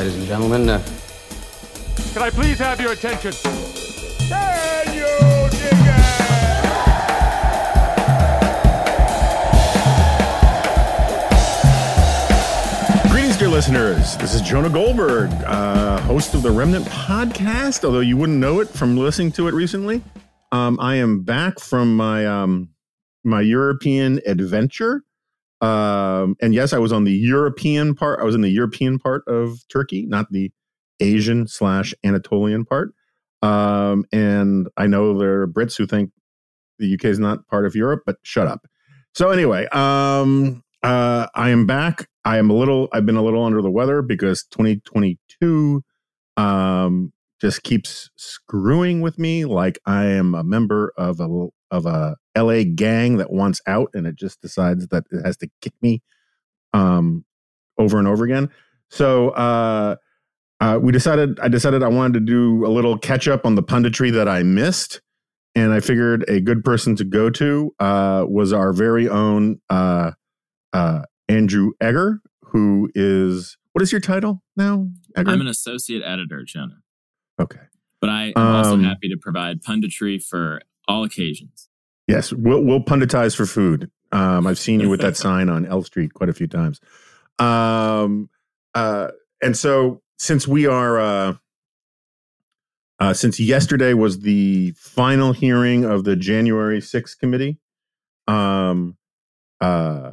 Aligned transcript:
Ladies 0.00 0.16
and 0.16 0.26
gentlemen, 0.26 0.66
uh, 0.66 0.82
Can 2.14 2.22
I 2.22 2.30
please 2.30 2.58
have 2.58 2.80
your 2.80 2.92
attention? 2.92 3.32
Can 4.30 4.94
you 4.94 5.50
dig 5.50 5.74
Greetings, 13.10 13.36
dear 13.36 13.48
listeners. 13.48 14.16
This 14.16 14.34
is 14.34 14.40
Jonah 14.40 14.70
Goldberg, 14.70 15.30
uh, 15.44 16.00
host 16.00 16.32
of 16.32 16.42
the 16.42 16.50
Remnant 16.50 16.86
podcast. 16.86 17.84
Although 17.84 18.00
you 18.00 18.16
wouldn't 18.16 18.38
know 18.38 18.60
it 18.60 18.70
from 18.70 18.96
listening 18.96 19.32
to 19.32 19.48
it 19.48 19.52
recently, 19.52 20.00
um, 20.50 20.80
I 20.80 20.94
am 20.94 21.24
back 21.24 21.60
from 21.60 21.94
my 21.94 22.26
um, 22.26 22.70
my 23.22 23.42
European 23.42 24.22
adventure. 24.24 25.04
Um, 25.60 26.36
and 26.40 26.54
yes, 26.54 26.72
I 26.72 26.78
was 26.78 26.92
on 26.92 27.04
the 27.04 27.12
European 27.12 27.94
part. 27.94 28.20
I 28.20 28.24
was 28.24 28.34
in 28.34 28.40
the 28.40 28.50
European 28.50 28.98
part 28.98 29.22
of 29.26 29.58
Turkey, 29.68 30.06
not 30.06 30.26
the 30.30 30.50
Asian 31.00 31.46
slash 31.46 31.94
Anatolian 32.04 32.64
part. 32.64 32.94
Um, 33.42 34.04
and 34.12 34.68
I 34.76 34.86
know 34.86 35.18
there 35.18 35.42
are 35.42 35.48
Brits 35.48 35.76
who 35.76 35.86
think 35.86 36.10
the 36.78 36.94
UK 36.94 37.06
is 37.06 37.18
not 37.18 37.46
part 37.48 37.66
of 37.66 37.74
Europe, 37.74 38.02
but 38.06 38.16
shut 38.22 38.46
up. 38.46 38.66
So 39.14 39.30
anyway, 39.30 39.66
um, 39.66 40.62
uh, 40.82 41.26
I 41.34 41.50
am 41.50 41.66
back. 41.66 42.08
I 42.24 42.38
am 42.38 42.50
a 42.50 42.54
little. 42.54 42.88
I've 42.92 43.06
been 43.06 43.16
a 43.16 43.22
little 43.22 43.44
under 43.44 43.62
the 43.62 43.70
weather 43.70 44.02
because 44.02 44.44
2022 44.50 45.82
um, 46.36 47.12
just 47.40 47.62
keeps 47.62 48.10
screwing 48.16 49.00
with 49.00 49.18
me. 49.18 49.44
Like 49.44 49.78
I 49.86 50.04
am 50.06 50.34
a 50.34 50.44
member 50.44 50.92
of 50.96 51.20
a 51.20 51.48
of 51.70 51.86
a 51.86 52.16
LA 52.36 52.62
gang 52.74 53.16
that 53.18 53.30
wants 53.32 53.60
out, 53.66 53.90
and 53.94 54.06
it 54.06 54.16
just 54.16 54.40
decides 54.40 54.88
that 54.88 55.04
it 55.10 55.24
has 55.24 55.36
to 55.38 55.48
kick 55.60 55.74
me 55.82 56.02
um, 56.72 57.24
over 57.78 57.98
and 57.98 58.06
over 58.08 58.24
again. 58.24 58.50
So 58.88 59.30
uh, 59.30 59.96
uh, 60.60 60.78
we 60.82 60.92
decided. 60.92 61.38
I 61.40 61.48
decided 61.48 61.82
I 61.82 61.88
wanted 61.88 62.14
to 62.14 62.20
do 62.20 62.66
a 62.66 62.68
little 62.68 62.98
catch 62.98 63.28
up 63.28 63.46
on 63.46 63.54
the 63.54 63.62
punditry 63.62 64.12
that 64.12 64.28
I 64.28 64.42
missed, 64.42 65.00
and 65.54 65.72
I 65.72 65.80
figured 65.80 66.24
a 66.28 66.40
good 66.40 66.64
person 66.64 66.96
to 66.96 67.04
go 67.04 67.30
to 67.30 67.74
uh, 67.78 68.24
was 68.28 68.52
our 68.52 68.72
very 68.72 69.08
own 69.08 69.60
uh, 69.70 70.12
uh, 70.72 71.02
Andrew 71.28 71.72
Egger, 71.80 72.20
who 72.42 72.90
is 72.94 73.56
what 73.72 73.82
is 73.82 73.92
your 73.92 74.00
title 74.00 74.42
now? 74.56 74.88
Egger? 75.16 75.30
I'm 75.30 75.40
an 75.40 75.46
associate 75.48 76.02
editor, 76.04 76.42
Jonah, 76.44 76.80
okay. 77.40 77.60
but 78.00 78.10
I 78.10 78.32
am 78.36 78.54
also 78.56 78.74
Um, 78.74 78.84
happy 78.84 79.08
to 79.08 79.16
provide 79.16 79.62
punditry 79.62 80.22
for 80.22 80.60
all 80.90 81.04
occasions. 81.04 81.68
Yes, 82.06 82.32
we'll 82.32 82.62
we'll 82.62 82.82
punditize 82.82 83.36
for 83.36 83.46
food. 83.46 83.90
Um, 84.12 84.46
I've 84.46 84.58
seen 84.58 84.80
you 84.80 84.90
with 84.90 85.00
that 85.00 85.16
sign 85.24 85.48
on 85.48 85.64
L 85.66 85.82
Street 85.82 86.12
quite 86.14 86.28
a 86.28 86.32
few 86.32 86.48
times. 86.48 86.80
Um, 87.38 88.28
uh, 88.74 89.08
and 89.42 89.56
so 89.56 90.02
since 90.18 90.46
we 90.48 90.66
are 90.66 90.98
uh, 90.98 91.34
uh, 92.98 93.14
since 93.14 93.38
yesterday 93.40 93.94
was 93.94 94.20
the 94.20 94.72
final 94.72 95.32
hearing 95.32 95.84
of 95.84 96.04
the 96.04 96.16
January 96.16 96.80
6th 96.80 97.18
committee, 97.18 97.58
um, 98.28 98.96
uh, 99.60 100.12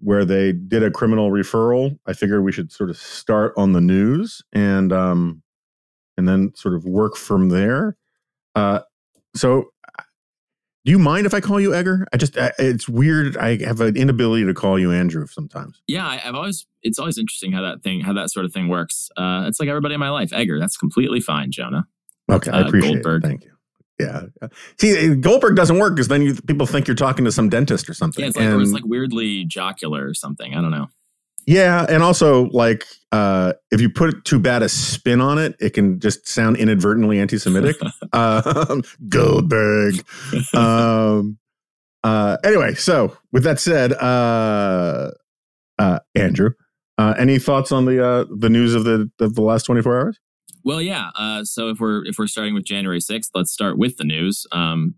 where 0.00 0.24
they 0.24 0.52
did 0.52 0.82
a 0.82 0.90
criminal 0.90 1.30
referral, 1.30 1.98
I 2.06 2.12
figure 2.12 2.40
we 2.42 2.52
should 2.52 2.70
sort 2.70 2.90
of 2.90 2.96
start 2.96 3.54
on 3.56 3.72
the 3.72 3.80
news 3.80 4.42
and 4.52 4.92
um, 4.92 5.42
and 6.16 6.28
then 6.28 6.52
sort 6.54 6.74
of 6.74 6.84
work 6.84 7.16
from 7.16 7.48
there. 7.48 7.96
So 9.36 9.70
do 10.84 10.90
you 10.92 10.98
mind 10.98 11.24
if 11.26 11.32
I 11.34 11.40
call 11.40 11.60
you 11.60 11.74
Egger? 11.74 12.06
I 12.12 12.18
just, 12.18 12.36
I, 12.36 12.52
it's 12.58 12.88
weird. 12.88 13.36
I 13.38 13.56
have 13.64 13.80
an 13.80 13.96
inability 13.96 14.44
to 14.44 14.52
call 14.54 14.78
you 14.78 14.92
Andrew 14.92 15.26
sometimes. 15.26 15.80
Yeah, 15.86 16.06
I, 16.06 16.20
I've 16.24 16.34
always 16.34 16.66
it's 16.82 16.98
always 16.98 17.16
interesting 17.18 17.52
how 17.52 17.62
that 17.62 17.82
thing 17.82 18.00
how 18.00 18.12
that 18.12 18.30
sort 18.30 18.44
of 18.44 18.52
thing 18.52 18.68
works. 18.68 19.08
Uh, 19.16 19.44
it's 19.46 19.58
like 19.58 19.68
everybody 19.68 19.94
in 19.94 20.00
my 20.00 20.10
life, 20.10 20.32
Egger. 20.32 20.58
That's 20.60 20.76
completely 20.76 21.20
fine, 21.20 21.50
Jonah. 21.50 21.86
Okay, 22.30 22.50
I 22.50 22.60
Uh, 22.62 22.66
appreciate 22.68 22.92
Goldberg. 23.02 23.24
it. 23.24 23.28
Thank 23.28 23.44
you. 23.44 23.50
Yeah. 24.00 24.22
See, 24.80 25.14
Goldberg 25.14 25.54
doesn't 25.56 25.78
work 25.78 25.94
because 25.94 26.08
then 26.08 26.20
you, 26.22 26.34
people 26.34 26.66
think 26.66 26.88
you're 26.88 26.96
talking 26.96 27.24
to 27.26 27.32
some 27.32 27.48
dentist 27.48 27.88
or 27.88 27.94
something. 27.94 28.22
Yeah, 28.22 28.28
it's 28.28 28.36
like 28.36 28.48
or 28.48 28.60
it's 28.60 28.72
like 28.72 28.84
weirdly 28.84 29.44
jocular 29.44 30.06
or 30.06 30.14
something. 30.14 30.52
I 30.52 30.60
don't 30.60 30.72
know. 30.72 30.88
Yeah, 31.46 31.86
and 31.88 32.02
also 32.02 32.44
like 32.46 32.84
uh, 33.12 33.52
if 33.70 33.80
you 33.80 33.90
put 33.90 34.24
too 34.24 34.38
bad 34.38 34.62
a 34.62 34.68
spin 34.68 35.20
on 35.20 35.38
it, 35.38 35.54
it 35.60 35.70
can 35.70 36.00
just 36.00 36.26
sound 36.26 36.56
inadvertently 36.56 37.18
anti-Semitic. 37.18 37.76
um, 38.12 38.82
Goldberg. 39.08 40.04
um, 40.54 41.38
uh, 42.02 42.36
anyway, 42.44 42.74
so 42.74 43.16
with 43.32 43.44
that 43.44 43.60
said, 43.60 43.92
uh, 43.94 45.10
uh, 45.78 45.98
Andrew, 46.14 46.50
uh, 46.98 47.14
any 47.18 47.38
thoughts 47.38 47.72
on 47.72 47.84
the 47.84 48.04
uh, 48.04 48.24
the 48.30 48.50
news 48.50 48.74
of 48.74 48.84
the 48.84 49.10
of 49.20 49.34
the 49.34 49.42
last 49.42 49.64
twenty 49.64 49.82
four 49.82 49.98
hours? 49.98 50.18
Well, 50.64 50.80
yeah. 50.80 51.10
Uh, 51.16 51.44
so 51.44 51.68
if 51.68 51.80
we're 51.80 52.04
if 52.06 52.18
we're 52.18 52.26
starting 52.26 52.54
with 52.54 52.64
January 52.64 53.00
sixth, 53.00 53.30
let's 53.34 53.52
start 53.52 53.78
with 53.78 53.96
the 53.96 54.04
news. 54.04 54.46
Um, 54.52 54.94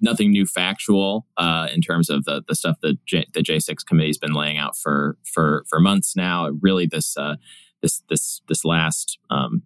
nothing 0.00 0.30
new 0.30 0.46
factual 0.46 1.26
uh, 1.36 1.68
in 1.74 1.80
terms 1.80 2.10
of 2.10 2.24
the 2.24 2.42
the 2.48 2.54
stuff 2.54 2.76
that 2.82 3.04
J, 3.06 3.26
the 3.32 3.42
J 3.42 3.58
six 3.58 3.82
committee's 3.84 4.18
been 4.18 4.32
laying 4.32 4.58
out 4.58 4.76
for 4.76 5.16
for 5.24 5.64
for 5.68 5.80
months 5.80 6.16
now. 6.16 6.48
Really, 6.60 6.86
this 6.86 7.16
uh, 7.16 7.36
this 7.82 8.02
this 8.08 8.40
this 8.48 8.64
last 8.64 9.18
um, 9.30 9.62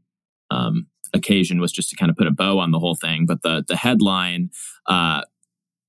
um, 0.50 0.86
occasion 1.14 1.60
was 1.60 1.72
just 1.72 1.90
to 1.90 1.96
kind 1.96 2.10
of 2.10 2.16
put 2.16 2.26
a 2.26 2.32
bow 2.32 2.58
on 2.58 2.70
the 2.70 2.78
whole 2.78 2.96
thing. 2.96 3.26
But 3.26 3.42
the 3.42 3.64
the 3.66 3.76
headline 3.76 4.50
uh, 4.86 5.22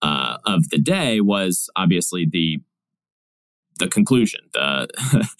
uh, 0.01 0.37
of 0.45 0.69
the 0.69 0.79
day 0.79 1.21
was 1.21 1.69
obviously 1.75 2.27
the 2.29 2.59
the 3.77 3.87
conclusion, 3.87 4.41
the 4.53 4.87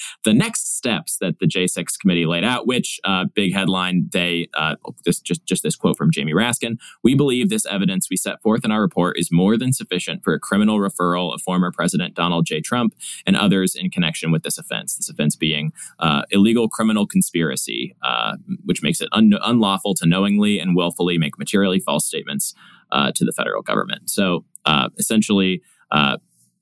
the 0.24 0.34
next 0.34 0.76
steps 0.76 1.18
that 1.22 1.40
the 1.40 1.46
J6 1.46 2.00
committee 2.00 2.26
laid 2.26 2.44
out, 2.44 2.66
which 2.66 3.00
uh, 3.04 3.26
big 3.34 3.54
headline, 3.54 4.10
they 4.12 4.50
uh, 4.58 4.76
this 5.06 5.20
just 5.20 5.46
just 5.46 5.64
this 5.64 5.76
quote 5.76 5.98
from 5.98 6.12
Jamie 6.12 6.34
Raskin. 6.34 6.78
We 7.04 7.16
believe 7.16 7.50
this 7.50 7.66
evidence 7.66 8.08
we 8.10 8.18
set 8.18 8.42
forth 8.42 8.66
in 8.66 8.72
our 8.72 8.82
report 8.82 9.18
is 9.20 9.32
more 9.32 9.58
than 9.58 9.74
sufficient 9.74 10.24
for 10.24 10.34
a 10.34 10.40
criminal 10.40 10.80
referral 10.80 11.34
of 11.34 11.42
former 11.42 11.72
President 11.72 12.16
Donald 12.16 12.46
J. 12.46 12.62
Trump 12.62 12.94
and 13.26 13.36
others 13.36 13.76
in 13.76 13.90
connection 13.90 14.32
with 14.32 14.44
this 14.44 14.58
offense. 14.58 14.96
This 14.96 15.10
offense 15.10 15.36
being 15.36 15.72
uh, 16.00 16.24
illegal 16.32 16.68
criminal 16.68 17.06
conspiracy, 17.06 17.96
uh, 18.02 18.38
which 18.66 18.82
makes 18.82 19.02
it 19.02 19.10
un- 19.12 19.38
unlawful 19.44 19.94
to 19.96 20.08
knowingly 20.08 20.60
and 20.60 20.76
willfully 20.76 21.18
make 21.18 21.38
materially 21.38 21.80
false 21.80 22.06
statements 22.06 22.54
uh, 22.92 23.12
to 23.16 23.26
the 23.26 23.32
federal 23.32 23.62
government. 23.62 24.10
So 24.10 24.46
uh, 24.66 24.90
essentially. 24.98 25.62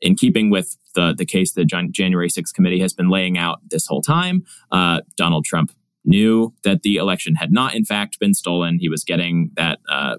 In 0.04 0.16
keeping 0.16 0.50
with 0.50 0.78
the 0.94 1.14
the 1.18 1.26
case 1.26 1.54
the 1.54 1.66
January 1.66 2.30
6th 2.30 2.54
committee 2.54 2.80
has 2.80 2.94
been 2.94 3.10
laying 3.10 3.38
out 3.38 3.60
this 3.70 3.88
whole 3.88 4.02
time, 4.02 4.44
uh, 4.72 5.02
Donald 5.18 5.46
Trump 5.46 5.72
knew 6.04 6.54
that 6.64 6.82
the 6.82 6.96
election 6.96 7.36
had 7.36 7.52
not, 7.52 7.76
in 7.76 7.86
fact, 7.86 8.20
been 8.20 8.34
stolen. 8.34 8.80
He 8.80 8.90
was 8.90 9.04
getting 9.04 9.52
that 9.56 9.80
uh, 9.90 10.18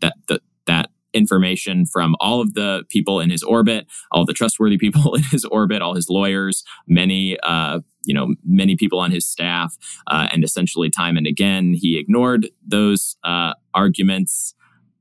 that 0.00 0.14
the, 0.28 0.40
that 0.66 0.90
information 1.14 1.84
from 1.86 2.16
all 2.20 2.40
of 2.40 2.54
the 2.54 2.84
people 2.88 3.20
in 3.20 3.30
his 3.30 3.42
orbit, 3.42 3.86
all 4.10 4.24
the 4.24 4.32
trustworthy 4.32 4.78
people 4.78 5.14
in 5.16 5.22
his 5.24 5.44
orbit, 5.44 5.82
all 5.82 5.94
his 5.94 6.08
lawyers, 6.08 6.64
many 6.86 7.38
uh, 7.42 7.80
you 8.04 8.14
know 8.14 8.34
many 8.44 8.76
people 8.76 8.98
on 8.98 9.10
his 9.10 9.26
staff, 9.26 9.76
uh, 10.08 10.28
and 10.32 10.44
essentially 10.44 10.90
time 10.90 11.16
and 11.16 11.26
again 11.26 11.74
he 11.74 11.98
ignored 11.98 12.48
those 12.66 13.16
uh, 13.24 13.54
arguments, 13.74 14.54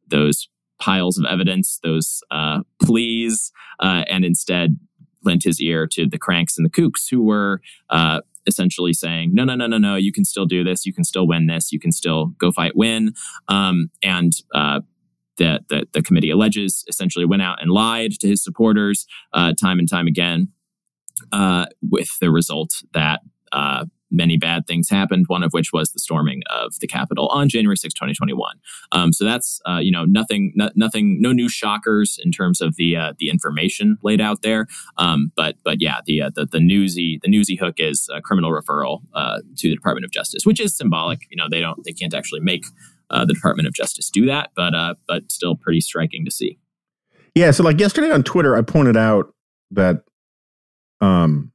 those 0.07 0.49
piles 0.79 1.17
of 1.17 1.25
evidence, 1.25 1.79
those 1.83 2.21
uh, 2.31 2.59
pleas, 2.81 3.51
uh, 3.79 4.03
and 4.09 4.25
instead 4.25 4.77
lent 5.23 5.43
his 5.43 5.61
ear 5.61 5.87
to 5.87 6.07
the 6.07 6.17
cranks 6.17 6.57
and 6.57 6.65
the 6.65 6.69
kooks 6.69 7.09
who 7.09 7.23
were 7.23 7.61
uh, 7.89 8.21
essentially 8.47 8.93
saying, 8.93 9.33
no, 9.33 9.43
no, 9.43 9.55
no, 9.55 9.67
no, 9.67 9.77
no, 9.77 9.95
you 9.95 10.11
can 10.11 10.25
still 10.25 10.45
do 10.45 10.63
this. 10.63 10.85
You 10.85 10.93
can 10.93 11.03
still 11.03 11.27
win 11.27 11.47
this. 11.47 11.71
You 11.71 11.79
can 11.79 11.91
still 11.91 12.27
go 12.37 12.51
fight, 12.51 12.75
win. 12.75 13.13
Um, 13.47 13.91
and 14.03 14.33
uh, 14.53 14.81
the, 15.37 15.59
the, 15.69 15.87
the, 15.93 16.01
committee 16.01 16.29
alleges 16.29 16.83
essentially 16.87 17.25
went 17.25 17.41
out 17.41 17.61
and 17.61 17.71
lied 17.71 18.11
to 18.19 18.27
his 18.27 18.43
supporters 18.43 19.05
uh, 19.33 19.53
time 19.59 19.79
and 19.79 19.89
time 19.89 20.07
again, 20.07 20.49
uh, 21.31 21.65
with 21.89 22.09
the 22.19 22.31
result 22.31 22.71
that 22.93 23.21
uh, 23.51 23.85
many 24.11 24.37
bad 24.37 24.67
things 24.67 24.89
happened. 24.89 25.25
One 25.27 25.43
of 25.43 25.51
which 25.51 25.71
was 25.73 25.91
the 25.91 25.99
storming 25.99 26.41
of 26.49 26.73
the 26.79 26.87
Capitol 26.87 27.27
on 27.29 27.49
January 27.49 27.77
6, 27.77 27.93
2021. 27.93 28.55
Um, 28.91 29.13
so 29.13 29.25
that's 29.25 29.59
uh, 29.67 29.79
you 29.79 29.91
know 29.91 30.05
nothing, 30.05 30.53
no, 30.55 30.69
nothing, 30.75 31.21
no 31.21 31.31
new 31.31 31.49
shockers 31.49 32.19
in 32.23 32.31
terms 32.31 32.61
of 32.61 32.75
the 32.75 32.95
uh, 32.95 33.13
the 33.19 33.29
information 33.29 33.97
laid 34.03 34.21
out 34.21 34.41
there. 34.41 34.67
Um, 34.97 35.31
but 35.35 35.55
but 35.63 35.81
yeah, 35.81 35.99
the, 36.05 36.23
uh, 36.23 36.31
the 36.33 36.45
the 36.45 36.59
newsy 36.59 37.19
the 37.21 37.29
newsy 37.29 37.55
hook 37.55 37.75
is 37.77 38.09
criminal 38.23 38.51
referral 38.51 39.01
uh, 39.13 39.39
to 39.57 39.69
the 39.69 39.75
Department 39.75 40.05
of 40.05 40.11
Justice, 40.11 40.45
which 40.45 40.59
is 40.59 40.75
symbolic. 40.75 41.21
You 41.29 41.37
know 41.37 41.47
they 41.49 41.61
don't 41.61 41.83
they 41.85 41.93
can't 41.93 42.13
actually 42.13 42.41
make 42.41 42.65
uh, 43.11 43.25
the 43.25 43.33
Department 43.33 43.67
of 43.67 43.73
Justice 43.73 44.09
do 44.09 44.25
that, 44.25 44.51
but 44.55 44.73
uh, 44.73 44.95
but 45.07 45.31
still 45.31 45.55
pretty 45.55 45.81
striking 45.81 46.25
to 46.25 46.31
see. 46.31 46.57
Yeah. 47.35 47.51
So 47.51 47.63
like 47.63 47.79
yesterday 47.79 48.11
on 48.11 48.23
Twitter, 48.23 48.55
I 48.55 48.61
pointed 48.61 48.97
out 48.97 49.33
that 49.71 50.03
um 50.99 51.50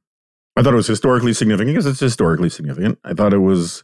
I 0.57 0.63
thought 0.63 0.73
it 0.73 0.77
was 0.77 0.87
historically 0.87 1.33
significant 1.33 1.75
because 1.75 1.85
it's 1.85 1.99
historically 1.99 2.49
significant. 2.49 2.97
I 3.03 3.13
thought 3.13 3.31
it 3.31 3.37
was 3.37 3.83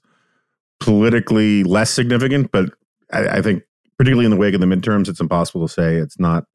politically 0.80 1.64
less 1.64 1.92
significant, 1.92 2.52
but 2.52 2.72
I, 3.12 3.28
I, 3.28 3.42
think, 3.44 3.64
particularly 3.98 4.26
in 4.26 4.32
the 4.32 4.38
wake 4.38 4.56
of 4.56 4.60
the 4.60 4.66
midterms, 4.66 5.08
it's 5.08 5.20
impossible 5.20 5.68
to 5.68 5.72
say 5.72 5.98
it's 5.98 6.20
not 6.20 6.46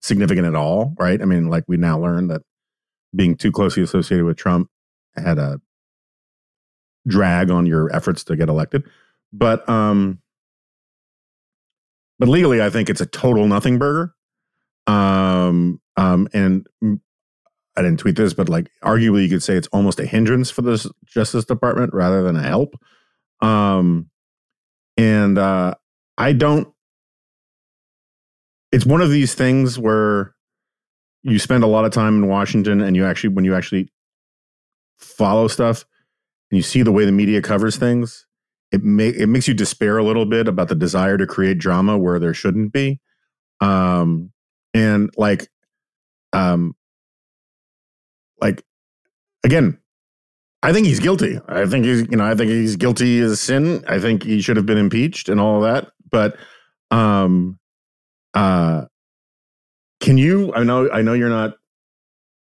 significant 0.00 0.46
at 0.46 0.54
all, 0.54 0.94
right? 0.98 1.20
I 1.20 1.26
mean, 1.26 1.50
like 1.50 1.64
we 1.68 1.76
now 1.76 1.98
learn 1.98 2.28
that 2.28 2.40
being 3.14 3.36
too 3.36 3.52
closely 3.52 3.82
associated 3.82 4.24
with 4.24 4.38
Trump 4.38 4.70
had 5.14 5.38
a 5.38 5.60
drag 7.06 7.50
on 7.50 7.66
your 7.66 7.94
efforts 7.94 8.24
to 8.24 8.36
get 8.36 8.48
elected. 8.48 8.84
But 9.32 9.68
um 9.68 10.20
but 12.18 12.28
legally 12.28 12.62
I 12.62 12.70
think 12.70 12.88
it's 12.88 13.00
a 13.00 13.06
total 13.06 13.46
nothing 13.46 13.78
burger. 13.78 14.14
Um 14.86 15.80
um 15.96 16.28
and 16.32 16.66
I 17.76 17.82
didn't 17.82 18.00
tweet 18.00 18.16
this, 18.16 18.34
but 18.34 18.48
like 18.48 18.70
arguably 18.82 19.22
you 19.22 19.28
could 19.28 19.42
say 19.42 19.54
it's 19.54 19.68
almost 19.68 20.00
a 20.00 20.06
hindrance 20.06 20.50
for 20.50 20.62
the 20.62 20.90
Justice 21.06 21.44
Department 21.44 21.94
rather 21.94 22.22
than 22.22 22.36
a 22.36 22.42
help. 22.42 22.74
Um, 23.40 24.10
and 24.96 25.38
uh, 25.38 25.74
I 26.18 26.32
don't. 26.32 26.68
It's 28.72 28.86
one 28.86 29.00
of 29.00 29.10
these 29.10 29.34
things 29.34 29.78
where 29.78 30.34
you 31.22 31.38
spend 31.38 31.64
a 31.64 31.68
lot 31.68 31.84
of 31.84 31.92
time 31.92 32.22
in 32.22 32.28
Washington, 32.28 32.80
and 32.80 32.96
you 32.96 33.04
actually, 33.04 33.30
when 33.30 33.44
you 33.44 33.54
actually 33.54 33.88
follow 34.98 35.48
stuff, 35.48 35.84
and 36.50 36.56
you 36.56 36.62
see 36.62 36.82
the 36.82 36.92
way 36.92 37.04
the 37.04 37.12
media 37.12 37.40
covers 37.42 37.76
things, 37.76 38.26
it 38.72 38.82
may 38.82 39.08
it 39.08 39.28
makes 39.28 39.48
you 39.48 39.54
despair 39.54 39.98
a 39.98 40.04
little 40.04 40.26
bit 40.26 40.48
about 40.48 40.68
the 40.68 40.74
desire 40.74 41.16
to 41.16 41.26
create 41.26 41.58
drama 41.58 41.98
where 41.98 42.18
there 42.18 42.34
shouldn't 42.34 42.72
be. 42.72 43.00
Um, 43.60 44.32
and 44.72 45.10
like, 45.16 45.48
um, 46.32 46.74
like 48.40 48.64
again, 49.44 49.78
I 50.62 50.72
think 50.72 50.86
he's 50.86 51.00
guilty. 51.00 51.40
I 51.48 51.66
think 51.66 51.84
he's, 51.86 52.02
you 52.10 52.16
know, 52.16 52.24
I 52.24 52.34
think 52.34 52.50
he's 52.50 52.76
guilty 52.76 53.20
as 53.20 53.40
sin. 53.40 53.82
I 53.88 53.98
think 53.98 54.22
he 54.24 54.42
should 54.42 54.56
have 54.56 54.66
been 54.66 54.78
impeached 54.78 55.28
and 55.28 55.40
all 55.40 55.60
that. 55.62 55.88
But, 56.10 56.36
um, 56.90 57.58
uh, 58.34 58.84
can 60.00 60.18
you? 60.18 60.52
I 60.54 60.64
know, 60.64 60.90
I 60.90 61.02
know 61.02 61.14
you're 61.14 61.30
not 61.30 61.54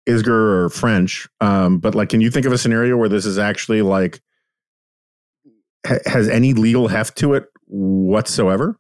Isgur 0.08 0.28
or 0.28 0.70
French, 0.70 1.28
um, 1.40 1.78
but 1.78 1.94
like, 1.94 2.08
can 2.08 2.20
you 2.20 2.31
think 2.31 2.46
of 2.46 2.52
a 2.52 2.58
scenario 2.58 2.96
where 2.96 3.08
this 3.08 3.26
is 3.26 3.38
actually 3.38 3.82
like 3.82 4.20
ha- 5.87 5.98
has 6.06 6.28
any 6.28 6.52
legal 6.52 6.88
heft 6.88 7.19
to 7.19 7.34
it 7.34 7.46
whatsoever? 7.66 8.78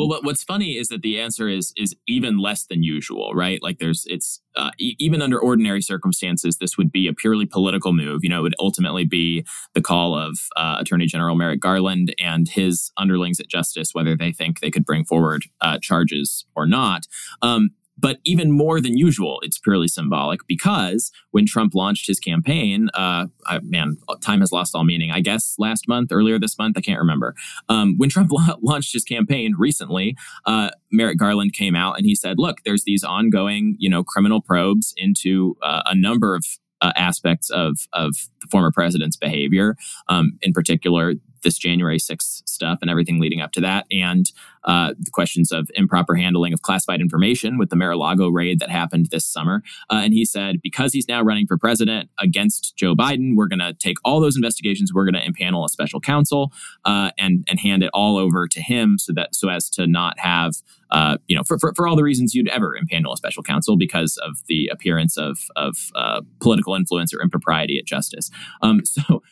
Well, 0.00 0.08
what, 0.08 0.24
what's 0.24 0.42
funny 0.42 0.78
is 0.78 0.88
that 0.88 1.02
the 1.02 1.20
answer 1.20 1.46
is 1.46 1.74
is 1.76 1.94
even 2.08 2.38
less 2.38 2.64
than 2.64 2.82
usual, 2.82 3.34
right? 3.34 3.62
Like 3.62 3.80
there's 3.80 4.06
it's 4.08 4.40
uh, 4.56 4.70
e- 4.78 4.96
even 4.98 5.20
under 5.20 5.38
ordinary 5.38 5.82
circumstances, 5.82 6.56
this 6.56 6.78
would 6.78 6.90
be 6.90 7.06
a 7.06 7.12
purely 7.12 7.44
political 7.44 7.92
move. 7.92 8.20
You 8.22 8.30
know, 8.30 8.38
it 8.38 8.42
would 8.44 8.54
ultimately 8.58 9.04
be 9.04 9.44
the 9.74 9.82
call 9.82 10.16
of 10.16 10.38
uh, 10.56 10.76
Attorney 10.80 11.04
General 11.04 11.36
Merrick 11.36 11.60
Garland 11.60 12.14
and 12.18 12.48
his 12.48 12.90
underlings 12.96 13.40
at 13.40 13.48
Justice 13.48 13.90
whether 13.92 14.16
they 14.16 14.32
think 14.32 14.60
they 14.60 14.70
could 14.70 14.86
bring 14.86 15.04
forward 15.04 15.44
uh, 15.60 15.78
charges 15.82 16.46
or 16.56 16.64
not. 16.64 17.06
Um, 17.42 17.68
but 18.00 18.18
even 18.24 18.50
more 18.50 18.80
than 18.80 18.96
usual, 18.96 19.40
it's 19.42 19.58
purely 19.58 19.88
symbolic 19.88 20.46
because 20.46 21.10
when 21.30 21.46
Trump 21.46 21.74
launched 21.74 22.06
his 22.06 22.18
campaign, 22.18 22.88
uh, 22.94 23.26
I, 23.46 23.60
man, 23.62 23.98
time 24.20 24.40
has 24.40 24.52
lost 24.52 24.74
all 24.74 24.84
meaning. 24.84 25.10
I 25.10 25.20
guess 25.20 25.54
last 25.58 25.86
month, 25.88 26.10
earlier 26.12 26.38
this 26.38 26.58
month, 26.58 26.76
I 26.78 26.80
can't 26.80 26.98
remember. 26.98 27.34
Um, 27.68 27.96
when 27.98 28.08
Trump 28.08 28.30
la- 28.32 28.56
launched 28.62 28.92
his 28.92 29.04
campaign 29.04 29.54
recently, 29.58 30.16
uh, 30.46 30.70
Merrick 30.90 31.18
Garland 31.18 31.52
came 31.52 31.76
out 31.76 31.96
and 31.96 32.06
he 32.06 32.14
said, 32.14 32.38
"Look, 32.38 32.58
there's 32.64 32.84
these 32.84 33.04
ongoing, 33.04 33.76
you 33.78 33.90
know, 33.90 34.02
criminal 34.02 34.40
probes 34.40 34.94
into 34.96 35.56
uh, 35.62 35.82
a 35.86 35.94
number 35.94 36.34
of 36.34 36.44
uh, 36.80 36.92
aspects 36.96 37.50
of 37.50 37.86
of 37.92 38.14
the 38.40 38.46
former 38.50 38.70
president's 38.72 39.16
behavior, 39.16 39.76
um, 40.08 40.38
in 40.42 40.52
particular 40.52 41.14
this 41.42 41.58
January 41.58 41.98
6th 41.98 42.48
stuff 42.48 42.78
and 42.80 42.90
everything 42.90 43.20
leading 43.20 43.40
up 43.40 43.52
to 43.52 43.60
that, 43.60 43.86
and 43.90 44.30
uh, 44.64 44.92
the 44.98 45.10
questions 45.10 45.52
of 45.52 45.70
improper 45.74 46.14
handling 46.14 46.52
of 46.52 46.62
classified 46.62 47.00
information 47.00 47.58
with 47.58 47.70
the 47.70 47.76
Mar-a-Lago 47.76 48.28
raid 48.28 48.58
that 48.60 48.70
happened 48.70 49.06
this 49.10 49.24
summer. 49.24 49.62
Uh, 49.88 50.00
and 50.04 50.12
he 50.12 50.24
said, 50.24 50.60
because 50.62 50.92
he's 50.92 51.08
now 51.08 51.22
running 51.22 51.46
for 51.46 51.56
president 51.56 52.10
against 52.18 52.76
Joe 52.76 52.94
Biden, 52.94 53.36
we're 53.36 53.48
going 53.48 53.60
to 53.60 53.72
take 53.72 53.96
all 54.04 54.20
those 54.20 54.36
investigations, 54.36 54.92
we're 54.92 55.10
going 55.10 55.22
to 55.22 55.30
impanel 55.30 55.64
a 55.64 55.68
special 55.68 56.00
counsel 56.00 56.52
uh, 56.84 57.10
and 57.18 57.44
and 57.48 57.60
hand 57.60 57.82
it 57.82 57.90
all 57.94 58.16
over 58.18 58.46
to 58.46 58.60
him, 58.60 58.98
so 58.98 59.12
that 59.14 59.34
so 59.34 59.48
as 59.48 59.70
to 59.70 59.86
not 59.86 60.18
have 60.18 60.56
uh, 60.90 61.18
you 61.28 61.36
know, 61.36 61.42
for, 61.44 61.58
for, 61.58 61.72
for, 61.74 61.86
all 61.86 61.96
the 61.96 62.02
reasons 62.02 62.34
you'd 62.34 62.48
ever 62.48 62.76
impanel 62.76 63.12
a 63.12 63.16
special 63.16 63.42
counsel 63.42 63.76
because 63.76 64.18
of 64.24 64.42
the 64.48 64.68
appearance 64.72 65.16
of, 65.16 65.38
of 65.56 65.90
uh, 65.94 66.20
political 66.40 66.74
influence 66.74 67.14
or 67.14 67.22
impropriety 67.22 67.78
at 67.78 67.84
justice. 67.84 68.30
Um, 68.62 68.80
so, 68.84 69.22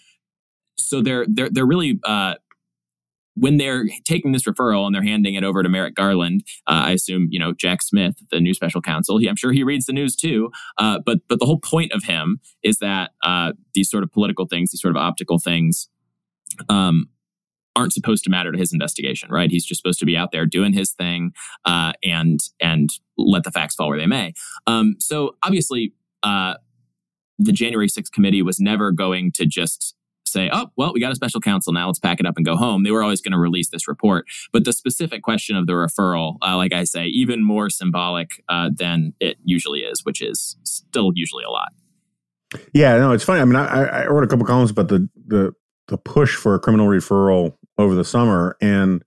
so 0.78 1.02
they're, 1.02 1.26
they're, 1.28 1.50
they're 1.50 1.66
really, 1.66 2.00
uh, 2.04 2.34
when 3.40 3.56
they're 3.56 3.84
taking 4.04 4.32
this 4.32 4.44
referral 4.44 4.86
and 4.86 4.94
they're 4.94 5.02
handing 5.02 5.34
it 5.34 5.44
over 5.44 5.62
to 5.62 5.68
Merrick 5.68 5.94
Garland, 5.94 6.42
uh, 6.66 6.82
I 6.86 6.92
assume 6.92 7.28
you 7.30 7.38
know 7.38 7.52
Jack 7.52 7.82
Smith, 7.82 8.16
the 8.30 8.40
new 8.40 8.54
special 8.54 8.82
counsel. 8.82 9.18
He, 9.18 9.28
I'm 9.28 9.36
sure 9.36 9.52
he 9.52 9.62
reads 9.62 9.86
the 9.86 9.92
news 9.92 10.16
too. 10.16 10.50
Uh, 10.76 10.98
but 11.04 11.18
but 11.28 11.38
the 11.38 11.46
whole 11.46 11.60
point 11.60 11.92
of 11.92 12.04
him 12.04 12.40
is 12.62 12.78
that 12.78 13.12
uh, 13.22 13.52
these 13.74 13.90
sort 13.90 14.02
of 14.02 14.12
political 14.12 14.46
things, 14.46 14.70
these 14.70 14.80
sort 14.80 14.96
of 14.96 15.00
optical 15.00 15.38
things, 15.38 15.88
um, 16.68 17.08
aren't 17.76 17.92
supposed 17.92 18.24
to 18.24 18.30
matter 18.30 18.50
to 18.50 18.58
his 18.58 18.72
investigation, 18.72 19.30
right? 19.30 19.50
He's 19.50 19.64
just 19.64 19.80
supposed 19.80 20.00
to 20.00 20.06
be 20.06 20.16
out 20.16 20.32
there 20.32 20.46
doing 20.46 20.72
his 20.72 20.92
thing 20.92 21.32
uh, 21.64 21.92
and 22.02 22.40
and 22.60 22.90
let 23.16 23.44
the 23.44 23.52
facts 23.52 23.76
fall 23.76 23.88
where 23.88 23.98
they 23.98 24.06
may. 24.06 24.32
Um, 24.66 24.96
so 24.98 25.36
obviously, 25.44 25.92
uh, 26.22 26.54
the 27.38 27.52
January 27.52 27.88
6th 27.88 28.10
committee 28.10 28.42
was 28.42 28.58
never 28.58 28.90
going 28.90 29.30
to 29.36 29.46
just 29.46 29.94
say, 30.32 30.50
oh, 30.52 30.68
well, 30.76 30.92
we 30.92 31.00
got 31.00 31.12
a 31.12 31.14
special 31.14 31.40
counsel 31.40 31.72
now. 31.72 31.86
Let's 31.86 31.98
pack 31.98 32.20
it 32.20 32.26
up 32.26 32.36
and 32.36 32.44
go 32.44 32.56
home. 32.56 32.84
They 32.84 32.90
were 32.90 33.02
always 33.02 33.20
going 33.20 33.32
to 33.32 33.38
release 33.38 33.70
this 33.70 33.88
report. 33.88 34.26
But 34.52 34.64
the 34.64 34.72
specific 34.72 35.22
question 35.22 35.56
of 35.56 35.66
the 35.66 35.72
referral, 35.72 36.36
uh, 36.46 36.56
like 36.56 36.72
I 36.72 36.84
say, 36.84 37.06
even 37.06 37.42
more 37.42 37.70
symbolic 37.70 38.42
uh, 38.48 38.70
than 38.74 39.14
it 39.20 39.36
usually 39.44 39.80
is, 39.80 40.04
which 40.04 40.22
is 40.22 40.56
still 40.64 41.12
usually 41.14 41.44
a 41.44 41.50
lot. 41.50 41.68
Yeah, 42.72 42.96
no, 42.96 43.12
it's 43.12 43.24
funny. 43.24 43.40
I 43.40 43.44
mean, 43.44 43.56
I, 43.56 43.84
I 43.84 44.06
wrote 44.06 44.24
a 44.24 44.26
couple 44.26 44.46
columns 44.46 44.70
about 44.70 44.88
the 44.88 45.08
the 45.26 45.52
the 45.88 45.98
push 45.98 46.36
for 46.36 46.54
a 46.54 46.60
criminal 46.60 46.86
referral 46.86 47.54
over 47.78 47.94
the 47.94 48.04
summer 48.04 48.56
and 48.60 49.02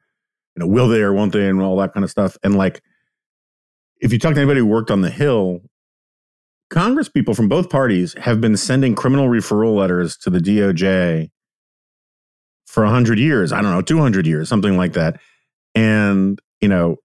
you 0.55 0.59
know 0.59 0.67
will 0.67 0.87
they 0.87 1.01
or 1.01 1.13
won't 1.13 1.31
they 1.31 1.47
and 1.47 1.61
all 1.61 1.77
that 1.77 1.93
kind 1.93 2.03
of 2.03 2.09
stuff 2.09 2.37
and 2.43 2.55
like 2.55 2.81
if 3.99 4.11
you 4.11 4.19
talk 4.19 4.33
to 4.33 4.39
anybody 4.39 4.59
who 4.59 4.65
worked 4.65 4.91
on 4.91 5.01
the 5.01 5.09
hill 5.09 5.61
congress 6.71 7.09
people 7.09 7.33
from 7.33 7.47
both 7.47 7.69
parties 7.69 8.15
have 8.17 8.41
been 8.41 8.57
sending 8.57 8.95
criminal 8.95 9.27
referral 9.27 9.75
letters 9.75 10.17
to 10.17 10.29
the 10.29 10.39
doj 10.39 11.29
for 12.65 12.83
100 12.83 13.19
years 13.19 13.51
i 13.51 13.61
don't 13.61 13.71
know 13.71 13.81
200 13.81 14.25
years 14.25 14.49
something 14.49 14.77
like 14.77 14.93
that 14.93 15.19
and 15.75 16.39
you 16.61 16.67
know 16.67 16.95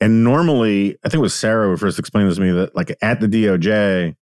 and 0.00 0.22
normally 0.22 0.96
i 1.04 1.08
think 1.08 1.18
it 1.18 1.22
was 1.22 1.34
sarah 1.34 1.68
who 1.68 1.76
first 1.76 1.98
explained 1.98 2.28
this 2.28 2.36
to 2.36 2.42
me 2.42 2.52
that 2.52 2.74
like 2.76 2.96
at 3.02 3.20
the 3.20 3.26
doj 3.26 4.14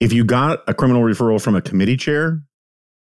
if 0.00 0.12
you 0.12 0.24
got 0.24 0.62
a 0.66 0.74
criminal 0.74 1.02
referral 1.02 1.40
from 1.40 1.54
a 1.54 1.62
committee 1.62 1.96
chair 1.96 2.42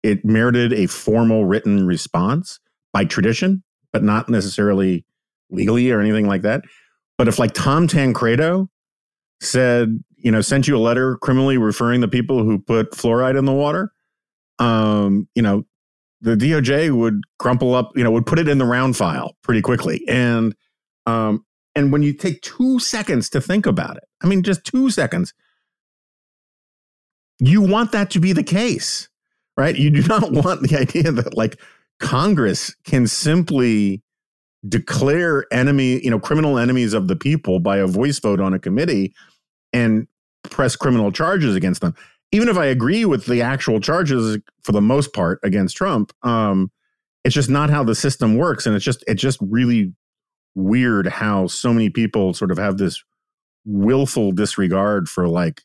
it 0.02 0.24
merited 0.24 0.72
a 0.72 0.86
formal 0.86 1.44
written 1.44 1.86
response 1.86 2.60
by 2.92 3.04
tradition, 3.04 3.62
but 3.92 4.02
not 4.02 4.28
necessarily 4.28 5.04
legally 5.50 5.90
or 5.90 6.00
anything 6.00 6.26
like 6.26 6.42
that. 6.42 6.62
But 7.16 7.28
if 7.28 7.38
like 7.38 7.52
Tom 7.52 7.88
Tancredo 7.88 8.68
said, 9.40 10.02
you 10.18 10.30
know, 10.30 10.40
sent 10.40 10.68
you 10.68 10.76
a 10.76 10.78
letter 10.78 11.16
criminally 11.16 11.58
referring 11.58 12.00
the 12.00 12.08
people 12.08 12.42
who 12.42 12.58
put 12.58 12.92
fluoride 12.92 13.38
in 13.38 13.44
the 13.44 13.52
water, 13.52 13.92
um, 14.58 15.28
you 15.34 15.42
know, 15.42 15.64
the 16.20 16.34
DOJ 16.34 16.90
would 16.90 17.22
crumple 17.38 17.74
up, 17.74 17.96
you 17.96 18.02
know, 18.02 18.10
would 18.10 18.26
put 18.26 18.38
it 18.38 18.48
in 18.48 18.58
the 18.58 18.64
round 18.64 18.96
file 18.96 19.36
pretty 19.42 19.62
quickly. 19.62 20.02
And 20.08 20.54
um, 21.06 21.44
and 21.74 21.92
when 21.92 22.02
you 22.02 22.12
take 22.12 22.42
two 22.42 22.80
seconds 22.80 23.30
to 23.30 23.40
think 23.40 23.66
about 23.66 23.96
it, 23.96 24.04
I 24.20 24.26
mean, 24.26 24.42
just 24.42 24.64
two 24.64 24.90
seconds, 24.90 25.32
you 27.38 27.62
want 27.62 27.92
that 27.92 28.10
to 28.10 28.20
be 28.20 28.32
the 28.32 28.42
case, 28.42 29.08
right? 29.56 29.76
You 29.76 29.90
do 29.90 30.02
not 30.08 30.32
want 30.32 30.62
the 30.62 30.76
idea 30.76 31.12
that 31.12 31.36
like 31.36 31.60
Congress 32.00 32.74
can 32.84 33.06
simply 33.06 34.02
declare 34.68 35.46
enemy, 35.52 36.02
you 36.02 36.10
know, 36.10 36.18
criminal 36.18 36.58
enemies 36.58 36.92
of 36.92 37.06
the 37.06 37.14
people 37.14 37.60
by 37.60 37.76
a 37.76 37.86
voice 37.86 38.18
vote 38.18 38.40
on 38.40 38.52
a 38.52 38.58
committee 38.58 39.14
and 39.72 40.06
press 40.44 40.76
criminal 40.76 41.12
charges 41.12 41.54
against 41.56 41.80
them. 41.80 41.94
Even 42.32 42.48
if 42.48 42.56
I 42.58 42.66
agree 42.66 43.04
with 43.04 43.26
the 43.26 43.40
actual 43.42 43.80
charges 43.80 44.38
for 44.62 44.72
the 44.72 44.80
most 44.82 45.12
part 45.14 45.40
against 45.42 45.76
Trump, 45.76 46.12
um, 46.22 46.70
it's 47.24 47.34
just 47.34 47.50
not 47.50 47.70
how 47.70 47.82
the 47.82 47.94
system 47.94 48.36
works, 48.36 48.66
and 48.66 48.76
it's 48.76 48.84
just 48.84 49.02
it's 49.06 49.20
just 49.22 49.38
really 49.40 49.92
weird 50.54 51.06
how 51.06 51.46
so 51.46 51.72
many 51.72 51.88
people 51.90 52.34
sort 52.34 52.50
of 52.50 52.58
have 52.58 52.78
this 52.78 53.02
willful 53.64 54.32
disregard 54.32 55.08
for 55.08 55.28
like 55.28 55.62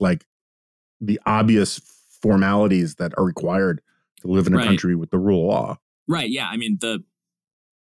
like 0.00 0.24
the 1.00 1.20
obvious 1.26 1.80
formalities 2.22 2.96
that 2.96 3.12
are 3.18 3.24
required 3.24 3.80
to 4.20 4.28
live 4.28 4.46
in 4.46 4.54
a 4.54 4.58
Right. 4.58 4.66
country 4.66 4.94
with 4.94 5.10
the 5.10 5.18
rule 5.18 5.42
of 5.44 5.48
law. 5.48 5.78
Right. 6.08 6.30
Yeah. 6.30 6.48
I 6.48 6.56
mean, 6.56 6.78
the 6.80 7.02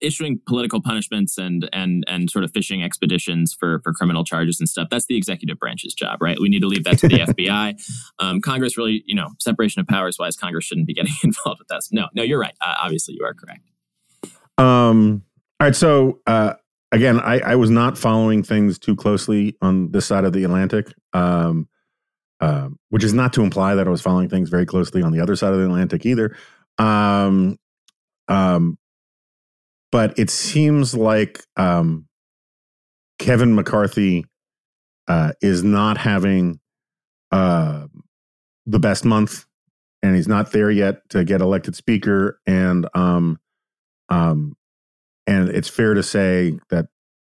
issuing 0.05 0.41
political 0.47 0.81
punishments 0.83 1.39
and 1.39 1.69
and 1.73 2.05
and 2.07 2.31
sort 2.31 2.45
of 2.45 2.51
fishing 2.53 2.83
expeditions 2.83 3.55
for 3.59 3.81
for 3.83 3.93
criminal 3.93 4.25
charges 4.25 4.61
and 4.61 4.69
stuff 4.69 4.89
that's 4.91 5.07
the 5.07 5.17
executive 5.17 5.59
branch's 5.59 5.95
job 5.95 6.21
right 6.21 6.39
we 6.41 6.49
need 6.49 6.61
to 6.61 6.69
leave 6.69 6.85
that 6.85 6.99
to 6.99 7.09
the 7.09 7.19
fbi 7.29 7.75
um, 8.19 8.41
congress 8.41 8.77
really 8.77 9.03
you 9.07 9.15
know 9.15 9.31
separation 9.41 9.81
of 9.81 9.87
powers 9.87 10.17
wise 10.19 10.37
congress 10.37 10.65
shouldn't 10.65 10.87
be 10.87 10.95
getting 10.95 11.15
involved 11.25 11.59
with 11.59 11.69
that 11.69 11.81
no 11.91 12.07
no 12.15 12.23
you're 12.23 12.41
right 12.41 12.55
uh, 12.61 12.75
obviously 12.83 13.15
you 13.19 13.25
are 13.25 13.35
correct 13.35 13.63
Um, 14.59 15.25
all 15.61 15.67
right. 15.69 15.77
So 15.77 16.21
uh, 16.27 16.55
again, 16.93 17.21
I, 17.21 17.41
I 17.41 17.57
was 17.57 17.71
not 17.71 17.99
following 17.99 18.43
things 18.43 18.79
too 18.79 18.97
closely 18.97 19.57
on 19.61 19.91
this 19.91 20.07
side 20.07 20.25
of 20.25 20.33
the 20.33 20.45
Atlantic, 20.45 20.93
um, 21.13 21.69
um, 22.41 22.79
which 22.91 23.05
is 23.05 23.15
not 23.15 23.33
to 23.35 23.43
imply 23.43 23.75
that 23.75 23.87
I 23.87 23.91
was 23.91 24.03
following 24.03 24.29
things 24.29 24.49
very 24.49 24.67
closely 24.67 25.03
on 25.03 25.13
the 25.13 25.21
other 25.21 25.37
side 25.37 25.53
of 25.53 25.59
the 25.59 25.65
Atlantic 25.65 26.05
either. 26.07 26.37
Um, 26.79 27.59
um, 28.29 28.79
but 29.95 30.19
it 30.19 30.29
seems 30.29 30.93
like 30.93 31.41
um, 31.57 32.09
Kevin 33.21 33.55
McCarthy 33.55 34.25
uh, 35.07 35.35
is 35.41 35.63
not 35.63 35.99
having 35.99 36.59
uh, 37.31 37.87
the 38.67 38.81
best 38.81 39.05
month, 39.05 39.45
and 40.03 40.17
he's 40.17 40.27
not 40.27 40.51
there 40.51 40.69
yet 40.69 41.09
to 41.11 41.23
get 41.23 41.41
elected 41.41 41.77
speaker. 41.77 42.41
And 42.45 42.89
um, 42.93 43.39
um, 44.09 44.57
and 45.29 45.49
it's 45.51 45.69
fair 45.69 45.95
to 45.95 46.03
say 46.03 46.59
that 46.71 46.87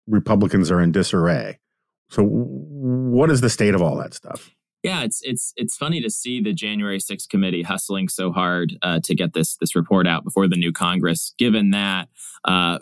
Republicans 0.07 0.71
are 0.71 0.81
in 0.81 0.91
disarray. 0.91 1.59
So, 2.09 2.23
what 2.23 3.29
is 3.29 3.41
the 3.41 3.49
state 3.51 3.75
of 3.75 3.83
all 3.83 3.97
that 3.97 4.15
stuff? 4.15 4.49
Yeah, 4.85 5.01
it's 5.01 5.19
it's 5.23 5.51
it's 5.57 5.75
funny 5.75 5.99
to 6.01 6.11
see 6.11 6.39
the 6.39 6.53
January 6.53 6.99
6th 6.99 7.27
committee 7.27 7.63
hustling 7.63 8.07
so 8.07 8.31
hard 8.31 8.77
uh, 8.83 8.99
to 9.03 9.15
get 9.15 9.33
this 9.33 9.57
this 9.57 9.75
report 9.75 10.05
out 10.05 10.23
before 10.23 10.47
the 10.47 10.55
new 10.55 10.71
Congress. 10.71 11.33
Given 11.39 11.71
that, 11.71 12.07
uh, 12.43 12.77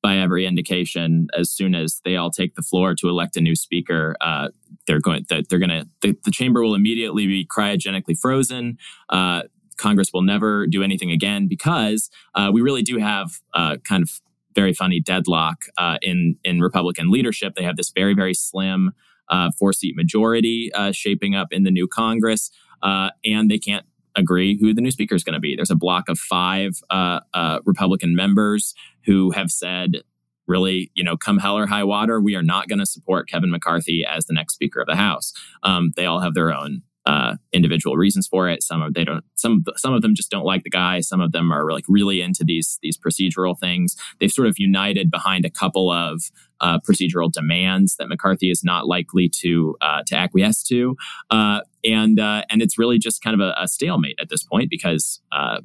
by 0.00 0.16
every 0.16 0.46
indication, 0.46 1.26
as 1.36 1.50
soon 1.50 1.74
as 1.74 2.02
they 2.04 2.14
all 2.14 2.30
take 2.30 2.54
the 2.54 2.62
floor 2.62 2.94
to 2.94 3.08
elect 3.08 3.36
a 3.36 3.40
new 3.40 3.56
speaker, 3.56 4.14
uh, 4.20 4.50
they're 4.86 5.00
going 5.00 5.26
they're, 5.28 5.42
they're 5.50 5.58
going 5.58 5.70
to 5.70 5.88
the, 6.02 6.16
the 6.24 6.30
chamber 6.30 6.62
will 6.62 6.76
immediately 6.76 7.26
be 7.26 7.44
cryogenically 7.44 8.16
frozen. 8.16 8.78
Uh, 9.08 9.42
Congress 9.76 10.12
will 10.14 10.22
never 10.22 10.68
do 10.68 10.84
anything 10.84 11.10
again 11.10 11.48
because 11.48 12.10
uh, 12.36 12.50
we 12.52 12.60
really 12.60 12.82
do 12.82 12.98
have 12.98 13.40
uh, 13.54 13.76
kind 13.78 14.04
of 14.04 14.20
very 14.54 14.72
funny 14.72 15.00
deadlock 15.00 15.62
in 16.00 16.36
in 16.44 16.60
Republican 16.60 17.10
leadership. 17.10 17.56
They 17.56 17.64
have 17.64 17.76
this 17.76 17.90
very 17.90 18.14
very 18.14 18.34
slim 18.34 18.92
uh, 19.30 19.50
four 19.58 19.72
seat 19.72 19.96
majority 19.96 20.70
uh, 20.74 20.92
shaping 20.92 21.34
up 21.34 21.48
in 21.50 21.62
the 21.62 21.70
new 21.70 21.88
Congress, 21.88 22.50
uh, 22.82 23.10
and 23.24 23.50
they 23.50 23.58
can't 23.58 23.86
agree 24.16 24.58
who 24.60 24.74
the 24.74 24.80
new 24.80 24.90
speaker 24.90 25.14
is 25.14 25.24
going 25.24 25.34
to 25.34 25.40
be. 25.40 25.54
There's 25.56 25.70
a 25.70 25.76
block 25.76 26.08
of 26.08 26.18
five 26.18 26.80
uh, 26.90 27.20
uh, 27.32 27.60
Republican 27.64 28.14
members 28.14 28.74
who 29.06 29.30
have 29.30 29.50
said, 29.50 30.02
really, 30.46 30.90
you 30.94 31.04
know, 31.04 31.16
come 31.16 31.38
hell 31.38 31.56
or 31.56 31.66
high 31.66 31.84
water, 31.84 32.20
we 32.20 32.34
are 32.34 32.42
not 32.42 32.68
going 32.68 32.80
to 32.80 32.86
support 32.86 33.28
Kevin 33.28 33.50
McCarthy 33.50 34.04
as 34.04 34.26
the 34.26 34.34
next 34.34 34.54
Speaker 34.54 34.80
of 34.80 34.88
the 34.88 34.96
House. 34.96 35.32
Um, 35.62 35.92
they 35.96 36.06
all 36.06 36.20
have 36.20 36.34
their 36.34 36.52
own 36.52 36.82
uh, 37.10 37.34
individual 37.52 37.96
reasons 37.96 38.28
for 38.28 38.48
it. 38.48 38.62
Some 38.62 38.82
of 38.82 38.94
they 38.94 39.02
don't. 39.02 39.24
Some 39.34 39.64
some 39.76 39.92
of 39.92 40.00
them 40.00 40.14
just 40.14 40.30
don't 40.30 40.44
like 40.44 40.62
the 40.62 40.70
guy. 40.70 41.00
Some 41.00 41.20
of 41.20 41.32
them 41.32 41.50
are 41.50 41.72
like 41.72 41.82
really 41.88 42.20
into 42.20 42.44
these 42.44 42.78
these 42.82 42.96
procedural 42.96 43.58
things. 43.58 43.96
They've 44.20 44.30
sort 44.30 44.46
of 44.46 44.60
united 44.60 45.10
behind 45.10 45.44
a 45.44 45.50
couple 45.50 45.90
of 45.90 46.22
uh, 46.60 46.78
procedural 46.88 47.32
demands 47.32 47.96
that 47.96 48.06
McCarthy 48.06 48.48
is 48.48 48.62
not 48.62 48.86
likely 48.86 49.28
to 49.40 49.76
uh, 49.80 50.02
to 50.06 50.16
acquiesce 50.16 50.62
to, 50.64 50.94
uh, 51.30 51.62
and 51.84 52.20
uh, 52.20 52.44
and 52.48 52.62
it's 52.62 52.78
really 52.78 52.98
just 52.98 53.24
kind 53.24 53.34
of 53.34 53.40
a, 53.40 53.56
a 53.60 53.66
stalemate 53.66 54.18
at 54.20 54.28
this 54.28 54.44
point 54.44 54.70
because 54.70 55.20
uh, 55.32 55.58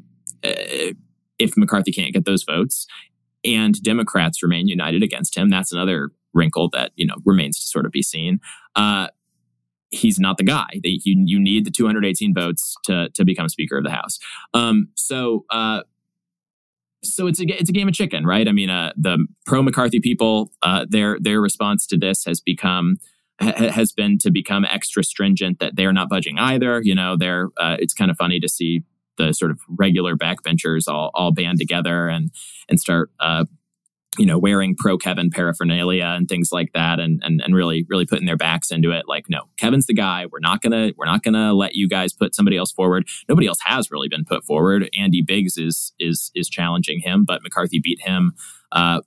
if 1.37 1.55
McCarthy 1.55 1.91
can't 1.91 2.11
get 2.11 2.25
those 2.25 2.43
votes 2.43 2.87
and 3.43 3.79
Democrats 3.83 4.41
remain 4.41 4.67
united 4.67 5.03
against 5.03 5.37
him, 5.37 5.51
that's 5.51 5.71
another 5.71 6.09
wrinkle 6.33 6.69
that 6.73 6.91
you 6.95 7.05
know 7.05 7.17
remains 7.23 7.61
to 7.61 7.67
sort 7.67 7.85
of 7.85 7.91
be 7.91 8.01
seen. 8.01 8.39
Uh, 8.75 9.09
he's 9.91 10.19
not 10.19 10.37
the 10.37 10.43
guy. 10.43 10.67
They, 10.83 10.99
you, 11.03 11.23
you 11.25 11.39
need 11.39 11.65
the 11.65 11.71
218 11.71 12.33
votes 12.33 12.75
to 12.85 13.09
to 13.13 13.25
become 13.25 13.49
Speaker 13.49 13.77
of 13.77 13.83
the 13.83 13.91
House. 13.91 14.19
Um, 14.53 14.89
so 14.95 15.45
uh, 15.49 15.81
so 17.03 17.27
it's 17.27 17.39
a 17.39 17.45
it's 17.45 17.69
a 17.69 17.73
game 17.73 17.87
of 17.87 17.93
chicken, 17.93 18.25
right? 18.25 18.47
I 18.47 18.51
mean, 18.51 18.69
uh, 18.69 18.93
the 18.97 19.25
pro 19.45 19.61
McCarthy 19.61 19.99
people, 19.99 20.51
uh, 20.61 20.85
their 20.89 21.17
their 21.19 21.41
response 21.41 21.85
to 21.87 21.97
this 21.97 22.23
has 22.25 22.41
become 22.41 22.97
ha- 23.39 23.69
has 23.71 23.91
been 23.91 24.17
to 24.19 24.31
become 24.31 24.65
extra 24.65 25.03
stringent 25.03 25.59
that 25.59 25.75
they're 25.75 25.93
not 25.93 26.09
budging 26.09 26.37
either. 26.39 26.81
You 26.83 26.95
know, 26.95 27.15
they're 27.17 27.49
uh, 27.57 27.77
it's 27.79 27.93
kind 27.93 28.11
of 28.11 28.17
funny 28.17 28.39
to 28.39 28.49
see 28.49 28.83
the 29.17 29.33
sort 29.33 29.51
of 29.51 29.59
regular 29.69 30.15
backbenchers 30.15 30.87
all 30.87 31.11
all 31.13 31.31
band 31.31 31.59
together 31.59 32.07
and 32.07 32.31
and 32.69 32.79
start 32.79 33.11
uh, 33.19 33.45
you 34.17 34.25
know 34.25 34.38
wearing 34.38 34.75
pro 34.75 34.98
Kevin 34.98 35.29
paraphernalia 35.29 36.05
and 36.05 36.27
things 36.27 36.50
like 36.51 36.72
that 36.74 37.00
and 37.00 37.22
and 37.24 37.41
and 37.41 37.55
really 37.55 37.86
really 37.89 38.05
putting 38.05 38.25
their 38.25 38.38
backs 38.38 38.72
into 38.72 38.91
it 38.91 39.05
like 39.07 39.25
no 39.29 39.43
Kevin's 39.57 39.86
the 39.86 39.93
guy 39.93 40.25
we're 40.31 40.39
not 40.39 40.62
gonna 40.62 40.91
we're 40.98 41.05
not 41.05 41.24
gonna 41.24 41.53
let 41.53 41.75
you 41.75 41.88
guys 41.88 42.13
put 42.13 42.36
somebody 42.36 42.57
else 42.57 42.72
forward 42.72 43.07
nobody 43.29 43.48
else 43.48 43.60
has 43.65 43.91
really 43.91 44.07
been 44.07 44.25
put 44.25 44.43
forward 44.43 44.89
Andy 44.98 45.22
Biggs 45.22 45.57
is 45.57 45.93
is 46.00 46.31
is 46.36 46.50
challenging 46.50 47.00
him 47.00 47.25
but 47.25 47.43
McCarthy 47.43 47.79
beat 47.79 48.01
him 48.01 48.34
uh, 48.72 49.01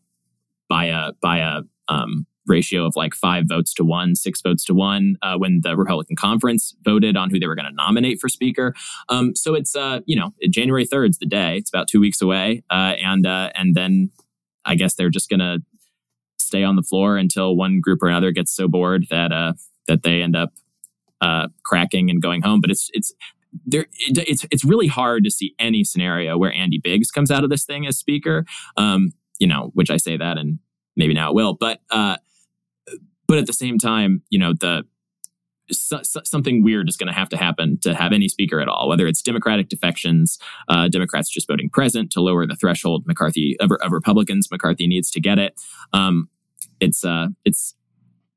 by 0.68 0.86
a 0.86 1.12
by 1.20 1.38
a 1.38 1.62
um, 1.88 2.26
ratio 2.48 2.84
of 2.84 2.96
like 2.96 3.14
five 3.14 3.44
votes 3.46 3.74
to 3.74 3.84
one, 3.84 4.14
six 4.14 4.40
votes 4.40 4.64
to 4.64 4.74
one 4.74 5.16
uh, 5.22 5.36
when 5.36 5.60
the 5.62 5.76
Republican 5.76 6.16
conference 6.16 6.74
voted 6.82 7.16
on 7.16 7.30
who 7.30 7.38
they 7.38 7.46
were 7.46 7.54
going 7.54 7.68
to 7.68 7.74
nominate 7.74 8.18
for 8.20 8.28
speaker. 8.28 8.74
Um, 9.08 9.36
so 9.36 9.54
it's 9.54 9.76
uh, 9.76 10.00
you 10.06 10.16
know 10.16 10.32
January 10.50 10.86
third 10.86 11.10
is 11.10 11.18
the 11.18 11.26
day. 11.26 11.56
It's 11.56 11.70
about 11.70 11.88
two 11.88 12.00
weeks 12.00 12.20
away, 12.20 12.62
uh, 12.70 12.94
and 12.98 13.26
uh, 13.26 13.50
and 13.54 13.74
then 13.74 14.10
I 14.68 14.74
guess 14.76 14.94
they're 14.94 15.10
just 15.10 15.28
going 15.28 15.40
to 15.40 15.58
stay 16.38 16.62
on 16.62 16.76
the 16.76 16.82
floor 16.82 17.16
until 17.16 17.56
one 17.56 17.80
group 17.80 18.02
or 18.02 18.08
another 18.08 18.30
gets 18.30 18.54
so 18.54 18.68
bored 18.68 19.06
that 19.10 19.32
uh, 19.32 19.54
that 19.88 20.02
they 20.02 20.22
end 20.22 20.36
up 20.36 20.52
uh, 21.20 21.48
cracking 21.64 22.10
and 22.10 22.22
going 22.22 22.42
home. 22.42 22.60
But 22.60 22.70
it's 22.70 22.90
it's 22.92 23.12
there 23.66 23.86
it, 24.06 24.18
it's 24.28 24.46
it's 24.50 24.64
really 24.64 24.86
hard 24.86 25.24
to 25.24 25.30
see 25.30 25.54
any 25.58 25.82
scenario 25.82 26.36
where 26.36 26.52
Andy 26.52 26.78
Biggs 26.78 27.10
comes 27.10 27.30
out 27.30 27.42
of 27.42 27.50
this 27.50 27.64
thing 27.64 27.86
as 27.86 27.98
speaker. 27.98 28.44
Um, 28.76 29.12
you 29.38 29.46
know, 29.46 29.70
which 29.74 29.90
I 29.90 29.96
say 29.96 30.16
that 30.16 30.36
and 30.36 30.58
maybe 30.96 31.14
now 31.14 31.30
it 31.30 31.34
will, 31.34 31.54
but 31.54 31.80
uh, 31.90 32.16
but 33.26 33.38
at 33.38 33.46
the 33.46 33.52
same 33.52 33.78
time, 33.78 34.22
you 34.30 34.38
know, 34.38 34.52
the 34.52 34.84
so, 35.70 36.00
so- 36.02 36.22
something 36.24 36.62
weird 36.62 36.88
is 36.88 36.96
going 36.96 37.08
to 37.08 37.12
have 37.12 37.28
to 37.30 37.36
happen 37.36 37.78
to 37.82 37.94
have 37.94 38.12
any 38.12 38.28
speaker 38.28 38.60
at 38.60 38.68
all, 38.68 38.88
whether 38.88 39.06
it's 39.06 39.22
Democratic 39.22 39.68
defections, 39.68 40.38
uh, 40.68 40.88
Democrats 40.88 41.30
just 41.30 41.48
voting 41.48 41.68
present 41.70 42.10
to 42.12 42.20
lower 42.20 42.46
the 42.46 42.56
threshold 42.56 43.04
McCarthy 43.06 43.56
of, 43.60 43.70
of 43.82 43.92
Republicans 43.92 44.50
McCarthy 44.50 44.86
needs 44.86 45.10
to 45.10 45.20
get 45.20 45.38
it. 45.38 45.60
Um, 45.92 46.28
it's 46.80 47.04
uh, 47.04 47.28
it's 47.44 47.74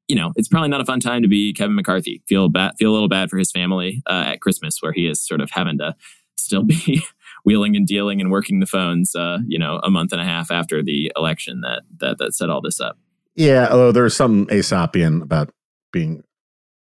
you 0.08 0.16
know, 0.16 0.34
it's 0.36 0.50
probably 0.50 0.68
not 0.68 0.82
a 0.82 0.86
fun 0.86 1.00
time 1.00 1.22
to 1.22 1.30
be 1.30 1.54
Kevin 1.54 1.74
McCarthy. 1.74 2.22
Feel 2.28 2.50
bad, 2.50 2.74
feel 2.78 2.92
a 2.92 2.94
little 2.94 3.08
bad 3.08 3.30
for 3.30 3.38
his 3.38 3.50
family 3.50 4.04
uh, 4.08 4.26
at 4.28 4.42
Christmas, 4.42 4.82
where 4.82 4.92
he 4.92 5.08
is 5.08 5.26
sort 5.26 5.40
of 5.40 5.50
having 5.52 5.78
to 5.78 5.96
still 6.36 6.64
be 6.66 7.02
wheeling 7.46 7.78
and 7.78 7.88
dealing 7.88 8.20
and 8.20 8.30
working 8.30 8.60
the 8.60 8.66
phones. 8.66 9.16
Uh, 9.16 9.38
you 9.48 9.58
know, 9.58 9.80
a 9.84 9.90
month 9.90 10.12
and 10.12 10.20
a 10.20 10.26
half 10.26 10.52
after 10.52 10.84
the 10.84 11.14
election 11.16 11.62
that 11.62 11.84
that 12.02 12.18
that 12.18 12.34
set 12.34 12.50
all 12.50 12.62
this 12.62 12.82
up. 12.82 12.98
Yeah, 13.36 13.70
although 13.72 13.94
there's 13.94 14.14
some 14.14 14.48
Aesopian 14.48 15.22
about 15.22 15.50
being 15.94 16.24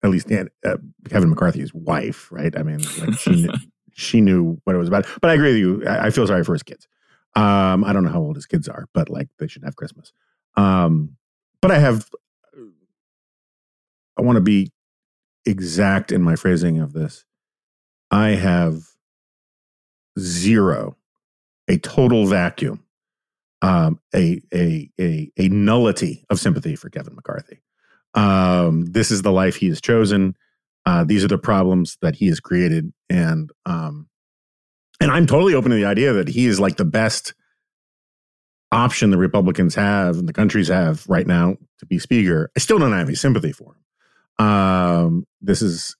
at 0.03 0.10
least 0.10 0.31
uh, 0.31 0.77
Kevin 1.10 1.29
McCarthy's 1.29 1.74
wife, 1.74 2.31
right? 2.31 2.58
I 2.58 2.63
mean, 2.63 2.79
like 3.00 3.17
she 3.20 3.31
knew, 3.31 3.53
she 3.93 4.22
knew 4.22 4.60
what 4.63 4.75
it 4.75 4.79
was 4.79 4.88
about. 4.88 5.05
But 5.22 5.29
I 5.29 5.34
agree 5.36 5.50
with 5.50 5.58
you. 5.58 5.88
I, 5.88 6.08
I 6.08 6.10
feel 6.10 6.25
sorry 6.27 6.43
for 6.43 6.53
his 6.53 6.63
kids. 6.63 6.88
Um, 7.36 7.84
I 7.84 7.93
don't 7.93 8.03
know 8.03 8.10
how 8.10 8.22
old 8.22 8.36
his 8.36 8.46
kids 8.46 8.67
are, 8.67 8.88
but 8.93 9.10
like 9.10 9.29
they 9.39 9.48
should 9.48 9.63
have 9.63 9.75
Christmas. 9.75 10.12
Um, 10.58 11.17
but 11.62 11.72
I 11.72 11.79
have, 11.79 12.10
I 14.17 14.22
want 14.22 14.36
to 14.38 14.41
be 14.41 14.72
exact 15.46 16.12
in 16.12 16.22
my 16.22 16.36
phrasing 16.36 16.79
of 16.79 16.93
this. 16.93 17.25
I 18.10 18.29
have 18.29 18.81
zero, 20.20 20.98
a 21.67 21.77
total 21.77 22.25
vacuum, 22.25 22.84
um, 23.62 24.00
a, 24.13 24.41
a, 24.53 24.89
a, 25.00 25.31
a 25.38 25.48
nullity 25.48 26.25
of 26.29 26.39
sympathy 26.39 26.75
for 26.75 26.89
Kevin 26.89 27.15
McCarthy. 27.15 27.62
Um, 28.13 28.86
this 28.86 29.12
is 29.12 29.22
the 29.22 29.32
life 29.32 29.56
he 29.56 29.70
has 29.70 29.82
chosen. 29.82 30.36
Uh, 30.86 31.03
these 31.03 31.24
are 31.24 31.30
the 31.30 31.38
problems 31.38 31.98
that 32.01 32.15
he 32.15 32.27
has 32.27 32.39
created. 32.39 32.91
And, 33.10 33.51
um, 33.65 34.08
and 35.00 35.12
I'm 35.12 35.27
totally 35.27 35.53
open 35.53 35.72
to 35.72 35.77
the 35.77 35.86
idea 35.86 36.13
that 36.13 36.27
he 36.27 36.46
is 36.46 36.60
like 36.60 36.77
the 36.77 36.86
best 36.86 37.34
option 38.72 39.10
the 39.10 39.18
Republicans 39.18 39.75
have 39.75 40.18
and 40.18 40.27
the 40.27 40.34
countries 40.34 40.70
have 40.70 41.08
right 41.08 41.27
now 41.27 41.58
to 41.80 41.86
be 41.86 42.00
speaker. 42.00 42.51
I 42.56 42.60
still 42.60 42.80
don't 42.80 42.94
have 42.94 43.08
any 43.08 43.15
sympathy 43.15 43.51
for 43.51 43.74
him. 43.74 44.46
Um, 44.46 45.27
this 45.41 45.62
is 45.62 45.96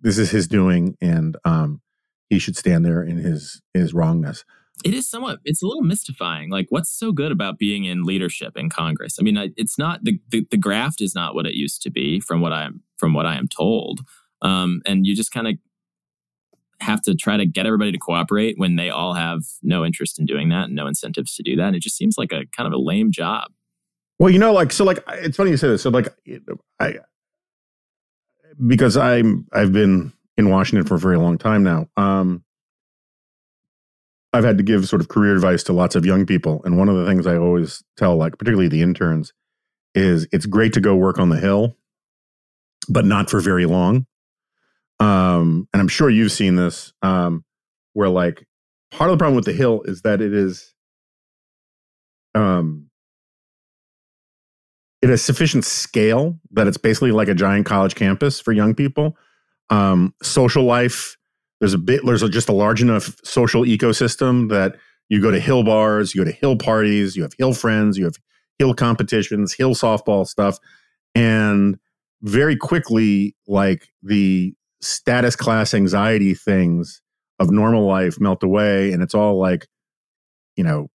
this 0.00 0.18
is 0.18 0.30
his 0.30 0.48
doing, 0.48 0.96
and 1.00 1.36
um, 1.44 1.80
he 2.28 2.38
should 2.38 2.56
stand 2.56 2.84
there 2.84 3.02
in 3.02 3.18
his 3.18 3.60
his 3.74 3.92
wrongness. 3.92 4.44
It 4.84 4.94
is 4.94 5.08
somewhat. 5.08 5.38
It's 5.44 5.62
a 5.62 5.66
little 5.66 5.82
mystifying. 5.82 6.50
Like, 6.50 6.66
what's 6.70 6.90
so 6.90 7.12
good 7.12 7.30
about 7.30 7.58
being 7.58 7.84
in 7.84 8.04
leadership 8.04 8.56
in 8.56 8.68
Congress? 8.68 9.16
I 9.20 9.22
mean, 9.22 9.52
it's 9.56 9.78
not 9.78 10.02
the, 10.02 10.18
the 10.30 10.46
the 10.50 10.56
graft 10.56 11.00
is 11.00 11.14
not 11.14 11.34
what 11.34 11.46
it 11.46 11.54
used 11.54 11.82
to 11.82 11.90
be, 11.90 12.20
from 12.20 12.40
what 12.40 12.52
I'm 12.52 12.82
from 12.98 13.14
what 13.14 13.26
I 13.26 13.36
am 13.36 13.48
told. 13.48 14.00
Um, 14.40 14.82
and 14.86 15.06
you 15.06 15.14
just 15.14 15.30
kind 15.30 15.46
of 15.46 15.54
have 16.80 17.00
to 17.02 17.14
try 17.14 17.36
to 17.36 17.46
get 17.46 17.64
everybody 17.64 17.92
to 17.92 17.98
cooperate 17.98 18.58
when 18.58 18.74
they 18.76 18.90
all 18.90 19.14
have 19.14 19.42
no 19.62 19.84
interest 19.84 20.18
in 20.18 20.26
doing 20.26 20.48
that 20.48 20.64
and 20.64 20.74
no 20.74 20.86
incentives 20.86 21.36
to 21.36 21.42
do 21.42 21.54
that. 21.56 21.68
And 21.68 21.76
it 21.76 21.82
just 21.82 21.96
seems 21.96 22.18
like 22.18 22.32
a 22.32 22.44
kind 22.56 22.66
of 22.66 22.72
a 22.72 22.78
lame 22.78 23.12
job. 23.12 23.52
Well, 24.18 24.30
you 24.30 24.38
know, 24.38 24.52
like 24.52 24.72
so, 24.72 24.84
like 24.84 25.02
it's 25.08 25.36
funny 25.36 25.50
you 25.50 25.56
say 25.56 25.68
this. 25.68 25.82
So, 25.82 25.90
like, 25.90 26.08
I 26.80 26.96
because 28.66 28.96
I'm 28.96 29.46
I've 29.52 29.72
been 29.72 30.12
in 30.36 30.50
Washington 30.50 30.86
for 30.86 30.94
a 30.94 30.98
very 30.98 31.18
long 31.18 31.38
time 31.38 31.62
now. 31.62 31.88
Um, 31.96 32.44
I've 34.32 34.44
had 34.44 34.56
to 34.58 34.64
give 34.64 34.88
sort 34.88 35.02
of 35.02 35.08
career 35.08 35.34
advice 35.34 35.62
to 35.64 35.72
lots 35.72 35.94
of 35.94 36.06
young 36.06 36.24
people, 36.24 36.62
and 36.64 36.78
one 36.78 36.88
of 36.88 36.96
the 36.96 37.06
things 37.06 37.26
I 37.26 37.36
always 37.36 37.82
tell, 37.96 38.16
like 38.16 38.38
particularly 38.38 38.68
the 38.68 38.82
interns, 38.82 39.32
is 39.94 40.26
it's 40.32 40.46
great 40.46 40.72
to 40.72 40.80
go 40.80 40.96
work 40.96 41.18
on 41.18 41.28
the 41.28 41.38
hill, 41.38 41.76
but 42.88 43.04
not 43.04 43.28
for 43.28 43.40
very 43.40 43.66
long. 43.66 44.06
Um, 45.00 45.68
and 45.72 45.80
I'm 45.80 45.88
sure 45.88 46.08
you've 46.08 46.32
seen 46.32 46.54
this, 46.54 46.92
um, 47.02 47.44
where 47.92 48.08
like 48.08 48.46
part 48.90 49.10
of 49.10 49.18
the 49.18 49.22
problem 49.22 49.36
with 49.36 49.44
the 49.44 49.52
hill 49.52 49.82
is 49.84 50.02
that 50.02 50.22
it 50.22 50.32
is, 50.32 50.72
um, 52.34 52.88
it 55.02 55.10
has 55.10 55.20
sufficient 55.20 55.64
scale 55.64 56.38
that 56.52 56.68
it's 56.68 56.76
basically 56.76 57.10
like 57.10 57.28
a 57.28 57.34
giant 57.34 57.66
college 57.66 57.96
campus 57.96 58.40
for 58.40 58.52
young 58.52 58.74
people. 58.74 59.16
Um, 59.68 60.14
social 60.22 60.64
life, 60.64 61.16
there's 61.62 61.74
a 61.74 61.78
bit, 61.78 62.04
there's 62.04 62.28
just 62.28 62.48
a 62.48 62.52
large 62.52 62.82
enough 62.82 63.14
social 63.22 63.62
ecosystem 63.62 64.48
that 64.48 64.74
you 65.08 65.22
go 65.22 65.30
to 65.30 65.38
hill 65.38 65.62
bars, 65.62 66.12
you 66.12 66.24
go 66.24 66.28
to 66.28 66.36
hill 66.36 66.56
parties, 66.56 67.14
you 67.14 67.22
have 67.22 67.34
hill 67.38 67.54
friends, 67.54 67.96
you 67.96 68.04
have 68.04 68.16
hill 68.58 68.74
competitions, 68.74 69.54
hill 69.54 69.72
softball 69.72 70.26
stuff. 70.26 70.58
And 71.14 71.78
very 72.20 72.56
quickly, 72.56 73.36
like 73.46 73.86
the 74.02 74.54
status 74.80 75.36
class 75.36 75.72
anxiety 75.72 76.34
things 76.34 77.00
of 77.38 77.52
normal 77.52 77.86
life 77.86 78.20
melt 78.20 78.42
away. 78.42 78.92
And 78.92 79.00
it's 79.00 79.14
all 79.14 79.38
like, 79.38 79.68
you 80.56 80.64
know, 80.64 80.88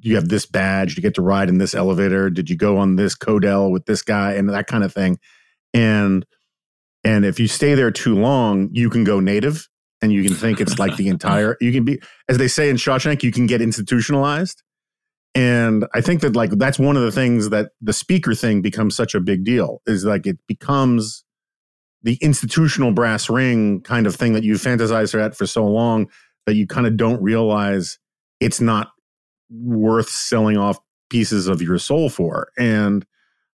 you 0.00 0.14
have 0.14 0.30
this 0.30 0.46
badge 0.46 0.94
to 0.94 1.02
get 1.02 1.14
to 1.16 1.20
ride 1.20 1.50
in 1.50 1.58
this 1.58 1.74
elevator 1.74 2.30
did 2.30 2.48
you 2.48 2.56
go 2.56 2.78
on 2.78 2.96
this 2.96 3.14
codel 3.14 3.70
with 3.70 3.84
this 3.84 4.00
guy 4.00 4.32
and 4.32 4.48
that 4.48 4.66
kind 4.66 4.82
of 4.82 4.94
thing 4.94 5.18
and 5.74 6.24
and 7.04 7.26
if 7.26 7.38
you 7.38 7.46
stay 7.46 7.74
there 7.74 7.90
too 7.90 8.14
long 8.14 8.70
you 8.72 8.88
can 8.88 9.04
go 9.04 9.20
native 9.20 9.68
and 10.02 10.12
you 10.12 10.22
can 10.22 10.34
think 10.34 10.60
it's 10.60 10.78
like 10.78 10.96
the 10.96 11.08
entire 11.16 11.56
you 11.60 11.72
can 11.72 11.84
be 11.84 12.00
as 12.28 12.38
they 12.38 12.48
say 12.48 12.68
in 12.68 12.76
Shawshank 12.76 13.22
you 13.22 13.32
can 13.32 13.46
get 13.46 13.60
institutionalized 13.60 14.62
and 15.34 15.86
i 15.94 16.00
think 16.00 16.20
that 16.20 16.36
like 16.36 16.50
that's 16.52 16.78
one 16.78 16.96
of 16.96 17.02
the 17.02 17.12
things 17.12 17.50
that 17.50 17.70
the 17.80 17.92
speaker 17.92 18.34
thing 18.34 18.62
becomes 18.62 18.94
such 18.94 19.14
a 19.14 19.20
big 19.20 19.44
deal 19.44 19.80
is 19.86 20.04
like 20.04 20.26
it 20.26 20.38
becomes 20.46 21.24
the 22.02 22.18
institutional 22.20 22.92
brass 22.92 23.28
ring 23.28 23.80
kind 23.82 24.06
of 24.06 24.14
thing 24.14 24.32
that 24.32 24.44
you 24.44 24.54
fantasize 24.54 25.18
at 25.18 25.36
for 25.36 25.46
so 25.46 25.66
long 25.66 26.08
that 26.46 26.54
you 26.54 26.66
kind 26.66 26.86
of 26.86 26.96
don't 26.96 27.20
realize 27.20 27.98
it's 28.40 28.60
not 28.60 28.92
worth 29.50 30.08
selling 30.08 30.56
off 30.56 30.78
pieces 31.10 31.46
of 31.48 31.62
your 31.62 31.78
soul 31.78 32.08
for. 32.08 32.48
And 32.58 33.04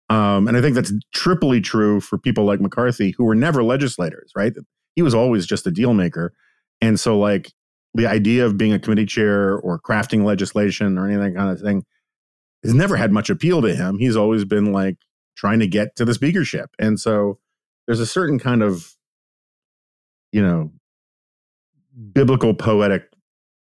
um, 0.08 0.48
and 0.48 0.56
I 0.56 0.60
think 0.60 0.74
that's 0.74 0.92
triply 1.14 1.60
true 1.60 2.00
for 2.00 2.18
people 2.18 2.44
like 2.44 2.60
McCarthy, 2.60 3.14
who 3.16 3.24
were 3.24 3.36
never 3.36 3.62
legislators, 3.62 4.32
right? 4.34 4.52
He 4.96 5.02
was 5.02 5.14
always 5.14 5.46
just 5.46 5.66
a 5.66 5.70
deal 5.70 5.94
maker. 5.94 6.32
And 6.80 6.98
so, 6.98 7.18
like, 7.18 7.52
the 7.94 8.06
idea 8.06 8.46
of 8.46 8.56
being 8.56 8.72
a 8.72 8.78
committee 8.78 9.06
chair 9.06 9.56
or 9.58 9.80
crafting 9.80 10.24
legislation 10.24 10.96
or 10.98 11.08
anything 11.08 11.34
kind 11.34 11.50
of 11.50 11.60
thing 11.60 11.84
has 12.62 12.74
never 12.74 12.96
had 12.96 13.12
much 13.12 13.30
appeal 13.30 13.62
to 13.62 13.74
him. 13.74 13.98
He's 13.98 14.16
always 14.16 14.44
been 14.44 14.72
like 14.72 14.96
trying 15.36 15.60
to 15.60 15.66
get 15.66 15.96
to 15.96 16.04
the 16.04 16.14
speakership. 16.14 16.70
And 16.78 17.00
so 17.00 17.38
there's 17.86 18.00
a 18.00 18.06
certain 18.06 18.38
kind 18.38 18.62
of, 18.62 18.94
you 20.32 20.42
know, 20.42 20.70
biblical 22.12 22.54
poetic 22.54 23.04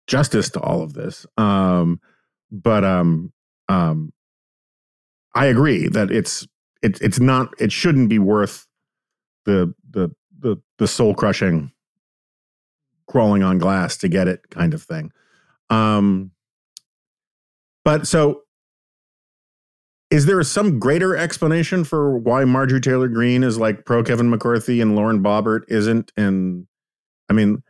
justice 0.08 0.50
to 0.52 0.60
all 0.60 0.82
of 0.82 0.94
this. 0.94 1.26
Um, 1.38 2.00
but 2.52 2.84
um 2.84 3.34
um 3.68 4.14
I 5.36 5.48
agree 5.48 5.88
that 5.88 6.12
it's 6.12 6.48
it's 6.82 7.02
it's 7.02 7.20
not 7.20 7.54
it 7.60 7.72
shouldn't 7.72 8.10
be 8.10 8.20
worth 8.20 8.68
the 9.46 9.74
the 9.90 10.12
the 10.44 10.62
the 10.78 10.88
soul 10.88 11.16
crushing 11.16 11.72
crawling 13.08 13.44
on 13.44 13.58
glass 13.58 13.98
to 13.98 14.08
get 14.08 14.28
it 14.28 14.50
kind 14.50 14.74
of 14.74 14.84
thing. 14.84 15.12
Um 15.70 16.32
but 17.84 18.08
so 18.08 18.44
is 20.10 20.28
there 20.28 20.42
some 20.44 20.78
greater 20.78 21.18
explanation 21.18 21.84
for 21.84 22.16
why 22.18 22.46
Marjorie 22.46 22.80
Taylor 22.80 23.08
Greene 23.08 23.44
is 23.44 23.58
like 23.58 23.84
pro 23.84 24.04
Kevin 24.04 24.30
McCarthy 24.30 24.80
and 24.80 24.96
Lauren 24.96 25.24
Boebert 25.24 25.64
isn't? 25.70 26.12
And 26.16 26.68
I 27.30 27.34
mean, 27.34 27.64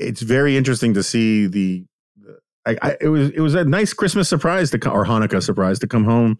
it's 0.00 0.20
very 0.20 0.56
interesting 0.56 0.94
to 0.94 1.04
see 1.04 1.46
the 1.46 1.84
I, 2.66 2.76
I, 2.82 2.96
it 3.00 3.08
was 3.08 3.30
it 3.30 3.40
was 3.40 3.54
a 3.54 3.64
nice 3.64 3.92
Christmas 3.92 4.28
surprise 4.28 4.70
to 4.72 4.90
or 4.90 5.04
Hanukkah 5.04 5.42
surprise 5.42 5.78
to 5.80 5.86
come 5.86 6.04
home 6.04 6.38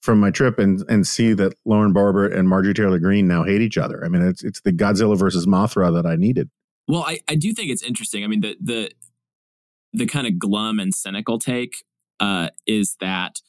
from 0.00 0.18
my 0.18 0.30
trip 0.30 0.58
and 0.58 0.82
and 0.88 1.06
see 1.06 1.32
that 1.34 1.54
Lauren 1.64 1.92
Boebert 1.92 2.36
and 2.36 2.48
Marjorie 2.48 2.74
Taylor 2.74 2.98
Greene 2.98 3.28
now 3.28 3.44
hate 3.44 3.60
each 3.60 3.78
other. 3.78 4.04
I 4.04 4.08
mean, 4.08 4.22
it's 4.22 4.42
it's 4.42 4.60
the 4.62 4.72
Godzilla 4.72 5.16
versus 5.16 5.46
Mothra 5.46 5.92
that 5.94 6.06
I 6.06 6.16
needed. 6.16 6.50
Well, 6.88 7.04
I, 7.06 7.20
I 7.28 7.36
do 7.36 7.52
think 7.52 7.70
it's 7.70 7.82
interesting. 7.82 8.24
I 8.24 8.26
mean, 8.26 8.40
the 8.40 8.56
the 8.60 8.90
the 9.92 10.06
kind 10.06 10.26
of 10.26 10.38
glum 10.38 10.78
and 10.78 10.94
cynical 10.94 11.38
take 11.38 11.84
uh, 12.18 12.50
is 12.66 12.96
that 13.00 13.40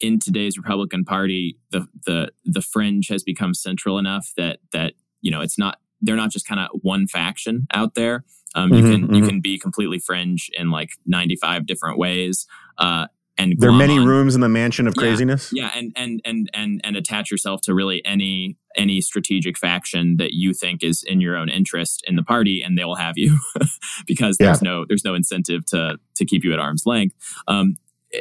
in 0.00 0.18
today's 0.18 0.58
Republican 0.58 1.04
Party, 1.04 1.56
the 1.70 1.86
the 2.06 2.30
the 2.44 2.62
fringe 2.62 3.08
has 3.08 3.22
become 3.22 3.54
central 3.54 3.98
enough 3.98 4.32
that 4.36 4.58
that 4.72 4.94
you 5.20 5.30
know 5.30 5.40
it's 5.40 5.58
not 5.58 5.78
they're 6.00 6.16
not 6.16 6.30
just 6.30 6.46
kind 6.46 6.60
of 6.60 6.68
one 6.82 7.06
faction 7.06 7.66
out 7.72 7.94
there. 7.94 8.24
Um, 8.54 8.70
mm-hmm, 8.70 8.74
you 8.74 8.92
can 8.92 9.02
mm-hmm. 9.02 9.14
you 9.14 9.26
can 9.26 9.40
be 9.40 9.58
completely 9.58 9.98
fringe 9.98 10.50
in 10.58 10.70
like 10.70 10.90
95 11.06 11.66
different 11.66 11.98
ways. 11.98 12.46
Uh, 12.76 13.06
and 13.38 13.54
there 13.58 13.70
are 13.70 13.72
many 13.72 13.98
on, 13.98 14.06
rooms 14.06 14.34
in 14.34 14.40
the 14.40 14.48
mansion 14.48 14.86
of 14.86 14.94
craziness. 14.94 15.52
Yeah, 15.52 15.70
and 15.74 15.92
and 15.96 16.20
and 16.24 16.50
and 16.52 16.80
and 16.84 16.96
attach 16.96 17.30
yourself 17.30 17.62
to 17.62 17.74
really 17.74 18.04
any 18.04 18.56
any 18.76 19.00
strategic 19.00 19.58
faction 19.58 20.16
that 20.18 20.32
you 20.32 20.52
think 20.52 20.82
is 20.82 21.02
in 21.02 21.20
your 21.20 21.36
own 21.36 21.48
interest 21.48 22.04
in 22.06 22.16
the 22.16 22.22
party, 22.22 22.62
and 22.62 22.76
they 22.76 22.84
will 22.84 22.96
have 22.96 23.14
you 23.16 23.38
because 24.06 24.36
there's 24.36 24.62
yeah. 24.62 24.70
no 24.70 24.84
there's 24.86 25.04
no 25.04 25.14
incentive 25.14 25.64
to 25.66 25.98
to 26.16 26.24
keep 26.24 26.44
you 26.44 26.52
at 26.52 26.58
arm's 26.58 26.84
length. 26.84 27.14
Um, 27.48 27.76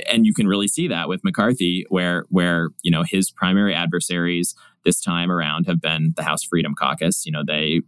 and 0.10 0.26
you 0.26 0.34
can 0.34 0.48
really 0.48 0.70
see 0.70 0.88
that 0.88 1.10
with 1.10 1.24
McCarthy, 1.24 1.86
where 1.90 2.26
where 2.30 2.70
you 2.82 2.92
know 2.92 3.04
his 3.04 3.30
primary 3.30 3.76
adversaries 3.76 4.56
this 4.86 5.02
time 5.02 5.30
around 5.30 5.66
have 5.66 5.82
been 5.82 6.14
the 6.16 6.24
House 6.24 6.44
Freedom 6.44 6.74
Caucus. 6.74 7.26
You 7.26 7.34
know 7.34 7.44
they 7.46 7.82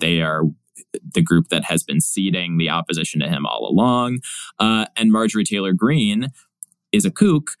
they 0.00 0.20
are 0.20 0.42
the 1.14 1.22
group 1.22 1.48
that 1.48 1.64
has 1.64 1.82
been 1.82 2.00
seeding 2.00 2.58
the 2.58 2.70
opposition 2.70 3.20
to 3.20 3.28
him 3.28 3.46
all 3.46 3.68
along. 3.68 4.18
Uh, 4.58 4.86
and 4.96 5.12
Marjorie 5.12 5.44
Taylor 5.44 5.72
Greene 5.72 6.28
is 6.96 7.04
a 7.04 7.10
kook, 7.10 7.52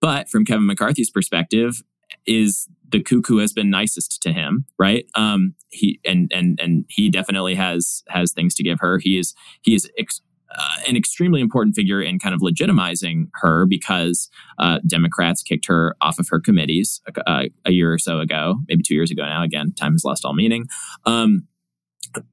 but 0.00 0.28
from 0.28 0.44
Kevin 0.44 0.66
McCarthy's 0.66 1.10
perspective, 1.10 1.82
is 2.26 2.68
the 2.88 3.02
kook 3.02 3.26
who 3.26 3.38
has 3.38 3.52
been 3.52 3.70
nicest 3.70 4.20
to 4.22 4.32
him, 4.32 4.66
right? 4.78 5.06
Um, 5.14 5.54
he 5.70 6.00
and 6.04 6.30
and 6.34 6.58
and 6.60 6.84
he 6.88 7.08
definitely 7.10 7.54
has 7.54 8.02
has 8.08 8.32
things 8.32 8.54
to 8.56 8.62
give 8.62 8.80
her. 8.80 8.98
He 8.98 9.18
is 9.18 9.34
he 9.62 9.74
is 9.74 9.88
ex- 9.98 10.20
uh, 10.56 10.76
an 10.88 10.96
extremely 10.96 11.40
important 11.40 11.76
figure 11.76 12.02
in 12.02 12.18
kind 12.18 12.34
of 12.34 12.40
legitimizing 12.40 13.28
her 13.34 13.66
because 13.66 14.28
uh, 14.58 14.80
Democrats 14.86 15.42
kicked 15.42 15.66
her 15.66 15.94
off 16.00 16.18
of 16.18 16.28
her 16.28 16.40
committees 16.40 17.00
a, 17.06 17.30
uh, 17.30 17.44
a, 17.66 17.70
year 17.70 17.92
or 17.92 17.98
so 17.98 18.18
ago, 18.18 18.56
maybe 18.68 18.82
two 18.82 18.94
years 18.94 19.12
ago 19.12 19.22
now. 19.22 19.44
Again, 19.44 19.72
time 19.72 19.92
has 19.92 20.04
lost 20.04 20.24
all 20.24 20.34
meaning. 20.34 20.66
Um, 21.06 21.46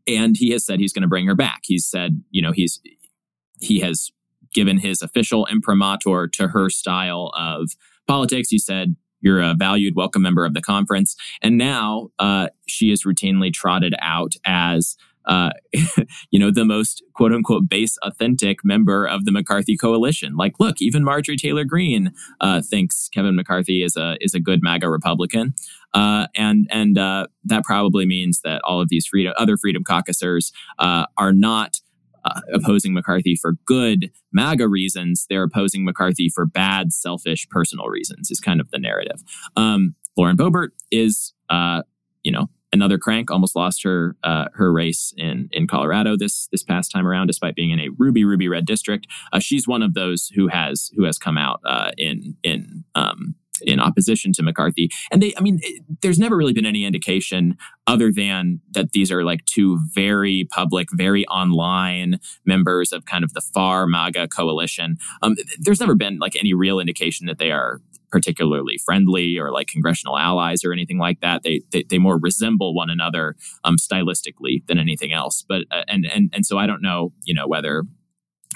and 0.07 0.35
he 0.35 0.49
has 0.51 0.65
said 0.65 0.79
he's 0.79 0.93
going 0.93 1.03
to 1.03 1.07
bring 1.07 1.27
her 1.27 1.35
back. 1.35 1.59
He's 1.63 1.85
said, 1.85 2.23
you 2.31 2.41
know, 2.41 2.51
he's 2.51 2.81
he 3.59 3.79
has 3.81 4.11
given 4.57 4.79
his 4.79 5.03
official 5.03 5.45
imprimatur 5.51 6.27
to 6.27 6.47
her 6.47 6.67
style 6.67 7.31
of 7.37 7.69
politics. 8.07 8.49
He 8.49 8.57
said, 8.57 8.95
you're 9.21 9.39
a 9.39 9.53
valued, 9.53 9.93
welcome 9.95 10.23
member 10.23 10.45
of 10.45 10.55
the 10.55 10.63
conference. 10.63 11.15
And 11.43 11.59
now 11.59 12.09
uh, 12.17 12.47
she 12.65 12.91
is 12.91 13.03
routinely 13.03 13.53
trotted 13.53 13.93
out 14.01 14.33
as 14.45 14.97
uh, 15.27 15.51
you 16.31 16.39
know, 16.39 16.49
the 16.49 16.65
most 16.65 17.03
quote 17.13 17.33
unquote 17.33 17.69
base 17.69 17.97
authentic 18.01 18.63
member 18.63 19.05
of 19.05 19.25
the 19.25 19.31
McCarthy 19.31 19.77
coalition. 19.77 20.35
Like, 20.35 20.53
look, 20.59 20.77
even 20.79 21.03
Marjorie 21.03 21.37
Taylor 21.37 21.65
Greene 21.65 22.13
uh, 22.41 22.61
thinks 22.61 23.09
Kevin 23.13 23.35
McCarthy 23.35 23.83
is 23.83 23.95
a 23.95 24.17
is 24.21 24.33
a 24.33 24.39
good 24.39 24.63
MAGA 24.63 24.89
Republican, 24.89 25.53
uh, 25.93 26.27
and 26.35 26.67
and 26.71 26.97
uh, 26.97 27.27
that 27.43 27.63
probably 27.63 28.07
means 28.07 28.41
that 28.43 28.61
all 28.63 28.81
of 28.81 28.89
these 28.89 29.05
freedom 29.05 29.33
other 29.37 29.57
freedom 29.57 29.83
caucusers 29.83 30.51
uh, 30.79 31.05
are 31.17 31.33
not. 31.33 31.81
Uh, 32.27 32.41
opposing 32.53 32.93
McCarthy 32.93 33.35
for 33.35 33.53
good 33.65 34.11
MAGA 34.33 34.67
reasons, 34.67 35.25
they're 35.29 35.43
opposing 35.43 35.85
McCarthy 35.85 36.29
for 36.29 36.45
bad, 36.45 36.93
selfish, 36.93 37.47
personal 37.49 37.87
reasons. 37.87 38.29
Is 38.31 38.39
kind 38.39 38.59
of 38.59 38.71
the 38.71 38.79
narrative. 38.79 39.23
Um, 39.55 39.95
Lauren 40.17 40.35
Boebert 40.35 40.69
is, 40.91 41.33
you 42.23 42.31
know, 42.31 42.49
another 42.73 42.97
crank 42.97 43.31
almost 43.31 43.55
lost 43.55 43.83
her 43.83 44.15
uh, 44.23 44.45
her 44.53 44.71
race 44.71 45.13
in 45.17 45.49
in 45.51 45.67
Colorado 45.67 46.15
this 46.17 46.47
this 46.51 46.63
past 46.63 46.91
time 46.91 47.07
around, 47.07 47.27
despite 47.27 47.55
being 47.55 47.71
in 47.71 47.79
a 47.79 47.89
ruby 47.97 48.23
ruby 48.23 48.47
red 48.47 48.65
district. 48.65 49.07
Uh, 49.31 49.39
she's 49.39 49.67
one 49.67 49.81
of 49.81 49.93
those 49.93 50.31
who 50.35 50.47
has 50.47 50.91
who 50.95 51.03
has 51.03 51.17
come 51.17 51.37
out 51.37 51.59
uh, 51.65 51.91
in 51.97 52.35
in 52.43 52.83
um, 52.95 53.35
in 53.61 53.79
opposition 53.79 54.31
to 54.33 54.43
McCarthy. 54.43 54.89
And 55.11 55.21
they, 55.21 55.33
I 55.37 55.41
mean, 55.41 55.59
it, 55.61 55.83
there's 56.01 56.19
never 56.19 56.35
really 56.35 56.53
been 56.53 56.65
any 56.65 56.85
indication 56.85 57.57
other 57.85 58.11
than 58.11 58.61
that 58.71 58.91
these 58.91 59.11
are 59.11 59.23
like 59.23 59.45
two 59.45 59.79
very 59.93 60.47
public, 60.51 60.89
very 60.91 61.25
online 61.27 62.19
members 62.45 62.91
of 62.91 63.05
kind 63.05 63.23
of 63.23 63.33
the 63.33 63.41
far 63.41 63.87
MAGA 63.87 64.27
coalition. 64.29 64.97
Um, 65.21 65.35
there's 65.59 65.79
never 65.79 65.95
been 65.95 66.19
like 66.19 66.35
any 66.35 66.53
real 66.53 66.79
indication 66.79 67.27
that 67.27 67.39
they 67.39 67.51
are 67.51 67.81
particularly 68.09 68.77
friendly 68.77 69.37
or 69.37 69.51
like 69.51 69.67
congressional 69.67 70.17
allies 70.17 70.63
or 70.63 70.71
anything 70.71 70.97
like 70.97 71.19
that. 71.21 71.43
They 71.43 71.61
they, 71.71 71.83
they 71.83 71.97
more 71.97 72.17
resemble 72.17 72.73
one 72.73 72.89
another 72.89 73.35
um, 73.63 73.75
stylistically 73.77 74.65
than 74.67 74.77
anything 74.79 75.13
else. 75.13 75.43
But 75.47 75.63
uh, 75.71 75.83
and 75.87 76.05
and 76.05 76.29
and 76.33 76.45
so 76.45 76.57
I 76.57 76.67
don't 76.67 76.81
know, 76.81 77.11
you 77.25 77.33
know, 77.33 77.47
whether 77.47 77.83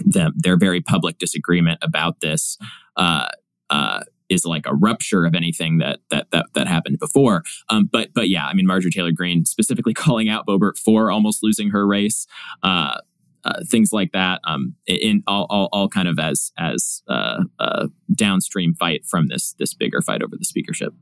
the, 0.06 0.32
their 0.36 0.58
very 0.58 0.82
public 0.82 1.18
disagreement 1.18 1.80
about 1.82 2.22
this. 2.22 2.58
Uh, 2.96 3.28
uh, 3.70 4.02
is 4.32 4.46
like 4.46 4.66
a 4.66 4.74
rupture 4.74 5.26
of 5.26 5.36
anything 5.36 5.78
that 5.80 6.00
that 6.10 6.32
that, 6.32 6.48
that 6.54 6.68
happened 6.68 7.00
before. 7.00 7.44
Um, 7.70 7.90
but 7.92 8.14
but 8.14 8.30
yeah, 8.30 8.48
I 8.48 8.54
mean 8.54 8.66
Marjorie 8.66 8.92
Taylor 8.92 9.12
Greene 9.12 9.46
specifically 9.46 9.94
calling 10.04 10.30
out 10.30 10.48
Boebert 10.48 10.78
for 10.78 11.12
almost 11.12 11.44
losing 11.44 11.70
her 11.70 11.86
race. 11.86 12.26
Uh, 12.64 12.98
uh, 13.44 13.64
things 13.68 13.92
like 13.92 14.12
that, 14.12 14.40
um, 14.44 14.76
in 14.86 15.24
all, 15.26 15.48
all, 15.50 15.68
all, 15.72 15.90
kind 15.90 16.08
of 16.08 16.20
as 16.20 16.52
as 16.60 17.02
uh, 17.08 17.44
a 17.60 17.88
downstream 18.16 18.76
fight 18.76 19.04
from 19.04 19.30
this 19.30 19.56
this 19.58 19.74
bigger 19.74 20.00
fight 20.00 20.22
over 20.22 20.36
the 20.38 20.46
speakership. 20.46 20.94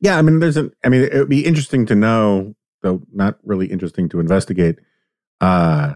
Yeah, 0.00 0.16
I 0.16 0.22
mean, 0.22 0.38
there's 0.38 0.56
an. 0.56 0.72
I 0.84 0.88
mean, 0.88 1.02
it 1.02 1.14
would 1.14 1.28
be 1.28 1.44
interesting 1.44 1.84
to 1.86 1.96
know, 1.96 2.54
though 2.82 3.02
not 3.12 3.38
really 3.42 3.66
interesting 3.66 4.08
to 4.10 4.20
investigate, 4.20 4.78
uh, 5.40 5.94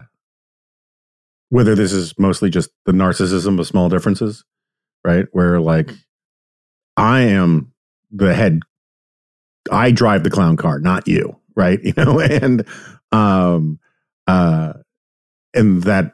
whether 1.49 1.75
this 1.75 1.93
is 1.93 2.17
mostly 2.17 2.49
just 2.49 2.71
the 2.85 2.91
narcissism 2.91 3.59
of 3.59 3.67
small 3.67 3.89
differences, 3.89 4.43
right? 5.05 5.25
Where 5.31 5.61
like, 5.61 5.91
I 7.01 7.21
am 7.21 7.73
the 8.11 8.31
head, 8.35 8.59
I 9.71 9.89
drive 9.89 10.23
the 10.23 10.29
clown 10.29 10.55
car, 10.55 10.79
not 10.79 11.07
you, 11.07 11.35
right? 11.55 11.79
You 11.83 11.93
know, 11.97 12.19
and 12.19 12.63
um, 13.11 13.79
uh, 14.27 14.73
and 15.55 15.81
that 15.83 16.13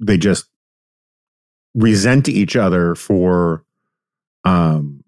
they 0.00 0.16
just 0.16 0.46
resent 1.74 2.30
each 2.30 2.56
other 2.56 2.94
for 2.94 3.64
um, 4.44 5.04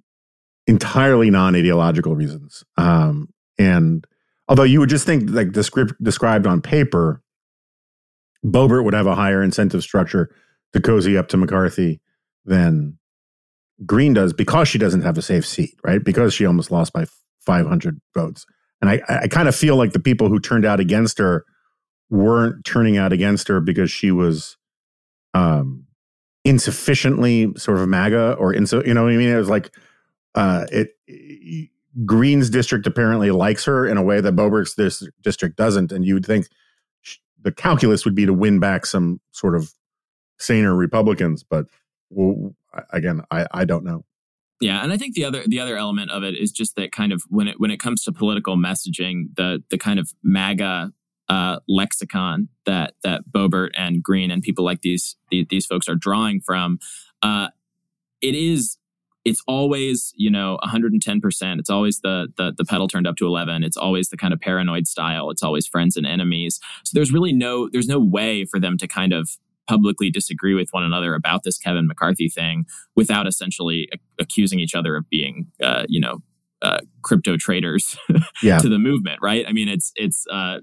entirely 0.66 1.30
non-ideological 1.30 2.14
reasons. 2.14 2.62
Um, 2.76 3.32
and 3.58 4.06
although 4.46 4.62
you 4.62 4.78
would 4.80 4.90
just 4.90 5.06
think 5.06 5.30
like 5.30 5.52
descript, 5.52 5.94
described 6.02 6.46
on 6.46 6.60
paper, 6.60 7.22
Boebert 8.44 8.84
would 8.84 8.94
have 8.94 9.06
a 9.06 9.14
higher 9.14 9.42
incentive 9.42 9.82
structure 9.82 10.34
to 10.74 10.80
cozy 10.82 11.16
up 11.16 11.28
to 11.28 11.38
McCarthy 11.38 12.02
than 12.44 12.98
Greene 13.84 14.14
does 14.14 14.32
because 14.32 14.68
she 14.68 14.78
doesn't 14.78 15.02
have 15.02 15.18
a 15.18 15.22
safe 15.22 15.46
seat, 15.46 15.74
right? 15.84 16.02
Because 16.02 16.32
she 16.32 16.46
almost 16.46 16.70
lost 16.70 16.92
by 16.92 17.06
500 17.40 18.00
votes. 18.14 18.46
And 18.80 18.90
I, 18.90 19.00
I 19.08 19.28
kind 19.28 19.48
of 19.48 19.56
feel 19.56 19.76
like 19.76 19.92
the 19.92 20.00
people 20.00 20.28
who 20.28 20.38
turned 20.38 20.64
out 20.64 20.80
against 20.80 21.18
her 21.18 21.44
weren't 22.10 22.64
turning 22.64 22.96
out 22.96 23.12
against 23.12 23.48
her 23.48 23.60
because 23.60 23.90
she 23.90 24.10
was 24.10 24.56
um, 25.32 25.86
insufficiently 26.44 27.52
sort 27.56 27.78
of 27.78 27.88
MAGA 27.88 28.34
or 28.34 28.52
inso, 28.52 28.86
you 28.86 28.94
know 28.94 29.04
what 29.04 29.12
I 29.12 29.16
mean? 29.16 29.30
It 29.30 29.36
was 29.36 29.48
like 29.48 29.74
uh, 30.34 30.66
it, 30.70 31.70
Greene's 32.04 32.50
district 32.50 32.86
apparently 32.86 33.30
likes 33.30 33.64
her 33.64 33.86
in 33.86 33.96
a 33.96 34.02
way 34.02 34.20
that 34.20 34.36
Boebert's 34.36 34.74
this 34.74 35.06
district 35.22 35.56
doesn't, 35.56 35.92
and 35.92 36.04
you 36.04 36.14
would 36.14 36.26
think 36.26 36.48
the 37.42 37.52
calculus 37.52 38.04
would 38.04 38.14
be 38.14 38.26
to 38.26 38.32
win 38.32 38.58
back 38.58 38.84
some 38.86 39.20
sort 39.32 39.54
of 39.54 39.72
saner 40.38 40.74
Republicans, 40.74 41.44
but 41.44 41.66
again, 42.92 43.22
I, 43.30 43.46
I 43.52 43.64
don't 43.64 43.84
know. 43.84 44.04
Yeah, 44.60 44.82
and 44.82 44.92
I 44.92 44.96
think 44.96 45.14
the 45.14 45.24
other 45.24 45.42
the 45.46 45.60
other 45.60 45.76
element 45.76 46.10
of 46.10 46.22
it 46.22 46.36
is 46.36 46.52
just 46.52 46.76
that 46.76 46.92
kind 46.92 47.12
of 47.12 47.22
when 47.28 47.48
it 47.48 47.58
when 47.58 47.70
it 47.70 47.80
comes 47.80 48.02
to 48.04 48.12
political 48.12 48.56
messaging, 48.56 49.34
the 49.36 49.62
the 49.68 49.78
kind 49.78 49.98
of 49.98 50.12
MAGA 50.22 50.92
uh, 51.28 51.58
lexicon 51.68 52.48
that 52.64 52.94
that 53.02 53.22
Boebert 53.30 53.70
and 53.76 54.02
Greene 54.02 54.30
and 54.30 54.42
people 54.42 54.64
like 54.64 54.82
these 54.82 55.16
these, 55.30 55.46
these 55.50 55.66
folks 55.66 55.88
are 55.88 55.96
drawing 55.96 56.40
from. 56.40 56.78
Uh, 57.20 57.48
it 58.20 58.34
is 58.34 58.78
it's 59.24 59.42
always 59.46 60.12
you 60.16 60.30
know 60.30 60.58
110% 60.62 61.58
it's 61.58 61.70
always 61.70 62.00
the, 62.00 62.28
the 62.36 62.52
the 62.56 62.64
pedal 62.64 62.88
turned 62.88 63.06
up 63.06 63.16
to 63.16 63.26
11 63.26 63.64
it's 63.64 63.76
always 63.76 64.08
the 64.08 64.16
kind 64.16 64.32
of 64.32 64.40
paranoid 64.40 64.86
style 64.86 65.30
it's 65.30 65.42
always 65.42 65.66
friends 65.66 65.96
and 65.96 66.06
enemies 66.06 66.60
so 66.84 66.90
there's 66.94 67.12
really 67.12 67.32
no 67.32 67.68
there's 67.72 67.88
no 67.88 67.98
way 67.98 68.44
for 68.44 68.60
them 68.60 68.76
to 68.76 68.86
kind 68.86 69.12
of 69.12 69.38
publicly 69.68 70.10
disagree 70.10 70.54
with 70.54 70.68
one 70.70 70.82
another 70.82 71.14
about 71.14 71.42
this 71.44 71.58
kevin 71.58 71.86
mccarthy 71.86 72.28
thing 72.28 72.64
without 72.96 73.26
essentially 73.26 73.88
accusing 74.20 74.60
each 74.60 74.74
other 74.74 74.96
of 74.96 75.08
being 75.08 75.46
uh, 75.62 75.84
you 75.88 76.00
know 76.00 76.18
uh, 76.62 76.78
crypto 77.02 77.36
traitors 77.36 77.96
yeah. 78.42 78.58
to 78.58 78.68
the 78.68 78.78
movement 78.78 79.18
right 79.20 79.44
i 79.48 79.52
mean 79.52 79.68
it's 79.68 79.92
it's 79.96 80.24
uh, 80.30 80.58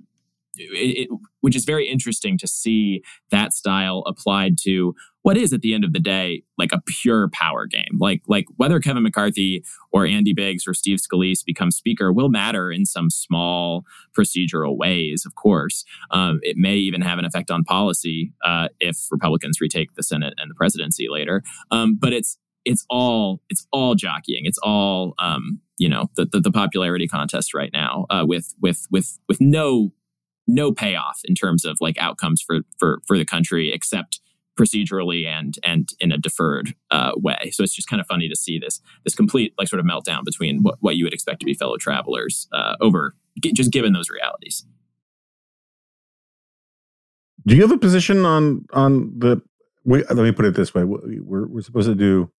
it, 0.55 1.09
it, 1.09 1.09
which 1.41 1.55
is 1.55 1.65
very 1.65 1.87
interesting 1.87 2.37
to 2.37 2.47
see 2.47 3.01
that 3.29 3.53
style 3.53 4.03
applied 4.05 4.57
to 4.63 4.93
what 5.23 5.37
is 5.37 5.53
at 5.53 5.61
the 5.61 5.73
end 5.73 5.83
of 5.83 5.93
the 5.93 5.99
day 5.99 6.43
like 6.57 6.71
a 6.71 6.81
pure 6.85 7.29
power 7.31 7.67
game. 7.67 7.97
Like 7.99 8.21
like 8.27 8.45
whether 8.57 8.79
kevin 8.79 9.03
mccarthy 9.03 9.63
or 9.91 10.05
andy 10.05 10.33
biggs 10.33 10.67
or 10.67 10.73
steve 10.73 10.99
scalise 10.99 11.45
become 11.45 11.71
speaker 11.71 12.11
will 12.11 12.29
matter 12.29 12.71
in 12.71 12.85
some 12.85 13.09
small 13.09 13.83
procedural 14.17 14.77
ways 14.77 15.25
of 15.25 15.35
course. 15.35 15.85
Um, 16.11 16.39
it 16.41 16.57
may 16.57 16.75
even 16.75 17.01
have 17.01 17.19
an 17.19 17.25
effect 17.25 17.51
on 17.51 17.63
policy 17.63 18.33
uh, 18.43 18.69
if 18.79 19.07
republicans 19.11 19.61
retake 19.61 19.93
the 19.95 20.03
senate 20.03 20.33
and 20.37 20.49
the 20.49 20.55
presidency 20.55 21.07
later. 21.09 21.43
Um, 21.69 21.97
but 21.99 22.13
it's 22.13 22.37
it's 22.65 22.85
all 22.89 23.41
it's 23.49 23.67
all 23.71 23.95
jockeying. 23.95 24.45
It's 24.45 24.59
all 24.59 25.13
um, 25.19 25.59
you 25.77 25.89
know 25.89 26.09
the, 26.15 26.25
the, 26.25 26.39
the 26.39 26.51
popularity 26.51 27.07
contest 27.07 27.53
right 27.53 27.71
now 27.73 28.05
uh, 28.09 28.23
with 28.27 28.53
with 28.61 28.87
with 28.91 29.19
with 29.27 29.39
no 29.41 29.91
no 30.53 30.71
payoff 30.71 31.21
in 31.25 31.35
terms 31.35 31.65
of 31.65 31.77
like 31.81 31.97
outcomes 31.97 32.41
for 32.41 32.59
for 32.77 33.01
for 33.07 33.17
the 33.17 33.25
country 33.25 33.71
except 33.71 34.21
procedurally 34.59 35.25
and 35.25 35.55
and 35.63 35.89
in 35.99 36.11
a 36.11 36.17
deferred 36.17 36.75
uh, 36.91 37.11
way. 37.15 37.51
So 37.51 37.63
it's 37.63 37.75
just 37.75 37.87
kind 37.87 37.99
of 37.99 38.07
funny 38.07 38.29
to 38.29 38.35
see 38.35 38.59
this 38.59 38.81
this 39.03 39.15
complete 39.15 39.53
like 39.57 39.67
sort 39.67 39.79
of 39.79 39.85
meltdown 39.85 40.23
between 40.23 40.61
what, 40.61 40.75
what 40.81 40.95
you 40.95 41.05
would 41.05 41.13
expect 41.13 41.39
to 41.39 41.45
be 41.45 41.53
fellow 41.53 41.77
travelers 41.77 42.47
uh, 42.51 42.75
over 42.81 43.15
just 43.53 43.71
given 43.71 43.93
those 43.93 44.09
realities. 44.09 44.65
Do 47.45 47.55
you 47.55 47.61
have 47.61 47.71
a 47.71 47.77
position 47.77 48.25
on 48.25 48.65
on 48.73 49.17
the? 49.17 49.41
We, 49.83 50.03
let 50.03 50.17
me 50.17 50.31
put 50.31 50.45
it 50.45 50.53
this 50.53 50.75
way: 50.75 50.83
we're 50.83 51.47
we're 51.47 51.61
supposed 51.61 51.87
to 51.87 51.95
do 51.95 52.31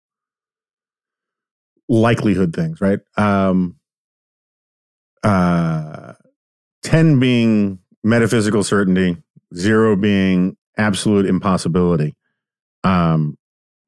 likelihood 1.88 2.54
things, 2.54 2.80
right? 2.80 3.00
Um, 3.16 3.76
uh, 5.24 6.12
ten 6.82 7.18
being 7.18 7.80
metaphysical 8.04 8.64
certainty, 8.64 9.16
zero 9.54 9.96
being 9.96 10.56
absolute 10.76 11.26
impossibility. 11.26 12.14
Um, 12.84 13.36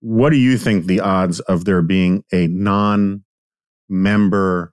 what 0.00 0.30
do 0.30 0.36
you 0.36 0.58
think 0.58 0.86
the 0.86 1.00
odds 1.00 1.40
of 1.40 1.64
there 1.64 1.82
being 1.82 2.24
a 2.32 2.46
non 2.46 3.24
member 3.88 4.72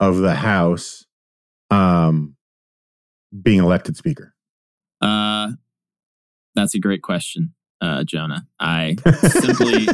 of 0.00 0.18
the 0.18 0.34
House 0.34 1.04
um, 1.70 2.36
being 3.42 3.60
elected 3.60 3.96
speaker? 3.96 4.34
Uh, 5.00 5.52
that's 6.54 6.74
a 6.74 6.78
great 6.78 7.02
question, 7.02 7.54
uh, 7.82 8.02
Jonah. 8.04 8.46
I 8.58 8.96
simply, 9.28 9.88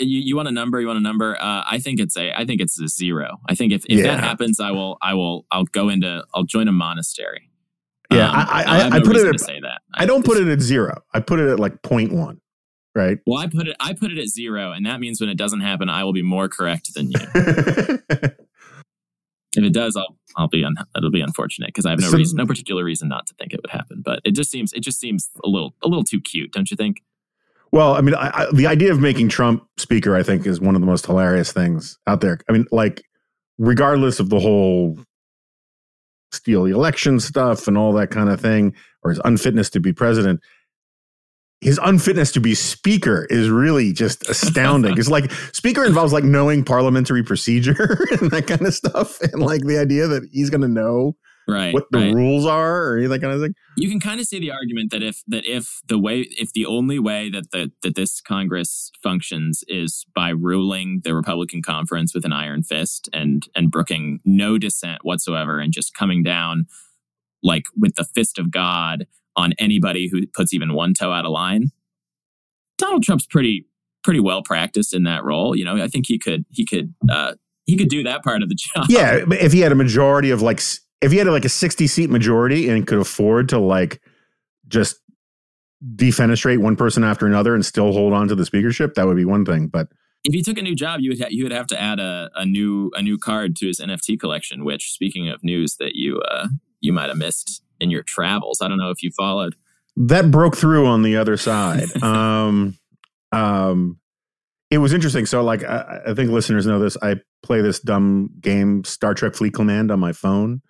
you, 0.00 0.20
you, 0.20 0.36
want 0.36 0.48
a 0.48 0.52
number? 0.52 0.80
You 0.80 0.88
want 0.88 0.98
a 0.98 1.02
number? 1.02 1.36
Uh, 1.36 1.62
I 1.64 1.78
think 1.78 2.00
it's 2.00 2.16
a, 2.16 2.36
I 2.36 2.44
think 2.44 2.60
it's 2.60 2.80
a 2.80 2.88
zero. 2.88 3.38
I 3.48 3.54
think 3.54 3.72
if, 3.72 3.84
if 3.88 3.98
yeah. 3.98 4.08
that 4.08 4.20
happens, 4.20 4.58
I 4.58 4.72
will, 4.72 4.98
I 5.00 5.14
will, 5.14 5.46
I'll 5.52 5.64
go 5.64 5.88
into, 5.88 6.24
I'll 6.34 6.44
join 6.44 6.66
a 6.66 6.72
monastery. 6.72 7.51
Yeah, 8.14 8.28
um, 8.30 8.34
I, 8.36 8.62
I, 8.64 8.78
I, 8.78 8.86
I 8.96 9.00
put 9.00 9.16
it 9.16 9.26
at 9.26 9.40
say 9.40 9.60
that. 9.60 9.82
I, 9.94 10.06
don't 10.06 10.24
put 10.24 10.38
it 10.38 10.48
at 10.48 10.60
zero. 10.60 11.02
I 11.12 11.20
put 11.20 11.38
it 11.40 11.48
at 11.48 11.58
like 11.60 11.82
0.1. 11.82 12.38
right? 12.94 13.18
Well, 13.26 13.38
I 13.40 13.46
put 13.46 13.68
it 13.68 13.76
I 13.80 13.92
put 13.94 14.10
it 14.12 14.18
at 14.18 14.28
zero, 14.28 14.72
and 14.72 14.86
that 14.86 15.00
means 15.00 15.20
when 15.20 15.30
it 15.30 15.36
doesn't 15.38 15.60
happen, 15.60 15.88
I 15.88 16.04
will 16.04 16.12
be 16.12 16.22
more 16.22 16.48
correct 16.48 16.94
than 16.94 17.10
you. 17.10 17.18
if 19.56 19.64
it 19.64 19.72
does, 19.72 19.96
I'll 19.96 20.16
I'll 20.36 20.48
be 20.48 20.64
un, 20.64 20.74
it'll 20.96 21.10
be 21.10 21.20
unfortunate 21.20 21.68
because 21.68 21.84
I 21.86 21.90
have 21.90 22.00
no 22.00 22.08
So- 22.08 22.16
reason, 22.16 22.36
no 22.36 22.46
particular 22.46 22.84
reason 22.84 23.08
not 23.08 23.26
to 23.26 23.34
think 23.34 23.52
it 23.52 23.60
would 23.62 23.70
happen. 23.70 24.02
But 24.04 24.20
it 24.24 24.32
just 24.32 24.50
seems 24.50 24.72
it 24.72 24.80
just 24.80 24.98
seems 25.00 25.30
a 25.44 25.48
little 25.48 25.74
a 25.82 25.88
little 25.88 26.04
too 26.04 26.20
cute, 26.20 26.52
don't 26.52 26.70
you 26.70 26.76
think? 26.76 27.02
well, 27.74 27.94
I 27.94 28.02
mean, 28.02 28.14
I, 28.14 28.30
I, 28.34 28.46
the 28.52 28.66
idea 28.66 28.92
of 28.92 29.00
making 29.00 29.30
Trump 29.30 29.66
speaker, 29.78 30.14
I 30.14 30.22
think, 30.22 30.46
is 30.46 30.60
one 30.60 30.74
of 30.74 30.82
the 30.82 30.86
most 30.86 31.06
hilarious 31.06 31.52
things 31.52 31.98
out 32.06 32.20
there. 32.20 32.38
I 32.46 32.52
mean, 32.52 32.66
like, 32.70 33.02
regardless 33.56 34.20
of 34.20 34.28
the 34.28 34.38
whole 34.38 34.98
steal 36.32 36.64
the 36.64 36.72
election 36.72 37.20
stuff 37.20 37.68
and 37.68 37.76
all 37.76 37.92
that 37.92 38.10
kind 38.10 38.28
of 38.28 38.40
thing, 38.40 38.74
or 39.02 39.10
his 39.10 39.20
unfitness 39.24 39.70
to 39.70 39.80
be 39.80 39.92
president. 39.92 40.40
His 41.60 41.78
unfitness 41.82 42.32
to 42.32 42.40
be 42.40 42.56
speaker 42.56 43.26
is 43.30 43.48
really 43.48 43.92
just 43.92 44.28
astounding. 44.28 44.98
it's 44.98 45.08
like 45.08 45.30
speaker 45.52 45.84
involves 45.84 46.12
like 46.12 46.24
knowing 46.24 46.64
parliamentary 46.64 47.22
procedure 47.22 48.04
and 48.20 48.30
that 48.32 48.46
kind 48.48 48.62
of 48.62 48.74
stuff, 48.74 49.20
and 49.20 49.42
like 49.42 49.62
the 49.62 49.78
idea 49.78 50.08
that 50.08 50.28
he's 50.32 50.50
going 50.50 50.62
to 50.62 50.68
know 50.68 51.14
Right. 51.48 51.74
what 51.74 51.86
the 51.90 51.98
right. 51.98 52.14
rules 52.14 52.46
are 52.46 52.84
or 52.84 52.96
any 52.96 53.04
of 53.04 53.10
that 53.10 53.20
kind 53.20 53.32
of 53.32 53.40
thing. 53.40 53.54
you 53.76 53.90
can 53.90 53.98
kind 53.98 54.20
of 54.20 54.26
see 54.26 54.38
the 54.38 54.52
argument 54.52 54.92
that 54.92 55.02
if 55.02 55.22
that 55.26 55.44
if 55.44 55.80
the 55.88 55.98
way 55.98 56.20
if 56.38 56.52
the 56.52 56.66
only 56.66 56.98
way 56.98 57.30
that 57.30 57.50
the 57.50 57.72
that 57.82 57.96
this 57.96 58.20
Congress 58.20 58.92
functions 59.02 59.64
is 59.66 60.06
by 60.14 60.30
ruling 60.30 61.00
the 61.04 61.14
Republican 61.14 61.60
conference 61.60 62.14
with 62.14 62.24
an 62.24 62.32
iron 62.32 62.62
fist 62.62 63.08
and 63.12 63.48
and 63.56 63.70
brooking 63.70 64.20
no 64.24 64.56
dissent 64.56 65.04
whatsoever 65.04 65.58
and 65.58 65.72
just 65.72 65.94
coming 65.94 66.22
down 66.22 66.66
like 67.42 67.64
with 67.76 67.96
the 67.96 68.04
fist 68.04 68.38
of 68.38 68.50
God 68.50 69.06
on 69.34 69.52
anybody 69.58 70.08
who 70.08 70.26
puts 70.28 70.52
even 70.54 70.74
one 70.74 70.94
toe 70.94 71.12
out 71.12 71.24
of 71.24 71.32
line. 71.32 71.70
Donald 72.78 73.02
Trump's 73.02 73.26
pretty 73.26 73.66
pretty 74.02 74.20
well 74.20 74.42
practiced 74.42 74.94
in 74.94 75.04
that 75.04 75.24
role. 75.24 75.56
You 75.56 75.64
know, 75.64 75.82
I 75.82 75.88
think 75.88 76.06
he 76.06 76.18
could 76.18 76.44
he 76.50 76.64
could 76.64 76.94
uh 77.10 77.34
he 77.64 77.76
could 77.76 77.88
do 77.88 78.02
that 78.02 78.22
part 78.22 78.42
of 78.42 78.48
the 78.48 78.54
job. 78.74 78.86
Yeah, 78.88 79.24
if 79.30 79.52
he 79.52 79.60
had 79.60 79.72
a 79.72 79.76
majority 79.76 80.30
of 80.30 80.42
like, 80.42 80.60
if 81.02 81.12
he 81.12 81.18
had 81.18 81.26
like 81.26 81.44
a 81.44 81.50
sixty 81.50 81.86
seat 81.86 82.08
majority 82.08 82.68
and 82.68 82.86
could 82.86 82.98
afford 82.98 83.48
to 83.50 83.58
like 83.58 84.00
just 84.68 84.96
defenestrate 85.96 86.58
one 86.58 86.76
person 86.76 87.02
after 87.02 87.26
another 87.26 87.54
and 87.54 87.66
still 87.66 87.92
hold 87.92 88.12
on 88.12 88.28
to 88.28 88.34
the 88.34 88.46
speakership, 88.46 88.94
that 88.94 89.06
would 89.06 89.16
be 89.16 89.24
one 89.24 89.44
thing. 89.44 89.66
But 89.66 89.88
if 90.24 90.32
he 90.32 90.42
took 90.42 90.56
a 90.56 90.62
new 90.62 90.76
job, 90.76 91.00
you 91.00 91.10
would 91.10 91.20
ha- 91.20 91.28
you 91.30 91.44
would 91.44 91.52
have 91.52 91.66
to 91.68 91.80
add 91.80 91.98
a, 91.98 92.30
a 92.36 92.46
new 92.46 92.90
a 92.94 93.02
new 93.02 93.18
card 93.18 93.56
to 93.56 93.66
his 93.66 93.80
NFT 93.80 94.18
collection. 94.18 94.64
Which, 94.64 94.92
speaking 94.92 95.28
of 95.28 95.42
news 95.42 95.76
that 95.76 95.96
you 95.96 96.20
uh, 96.20 96.48
you 96.80 96.92
might 96.92 97.08
have 97.08 97.18
missed 97.18 97.62
in 97.80 97.90
your 97.90 98.04
travels, 98.04 98.60
I 98.62 98.68
don't 98.68 98.78
know 98.78 98.90
if 98.90 99.02
you 99.02 99.10
followed. 99.10 99.56
that 99.96 100.30
broke 100.30 100.56
through 100.56 100.86
on 100.86 101.02
the 101.02 101.16
other 101.16 101.36
side. 101.36 101.88
um, 102.02 102.78
um, 103.32 103.98
it 104.70 104.78
was 104.78 104.92
interesting. 104.92 105.26
So, 105.26 105.42
like, 105.42 105.64
I, 105.64 106.00
I 106.06 106.14
think 106.14 106.30
listeners 106.30 106.66
know 106.66 106.78
this. 106.78 106.96
I 107.02 107.16
play 107.42 107.60
this 107.60 107.80
dumb 107.80 108.30
game, 108.40 108.84
Star 108.84 109.14
Trek 109.14 109.34
Fleet 109.34 109.52
Command, 109.52 109.90
on 109.90 109.98
my 109.98 110.12
phone 110.12 110.62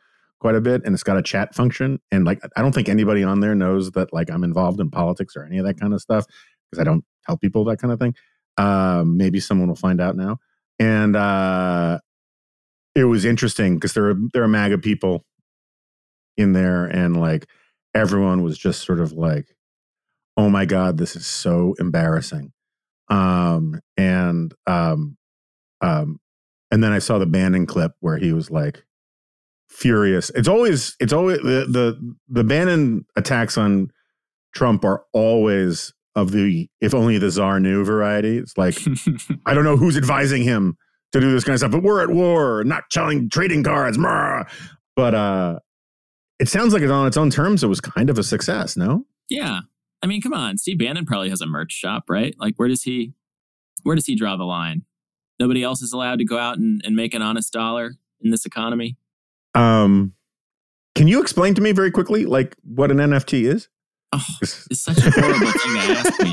quite 0.42 0.56
a 0.56 0.60
bit, 0.60 0.82
and 0.84 0.92
it's 0.92 1.04
got 1.04 1.16
a 1.16 1.22
chat 1.22 1.54
function. 1.54 2.00
And 2.10 2.24
like, 2.24 2.42
I 2.56 2.62
don't 2.62 2.74
think 2.74 2.88
anybody 2.88 3.22
on 3.22 3.38
there 3.38 3.54
knows 3.54 3.92
that 3.92 4.12
like 4.12 4.28
I'm 4.28 4.42
involved 4.42 4.80
in 4.80 4.90
politics 4.90 5.36
or 5.36 5.44
any 5.44 5.58
of 5.58 5.64
that 5.64 5.78
kind 5.78 5.94
of 5.94 6.00
stuff 6.00 6.26
because 6.68 6.80
I 6.80 6.84
don't 6.84 7.04
tell 7.24 7.36
people 7.36 7.64
that 7.66 7.78
kind 7.78 7.92
of 7.92 8.00
thing. 8.00 8.14
Um, 8.58 9.16
maybe 9.16 9.38
someone 9.38 9.68
will 9.68 9.76
find 9.76 10.00
out 10.00 10.16
now. 10.16 10.38
And 10.80 11.14
uh, 11.14 12.00
it 12.96 13.04
was 13.04 13.24
interesting 13.24 13.76
because 13.76 13.94
there 13.94 14.10
are 14.10 14.14
there 14.32 14.42
are 14.42 14.48
MAGA 14.48 14.78
people 14.78 15.24
in 16.36 16.54
there, 16.54 16.86
and 16.86 17.20
like 17.20 17.46
everyone 17.94 18.42
was 18.42 18.58
just 18.58 18.84
sort 18.84 18.98
of 18.98 19.12
like, 19.12 19.54
"Oh 20.36 20.50
my 20.50 20.64
god, 20.64 20.98
this 20.98 21.14
is 21.14 21.24
so 21.24 21.74
embarrassing." 21.78 22.52
Um, 23.08 23.80
and 23.96 24.52
um, 24.66 25.16
um, 25.80 26.18
and 26.72 26.82
then 26.82 26.90
I 26.90 26.98
saw 26.98 27.18
the 27.18 27.26
Bannon 27.26 27.66
clip 27.66 27.92
where 28.00 28.16
he 28.16 28.32
was 28.32 28.50
like 28.50 28.84
furious. 29.72 30.30
It's 30.34 30.48
always 30.48 30.96
it's 31.00 31.12
always 31.12 31.38
the 31.38 31.66
the 31.68 32.14
the 32.28 32.44
Bannon 32.44 33.06
attacks 33.16 33.56
on 33.56 33.90
Trump 34.54 34.84
are 34.84 35.04
always 35.12 35.92
of 36.14 36.30
the 36.32 36.68
if 36.80 36.94
only 36.94 37.18
the 37.18 37.30
czar 37.30 37.58
knew 37.60 37.84
variety. 37.84 38.38
It's 38.38 38.56
like 38.56 38.78
I 39.46 39.54
don't 39.54 39.64
know 39.64 39.76
who's 39.76 39.96
advising 39.96 40.42
him 40.42 40.76
to 41.12 41.20
do 41.20 41.30
this 41.32 41.44
kind 41.44 41.54
of 41.54 41.60
stuff, 41.60 41.72
but 41.72 41.82
we're 41.82 42.02
at 42.02 42.10
war, 42.10 42.64
not 42.64 42.84
selling 42.92 43.28
trading 43.28 43.64
cards. 43.64 43.98
But 44.96 45.14
uh 45.14 45.58
it 46.38 46.48
sounds 46.48 46.72
like 46.72 46.82
it's 46.82 46.90
on 46.90 47.06
its 47.06 47.16
own 47.16 47.30
terms. 47.30 47.62
It 47.62 47.68
was 47.68 47.80
kind 47.80 48.10
of 48.10 48.18
a 48.18 48.22
success, 48.24 48.76
no? 48.76 49.06
yeah, 49.28 49.60
I 50.02 50.06
mean, 50.06 50.20
come 50.20 50.34
on, 50.34 50.58
Steve 50.58 50.78
Bannon 50.78 51.06
probably 51.06 51.30
has 51.30 51.40
a 51.40 51.46
merch 51.46 51.72
shop, 51.72 52.04
right? 52.10 52.34
Like, 52.38 52.54
where 52.56 52.68
does 52.68 52.82
he 52.82 53.12
where 53.82 53.96
does 53.96 54.06
he 54.06 54.14
draw 54.14 54.36
the 54.36 54.44
line? 54.44 54.84
Nobody 55.40 55.62
else 55.62 55.82
is 55.82 55.92
allowed 55.92 56.18
to 56.18 56.24
go 56.24 56.38
out 56.38 56.58
and, 56.58 56.82
and 56.84 56.94
make 56.94 57.14
an 57.14 57.22
honest 57.22 57.52
dollar 57.52 57.94
in 58.20 58.30
this 58.30 58.44
economy. 58.44 58.96
Um, 59.54 60.14
can 60.94 61.08
you 61.08 61.20
explain 61.20 61.54
to 61.54 61.60
me 61.60 61.72
very 61.72 61.90
quickly, 61.90 62.24
like 62.24 62.56
what 62.62 62.90
an 62.90 62.98
NFT 62.98 63.44
is? 63.44 63.68
Oh, 64.14 64.24
it's 64.42 64.82
such 64.82 64.98
a 64.98 65.10
horrible 65.10 65.46
thing 65.46 65.74
to 65.74 65.80
ask 65.98 66.20
me. 66.20 66.32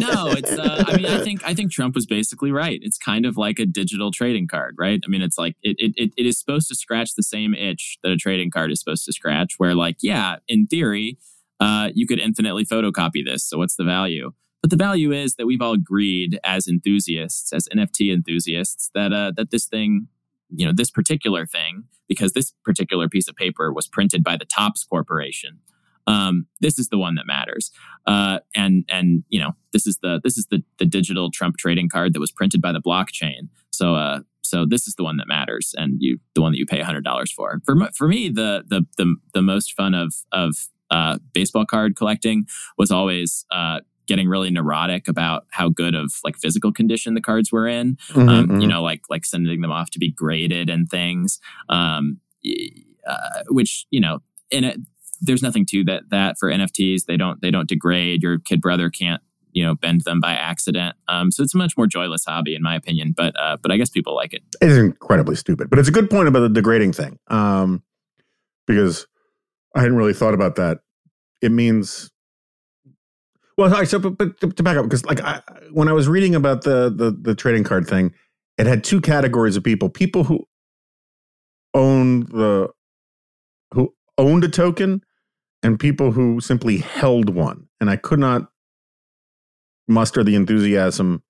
no, 0.00 0.30
it's. 0.32 0.52
Uh, 0.52 0.84
I 0.86 0.96
mean, 0.96 1.06
I 1.06 1.22
think 1.22 1.44
I 1.44 1.52
think 1.52 1.70
Trump 1.70 1.94
was 1.94 2.06
basically 2.06 2.50
right. 2.50 2.80
It's 2.82 2.96
kind 2.96 3.26
of 3.26 3.36
like 3.36 3.58
a 3.58 3.66
digital 3.66 4.10
trading 4.10 4.48
card, 4.48 4.76
right? 4.78 5.00
I 5.04 5.08
mean, 5.08 5.20
it's 5.20 5.36
like 5.36 5.56
it 5.62 5.76
it 5.78 5.92
it, 5.96 6.10
it 6.16 6.26
is 6.26 6.38
supposed 6.38 6.68
to 6.68 6.74
scratch 6.74 7.14
the 7.14 7.22
same 7.22 7.54
itch 7.54 7.98
that 8.02 8.12
a 8.12 8.16
trading 8.16 8.50
card 8.50 8.72
is 8.72 8.80
supposed 8.80 9.04
to 9.04 9.12
scratch. 9.12 9.54
Where, 9.58 9.74
like, 9.74 9.96
yeah, 10.00 10.36
in 10.48 10.66
theory, 10.66 11.18
uh, 11.60 11.90
you 11.94 12.06
could 12.06 12.18
infinitely 12.18 12.64
photocopy 12.64 13.24
this. 13.24 13.44
So, 13.44 13.58
what's 13.58 13.76
the 13.76 13.84
value? 13.84 14.32
But 14.62 14.70
the 14.70 14.76
value 14.76 15.12
is 15.12 15.34
that 15.34 15.46
we've 15.46 15.60
all 15.60 15.74
agreed 15.74 16.38
as 16.44 16.66
enthusiasts, 16.66 17.52
as 17.52 17.68
NFT 17.74 18.12
enthusiasts, 18.12 18.90
that 18.94 19.12
uh, 19.12 19.32
that 19.36 19.50
this 19.50 19.66
thing, 19.66 20.08
you 20.54 20.66
know, 20.66 20.72
this 20.74 20.90
particular 20.90 21.46
thing, 21.46 21.84
because 22.08 22.32
this 22.32 22.52
particular 22.64 23.08
piece 23.08 23.28
of 23.28 23.36
paper 23.36 23.72
was 23.72 23.86
printed 23.86 24.22
by 24.22 24.36
the 24.36 24.44
Topps 24.44 24.84
Corporation 24.84 25.60
um, 26.06 26.46
this 26.60 26.78
is 26.78 26.88
the 26.88 26.98
one 26.98 27.14
that 27.16 27.26
matters. 27.26 27.70
Uh, 28.06 28.40
and 28.54 28.84
and 28.88 29.24
you 29.28 29.40
know 29.40 29.52
this 29.72 29.86
is 29.86 29.98
the 30.02 30.20
this 30.22 30.36
is 30.36 30.46
the 30.46 30.62
the 30.78 30.84
digital 30.84 31.30
Trump 31.30 31.56
trading 31.56 31.88
card 31.88 32.12
that 32.14 32.20
was 32.20 32.32
printed 32.32 32.60
by 32.60 32.72
the 32.72 32.80
blockchain. 32.80 33.48
So 33.70 33.94
uh, 33.94 34.20
so 34.42 34.66
this 34.66 34.86
is 34.86 34.94
the 34.94 35.04
one 35.04 35.16
that 35.18 35.28
matters, 35.28 35.74
and 35.76 35.96
you 36.00 36.18
the 36.34 36.42
one 36.42 36.52
that 36.52 36.58
you 36.58 36.66
pay 36.66 36.80
hundred 36.80 37.04
dollars 37.04 37.30
for. 37.30 37.60
For 37.64 37.76
for 37.94 38.08
me, 38.08 38.28
the 38.28 38.64
the 38.66 38.86
the 38.98 39.16
the 39.34 39.42
most 39.42 39.72
fun 39.74 39.94
of 39.94 40.14
of 40.32 40.68
uh, 40.90 41.18
baseball 41.32 41.64
card 41.66 41.96
collecting 41.96 42.46
was 42.76 42.90
always. 42.90 43.44
Uh, 43.50 43.80
getting 44.06 44.28
really 44.28 44.50
neurotic 44.50 45.08
about 45.08 45.46
how 45.50 45.68
good 45.68 45.94
of 45.94 46.12
like 46.24 46.36
physical 46.36 46.72
condition 46.72 47.14
the 47.14 47.20
cards 47.20 47.52
were 47.52 47.66
in 47.66 47.96
Mm-hmm, 48.10 48.28
um, 48.28 48.60
you 48.60 48.66
know, 48.66 48.82
like 48.82 49.02
like 49.10 49.24
sending 49.24 49.60
them 49.60 49.72
off 49.72 49.90
to 49.90 49.98
be 49.98 50.10
graded 50.10 50.68
and 50.68 50.88
things, 50.88 51.38
um, 51.68 52.20
uh, 53.06 53.42
which 53.48 53.86
you 53.90 54.00
know, 54.00 54.20
in 54.50 54.64
it, 54.64 54.80
there's 55.20 55.42
nothing 55.42 55.66
to 55.66 55.84
that. 55.84 56.10
That 56.10 56.38
for 56.38 56.50
NFTs, 56.50 57.06
they 57.06 57.16
don't 57.16 57.40
they 57.40 57.50
don't 57.50 57.68
degrade. 57.68 58.22
Your 58.22 58.38
kid 58.38 58.60
brother 58.60 58.90
can't 58.90 59.22
you 59.52 59.64
know 59.64 59.74
bend 59.74 60.02
them 60.02 60.20
by 60.20 60.32
accident. 60.32 60.96
Um, 61.08 61.30
so 61.30 61.42
it's 61.42 61.54
a 61.54 61.58
much 61.58 61.76
more 61.76 61.86
joyless 61.86 62.24
hobby, 62.26 62.54
in 62.54 62.62
my 62.62 62.74
opinion. 62.74 63.14
But 63.16 63.34
uh, 63.40 63.56
but 63.62 63.70
I 63.70 63.76
guess 63.76 63.90
people 63.90 64.14
like 64.14 64.32
it. 64.34 64.42
It 64.60 64.68
is 64.68 64.78
incredibly 64.78 65.36
stupid, 65.36 65.70
but 65.70 65.78
it's 65.78 65.88
a 65.88 65.92
good 65.92 66.10
point 66.10 66.28
about 66.28 66.40
the 66.40 66.48
degrading 66.48 66.92
thing. 66.92 67.18
Um, 67.28 67.82
because 68.66 69.06
I 69.74 69.80
hadn't 69.80 69.96
really 69.96 70.14
thought 70.14 70.34
about 70.34 70.56
that. 70.56 70.78
It 71.40 71.50
means, 71.50 72.10
well, 73.56 73.70
right, 73.70 73.88
so 73.88 73.98
but, 73.98 74.18
but 74.18 74.40
to, 74.40 74.48
to 74.50 74.62
back 74.62 74.76
up, 74.76 74.84
because 74.84 75.04
like 75.04 75.20
I, 75.20 75.40
when 75.70 75.88
I 75.88 75.92
was 75.92 76.08
reading 76.08 76.34
about 76.34 76.62
the, 76.62 76.92
the 76.94 77.10
the 77.10 77.34
trading 77.34 77.64
card 77.64 77.86
thing, 77.86 78.14
it 78.58 78.66
had 78.66 78.84
two 78.84 79.00
categories 79.00 79.56
of 79.56 79.64
people: 79.64 79.88
people 79.88 80.24
who 80.24 80.46
owned 81.74 82.28
the 82.28 82.68
who 83.74 83.94
owned 84.18 84.44
a 84.44 84.48
token, 84.48 85.02
and 85.62 85.78
people 85.78 86.12
who 86.12 86.40
simply 86.40 86.78
held 86.78 87.30
one. 87.30 87.68
And 87.80 87.90
I 87.90 87.96
could 87.96 88.18
not 88.18 88.50
muster 89.88 90.24
the 90.24 90.34
enthusiasm 90.34 91.22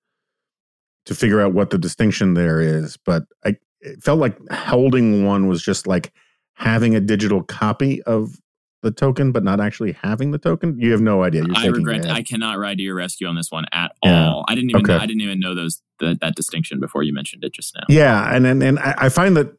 to 1.05 1.15
figure 1.15 1.41
out 1.41 1.53
what 1.53 1.69
the 1.69 1.77
distinction 1.77 2.33
there 2.33 2.61
is, 2.61 2.97
but 2.97 3.23
I 3.45 3.57
it 3.81 4.01
felt 4.01 4.19
like 4.19 4.37
holding 4.49 5.25
one 5.25 5.47
was 5.47 5.61
just 5.61 5.87
like 5.87 6.13
having 6.55 6.95
a 6.95 7.01
digital 7.01 7.43
copy 7.43 8.01
of 8.03 8.39
the 8.83 8.91
token, 8.91 9.31
but 9.31 9.43
not 9.43 9.59
actually 9.59 9.93
having 9.93 10.29
the 10.31 10.37
token. 10.37 10.79
You 10.79 10.91
have 10.91 11.01
no 11.01 11.23
idea. 11.23 11.43
You're 11.45 11.57
I 11.57 11.65
regret. 11.67 12.05
I 12.09 12.21
cannot 12.21 12.59
ride 12.59 12.77
to 12.77 12.83
your 12.83 12.93
rescue 12.95 13.25
on 13.27 13.35
this 13.35 13.51
one 13.51 13.65
at 13.73 13.93
Yeah. 14.03 14.27
all. 14.29 14.45
I 14.47 14.53
didn't 14.53 14.69
even. 14.69 14.83
Okay. 14.83 14.93
I 15.01 15.05
didn't 15.07 15.21
even 15.21 15.39
know 15.39 15.55
those 15.55 15.81
that, 15.99 16.19
that 16.21 16.35
distinction 16.35 16.79
before 16.79 17.01
you 17.01 17.13
mentioned 17.13 17.43
it 17.43 17.53
just 17.53 17.73
now. 17.75 17.83
Yeah, 17.89 18.35
and 18.35 18.45
and, 18.45 18.61
and 18.61 18.77
I 18.79 18.93
I 18.99 19.09
find 19.09 19.35
that 19.37 19.51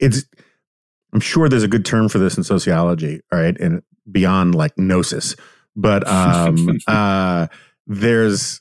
it's. 0.00 0.24
I'm 1.12 1.20
sure 1.20 1.48
there's 1.48 1.62
a 1.62 1.68
good 1.68 1.84
term 1.86 2.08
for 2.08 2.18
this 2.18 2.36
in 2.36 2.42
sociology, 2.44 3.20
all 3.32 3.38
right, 3.38 3.58
and 3.58 3.82
beyond 4.10 4.54
like 4.54 4.76
gnosis, 4.76 5.36
but 5.76 6.06
um, 6.08 6.78
uh, 6.88 7.46
there's. 7.86 8.60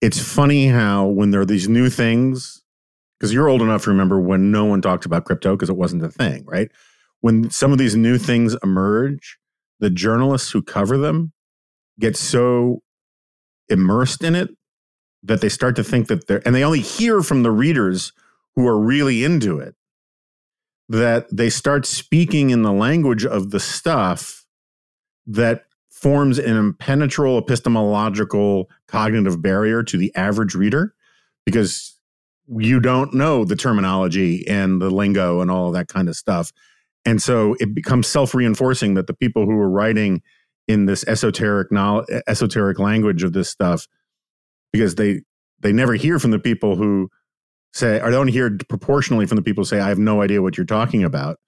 It's 0.00 0.18
funny 0.18 0.66
how 0.66 1.06
when 1.06 1.30
there 1.30 1.40
are 1.42 1.46
these 1.46 1.68
new 1.68 1.88
things, 1.88 2.60
because 3.18 3.32
you're 3.32 3.48
old 3.48 3.62
enough 3.62 3.84
to 3.84 3.90
remember 3.90 4.20
when 4.20 4.50
no 4.50 4.64
one 4.64 4.82
talked 4.82 5.06
about 5.06 5.24
crypto 5.24 5.54
because 5.54 5.70
it 5.70 5.76
wasn't 5.76 6.02
a 6.02 6.08
thing, 6.10 6.44
right? 6.44 6.70
When 7.22 7.50
some 7.50 7.72
of 7.72 7.78
these 7.78 7.96
new 7.96 8.18
things 8.18 8.56
emerge, 8.62 9.38
the 9.80 9.90
journalists 9.90 10.50
who 10.50 10.60
cover 10.60 10.98
them 10.98 11.32
get 11.98 12.16
so 12.16 12.82
immersed 13.68 14.22
in 14.22 14.34
it 14.34 14.50
that 15.22 15.40
they 15.40 15.48
start 15.48 15.76
to 15.76 15.84
think 15.84 16.08
that 16.08 16.26
they're, 16.26 16.42
and 16.44 16.54
they 16.54 16.64
only 16.64 16.80
hear 16.80 17.22
from 17.22 17.42
the 17.42 17.50
readers 17.50 18.12
who 18.54 18.66
are 18.66 18.78
really 18.78 19.24
into 19.24 19.58
it, 19.58 19.76
that 20.88 21.26
they 21.34 21.48
start 21.48 21.86
speaking 21.86 22.50
in 22.50 22.62
the 22.62 22.72
language 22.72 23.24
of 23.24 23.50
the 23.50 23.60
stuff 23.60 24.44
that 25.26 25.64
forms 25.90 26.40
an 26.40 26.56
impenetrable 26.56 27.38
epistemological 27.38 28.68
cognitive 28.88 29.40
barrier 29.40 29.84
to 29.84 29.96
the 29.96 30.12
average 30.16 30.56
reader 30.56 30.92
because 31.46 31.96
you 32.48 32.80
don't 32.80 33.14
know 33.14 33.44
the 33.44 33.54
terminology 33.54 34.46
and 34.48 34.82
the 34.82 34.90
lingo 34.90 35.40
and 35.40 35.52
all 35.52 35.68
of 35.68 35.74
that 35.74 35.86
kind 35.86 36.08
of 36.08 36.16
stuff. 36.16 36.52
And 37.04 37.20
so 37.20 37.56
it 37.58 37.74
becomes 37.74 38.06
self 38.06 38.34
reinforcing 38.34 38.94
that 38.94 39.06
the 39.06 39.14
people 39.14 39.44
who 39.44 39.58
are 39.58 39.70
writing 39.70 40.22
in 40.68 40.86
this 40.86 41.04
esoteric 41.06 41.72
knowledge, 41.72 42.06
esoteric 42.26 42.78
language 42.78 43.22
of 43.22 43.32
this 43.32 43.48
stuff, 43.50 43.86
because 44.72 44.94
they 44.94 45.22
they 45.60 45.72
never 45.72 45.94
hear 45.94 46.18
from 46.18 46.30
the 46.30 46.38
people 46.38 46.76
who 46.76 47.08
say, 47.72 48.00
or 48.00 48.10
don't 48.10 48.28
hear 48.28 48.56
proportionally 48.68 49.26
from 49.26 49.36
the 49.36 49.42
people 49.42 49.62
who 49.62 49.66
say, 49.68 49.80
"I 49.80 49.88
have 49.88 49.98
no 49.98 50.22
idea 50.22 50.42
what 50.42 50.56
you're 50.56 50.66
talking 50.66 51.02
about," 51.02 51.38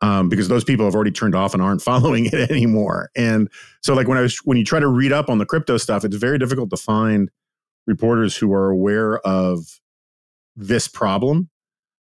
um, 0.00 0.28
because 0.28 0.48
those 0.48 0.64
people 0.64 0.84
have 0.84 0.94
already 0.94 1.10
turned 1.12 1.34
off 1.34 1.54
and 1.54 1.62
aren't 1.62 1.82
following 1.90 2.26
it 2.26 2.50
anymore. 2.50 3.10
And 3.16 3.48
so, 3.82 3.94
like 3.94 4.08
when 4.08 4.18
I 4.18 4.22
was 4.22 4.38
when 4.44 4.56
you 4.56 4.64
try 4.64 4.80
to 4.80 4.88
read 4.88 5.12
up 5.12 5.28
on 5.28 5.38
the 5.38 5.46
crypto 5.46 5.76
stuff, 5.76 6.04
it's 6.04 6.16
very 6.16 6.38
difficult 6.38 6.70
to 6.70 6.76
find 6.76 7.30
reporters 7.86 8.36
who 8.36 8.52
are 8.52 8.70
aware 8.70 9.18
of 9.20 9.80
this 10.56 10.88
problem. 10.88 11.50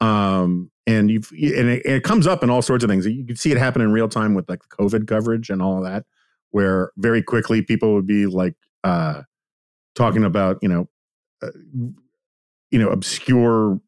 Um, 0.01 0.71
and 0.85 1.11
you've 1.11 1.31
and 1.31 1.69
it, 1.69 1.85
it, 1.85 2.03
comes 2.03 2.27
up 2.27 2.43
in 2.43 2.49
all 2.49 2.61
sorts 2.61 2.83
of 2.83 2.89
things. 2.89 3.05
You 3.05 3.25
can 3.25 3.35
see 3.35 3.51
it 3.51 3.57
happen 3.57 3.81
in 3.81 3.91
real 3.91 4.07
time 4.07 4.33
with 4.33 4.47
like 4.47 4.61
COVID 4.69 5.07
coverage 5.07 5.49
and 5.49 5.61
all 5.61 5.77
of 5.77 5.83
that, 5.83 6.05
where 6.51 6.91
very 6.97 7.21
quickly 7.21 7.61
people 7.61 7.93
would 7.93 8.07
be 8.07 8.25
like 8.25 8.53
uh, 8.83 9.23
talking 9.95 10.23
about 10.23 10.59
you 10.61 10.69
know, 10.69 10.87
uh, 11.41 11.49
you 12.71 12.79
know, 12.79 12.89
obscure 12.89 13.81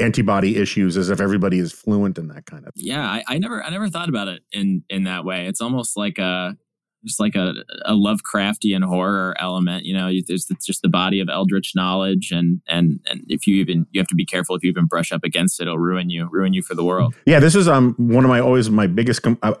antibody 0.00 0.56
issues 0.56 0.96
as 0.96 1.10
if 1.10 1.20
everybody 1.20 1.58
is 1.58 1.72
fluent 1.72 2.18
in 2.18 2.28
that 2.28 2.46
kind 2.46 2.66
of. 2.66 2.74
Thing. 2.74 2.86
Yeah, 2.86 3.04
I, 3.04 3.22
I 3.28 3.38
never 3.38 3.62
I 3.62 3.70
never 3.70 3.88
thought 3.88 4.08
about 4.08 4.28
it 4.28 4.42
in 4.52 4.82
in 4.88 5.04
that 5.04 5.24
way. 5.24 5.46
It's 5.46 5.60
almost 5.60 5.96
like 5.96 6.18
a 6.18 6.56
just 7.04 7.20
like 7.20 7.34
a, 7.34 7.54
a 7.84 7.92
Lovecraftian 7.92 8.84
horror 8.84 9.34
element. 9.38 9.84
You 9.84 9.94
know, 9.94 10.10
there's 10.26 10.46
just 10.64 10.82
the 10.82 10.88
body 10.88 11.20
of 11.20 11.28
eldritch 11.28 11.72
knowledge, 11.74 12.30
and 12.30 12.60
and 12.68 13.00
and 13.06 13.22
if 13.28 13.46
you 13.46 13.56
even 13.56 13.86
you 13.90 14.00
have 14.00 14.08
to 14.08 14.14
be 14.14 14.26
careful 14.26 14.56
if 14.56 14.62
you 14.62 14.70
even 14.70 14.86
brush 14.86 15.12
up 15.12 15.24
against 15.24 15.60
it, 15.60 15.64
it'll 15.64 15.78
ruin 15.78 16.10
you, 16.10 16.28
ruin 16.30 16.52
you 16.52 16.62
for 16.62 16.74
the 16.74 16.84
world. 16.84 17.14
Yeah, 17.26 17.40
this 17.40 17.54
is 17.54 17.68
um 17.68 17.94
one 17.96 18.24
of 18.24 18.28
my 18.28 18.40
always 18.40 18.70
my 18.70 18.86
biggest. 18.86 19.22
Com- 19.22 19.38
uh, 19.42 19.54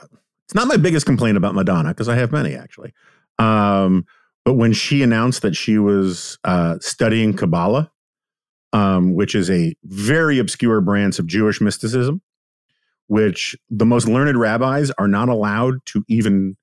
it's 0.44 0.54
not 0.54 0.66
my 0.66 0.76
biggest 0.76 1.06
complaint 1.06 1.36
about 1.36 1.54
Madonna 1.54 1.90
because 1.90 2.08
I 2.08 2.16
have 2.16 2.32
many 2.32 2.56
actually. 2.56 2.92
Um, 3.38 4.04
but 4.44 4.54
when 4.54 4.72
she 4.72 5.02
announced 5.02 5.42
that 5.42 5.54
she 5.54 5.78
was 5.78 6.38
uh, 6.44 6.78
studying 6.80 7.34
Kabbalah, 7.34 7.90
um, 8.72 9.14
which 9.14 9.34
is 9.34 9.50
a 9.50 9.74
very 9.84 10.38
obscure 10.38 10.80
branch 10.80 11.18
of 11.18 11.26
Jewish 11.26 11.60
mysticism, 11.60 12.20
which 13.06 13.56
the 13.68 13.86
most 13.86 14.08
learned 14.08 14.38
rabbis 14.38 14.90
are 14.92 15.08
not 15.08 15.28
allowed 15.28 15.84
to 15.86 16.04
even 16.08 16.56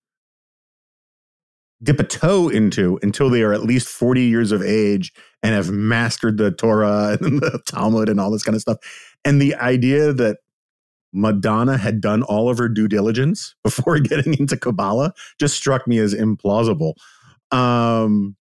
dip 1.84 2.00
a 2.00 2.04
toe 2.04 2.50
into 2.50 3.00
until 3.02 3.30
they 3.30 3.44
are 3.44 3.54
at 3.54 3.64
least 3.64 3.88
40 3.88 4.22
years 4.24 4.52
of 4.52 4.62
age 4.62 5.14
and 5.44 5.54
have 5.54 5.70
mastered 5.70 6.38
the 6.38 6.52
Torah 6.52 7.18
and 7.22 7.40
the 7.40 7.62
Talmud 7.66 8.10
and 8.10 8.20
all 8.20 8.32
this 8.32 8.44
kind 8.44 8.56
of 8.56 8.62
stuff. 8.62 8.78
And 9.24 9.42
the 9.42 9.56
idea 9.56 10.14
that 10.14 10.38
Madonna 11.14 11.78
had 11.78 12.02
done 12.02 12.24
all 12.24 12.50
of 12.50 12.58
her 12.58 12.70
due 12.70 12.88
diligence 12.88 13.56
before 13.64 14.00
getting 14.00 14.38
into 14.40 14.58
Kabbalah 14.58 15.14
just 15.40 15.56
struck 15.56 15.88
me 15.88 16.00
as 16.00 16.14
implausible. 16.14 16.94
Um, 17.52 18.36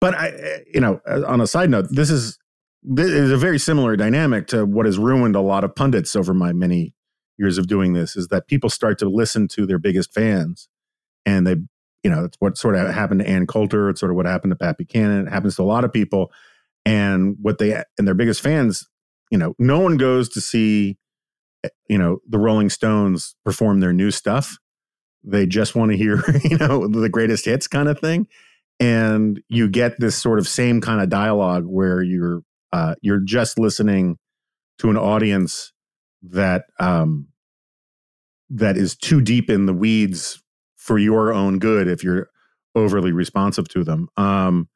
but 0.00 0.14
I, 0.14 0.62
you 0.72 0.80
know, 0.80 1.00
on 1.06 1.40
a 1.40 1.46
side 1.46 1.70
note, 1.70 1.86
this 1.90 2.10
is 2.10 2.38
this 2.82 3.10
is 3.10 3.30
a 3.30 3.36
very 3.36 3.58
similar 3.58 3.94
dynamic 3.96 4.46
to 4.48 4.64
what 4.64 4.86
has 4.86 4.98
ruined 4.98 5.36
a 5.36 5.40
lot 5.40 5.62
of 5.64 5.74
pundits 5.74 6.16
over 6.16 6.32
my 6.32 6.54
many 6.54 6.94
years 7.36 7.58
of 7.58 7.66
doing 7.66 7.92
this. 7.92 8.16
Is 8.16 8.28
that 8.28 8.48
people 8.48 8.70
start 8.70 8.98
to 9.00 9.08
listen 9.08 9.46
to 9.48 9.66
their 9.66 9.78
biggest 9.78 10.14
fans, 10.14 10.68
and 11.26 11.46
they 11.46 11.56
you 12.02 12.10
know, 12.10 12.24
it's 12.24 12.36
what 12.40 12.56
sort 12.56 12.76
of 12.76 12.92
happened 12.92 13.20
to 13.20 13.28
Ann 13.28 13.46
Coulter. 13.46 13.90
It's 13.90 14.00
sort 14.00 14.10
of 14.10 14.16
what 14.16 14.26
happened 14.26 14.52
to 14.52 14.56
Pat 14.56 14.78
Buchanan. 14.78 15.26
It 15.26 15.30
happens 15.30 15.56
to 15.56 15.62
a 15.62 15.64
lot 15.64 15.84
of 15.84 15.92
people. 15.92 16.32
And 16.86 17.36
what 17.40 17.58
they, 17.58 17.82
and 17.98 18.06
their 18.06 18.14
biggest 18.14 18.40
fans, 18.40 18.88
you 19.30 19.38
know, 19.38 19.54
no 19.58 19.80
one 19.80 19.96
goes 19.96 20.28
to 20.30 20.40
see, 20.40 20.96
eh, 21.62 21.68
you 21.88 21.98
know, 21.98 22.20
the 22.26 22.38
Rolling 22.38 22.70
Stones 22.70 23.34
perform 23.44 23.80
their 23.80 23.92
new 23.92 24.10
stuff. 24.10 24.58
They 25.22 25.46
just 25.46 25.74
want 25.74 25.90
to 25.90 25.96
hear, 25.96 26.22
you 26.44 26.56
know, 26.56 26.88
the 26.88 27.10
greatest 27.10 27.44
hits 27.44 27.66
kind 27.66 27.88
of 27.88 27.98
thing. 28.00 28.26
And 28.78 29.42
you 29.48 29.68
get 29.68 30.00
this 30.00 30.16
sort 30.16 30.38
of 30.38 30.48
same 30.48 30.80
kind 30.80 31.02
of 31.02 31.10
dialogue 31.10 31.66
where 31.66 32.00
you're, 32.00 32.42
uh, 32.72 32.94
you're 33.02 33.20
just 33.20 33.58
listening 33.58 34.16
to 34.78 34.88
an 34.88 34.96
audience 34.96 35.72
that, 36.22 36.64
um, 36.78 37.28
that 38.48 38.78
is 38.78 38.96
too 38.96 39.20
deep 39.20 39.50
in 39.50 39.66
the 39.66 39.74
weeds 39.74 40.42
for 40.80 40.98
your 40.98 41.32
own 41.32 41.58
good 41.58 41.86
if 41.86 42.02
you're 42.02 42.30
overly 42.74 43.12
responsive 43.12 43.68
to 43.68 43.84
them. 43.84 44.08
Um, 44.16 44.68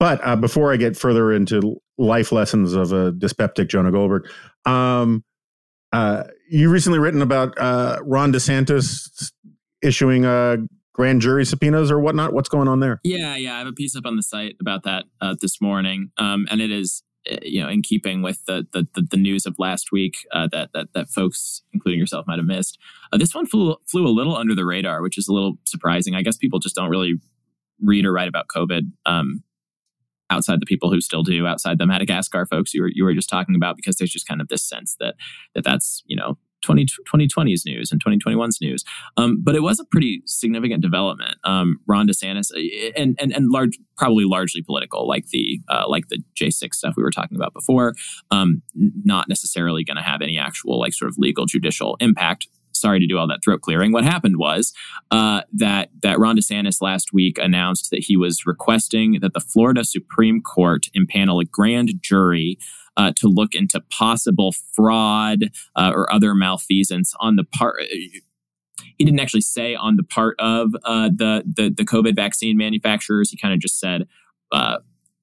but 0.00 0.20
uh, 0.26 0.34
before 0.34 0.72
I 0.72 0.76
get 0.76 0.96
further 0.96 1.30
into 1.30 1.80
life 1.98 2.32
lessons 2.32 2.72
of 2.72 2.92
a 2.92 3.12
dyspeptic 3.12 3.68
Jonah 3.68 3.92
Goldberg, 3.92 4.28
um, 4.64 5.24
uh, 5.92 6.24
you 6.50 6.70
recently 6.70 6.98
written 6.98 7.20
about 7.20 7.56
uh, 7.58 7.98
Ron 8.02 8.32
DeSantis 8.32 9.30
issuing 9.82 10.24
a 10.24 10.56
grand 10.94 11.20
jury 11.20 11.44
subpoenas 11.44 11.90
or 11.90 12.00
whatnot. 12.00 12.32
What's 12.32 12.48
going 12.48 12.66
on 12.66 12.80
there? 12.80 13.00
Yeah, 13.04 13.36
yeah, 13.36 13.54
I 13.54 13.58
have 13.58 13.66
a 13.66 13.72
piece 13.72 13.94
up 13.94 14.06
on 14.06 14.16
the 14.16 14.22
site 14.22 14.56
about 14.58 14.84
that 14.84 15.04
uh, 15.20 15.36
this 15.40 15.60
morning, 15.60 16.10
um, 16.16 16.46
and 16.50 16.60
it 16.62 16.70
is 16.70 17.02
uh, 17.04 17.11
you 17.42 17.62
know, 17.62 17.68
in 17.68 17.82
keeping 17.82 18.22
with 18.22 18.44
the 18.46 18.66
the, 18.72 18.86
the, 18.94 19.06
the 19.10 19.16
news 19.16 19.46
of 19.46 19.54
last 19.58 19.92
week 19.92 20.26
uh, 20.32 20.48
that 20.52 20.70
that 20.74 20.88
that 20.94 21.08
folks, 21.08 21.62
including 21.72 22.00
yourself, 22.00 22.26
might 22.26 22.38
have 22.38 22.46
missed. 22.46 22.78
Uh, 23.12 23.18
this 23.18 23.34
one 23.34 23.46
flew 23.46 23.76
flew 23.86 24.06
a 24.06 24.10
little 24.10 24.36
under 24.36 24.54
the 24.54 24.64
radar, 24.64 25.02
which 25.02 25.18
is 25.18 25.28
a 25.28 25.32
little 25.32 25.54
surprising. 25.64 26.14
I 26.14 26.22
guess 26.22 26.36
people 26.36 26.58
just 26.58 26.74
don't 26.74 26.90
really 26.90 27.20
read 27.80 28.04
or 28.04 28.12
write 28.12 28.28
about 28.28 28.46
COVID 28.54 28.82
um, 29.06 29.42
outside 30.30 30.60
the 30.60 30.66
people 30.66 30.90
who 30.90 31.00
still 31.00 31.22
do, 31.22 31.46
outside 31.46 31.78
the 31.78 31.86
Madagascar 31.86 32.46
folks 32.46 32.74
you 32.74 32.82
were 32.82 32.90
you 32.92 33.04
were 33.04 33.14
just 33.14 33.30
talking 33.30 33.54
about, 33.54 33.76
because 33.76 33.96
there's 33.96 34.10
just 34.10 34.26
kind 34.26 34.40
of 34.40 34.48
this 34.48 34.66
sense 34.66 34.96
that 35.00 35.14
that 35.54 35.64
that's 35.64 36.02
you 36.06 36.16
know 36.16 36.38
20, 36.62 36.86
2020's 37.12 37.64
news 37.64 37.92
and 37.92 38.02
2021's 38.02 38.60
news. 38.60 38.84
Um, 39.16 39.42
but 39.42 39.54
it 39.54 39.62
was 39.62 39.80
a 39.80 39.84
pretty 39.84 40.22
significant 40.26 40.82
development. 40.82 41.36
Um, 41.44 41.78
Ron 41.86 42.08
DeSantis 42.08 42.50
uh, 42.52 42.92
and 42.96 43.16
and 43.20 43.32
and 43.32 43.50
large, 43.50 43.78
probably 43.96 44.24
largely 44.24 44.62
political, 44.62 45.06
like 45.06 45.26
the 45.28 45.60
uh, 45.68 45.84
like 45.86 46.08
the 46.08 46.22
J6 46.40 46.74
stuff 46.74 46.94
we 46.96 47.02
were 47.02 47.10
talking 47.10 47.36
about 47.36 47.52
before. 47.52 47.94
Um, 48.30 48.62
not 48.74 49.28
necessarily 49.28 49.84
going 49.84 49.96
to 49.96 50.02
have 50.02 50.22
any 50.22 50.38
actual 50.38 50.78
like 50.78 50.94
sort 50.94 51.10
of 51.10 51.16
legal 51.18 51.46
judicial 51.46 51.96
impact. 52.00 52.48
Sorry 52.74 53.00
to 53.00 53.06
do 53.06 53.18
all 53.18 53.28
that 53.28 53.44
throat 53.44 53.60
clearing. 53.60 53.92
What 53.92 54.04
happened 54.04 54.38
was 54.38 54.72
uh, 55.10 55.42
that 55.52 55.90
that 56.02 56.18
Ron 56.18 56.36
DeSantis 56.36 56.80
last 56.80 57.12
week 57.12 57.38
announced 57.38 57.90
that 57.90 58.00
he 58.00 58.16
was 58.16 58.46
requesting 58.46 59.18
that 59.20 59.34
the 59.34 59.40
Florida 59.40 59.84
Supreme 59.84 60.40
Court 60.40 60.86
impanel 60.96 61.42
a 61.42 61.44
grand 61.44 61.94
jury 62.00 62.58
uh, 62.96 63.12
to 63.16 63.28
look 63.28 63.54
into 63.54 63.80
possible 63.90 64.52
fraud 64.72 65.50
uh, 65.76 65.92
or 65.94 66.12
other 66.12 66.34
malfeasance 66.34 67.14
on 67.20 67.36
the 67.36 67.44
part. 67.44 67.82
He 68.98 69.04
didn't 69.04 69.20
actually 69.20 69.40
say 69.42 69.74
on 69.74 69.96
the 69.96 70.02
part 70.02 70.36
of 70.38 70.74
uh, 70.84 71.08
the, 71.14 71.44
the, 71.56 71.70
the 71.70 71.84
COVID 71.84 72.14
vaccine 72.14 72.56
manufacturers. 72.56 73.30
He 73.30 73.36
kind 73.36 73.54
of 73.54 73.60
just 73.60 73.80
said 73.80 74.06
uh, 74.52 74.78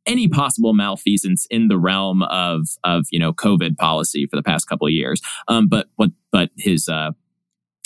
any 0.06 0.28
possible 0.28 0.74
malfeasance 0.74 1.46
in 1.50 1.68
the 1.68 1.78
realm 1.78 2.24
of 2.24 2.68
of 2.84 3.06
you 3.12 3.20
know 3.20 3.32
COVID 3.32 3.78
policy 3.78 4.26
for 4.26 4.36
the 4.36 4.44
past 4.44 4.68
couple 4.68 4.88
of 4.88 4.94
years. 4.94 5.22
Um, 5.48 5.68
but 5.68 5.88
what 5.96 6.10
but 6.32 6.50
his 6.58 6.90
uh, 6.90 7.12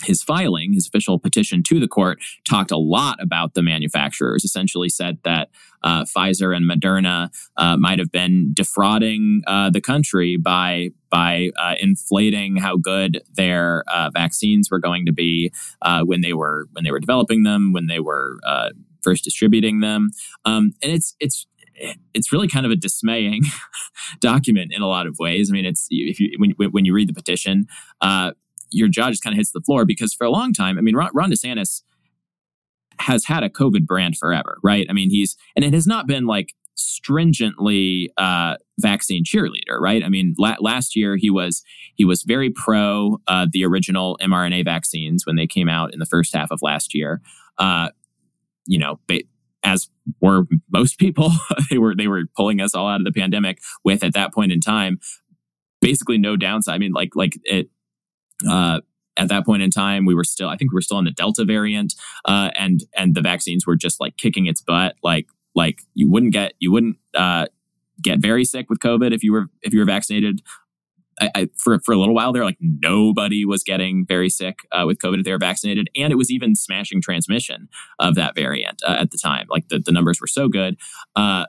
his 0.04 0.24
filing, 0.24 0.74
his 0.74 0.88
official 0.88 1.20
petition 1.20 1.64
to 1.64 1.80
the 1.80 1.88
court, 1.88 2.20
talked 2.48 2.72
a 2.72 2.78
lot 2.78 3.18
about 3.22 3.54
the 3.54 3.64
manufacturers. 3.64 4.44
Essentially, 4.44 4.90
said 4.90 5.18
that 5.24 5.50
uh, 5.84 6.04
Pfizer 6.04 6.56
and 6.56 6.70
Moderna 6.70 7.30
uh, 7.58 7.78
might 7.78 8.00
have 8.00 8.12
been 8.12 8.52
defrauding 8.54 9.42
uh, 9.48 9.70
the 9.70 9.82
country 9.82 10.38
by 10.38 10.90
by 11.10 11.52
uh, 11.60 11.76
inflating 11.80 12.58
how 12.58 12.76
good 12.76 13.22
their 13.34 13.84
uh, 13.94 14.10
vaccines 14.14 14.72
were 14.72 14.80
going 14.80 15.06
to 15.06 15.14
be 15.14 15.52
uh, 15.82 16.02
when 16.04 16.22
they 16.22 16.34
were 16.34 16.68
when 16.72 16.84
they 16.84 16.92
were 16.92 17.00
developing 17.00 17.44
them, 17.44 17.74
when 17.74 17.88
they 17.88 18.00
were 18.00 18.38
first 19.02 19.24
distributing 19.26 19.82
them, 19.82 20.12
um, 20.46 20.72
and 20.82 20.92
it's 20.92 21.16
it's 21.20 21.46
it's 22.14 22.32
really 22.32 22.48
kind 22.48 22.66
of 22.66 22.72
a 22.72 22.76
dismaying 22.76 23.44
document 24.20 24.72
in 24.74 24.82
a 24.82 24.88
lot 24.88 25.08
of 25.08 25.18
ways. 25.20 25.50
I 25.50 25.54
mean, 25.54 25.66
it's 25.66 25.88
if 25.90 26.20
you 26.20 26.32
when, 26.38 26.52
when 26.72 26.86
you 26.86 26.94
read 26.94 27.10
the 27.10 27.14
petition, 27.14 27.66
uh, 28.02 28.32
your 28.74 28.88
jaw 28.88 29.10
just 29.10 29.24
kind 29.24 29.34
of 29.34 29.38
hits 29.38 29.52
the 29.52 29.62
floor 29.62 29.86
because 29.86 30.14
for 30.14 30.26
a 30.26 30.32
long 30.32 30.54
time, 30.54 30.78
I 30.78 30.82
mean, 30.82 30.96
Ron, 30.96 31.10
Ron 31.14 31.32
DeSantis 31.32 31.82
has 33.00 33.26
had 33.26 33.44
a 33.44 33.50
COVID 33.50 33.86
brand 33.86 34.18
forever, 34.18 34.58
right? 34.64 34.86
I 34.90 34.94
mean, 34.94 35.10
he's, 35.10 35.36
and 35.56 35.64
it 35.66 35.74
has 35.74 35.88
not 35.88 36.08
been 36.08 36.26
like 36.26 36.54
stringently 36.76 38.12
uh, 38.18 38.56
vaccine 38.80 39.24
cheerleader, 39.24 39.80
right? 39.80 40.04
I 40.04 40.10
mean, 40.10 40.36
la- 40.38 40.58
last 40.60 40.96
year 40.96 41.18
he 41.18 41.30
was 41.30 41.64
he 41.96 42.06
was 42.06 42.24
very 42.24 42.50
pro 42.50 43.20
uh, 43.28 43.48
the 43.52 43.64
original 43.64 44.18
mRNA 44.22 44.66
vaccines 44.66 45.26
when 45.26 45.36
they 45.36 45.48
came 45.48 45.70
out 45.70 45.94
in 45.94 46.00
the 46.00 46.06
first 46.06 46.36
half 46.36 46.50
of 46.52 46.60
last 46.62 46.96
year. 46.96 47.22
Uh, 47.58 47.90
you 48.66 48.80
know, 48.80 49.00
ba- 49.08 49.22
as 49.64 49.90
were 50.22 50.44
most 50.72 50.98
people. 50.98 51.32
they 51.70 51.78
were 51.78 51.96
they 51.96 52.08
were 52.08 52.24
pulling 52.36 52.60
us 52.60 52.74
all 52.74 52.88
out 52.88 53.00
of 53.00 53.06
the 53.06 53.12
pandemic 53.12 53.60
with 53.84 54.04
at 54.04 54.14
that 54.14 54.34
point 54.34 54.52
in 54.52 54.60
time 54.60 55.00
basically 55.84 56.18
no 56.18 56.38
downside. 56.38 56.76
I 56.76 56.78
mean, 56.78 56.94
like 56.94 57.16
like 57.16 57.38
it. 57.44 57.70
Uh, 58.50 58.82
at 59.16 59.30
that 59.30 59.46
point 59.46 59.62
in 59.62 59.70
time, 59.70 60.06
we 60.06 60.16
were 60.16 60.24
still, 60.24 60.50
I 60.50 60.58
think 60.58 60.72
we 60.72 60.76
were 60.76 60.82
still 60.82 60.98
on 60.98 61.06
the 61.06 61.12
Delta 61.12 61.46
variant, 61.46 61.94
uh, 62.26 62.50
and 62.56 62.84
and 62.96 63.16
the 63.16 63.22
vaccines 63.22 63.66
were 63.68 63.76
just 63.76 64.00
like 64.00 64.18
kicking 64.18 64.48
its 64.48 64.62
butt. 64.62 64.96
Like 65.04 65.28
like 65.56 65.82
you 65.94 66.10
wouldn't 66.10 66.34
get 66.34 66.54
you 66.60 66.72
wouldn't 66.72 66.98
uh, 67.16 67.48
get 68.02 68.20
very 68.20 68.46
sick 68.46 68.70
with 68.70 68.80
COVID 68.80 69.14
if 69.14 69.24
you 69.24 69.34
were 69.34 69.48
if 69.62 69.74
you 69.74 69.80
were 69.80 69.86
vaccinated. 69.86 70.42
I, 71.22 71.30
I, 71.36 71.50
for 71.56 71.80
for 71.86 71.94
a 71.94 71.98
little 71.98 72.16
while 72.16 72.34
there, 72.34 72.44
like 72.44 72.58
nobody 72.60 73.46
was 73.46 73.64
getting 73.64 74.04
very 74.08 74.30
sick 74.30 74.60
uh, 74.72 74.86
with 74.88 74.98
COVID 74.98 75.20
if 75.20 75.26
they 75.26 75.32
were 75.32 75.38
vaccinated, 75.38 75.90
and 75.96 76.12
it 76.12 76.16
was 76.16 76.32
even 76.32 76.56
smashing 76.56 77.02
transmission 77.02 77.70
of 78.00 78.16
that 78.16 78.34
variant 78.34 78.82
uh, 78.84 78.98
at 79.00 79.12
the 79.12 79.20
time. 79.20 79.46
Like 79.48 79.68
the, 79.68 79.78
the 79.78 79.92
numbers 79.92 80.20
were 80.20 80.28
so 80.28 80.48
good, 80.48 80.76
uh, 81.16 81.46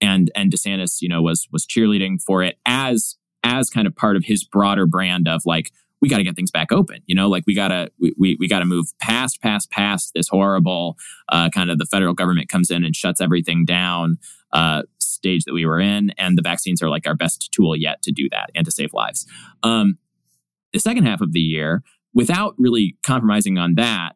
and 0.00 0.32
and 0.34 0.52
DeSantis, 0.52 1.00
you 1.00 1.08
know, 1.08 1.22
was 1.22 1.46
was 1.52 1.64
cheerleading 1.66 2.20
for 2.20 2.42
it 2.42 2.58
as 2.66 3.16
as 3.44 3.70
kind 3.70 3.86
of 3.86 3.94
part 3.94 4.16
of 4.16 4.24
his 4.24 4.42
broader 4.42 4.86
brand 4.86 5.28
of 5.28 5.42
like 5.46 5.70
we 6.00 6.08
got 6.08 6.16
to 6.18 6.24
get 6.24 6.36
things 6.36 6.50
back 6.50 6.72
open. 6.72 7.00
You 7.06 7.14
know, 7.14 7.28
like 7.28 7.44
we 7.46 7.54
gotta 7.54 7.90
we 8.00 8.14
we, 8.18 8.36
we 8.40 8.48
got 8.48 8.60
to 8.60 8.64
move 8.64 8.86
past 9.00 9.40
past 9.40 9.70
past 9.70 10.12
this 10.14 10.28
horrible 10.28 10.96
uh, 11.28 11.50
kind 11.50 11.70
of 11.70 11.78
the 11.78 11.86
federal 11.86 12.14
government 12.14 12.48
comes 12.48 12.70
in 12.70 12.84
and 12.84 12.96
shuts 12.96 13.20
everything 13.20 13.64
down 13.64 14.18
uh, 14.52 14.82
stage 14.98 15.44
that 15.44 15.52
we 15.52 15.66
were 15.66 15.80
in, 15.80 16.10
and 16.18 16.36
the 16.36 16.42
vaccines 16.42 16.82
are 16.82 16.88
like 16.88 17.06
our 17.06 17.14
best 17.14 17.50
tool 17.52 17.76
yet 17.76 18.02
to 18.02 18.12
do 18.12 18.28
that 18.30 18.50
and 18.54 18.64
to 18.64 18.70
save 18.70 18.92
lives. 18.92 19.26
Um, 19.62 19.98
the 20.72 20.80
second 20.80 21.04
half 21.04 21.20
of 21.20 21.32
the 21.32 21.40
year, 21.40 21.82
without 22.14 22.54
really 22.58 22.96
compromising 23.04 23.58
on 23.58 23.74
that, 23.74 24.12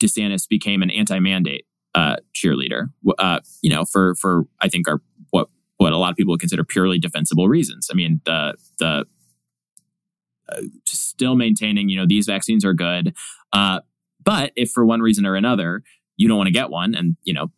DeSantis 0.00 0.48
became 0.48 0.82
an 0.82 0.90
anti-mandate 0.90 1.66
uh, 1.94 2.16
cheerleader. 2.34 2.90
Uh, 3.18 3.40
you 3.62 3.70
know, 3.70 3.84
for 3.84 4.14
for 4.16 4.44
I 4.60 4.68
think 4.68 4.88
our 4.88 5.00
what 5.30 5.48
what 5.76 5.92
a 5.92 5.98
lot 5.98 6.10
of 6.10 6.16
people 6.16 6.36
consider 6.36 6.64
purely 6.64 6.98
defensible 6.98 7.48
reasons. 7.48 7.88
I 7.90 7.94
mean, 7.94 8.20
the 8.24 8.54
the 8.78 9.06
still 10.86 11.36
maintaining, 11.36 11.88
you 11.88 11.96
know, 11.96 12.06
these 12.06 12.26
vaccines 12.26 12.64
are 12.64 12.74
good. 12.74 13.14
Uh, 13.52 13.80
but 14.22 14.52
if 14.56 14.70
for 14.70 14.84
one 14.84 15.00
reason 15.00 15.26
or 15.26 15.36
another 15.36 15.82
you 16.16 16.28
don't 16.28 16.36
want 16.36 16.48
to 16.48 16.52
get 16.52 16.70
one, 16.70 16.94
and 16.94 17.16
you 17.22 17.32
know, 17.32 17.50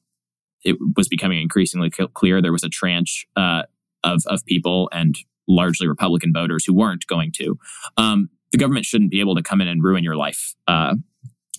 it 0.64 0.76
was 0.96 1.08
becoming 1.08 1.40
increasingly 1.40 1.90
clear 1.90 2.40
there 2.40 2.52
was 2.52 2.64
a 2.64 2.68
tranche 2.68 3.26
uh, 3.36 3.62
of 4.04 4.22
of 4.26 4.44
people 4.44 4.88
and 4.92 5.16
largely 5.48 5.88
Republican 5.88 6.32
voters 6.32 6.64
who 6.64 6.74
weren't 6.74 7.06
going 7.06 7.32
to. 7.32 7.58
Um, 7.96 8.28
the 8.52 8.58
government 8.58 8.84
shouldn't 8.84 9.10
be 9.10 9.20
able 9.20 9.34
to 9.34 9.42
come 9.42 9.60
in 9.60 9.68
and 9.68 9.82
ruin 9.82 10.04
your 10.04 10.16
life. 10.16 10.54
Uh, 10.68 10.96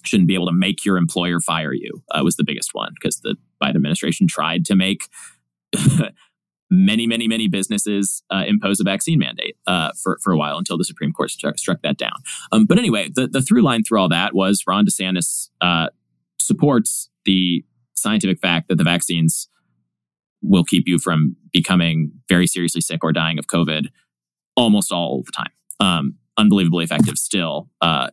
shouldn't 0.04 0.28
be 0.28 0.34
able 0.34 0.48
to 0.48 0.54
make 0.54 0.86
your 0.86 0.98
employer 0.98 1.40
fire 1.40 1.74
you. 1.74 2.04
Uh, 2.12 2.22
was 2.24 2.36
the 2.36 2.44
biggest 2.44 2.74
one 2.74 2.94
because 2.96 3.18
the 3.18 3.36
Biden 3.62 3.76
administration 3.76 4.28
tried 4.28 4.66
to 4.66 4.76
make 4.76 5.08
many, 6.72 7.06
many, 7.06 7.28
many 7.28 7.50
businesses 7.50 8.24
uh, 8.32 8.46
impose 8.48 8.80
a 8.80 8.84
vaccine 8.84 9.20
mandate 9.20 9.58
uh, 9.68 9.92
for, 10.02 10.18
for 10.24 10.32
a 10.32 10.38
while 10.38 10.58
until 10.58 10.78
the 10.78 10.86
Supreme 10.86 11.12
Court 11.12 11.30
struck, 11.30 11.60
struck 11.60 11.82
that 11.84 11.98
down. 11.98 12.16
Um, 12.52 12.66
but 12.66 12.80
anyway, 12.80 13.10
the, 13.14 13.28
the 13.28 13.42
through 13.42 13.62
line 13.62 13.84
through 13.84 14.00
all 14.00 14.10
that 14.10 14.34
was 14.34 14.64
Ron 14.66 14.86
DeSantis 14.86 15.50
uh, 15.60 15.88
supports 16.40 17.10
the 17.26 17.64
scientific 17.94 18.40
fact 18.40 18.70
that 18.70 18.78
the 18.78 18.86
vaccines 18.86 19.50
will 20.42 20.64
keep 20.64 20.88
you 20.88 20.98
from 20.98 21.36
becoming 21.52 22.12
very 22.30 22.48
seriously 22.48 22.82
sick 22.82 23.04
or 23.04 23.12
dying 23.12 23.38
of 23.38 23.48
COVID 23.48 23.88
almost 24.56 24.92
all 24.92 25.24
the 25.24 25.32
time. 25.32 25.52
Um, 25.80 26.16
unbelievably 26.38 26.86
effective 26.86 27.18
still 27.18 27.70
uh, 27.82 28.10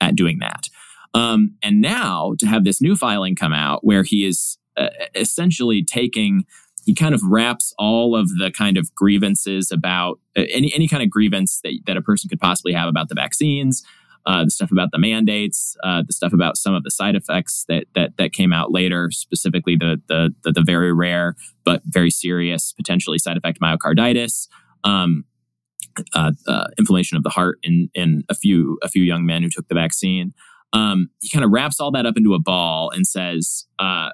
at 0.00 0.16
doing 0.16 0.38
that. 0.40 0.68
Um, 1.12 1.54
and 1.62 1.80
now 1.80 2.34
to 2.38 2.46
have 2.46 2.64
this 2.64 2.80
new 2.80 2.96
filing 2.96 3.36
come 3.36 3.52
out 3.52 3.84
where 3.84 4.02
he 4.02 4.24
is 4.24 4.58
uh, 4.76 4.88
essentially 5.14 5.84
taking 5.84 6.46
he 6.84 6.94
kind 6.94 7.14
of 7.14 7.22
wraps 7.24 7.74
all 7.78 8.16
of 8.16 8.28
the 8.38 8.50
kind 8.50 8.76
of 8.76 8.94
grievances 8.94 9.70
about 9.70 10.18
uh, 10.36 10.42
any 10.50 10.72
any 10.74 10.88
kind 10.88 11.02
of 11.02 11.10
grievance 11.10 11.60
that, 11.62 11.78
that 11.86 11.96
a 11.96 12.02
person 12.02 12.28
could 12.28 12.40
possibly 12.40 12.72
have 12.72 12.88
about 12.88 13.08
the 13.08 13.14
vaccines, 13.14 13.82
uh, 14.26 14.44
the 14.44 14.50
stuff 14.50 14.70
about 14.70 14.90
the 14.92 14.98
mandates, 14.98 15.76
uh, 15.84 16.02
the 16.06 16.12
stuff 16.12 16.32
about 16.32 16.56
some 16.56 16.74
of 16.74 16.82
the 16.82 16.90
side 16.90 17.14
effects 17.14 17.64
that 17.68 17.84
that 17.94 18.16
that 18.18 18.32
came 18.32 18.52
out 18.52 18.72
later, 18.72 19.10
specifically 19.10 19.76
the 19.76 20.00
the 20.08 20.34
the, 20.42 20.52
the 20.52 20.62
very 20.62 20.92
rare 20.92 21.36
but 21.64 21.82
very 21.84 22.10
serious 22.10 22.72
potentially 22.72 23.18
side 23.18 23.36
effect 23.36 23.60
myocarditis. 23.60 24.48
Um, 24.84 25.24
uh, 26.14 26.32
uh, 26.46 26.68
inflammation 26.78 27.16
of 27.16 27.24
the 27.24 27.30
heart 27.30 27.58
in 27.62 27.90
in 27.94 28.24
a 28.28 28.34
few 28.34 28.78
a 28.82 28.88
few 28.88 29.02
young 29.02 29.26
men 29.26 29.42
who 29.42 29.50
took 29.50 29.68
the 29.68 29.74
vaccine. 29.74 30.32
Um, 30.72 31.10
he 31.20 31.28
kind 31.28 31.44
of 31.44 31.50
wraps 31.50 31.80
all 31.80 31.90
that 31.92 32.06
up 32.06 32.16
into 32.16 32.34
a 32.34 32.38
ball 32.38 32.90
and 32.90 33.06
says, 33.06 33.66
uh, 33.80 34.10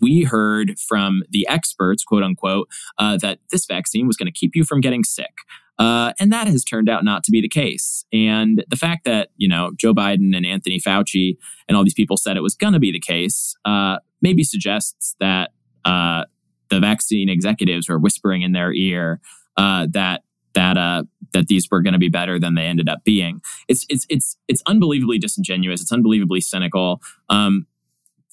we 0.00 0.22
heard 0.22 0.78
from 0.78 1.22
the 1.30 1.46
experts, 1.48 2.04
quote 2.04 2.22
unquote, 2.22 2.68
uh, 2.98 3.18
that 3.18 3.38
this 3.50 3.66
vaccine 3.66 4.06
was 4.06 4.16
going 4.16 4.26
to 4.26 4.32
keep 4.32 4.54
you 4.54 4.64
from 4.64 4.80
getting 4.80 5.04
sick. 5.04 5.38
Uh, 5.78 6.12
and 6.20 6.32
that 6.32 6.46
has 6.46 6.64
turned 6.64 6.88
out 6.88 7.04
not 7.04 7.24
to 7.24 7.30
be 7.30 7.40
the 7.40 7.48
case. 7.48 8.04
And 8.12 8.64
the 8.68 8.76
fact 8.76 9.04
that, 9.04 9.30
you 9.36 9.48
know, 9.48 9.72
Joe 9.76 9.94
Biden 9.94 10.36
and 10.36 10.46
Anthony 10.46 10.78
Fauci 10.78 11.36
and 11.68 11.76
all 11.76 11.82
these 11.82 11.94
people 11.94 12.16
said 12.16 12.36
it 12.36 12.42
was 12.42 12.54
going 12.54 12.74
to 12.74 12.78
be 12.78 12.92
the 12.92 13.00
case 13.00 13.54
uh, 13.64 13.98
maybe 14.20 14.44
suggests 14.44 15.16
that 15.18 15.50
uh, 15.84 16.24
the 16.68 16.78
vaccine 16.78 17.28
executives 17.28 17.88
were 17.88 17.98
whispering 17.98 18.42
in 18.42 18.52
their 18.52 18.72
ear 18.72 19.20
uh, 19.56 19.86
that 19.90 20.22
that 20.54 20.76
uh, 20.76 21.02
that 21.32 21.46
these 21.46 21.68
were 21.70 21.80
going 21.80 21.94
to 21.94 21.98
be 21.98 22.08
better 22.08 22.38
than 22.38 22.54
they 22.54 22.64
ended 22.64 22.88
up 22.88 23.04
being. 23.04 23.40
It's 23.68 23.86
it's 23.88 24.06
it's 24.08 24.36
it's 24.48 24.62
unbelievably 24.66 25.18
disingenuous. 25.18 25.80
It's 25.80 25.92
unbelievably 25.92 26.42
cynical. 26.42 27.00
Um, 27.28 27.66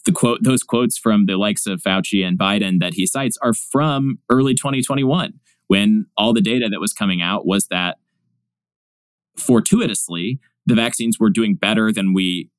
the 0.06 0.12
quote 0.12 0.40
those 0.44 0.64
quotes 0.64 0.98
from 0.98 1.26
the 1.26 1.38
likes 1.38 1.68
of 1.68 1.82
Fauci 1.82 2.26
and 2.26 2.38
Biden 2.38 2.80
that 2.80 2.94
he 2.94 3.06
cites 3.06 3.38
are 3.42 3.54
from 3.54 4.20
early 4.30 4.54
2021 4.54 5.34
when 5.68 6.06
all 6.18 6.34
the 6.34 6.42
data 6.42 6.68
that 6.70 6.80
was 6.80 6.94
coming 6.94 7.22
out 7.22 7.46
was 7.46 7.68
that 7.68 7.98
fortuitously 9.38 10.40
the 10.66 10.76
vaccines 10.76 11.20
were 11.20 11.30
doing 11.30 11.56
better 11.56 11.92
than 11.92 12.14
we 12.14 12.50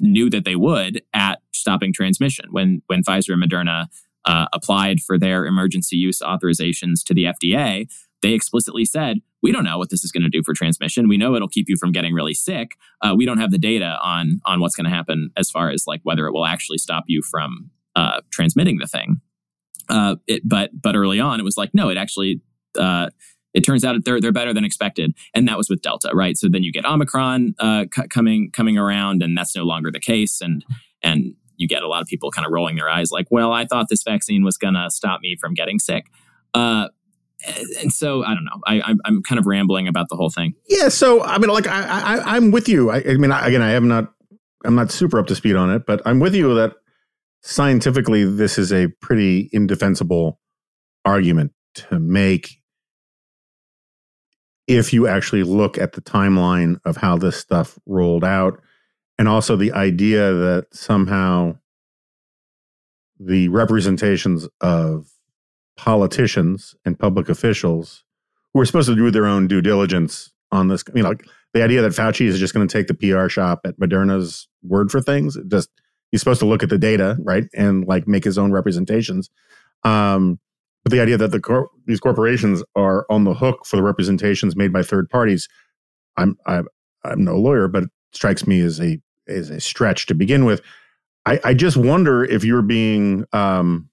knew 0.00 0.28
that 0.28 0.44
they 0.44 0.56
would 0.56 1.02
at 1.14 1.40
stopping 1.52 1.92
transmission. 1.92 2.46
When 2.50 2.82
when 2.86 3.02
Pfizer 3.02 3.32
and 3.32 3.42
Moderna 3.42 3.86
uh, 4.24 4.46
applied 4.52 5.00
for 5.00 5.18
their 5.18 5.46
emergency 5.46 5.96
use 5.96 6.20
authorizations 6.20 7.04
to 7.04 7.14
the 7.14 7.24
FDA 7.24 7.86
they 8.22 8.32
explicitly 8.32 8.84
said, 8.84 9.18
we 9.46 9.52
don't 9.52 9.62
know 9.62 9.78
what 9.78 9.90
this 9.90 10.02
is 10.02 10.10
going 10.10 10.24
to 10.24 10.28
do 10.28 10.42
for 10.44 10.54
transmission. 10.54 11.08
We 11.08 11.16
know 11.16 11.36
it'll 11.36 11.46
keep 11.46 11.68
you 11.68 11.76
from 11.76 11.92
getting 11.92 12.12
really 12.12 12.34
sick. 12.34 12.72
Uh, 13.00 13.14
we 13.16 13.24
don't 13.24 13.38
have 13.38 13.52
the 13.52 13.58
data 13.58 13.96
on 14.02 14.40
on 14.44 14.60
what's 14.60 14.74
going 14.74 14.86
to 14.86 14.90
happen 14.90 15.30
as 15.36 15.50
far 15.50 15.70
as 15.70 15.84
like 15.86 16.00
whether 16.02 16.26
it 16.26 16.32
will 16.32 16.44
actually 16.44 16.78
stop 16.78 17.04
you 17.06 17.22
from 17.22 17.70
uh, 17.94 18.22
transmitting 18.32 18.78
the 18.78 18.88
thing. 18.88 19.20
Uh, 19.88 20.16
it, 20.26 20.42
but 20.44 20.70
but 20.82 20.96
early 20.96 21.20
on, 21.20 21.38
it 21.38 21.44
was 21.44 21.56
like 21.56 21.70
no, 21.72 21.88
it 21.88 21.96
actually. 21.96 22.40
Uh, 22.76 23.08
it 23.54 23.60
turns 23.64 23.84
out 23.84 23.96
they're 24.04 24.20
they're 24.20 24.32
better 24.32 24.52
than 24.52 24.64
expected, 24.64 25.14
and 25.32 25.46
that 25.46 25.56
was 25.56 25.70
with 25.70 25.80
Delta, 25.80 26.10
right? 26.12 26.36
So 26.36 26.48
then 26.48 26.64
you 26.64 26.72
get 26.72 26.84
Omicron 26.84 27.54
uh, 27.60 27.84
c- 27.94 28.08
coming 28.08 28.50
coming 28.50 28.76
around, 28.76 29.22
and 29.22 29.38
that's 29.38 29.54
no 29.54 29.62
longer 29.62 29.92
the 29.92 30.00
case, 30.00 30.40
and 30.40 30.64
and 31.04 31.34
you 31.56 31.68
get 31.68 31.82
a 31.82 31.88
lot 31.88 32.02
of 32.02 32.08
people 32.08 32.30
kind 32.32 32.44
of 32.44 32.52
rolling 32.52 32.76
their 32.76 32.88
eyes, 32.88 33.10
like, 33.10 33.26
well, 33.30 33.52
I 33.52 33.64
thought 33.64 33.86
this 33.88 34.02
vaccine 34.02 34.44
was 34.44 34.56
going 34.58 34.74
to 34.74 34.90
stop 34.90 35.20
me 35.20 35.36
from 35.40 35.54
getting 35.54 35.78
sick. 35.78 36.06
Uh, 36.52 36.88
and 37.80 37.92
so 37.92 38.24
I 38.24 38.34
don't 38.34 38.44
know. 38.44 38.60
I, 38.66 38.94
I'm 39.04 39.22
kind 39.22 39.38
of 39.38 39.46
rambling 39.46 39.88
about 39.88 40.08
the 40.08 40.16
whole 40.16 40.30
thing. 40.30 40.54
Yeah. 40.68 40.88
So 40.88 41.22
I 41.22 41.38
mean, 41.38 41.50
like 41.50 41.66
I, 41.66 41.82
I 41.82 42.36
I'm 42.36 42.50
with 42.50 42.68
you. 42.68 42.90
I, 42.90 42.98
I 42.98 43.14
mean, 43.14 43.32
I, 43.32 43.46
again, 43.46 43.62
I 43.62 43.72
am 43.72 43.88
not. 43.88 44.12
I'm 44.64 44.74
not 44.74 44.90
super 44.90 45.18
up 45.18 45.28
to 45.28 45.36
speed 45.36 45.54
on 45.54 45.70
it, 45.70 45.86
but 45.86 46.02
I'm 46.04 46.18
with 46.18 46.34
you 46.34 46.54
that 46.56 46.74
scientifically, 47.42 48.24
this 48.24 48.58
is 48.58 48.72
a 48.72 48.88
pretty 49.00 49.48
indefensible 49.52 50.40
argument 51.04 51.52
to 51.74 52.00
make 52.00 52.56
if 54.66 54.92
you 54.92 55.06
actually 55.06 55.44
look 55.44 55.78
at 55.78 55.92
the 55.92 56.00
timeline 56.00 56.80
of 56.84 56.96
how 56.96 57.16
this 57.16 57.36
stuff 57.36 57.78
rolled 57.86 58.24
out 58.24 58.60
and 59.18 59.28
also 59.28 59.54
the 59.54 59.72
idea 59.72 60.32
that 60.32 60.66
somehow 60.72 61.56
the 63.20 63.48
representations 63.48 64.48
of 64.60 65.06
politicians 65.76 66.74
and 66.84 66.98
public 66.98 67.28
officials 67.28 68.04
who 68.52 68.60
are 68.60 68.66
supposed 68.66 68.88
to 68.88 68.96
do 68.96 69.10
their 69.10 69.26
own 69.26 69.46
due 69.46 69.60
diligence 69.60 70.32
on 70.50 70.68
this. 70.68 70.82
You 70.94 71.02
know, 71.02 71.10
like 71.10 71.26
the 71.54 71.62
idea 71.62 71.82
that 71.82 71.92
Fauci 71.92 72.26
is 72.26 72.38
just 72.38 72.54
going 72.54 72.66
to 72.66 72.72
take 72.72 72.86
the 72.86 72.94
PR 72.94 73.28
shop 73.28 73.60
at 73.64 73.78
Moderna's 73.78 74.48
word 74.62 74.90
for 74.90 75.00
things. 75.00 75.38
just 75.48 75.70
he's 76.10 76.20
supposed 76.20 76.40
to 76.40 76.46
look 76.46 76.62
at 76.62 76.68
the 76.68 76.78
data, 76.78 77.16
right, 77.20 77.44
and 77.54 77.86
like 77.86 78.08
make 78.08 78.24
his 78.24 78.38
own 78.38 78.52
representations. 78.52 79.30
Um, 79.84 80.38
but 80.84 80.92
the 80.92 81.00
idea 81.00 81.16
that 81.16 81.32
the 81.32 81.40
cor- 81.40 81.70
these 81.86 82.00
corporations 82.00 82.62
are 82.74 83.06
on 83.10 83.24
the 83.24 83.34
hook 83.34 83.66
for 83.66 83.76
the 83.76 83.82
representations 83.82 84.56
made 84.56 84.72
by 84.72 84.82
third 84.82 85.10
parties, 85.10 85.48
I'm 86.16 86.36
I'm, 86.46 86.68
I'm 87.04 87.24
no 87.24 87.36
lawyer, 87.36 87.68
but 87.68 87.84
it 87.84 87.90
strikes 88.12 88.46
me 88.46 88.60
as 88.60 88.80
a 88.80 89.00
as 89.28 89.50
a 89.50 89.60
stretch 89.60 90.06
to 90.06 90.14
begin 90.14 90.44
with. 90.44 90.62
I, 91.26 91.40
I 91.42 91.54
just 91.54 91.76
wonder 91.76 92.24
if 92.24 92.44
you're 92.44 92.62
being 92.62 93.24
um, 93.32 93.88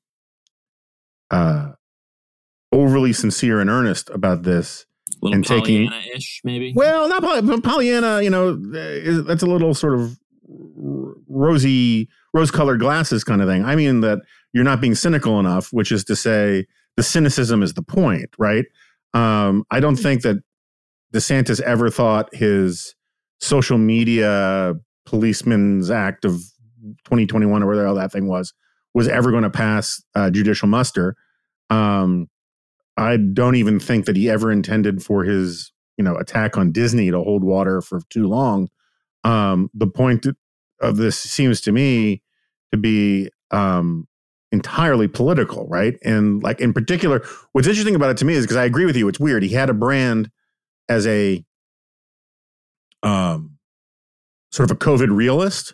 uh, 1.33 1.71
overly 2.71 3.13
sincere 3.13 3.59
and 3.59 3.69
earnest 3.69 4.09
about 4.09 4.43
this 4.43 4.85
and 5.21 5.45
taking 5.45 5.89
ish 6.13 6.41
maybe 6.43 6.73
well 6.75 7.07
not 7.07 7.63
Pollyanna 7.63 8.21
you 8.21 8.29
know 8.29 8.55
that's 9.23 9.43
a 9.43 9.45
little 9.45 9.73
sort 9.73 9.93
of 9.93 10.17
rosy, 11.27 12.09
rose 12.33 12.51
colored 12.51 12.79
glasses 12.79 13.23
kind 13.23 13.41
of 13.41 13.47
thing. 13.47 13.63
I 13.63 13.75
mean 13.75 14.01
that 14.01 14.19
you're 14.53 14.63
not 14.63 14.81
being 14.81 14.95
cynical 14.95 15.39
enough, 15.39 15.69
which 15.71 15.91
is 15.91 16.03
to 16.05 16.15
say 16.15 16.65
the 16.95 17.03
cynicism 17.03 17.63
is 17.63 17.73
the 17.73 17.81
point, 17.81 18.29
right? 18.37 18.65
Um, 19.13 19.63
I 19.71 19.79
don't 19.79 19.95
think 19.95 20.21
that 20.21 20.37
DeSantis 21.13 21.61
ever 21.61 21.89
thought 21.89 22.33
his 22.33 22.95
social 23.39 23.77
media 23.77 24.73
policeman's 25.05 25.91
act 25.91 26.25
of 26.25 26.33
2021 27.05 27.61
or 27.61 27.67
whatever 27.67 27.93
that 27.93 28.11
thing 28.11 28.27
was 28.27 28.53
was 28.93 29.07
ever 29.07 29.31
going 29.31 29.43
to 29.43 29.49
pass 29.49 30.03
uh, 30.15 30.29
judicial 30.29 30.67
muster. 30.67 31.15
Um, 31.69 32.29
I 32.97 33.17
don't 33.17 33.55
even 33.55 33.79
think 33.79 34.05
that 34.05 34.15
he 34.15 34.29
ever 34.29 34.51
intended 34.51 35.03
for 35.03 35.23
his 35.23 35.71
you 35.97 36.03
know 36.03 36.15
attack 36.15 36.57
on 36.57 36.71
Disney 36.71 37.11
to 37.11 37.21
hold 37.21 37.43
water 37.43 37.81
for 37.81 38.01
too 38.09 38.27
long. 38.27 38.69
Um, 39.23 39.69
the 39.73 39.87
point 39.87 40.25
of 40.81 40.97
this 40.97 41.17
seems 41.17 41.61
to 41.61 41.71
me 41.71 42.21
to 42.71 42.77
be 42.77 43.29
um, 43.51 44.07
entirely 44.51 45.07
political, 45.07 45.67
right? 45.67 45.97
And 46.03 46.43
like 46.43 46.59
in 46.59 46.73
particular, 46.73 47.25
what's 47.53 47.67
interesting 47.67 47.95
about 47.95 48.11
it 48.11 48.17
to 48.17 48.25
me 48.25 48.33
is 48.33 48.45
because 48.45 48.57
I 48.57 48.65
agree 48.65 48.85
with 48.85 48.95
you, 48.95 49.07
it's 49.07 49.19
weird. 49.19 49.43
He 49.43 49.49
had 49.49 49.69
a 49.69 49.73
brand 49.73 50.29
as 50.89 51.07
a 51.07 51.43
um, 53.01 53.57
sort 54.51 54.69
of 54.69 54.75
a 54.75 54.79
COVID 54.79 55.15
realist, 55.15 55.73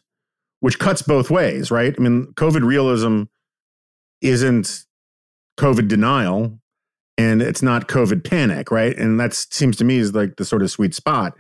which 0.59 0.79
cuts 0.79 1.01
both 1.01 1.29
ways, 1.29 1.71
right? 1.71 1.95
I 1.97 2.01
mean, 2.01 2.27
COVID 2.35 2.63
realism 2.63 3.23
isn't 4.21 4.85
COVID 5.57 5.87
denial 5.87 6.59
and 7.17 7.41
it's 7.41 7.61
not 7.61 7.87
COVID 7.87 8.23
panic, 8.23 8.71
right? 8.71 8.97
And 8.97 9.19
that 9.19 9.33
seems 9.33 9.77
to 9.77 9.83
me 9.83 9.97
is 9.97 10.13
like 10.13 10.37
the 10.37 10.45
sort 10.45 10.61
of 10.61 10.71
sweet 10.71 10.95
spot. 10.95 11.33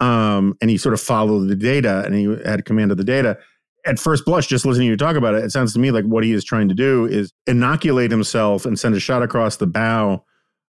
Um, 0.00 0.56
and 0.60 0.68
he 0.68 0.76
sort 0.76 0.94
of 0.94 1.00
followed 1.00 1.48
the 1.48 1.56
data 1.56 2.02
and 2.04 2.14
he 2.14 2.24
had 2.44 2.64
command 2.64 2.90
of 2.90 2.98
the 2.98 3.04
data. 3.04 3.38
At 3.84 3.98
first 3.98 4.24
blush, 4.24 4.46
just 4.46 4.64
listening 4.64 4.86
to 4.86 4.90
you 4.90 4.96
talk 4.96 5.16
about 5.16 5.34
it, 5.34 5.44
it 5.44 5.50
sounds 5.50 5.72
to 5.72 5.78
me 5.78 5.90
like 5.90 6.04
what 6.04 6.24
he 6.24 6.32
is 6.32 6.44
trying 6.44 6.68
to 6.68 6.74
do 6.74 7.06
is 7.06 7.32
inoculate 7.46 8.10
himself 8.10 8.64
and 8.64 8.78
send 8.78 8.94
a 8.94 9.00
shot 9.00 9.22
across 9.22 9.56
the 9.56 9.66
bow 9.66 10.24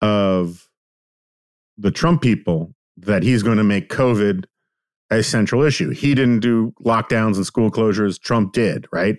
of 0.00 0.68
the 1.78 1.90
Trump 1.90 2.22
people 2.22 2.74
that 2.96 3.22
he's 3.22 3.42
going 3.42 3.58
to 3.58 3.64
make 3.64 3.88
COVID 3.88 4.44
a 5.12 5.22
central 5.22 5.62
issue. 5.62 5.90
He 5.90 6.14
didn't 6.14 6.40
do 6.40 6.72
lockdowns 6.84 7.36
and 7.36 7.46
school 7.46 7.70
closures, 7.70 8.20
Trump 8.20 8.52
did, 8.52 8.86
right? 8.92 9.18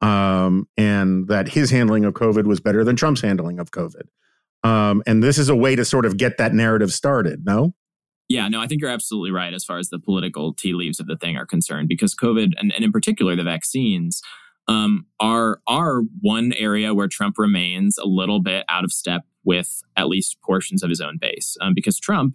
Um, 0.00 0.66
and 0.76 1.28
that 1.28 1.48
his 1.48 1.70
handling 1.70 2.04
of 2.04 2.14
COVID 2.14 2.46
was 2.46 2.60
better 2.60 2.82
than 2.84 2.96
Trump's 2.96 3.20
handling 3.20 3.60
of 3.60 3.70
COVID. 3.70 4.08
Um, 4.64 5.02
and 5.06 5.22
this 5.22 5.38
is 5.38 5.48
a 5.48 5.56
way 5.56 5.76
to 5.76 5.84
sort 5.84 6.06
of 6.06 6.16
get 6.16 6.38
that 6.38 6.54
narrative 6.54 6.92
started, 6.92 7.44
no? 7.44 7.74
Yeah, 8.28 8.48
no, 8.48 8.60
I 8.60 8.66
think 8.66 8.80
you're 8.80 8.90
absolutely 8.90 9.30
right 9.30 9.52
as 9.52 9.64
far 9.64 9.76
as 9.76 9.90
the 9.90 9.98
political 9.98 10.54
tea 10.54 10.72
leaves 10.72 10.98
of 10.98 11.06
the 11.06 11.16
thing 11.16 11.36
are 11.36 11.44
concerned, 11.44 11.88
because 11.88 12.14
COVID 12.14 12.52
and, 12.58 12.72
and 12.72 12.82
in 12.82 12.90
particular 12.90 13.36
the 13.36 13.44
vaccines 13.44 14.22
um, 14.66 15.04
are 15.20 15.60
are 15.66 16.00
one 16.22 16.54
area 16.54 16.94
where 16.94 17.08
Trump 17.08 17.36
remains 17.38 17.98
a 17.98 18.06
little 18.06 18.40
bit 18.40 18.64
out 18.70 18.82
of 18.82 18.92
step 18.92 19.22
with 19.44 19.82
at 19.94 20.08
least 20.08 20.38
portions 20.42 20.82
of 20.82 20.88
his 20.88 21.02
own 21.02 21.18
base, 21.20 21.58
um, 21.60 21.74
because 21.74 21.98
Trump 21.98 22.34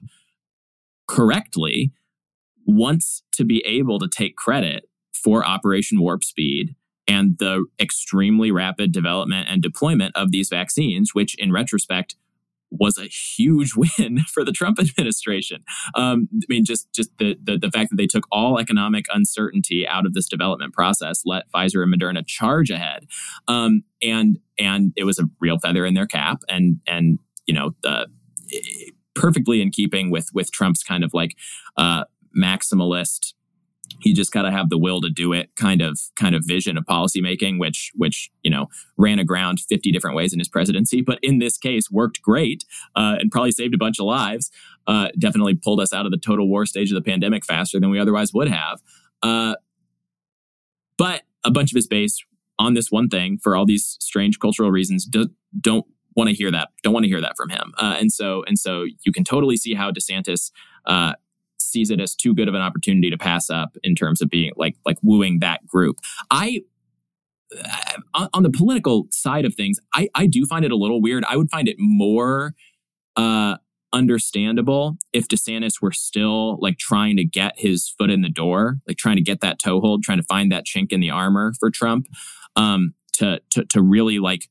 correctly 1.08 1.92
wants 2.70 3.24
to 3.34 3.44
be 3.44 3.64
able 3.66 4.00
to 4.00 4.08
take 4.08 4.36
credit 4.36 4.88
for 5.14 5.46
Operation 5.46 6.00
Warp 6.00 6.24
Speed 6.24 6.76
and 7.08 7.38
the 7.40 7.66
extremely 7.80 8.52
rapid 8.52 8.92
development 8.92 9.48
and 9.50 9.62
deployment 9.62 10.16
of 10.16 10.32
these 10.32 10.50
vaccines, 10.50 11.14
which 11.14 11.36
in 11.40 11.52
retrospect 11.52 12.16
was 12.72 13.00
a 13.00 13.06
huge 13.06 13.74
win 13.98 14.20
for 14.32 14.46
the 14.46 14.52
Trump 14.52 14.80
administration. 14.80 15.64
Um, 15.96 16.30
I 16.34 16.46
mean, 16.48 16.66
just 16.66 16.92
just 16.94 17.10
the, 17.18 17.36
the, 17.44 17.58
the 17.58 17.72
fact 17.72 17.90
that 17.90 17.98
they 17.98 18.08
took 18.08 18.26
all 18.32 18.60
economic 18.60 19.06
uncertainty 19.12 19.88
out 19.88 20.06
of 20.06 20.14
this 20.14 20.28
development 20.28 20.74
process, 20.74 21.24
let 21.26 21.50
Pfizer 21.52 21.84
and 21.84 21.94
Moderna 21.94 22.26
charge 22.26 22.70
ahead, 22.70 23.08
um, 23.48 23.84
and 24.02 24.40
and 24.58 24.94
it 24.96 25.06
was 25.06 25.20
a 25.20 25.24
real 25.40 25.58
feather 25.58 25.86
in 25.86 25.96
their 25.96 26.08
cap, 26.08 26.42
and 26.48 26.80
and 26.86 27.20
you 27.48 27.54
know 27.54 27.76
the 27.82 28.08
perfectly 29.16 29.62
in 29.62 29.72
keeping 29.72 30.12
with 30.12 30.30
with 30.34 30.52
Trump's 30.52 30.84
kind 30.84 31.04
of 31.04 31.14
like 31.14 31.36
uh, 31.78 32.04
maximalist. 32.38 33.34
He 34.02 34.14
just 34.14 34.32
got 34.32 34.44
to 34.44 34.52
have 34.52 34.70
the 34.70 34.78
will 34.78 35.02
to 35.02 35.10
do 35.10 35.34
it 35.34 35.50
kind 35.56 35.82
of 35.82 36.00
kind 36.16 36.36
of 36.36 36.44
vision 36.46 36.78
of 36.78 36.86
policymaking 36.86 37.60
which 37.60 37.92
which 37.96 38.30
you 38.44 38.52
know 38.52 38.68
ran 38.98 39.18
aground 39.18 39.60
50 39.62 39.92
different 39.92 40.16
ways 40.16 40.32
in 40.32 40.38
his 40.38 40.48
presidency 40.48 41.02
but 41.02 41.18
in 41.24 41.40
this 41.40 41.58
case 41.58 41.90
worked 41.90 42.22
great 42.22 42.66
uh, 42.96 43.16
and 43.20 43.32
probably 43.32 43.52
saved 43.52 43.74
a 43.74 43.80
bunch 43.80 44.00
of 44.00 44.06
lives 44.06 44.52
uh, 44.90 45.10
definitely 45.20 45.54
pulled 45.54 45.80
us 45.80 45.94
out 45.94 46.06
of 46.06 46.12
the 46.12 46.18
total 46.18 46.50
war 46.50 46.66
stage 46.66 46.92
of 46.92 46.96
the 46.96 47.08
pandemic 47.08 47.46
faster 47.46 47.80
than 47.80 47.92
we 47.92 48.00
otherwise 48.00 48.34
would 48.34 48.50
have. 48.50 48.82
Uh, 49.22 49.56
but 50.98 51.22
a 51.46 51.52
bunch 51.52 51.72
of 51.72 51.76
his 51.76 51.88
base 51.88 52.18
on 52.58 52.74
this 52.74 52.90
one 52.90 53.08
thing 53.08 53.38
for 53.38 53.56
all 53.56 53.68
these 53.68 53.98
strange 54.00 54.40
cultural 54.40 54.72
reasons 54.72 55.06
do, 55.06 55.30
don't 55.62 55.86
want 56.16 56.28
to 56.28 56.36
hear 56.36 56.50
that 56.50 56.70
don't 56.84 56.92
want 56.92 57.04
to 57.04 57.10
hear 57.10 57.22
that 57.22 57.38
from 57.38 57.50
him. 57.50 57.72
Uh, 57.78 57.98
and 58.00 58.12
so 58.12 58.44
and 58.48 58.58
so 58.58 58.86
you 59.06 59.12
can 59.12 59.24
totally 59.24 59.56
see 59.56 59.76
how 59.76 59.92
desantis 59.92 60.52
uh, 60.88 61.14
sees 61.70 61.90
it 61.90 62.00
as 62.00 62.16
too 62.16 62.34
good 62.34 62.48
of 62.48 62.54
an 62.54 62.62
opportunity 62.62 63.10
to 63.10 63.18
pass 63.18 63.50
up 63.50 63.78
in 63.84 63.96
terms 63.96 64.22
of 64.22 64.30
being 64.30 64.52
like 64.56 64.76
like 64.86 64.98
wooing 65.02 65.40
that 65.40 65.66
group. 65.68 65.98
I 66.32 66.62
uh, 68.14 68.28
on 68.34 68.44
the 68.44 68.50
political 68.50 69.08
side 69.12 69.46
of 69.46 69.56
things, 69.56 69.80
I 69.94 70.10
I 70.16 70.28
do 70.28 70.46
find 70.46 70.66
it 70.66 70.72
a 70.72 70.76
little 70.76 71.02
weird. 71.02 71.24
I 71.28 71.38
would 71.38 71.50
find 71.50 71.68
it 71.68 71.78
more 71.80 72.54
uh 73.16 73.58
understandable 73.92 74.98
if 75.14 75.28
DeSantis 75.28 75.82
were 75.82 75.92
still 75.92 76.60
like 76.62 76.78
trying 76.78 77.18
to 77.18 77.24
get 77.24 77.58
his 77.58 77.90
foot 77.90 78.12
in 78.12 78.22
the 78.22 78.30
door, 78.30 78.78
like 78.88 78.98
trying 78.98 79.16
to 79.16 79.22
get 79.22 79.42
that 79.42 79.60
toehold, 79.60 80.04
trying 80.04 80.20
to 80.20 80.24
find 80.24 80.52
that 80.52 80.66
chink 80.66 80.92
in 80.92 81.00
the 81.00 81.10
armor 81.10 81.54
for 81.60 81.72
Trump, 81.72 82.08
um, 82.56 82.94
to 83.14 83.42
to 83.52 83.66
to 83.66 83.82
really 83.82 84.20
like 84.20 84.50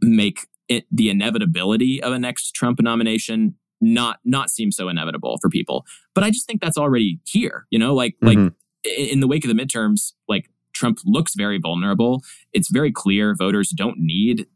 make 0.00 0.46
it 0.68 0.86
the 0.92 1.08
inevitability 1.08 2.02
of 2.02 2.12
a 2.12 2.18
next 2.18 2.52
Trump 2.52 2.80
nomination 2.80 3.54
not 3.80 4.18
not 4.24 4.50
seem 4.50 4.72
so 4.72 4.88
inevitable 4.88 5.38
for 5.40 5.48
people. 5.48 5.84
But 6.14 6.24
I 6.24 6.30
just 6.30 6.46
think 6.46 6.60
that's 6.60 6.78
already 6.78 7.20
here. 7.24 7.66
You 7.70 7.78
know, 7.78 7.94
like 7.94 8.14
mm-hmm. 8.22 8.44
like 8.44 8.54
in 8.84 9.20
the 9.20 9.26
wake 9.26 9.44
of 9.44 9.54
the 9.54 9.60
midterms, 9.60 10.12
like 10.28 10.50
Trump 10.72 10.98
looks 11.04 11.34
very 11.34 11.58
vulnerable. 11.58 12.22
It's 12.52 12.70
very 12.70 12.92
clear 12.92 13.34
voters 13.34 13.70
don't 13.70 13.98
need 13.98 14.46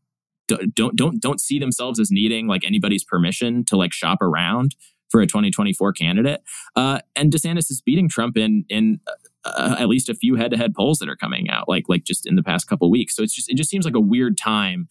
don't 0.75 0.97
don't 0.97 1.21
don't 1.21 1.41
see 1.41 1.59
themselves 1.59 2.01
as 2.01 2.11
needing 2.11 2.47
like 2.47 2.65
anybody's 2.65 3.05
permission 3.05 3.65
to 3.65 3.77
like 3.77 3.93
shop 3.93 4.21
around 4.21 4.75
for 5.11 5.21
a 5.21 5.27
2024 5.27 5.93
candidate. 5.93 6.43
Uh, 6.75 7.01
and 7.15 7.33
DeSantis 7.33 7.71
is 7.71 7.83
beating 7.85 8.09
Trump 8.09 8.37
in 8.37 8.65
in 8.69 9.01
uh, 9.45 9.77
at 9.79 9.89
least 9.89 10.09
a 10.09 10.15
few 10.15 10.37
head-to-head 10.37 10.75
polls 10.75 10.99
that 10.99 11.09
are 11.09 11.17
coming 11.17 11.51
out, 11.51 11.69
like 11.69 11.85
like 11.89 12.05
just 12.05 12.27
in 12.27 12.37
the 12.37 12.43
past 12.43 12.67
couple 12.67 12.91
weeks. 12.91 13.15
So 13.15 13.23
it's 13.23 13.35
just 13.35 13.51
it 13.51 13.57
just 13.57 13.71
seems 13.71 13.85
like 13.85 13.95
a 13.95 14.01
weird 14.01 14.37
time 14.37 14.89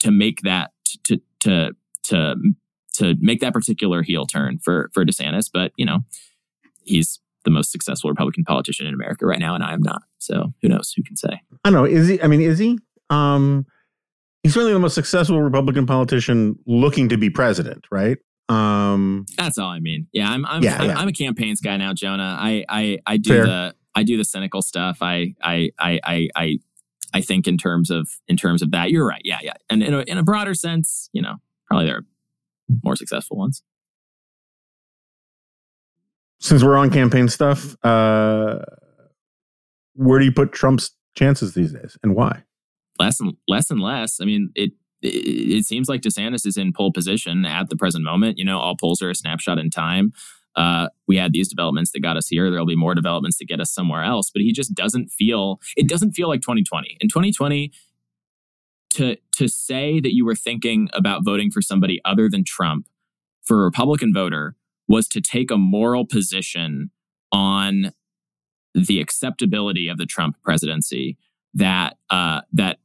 to 0.00 0.10
make 0.10 0.40
that 0.42 0.70
to 1.04 1.20
to 1.40 1.72
to 2.04 2.36
to 3.00 3.16
make 3.18 3.40
that 3.40 3.52
particular 3.52 4.02
heel 4.02 4.26
turn 4.26 4.58
for 4.58 4.90
for 4.94 5.04
DeSantis, 5.04 5.50
but 5.52 5.72
you 5.76 5.84
know, 5.84 6.00
he's 6.84 7.18
the 7.44 7.50
most 7.50 7.72
successful 7.72 8.10
Republican 8.10 8.44
politician 8.44 8.86
in 8.86 8.94
America 8.94 9.26
right 9.26 9.38
now, 9.38 9.54
and 9.54 9.64
I 9.64 9.72
am 9.72 9.82
not. 9.82 10.02
So 10.18 10.52
who 10.62 10.68
knows? 10.68 10.92
Who 10.96 11.02
can 11.02 11.16
say? 11.16 11.40
I 11.64 11.70
don't 11.70 11.72
know. 11.72 11.84
Is 11.84 12.08
he? 12.08 12.22
I 12.22 12.26
mean, 12.26 12.42
is 12.42 12.58
he? 12.58 12.78
Um, 13.08 13.66
he's 14.42 14.54
certainly 14.54 14.74
the 14.74 14.78
most 14.78 14.94
successful 14.94 15.40
Republican 15.42 15.86
politician 15.86 16.58
looking 16.66 17.08
to 17.08 17.16
be 17.16 17.30
president, 17.30 17.86
right? 17.90 18.18
Um, 18.48 19.26
That's 19.36 19.58
all 19.58 19.70
I 19.70 19.80
mean. 19.80 20.06
Yeah, 20.12 20.30
I'm. 20.30 20.44
I'm, 20.44 20.62
yeah, 20.62 20.76
I'm, 20.78 20.88
yeah. 20.88 20.98
I'm 20.98 21.08
a 21.08 21.12
campaigns 21.12 21.60
guy 21.60 21.76
now, 21.76 21.94
Jonah. 21.94 22.36
I 22.38 22.64
I 22.68 22.98
I 23.06 23.16
do 23.16 23.30
Fair. 23.30 23.46
the 23.46 23.74
I 23.94 24.02
do 24.02 24.16
the 24.16 24.24
cynical 24.24 24.62
stuff. 24.62 24.98
I 25.00 25.34
I 25.42 25.70
I 25.78 26.00
I. 26.04 26.28
I 26.36 26.58
I 27.12 27.20
think 27.20 27.48
in 27.48 27.58
terms 27.58 27.90
of 27.90 28.08
in 28.28 28.36
terms 28.36 28.62
of 28.62 28.70
that, 28.70 28.92
you're 28.92 29.04
right. 29.04 29.22
Yeah, 29.24 29.38
yeah. 29.42 29.54
And 29.68 29.82
in 29.82 29.94
a, 29.94 29.98
in 30.02 30.16
a 30.16 30.22
broader 30.22 30.54
sense, 30.54 31.10
you 31.12 31.20
know, 31.20 31.38
probably 31.66 31.86
there 31.86 31.96
are 31.96 32.04
more 32.82 32.96
successful 32.96 33.36
ones. 33.36 33.62
Since 36.40 36.64
we're 36.64 36.76
on 36.76 36.90
campaign 36.90 37.28
stuff, 37.28 37.76
uh, 37.84 38.60
where 39.94 40.18
do 40.18 40.24
you 40.24 40.32
put 40.32 40.52
Trump's 40.52 40.90
chances 41.14 41.54
these 41.54 41.72
days, 41.72 41.98
and 42.02 42.14
why? 42.14 42.44
Less 42.98 43.20
and 43.20 43.34
less 43.46 43.70
and 43.70 43.80
less. 43.80 44.20
I 44.20 44.24
mean, 44.24 44.50
it 44.54 44.72
it, 45.02 45.58
it 45.58 45.66
seems 45.66 45.88
like 45.88 46.00
DeSantis 46.00 46.46
is 46.46 46.56
in 46.56 46.72
pole 46.72 46.92
position 46.92 47.44
at 47.44 47.68
the 47.68 47.76
present 47.76 48.04
moment. 48.04 48.38
You 48.38 48.44
know, 48.44 48.58
all 48.58 48.76
polls 48.76 49.02
are 49.02 49.10
a 49.10 49.14
snapshot 49.14 49.58
in 49.58 49.70
time. 49.70 50.12
Uh, 50.56 50.88
we 51.06 51.16
had 51.16 51.32
these 51.32 51.48
developments 51.48 51.92
that 51.92 52.00
got 52.00 52.16
us 52.16 52.26
here. 52.28 52.50
There'll 52.50 52.66
be 52.66 52.76
more 52.76 52.94
developments 52.94 53.38
to 53.38 53.46
get 53.46 53.60
us 53.60 53.72
somewhere 53.72 54.02
else. 54.02 54.30
But 54.30 54.42
he 54.42 54.52
just 54.52 54.74
doesn't 54.74 55.10
feel. 55.10 55.60
It 55.76 55.88
doesn't 55.88 56.12
feel 56.12 56.28
like 56.28 56.40
2020. 56.40 56.96
In 57.00 57.08
2020, 57.08 57.72
to 58.90 59.16
to 59.36 59.48
say 59.48 60.00
that 60.00 60.14
you 60.14 60.24
were 60.24 60.34
thinking 60.34 60.88
about 60.92 61.24
voting 61.24 61.50
for 61.50 61.62
somebody 61.62 62.00
other 62.04 62.28
than 62.28 62.44
Trump 62.44 62.86
for 63.42 63.62
a 63.62 63.64
Republican 63.64 64.12
voter 64.12 64.54
was 64.88 65.08
to 65.08 65.20
take 65.20 65.50
a 65.50 65.56
moral 65.56 66.04
position 66.04 66.90
on 67.32 67.92
the 68.74 69.00
acceptability 69.00 69.88
of 69.88 69.98
the 69.98 70.06
Trump 70.06 70.36
presidency 70.42 71.16
that 71.54 71.96
uh, 72.10 72.42
that 72.52 72.78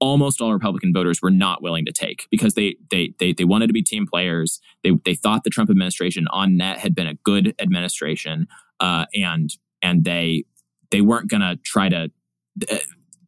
almost 0.00 0.40
all 0.40 0.52
Republican 0.52 0.92
voters 0.92 1.20
were 1.22 1.30
not 1.30 1.62
willing 1.62 1.84
to 1.84 1.92
take 1.92 2.26
because 2.30 2.54
they 2.54 2.76
they 2.90 3.14
they 3.18 3.32
they 3.32 3.44
wanted 3.44 3.66
to 3.66 3.72
be 3.72 3.82
team 3.82 4.06
players. 4.06 4.60
They 4.82 4.92
they 5.04 5.14
thought 5.14 5.44
the 5.44 5.50
Trump 5.50 5.70
administration 5.70 6.26
on 6.30 6.56
net 6.56 6.78
had 6.78 6.94
been 6.94 7.06
a 7.06 7.14
good 7.14 7.54
administration, 7.60 8.46
uh, 8.80 9.06
and 9.14 9.50
and 9.82 10.04
they 10.04 10.44
they 10.90 11.00
weren't 11.00 11.30
going 11.30 11.40
to 11.40 11.56
try 11.64 11.88
to, 11.88 12.10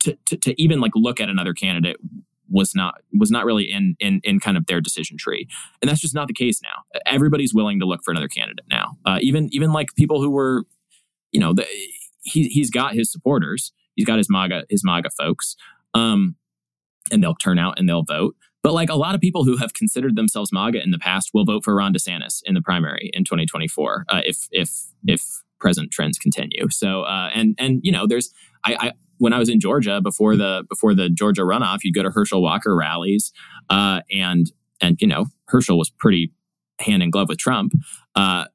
to 0.03 0.37
to 0.37 0.63
even 0.63 0.81
like 0.81 0.93
look 0.95 1.21
at 1.21 1.29
another 1.29 1.55
candidate 1.55 1.97
was 2.49 2.75
not 2.75 2.97
was 3.19 3.31
not 3.31 3.45
really 3.45 3.65
in 3.65 3.97
in 3.99 4.21
in 4.23 4.39
kind 4.39 4.57
of 4.57 4.67
their 4.67 4.81
decision 4.81 5.17
tree, 5.17 5.49
and 5.81 5.91
that's 5.91 6.01
just 6.01 6.15
not 6.15 6.29
the 6.29 6.35
case 6.35 6.61
now. 6.63 7.01
Everybody's 7.07 7.55
willing 7.55 7.81
to 7.81 7.87
look 7.87 8.03
for 8.05 8.11
another 8.11 8.29
candidate 8.29 8.67
now. 8.71 8.97
Uh, 9.05 9.19
even 9.21 9.49
even 9.53 9.73
like 9.73 9.89
people 9.97 10.21
who 10.21 10.31
were, 10.31 10.65
you 11.33 11.41
know, 11.41 11.53
the, 11.53 11.67
he 12.23 12.49
he's 12.49 12.71
got 12.71 12.95
his 12.95 13.11
supporters, 13.11 13.73
he's 13.97 14.05
got 14.05 14.19
his 14.19 14.29
MAGA 14.31 14.67
his 14.69 14.85
MAGA 14.85 15.11
folks, 15.11 15.57
um, 15.95 16.37
and 17.11 17.23
they'll 17.23 17.35
turn 17.35 17.59
out 17.59 17.79
and 17.79 17.89
they'll 17.89 18.05
vote. 18.05 18.37
But 18.63 18.75
like 18.75 18.91
a 18.91 18.95
lot 18.95 19.15
of 19.15 19.21
people 19.21 19.45
who 19.45 19.57
have 19.57 19.75
considered 19.75 20.15
themselves 20.15 20.53
MAGA 20.53 20.83
in 20.83 20.93
the 20.93 20.99
past 20.99 21.31
will 21.35 21.45
vote 21.45 21.65
for 21.65 21.75
Ron 21.75 21.93
DeSantis 21.93 22.43
in 22.45 22.55
the 22.55 22.63
primary 22.63 23.11
in 23.13 23.25
2024 23.25 24.07
uh, 24.09 24.21
if 24.25 24.47
if 24.53 24.71
if 25.07 25.43
present 25.59 25.91
trends 25.91 26.19
continue. 26.19 26.69
So 26.71 27.03
uh, 27.03 27.31
and 27.35 27.55
and 27.59 27.81
you 27.83 27.93
know 27.93 28.07
there's 28.07 28.33
I, 28.65 28.75
I 28.75 28.93
when 29.19 29.33
I 29.33 29.39
was 29.39 29.49
in 29.49 29.61
Georgia 29.61 30.01
before 30.01 30.37
the 30.37 30.65
before 30.69 30.95
the 30.95 31.09
Georgia 31.09 31.43
runoff, 31.43 31.81
you'd 31.83 31.95
go 31.95 32.03
to 32.03 32.11
Herschel 32.11 32.43
Walker 32.43 32.75
rallies, 32.75 33.33
uh, 33.71 34.01
and 34.11 34.51
and 34.81 35.01
you 35.01 35.07
know 35.07 35.27
Herschel 35.47 35.79
was 35.79 35.91
pretty 35.91 36.33
hand 36.81 37.03
in 37.03 37.11
glove 37.11 37.29
with 37.29 37.39
Trump. 37.39 37.73
Uh, 38.15 38.47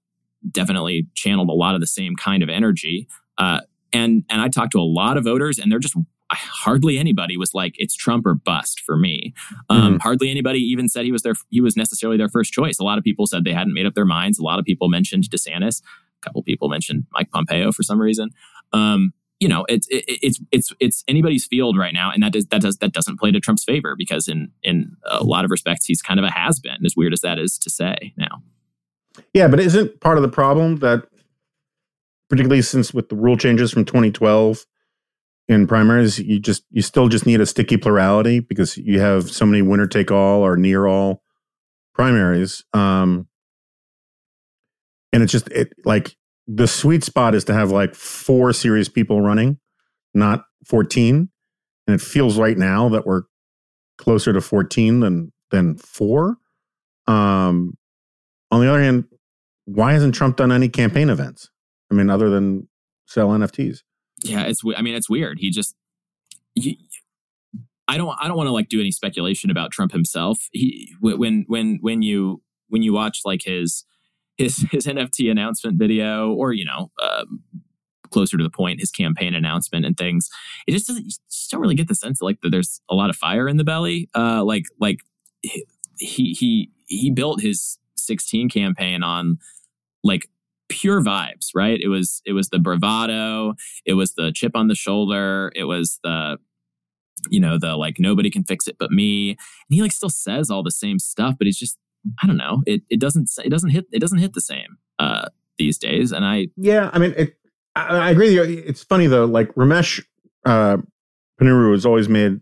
definitely 0.52 1.08
channeled 1.16 1.50
a 1.50 1.54
lot 1.54 1.76
of 1.76 1.82
the 1.82 1.88
same 1.88 2.16
kind 2.16 2.44
of 2.44 2.50
energy. 2.50 3.08
Uh, 3.38 3.62
and 3.94 4.24
and 4.30 4.42
I 4.42 4.50
talked 4.50 4.74
to 4.74 4.80
a 4.80 4.82
lot 4.82 5.18
of 5.18 5.24
voters, 5.24 5.58
and 5.58 5.72
they're 5.72 5.80
just 5.80 5.96
hardly 6.30 6.98
anybody 6.98 7.38
was 7.38 7.54
like 7.54 7.76
it's 7.78 7.96
Trump 7.96 8.26
or 8.26 8.34
bust 8.34 8.82
for 8.82 8.98
me. 8.98 9.34
Um, 9.70 9.82
mm-hmm. 9.82 9.98
Hardly 9.98 10.30
anybody 10.30 10.60
even 10.60 10.90
said 10.90 11.06
he 11.06 11.12
was 11.12 11.22
their 11.22 11.36
he 11.50 11.62
was 11.62 11.78
necessarily 11.78 12.18
their 12.18 12.30
first 12.30 12.52
choice. 12.52 12.80
A 12.80 12.84
lot 12.84 12.98
of 12.98 13.04
people 13.04 13.28
said 13.28 13.44
they 13.44 13.54
hadn't 13.54 13.74
made 13.74 13.86
up 13.86 13.94
their 13.94 14.06
minds. 14.06 14.40
A 14.40 14.44
lot 14.44 14.60
of 14.60 14.66
people 14.66 14.90
mentioned 14.90 15.30
DeSantis. 15.30 15.82
A 15.82 16.26
couple 16.26 16.44
people 16.44 16.68
mentioned 16.68 17.06
Mike 17.14 17.32
Pompeo 17.32 17.72
for 17.72 17.84
some 17.84 18.02
reason. 18.02 18.32
Um, 18.74 19.14
you 19.40 19.48
know, 19.48 19.66
it's 19.70 19.88
it, 19.90 20.04
it's 20.08 20.40
it's 20.52 20.74
it's 20.80 21.04
anybody's 21.08 21.46
field 21.46 21.78
right 21.78 21.94
now, 21.94 22.12
and 22.12 22.24
that 22.24 22.34
does 22.34 22.46
that 22.48 22.62
does 22.62 22.78
that 22.78 22.92
doesn't 22.92 23.20
play 23.20 23.32
to 23.32 23.40
Trump's 23.40 23.64
favor 23.64 23.96
because 23.98 24.28
in 24.28 24.52
in 24.64 24.96
a 25.06 25.24
lot 25.24 25.46
of 25.46 25.52
respects 25.52 25.86
he's 25.86 26.02
kind 26.02 26.20
of 26.20 26.26
a 26.26 26.32
has 26.32 26.60
been. 26.60 26.86
As 26.86 26.96
weird 26.96 27.14
as 27.14 27.22
that 27.22 27.38
is 27.38 27.58
to 27.60 27.70
say 27.70 28.14
now. 28.18 28.42
Yeah, 29.34 29.48
but 29.48 29.60
isn't 29.60 30.00
part 30.00 30.18
of 30.18 30.22
the 30.22 30.30
problem 30.30 30.78
that, 30.78 31.08
particularly 32.30 32.62
since 32.62 32.94
with 32.94 33.10
the 33.10 33.16
rule 33.16 33.38
changes 33.38 33.72
from 33.72 33.86
2012 33.86 34.66
in 35.48 35.68
primaries, 35.68 36.20
you 36.20 36.40
just 36.40 36.64
you 36.72 36.82
still 36.82 37.08
just 37.08 37.26
need 37.26 37.42
a 37.42 37.46
sticky 37.46 37.78
plurality 37.78 38.40
because 38.40 38.78
you 38.78 39.00
have 39.00 39.30
so 39.30 39.46
many 39.46 39.62
winner 39.62 39.88
take 39.88 40.12
all 40.12 40.42
or 40.42 40.58
near 40.58 40.88
all 40.88 41.22
primaries. 41.94 42.64
Um, 42.74 43.28
and 45.14 45.24
it's 45.24 45.32
just 45.32 45.48
it 45.50 45.74
like 45.86 46.16
the 46.48 46.68
sweet 46.68 47.04
spot 47.04 47.36
is 47.36 47.44
to 47.46 47.54
have 47.54 47.72
like 47.72 47.94
four 47.94 48.54
serious 48.54 48.88
people 48.88 49.22
running, 49.22 49.60
not 50.14 50.46
14. 50.66 51.30
And 51.88 51.94
it 51.94 52.02
feels 52.02 52.38
right 52.38 52.58
now 52.58 52.90
that 52.90 53.06
we're 53.06 53.24
closer 53.98 54.34
to 54.34 54.42
14 54.42 55.02
than 55.02 55.32
than 55.52 55.78
four. 55.78 56.38
Um, 57.08 57.78
on 58.52 58.62
the 58.62 58.70
other 58.70 58.82
hand, 58.82 59.06
why 59.66 59.94
hasn't 59.94 60.16
Trump 60.16 60.38
done 60.38 60.52
any 60.52 60.70
campaign 60.70 61.10
events? 61.10 61.50
I 61.92 61.96
mean, 61.96 62.10
other 62.10 62.30
than 62.30 62.68
sell 63.06 63.30
NFTs. 63.30 63.80
Yeah, 64.24 64.44
it's. 64.44 64.62
I 64.76 64.82
mean, 64.82 64.96
it's 64.96 65.10
weird. 65.10 65.40
He 65.40 65.50
just. 65.52 65.76
He, 66.56 66.90
I 67.88 67.98
don't. 67.98 68.18
I 68.20 68.28
don't 68.28 68.38
want 68.38 68.48
to 68.48 68.54
like 68.54 68.70
do 68.70 68.80
any 68.80 68.92
speculation 68.92 69.50
about 69.50 69.72
Trump 69.72 69.92
himself. 69.92 70.40
He 70.52 70.94
when 71.00 71.46
when 71.48 71.78
when 71.82 72.02
you 72.02 72.42
when 72.68 72.82
you 72.82 72.94
watch 72.94 73.22
like 73.24 73.42
his 73.44 73.86
his 74.38 74.66
his 74.72 74.86
NFT 74.86 75.30
announcement 75.32 75.78
video, 75.78 76.32
or 76.32 76.54
you 76.54 76.66
know, 76.66 76.92
um, 77.02 77.42
closer 78.12 78.38
to 78.38 78.44
the 78.44 78.50
point, 78.50 78.80
his 78.80 78.92
campaign 78.92 79.34
announcement 79.34 79.86
and 79.86 79.98
things. 79.98 80.30
It 80.68 80.72
just 80.72 80.88
doesn't. 80.88 81.04
You 81.06 81.12
just 81.30 81.52
don't 81.52 81.62
really 81.62 81.76
get 81.76 81.88
the 81.88 81.96
sense 81.96 82.22
like 82.22 82.42
that. 82.42 82.50
There's 82.50 82.82
a 82.90 82.96
lot 82.96 83.10
of 83.10 83.16
fire 83.16 83.48
in 83.48 83.58
the 83.58 83.64
belly. 83.64 84.10
Uh, 84.16 84.44
like 84.44 84.66
like 84.80 85.00
he 86.00 86.34
he 86.34 86.72
he 86.86 87.12
built 87.12 87.42
his 87.42 87.80
16 87.96 88.50
campaign 88.50 89.04
on 89.04 89.40
like 90.04 90.30
pure 90.70 91.02
vibes, 91.02 91.50
right? 91.56 91.80
It 91.80 91.88
was 91.88 92.22
it 92.26 92.34
was 92.34 92.50
the 92.50 92.60
bravado, 92.60 93.56
it 93.86 93.94
was 93.94 94.14
the 94.14 94.32
chip 94.32 94.56
on 94.56 94.68
the 94.68 94.76
shoulder, 94.76 95.52
it 95.56 95.66
was 95.66 96.00
the 96.04 96.38
you 97.30 97.40
know 97.40 97.58
the 97.58 97.76
like 97.76 98.00
nobody 98.00 98.30
can 98.30 98.44
fix 98.44 98.68
it 98.68 98.78
but 98.80 98.92
me. 98.92 99.32
And 99.32 99.38
he 99.70 99.82
like 99.82 99.92
still 99.92 100.10
says 100.10 100.50
all 100.50 100.64
the 100.64 100.72
same 100.72 101.00
stuff, 101.00 101.36
but 101.38 101.46
he's 101.46 101.58
just 101.58 101.78
I 102.22 102.28
don't 102.28 102.38
know. 102.38 102.64
It 102.66 102.82
it 102.90 103.00
doesn't 103.00 103.30
it 103.44 103.50
doesn't 103.50 103.70
hit 103.70 103.86
it 103.92 104.00
doesn't 104.00 104.20
hit 104.20 104.34
the 104.34 104.42
same 104.42 104.78
uh, 105.00 105.28
these 105.58 105.78
days. 105.78 106.12
And 106.12 106.26
I 106.26 106.48
yeah, 106.56 106.90
I 106.94 107.00
mean, 107.00 107.14
it, 107.18 107.38
I, 107.76 107.98
I, 107.98 108.10
agree. 108.12 108.38
With 108.40 108.50
you. 108.50 108.64
It's 108.66 108.84
funny 108.84 109.08
though. 109.08 109.26
Like 109.26 109.54
Ramesh 109.56 110.04
uh, 110.46 110.78
Ponnuru 111.40 111.72
has 111.74 111.86
always 111.86 112.10
made 112.10 112.42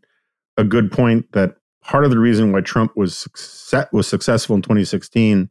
a 0.57 0.63
good 0.63 0.91
point 0.91 1.31
that 1.33 1.55
part 1.81 2.05
of 2.05 2.11
the 2.11 2.19
reason 2.19 2.51
why 2.51 2.61
Trump 2.61 2.95
was 2.95 3.17
success, 3.17 3.87
was 3.91 4.07
successful 4.07 4.55
in 4.55 4.61
2016 4.61 5.49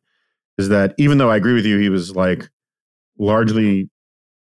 is 0.59 0.69
that 0.69 0.95
even 0.99 1.19
though 1.19 1.31
I 1.31 1.37
agree 1.37 1.55
with 1.55 1.67
you, 1.67 1.79
he 1.79 1.89
was 1.89 2.15
like 2.15 2.49
largely 3.19 3.91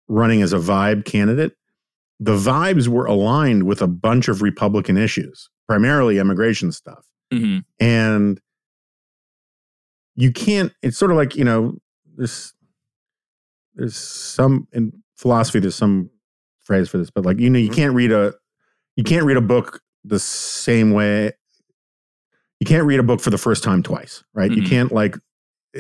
running 0.08 0.42
as 0.42 0.54
a 0.54 0.58
vibe 0.58 1.06
candidate. 1.06 1.54
The 2.20 2.36
vibes 2.36 2.88
were 2.88 3.06
aligned 3.06 3.64
with 3.64 3.82
a 3.82 3.88
bunch 3.88 4.28
of 4.28 4.42
Republican 4.42 4.98
issues, 4.98 5.50
primarily 5.68 6.20
immigration 6.20 6.72
stuff. 6.72 7.06
Mm-hmm. 7.34 7.60
And 7.80 8.40
you 10.16 10.32
can't 10.32 10.74
it's 10.82 10.98
sort 10.98 11.12
of 11.12 11.18
like 11.18 11.36
you 11.36 11.44
know 11.44 11.76
this 12.16 12.54
there's 13.76 13.96
some 13.96 14.68
in 14.72 14.92
philosophy 15.16 15.60
there's 15.60 15.76
some 15.76 16.10
phrase 16.62 16.90
for 16.90 16.98
this 16.98 17.10
but 17.10 17.26
like 17.26 17.40
you 17.40 17.50
know 17.50 17.60
you 17.60 17.70
mm-hmm. 17.70 17.76
can't 17.76 17.96
read 17.96 18.12
a 18.12 18.34
you 18.96 19.04
can't 19.04 19.26
read 19.26 19.38
a 19.38 19.42
book 19.42 19.82
the 20.04 20.20
same 20.20 20.92
way 20.92 21.32
you 22.60 22.66
can't 22.66 22.86
read 22.86 23.00
a 23.00 23.04
book 23.04 23.22
for 23.22 23.30
the 23.30 23.38
first 23.38 23.64
time 23.64 23.82
twice 23.82 24.24
right 24.34 24.52
mm-hmm. 24.52 24.62
you 24.62 24.68
can't 24.68 24.92
like 24.92 25.16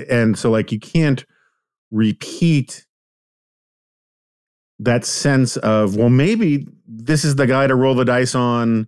and 0.09 0.37
so 0.37 0.49
like 0.49 0.71
you 0.71 0.79
can't 0.79 1.25
repeat 1.91 2.85
that 4.79 5.05
sense 5.05 5.57
of 5.57 5.95
well 5.95 6.09
maybe 6.09 6.67
this 6.87 7.23
is 7.23 7.35
the 7.35 7.45
guy 7.45 7.67
to 7.67 7.75
roll 7.75 7.93
the 7.93 8.05
dice 8.05 8.33
on 8.33 8.87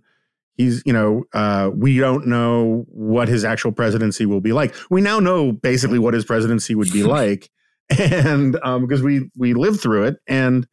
he's 0.56 0.82
you 0.84 0.92
know 0.92 1.24
uh, 1.32 1.70
we 1.74 1.98
don't 1.98 2.26
know 2.26 2.84
what 2.88 3.28
his 3.28 3.44
actual 3.44 3.72
presidency 3.72 4.26
will 4.26 4.40
be 4.40 4.52
like. 4.52 4.74
We 4.90 5.00
now 5.00 5.20
know 5.20 5.52
basically 5.52 5.98
what 5.98 6.14
his 6.14 6.24
presidency 6.24 6.74
would 6.74 6.92
be 6.92 7.02
like 7.04 7.50
and 7.98 8.58
um, 8.62 8.82
because 8.86 9.02
we 9.02 9.30
we 9.36 9.54
lived 9.54 9.80
through 9.80 10.04
it 10.04 10.16
and 10.26 10.66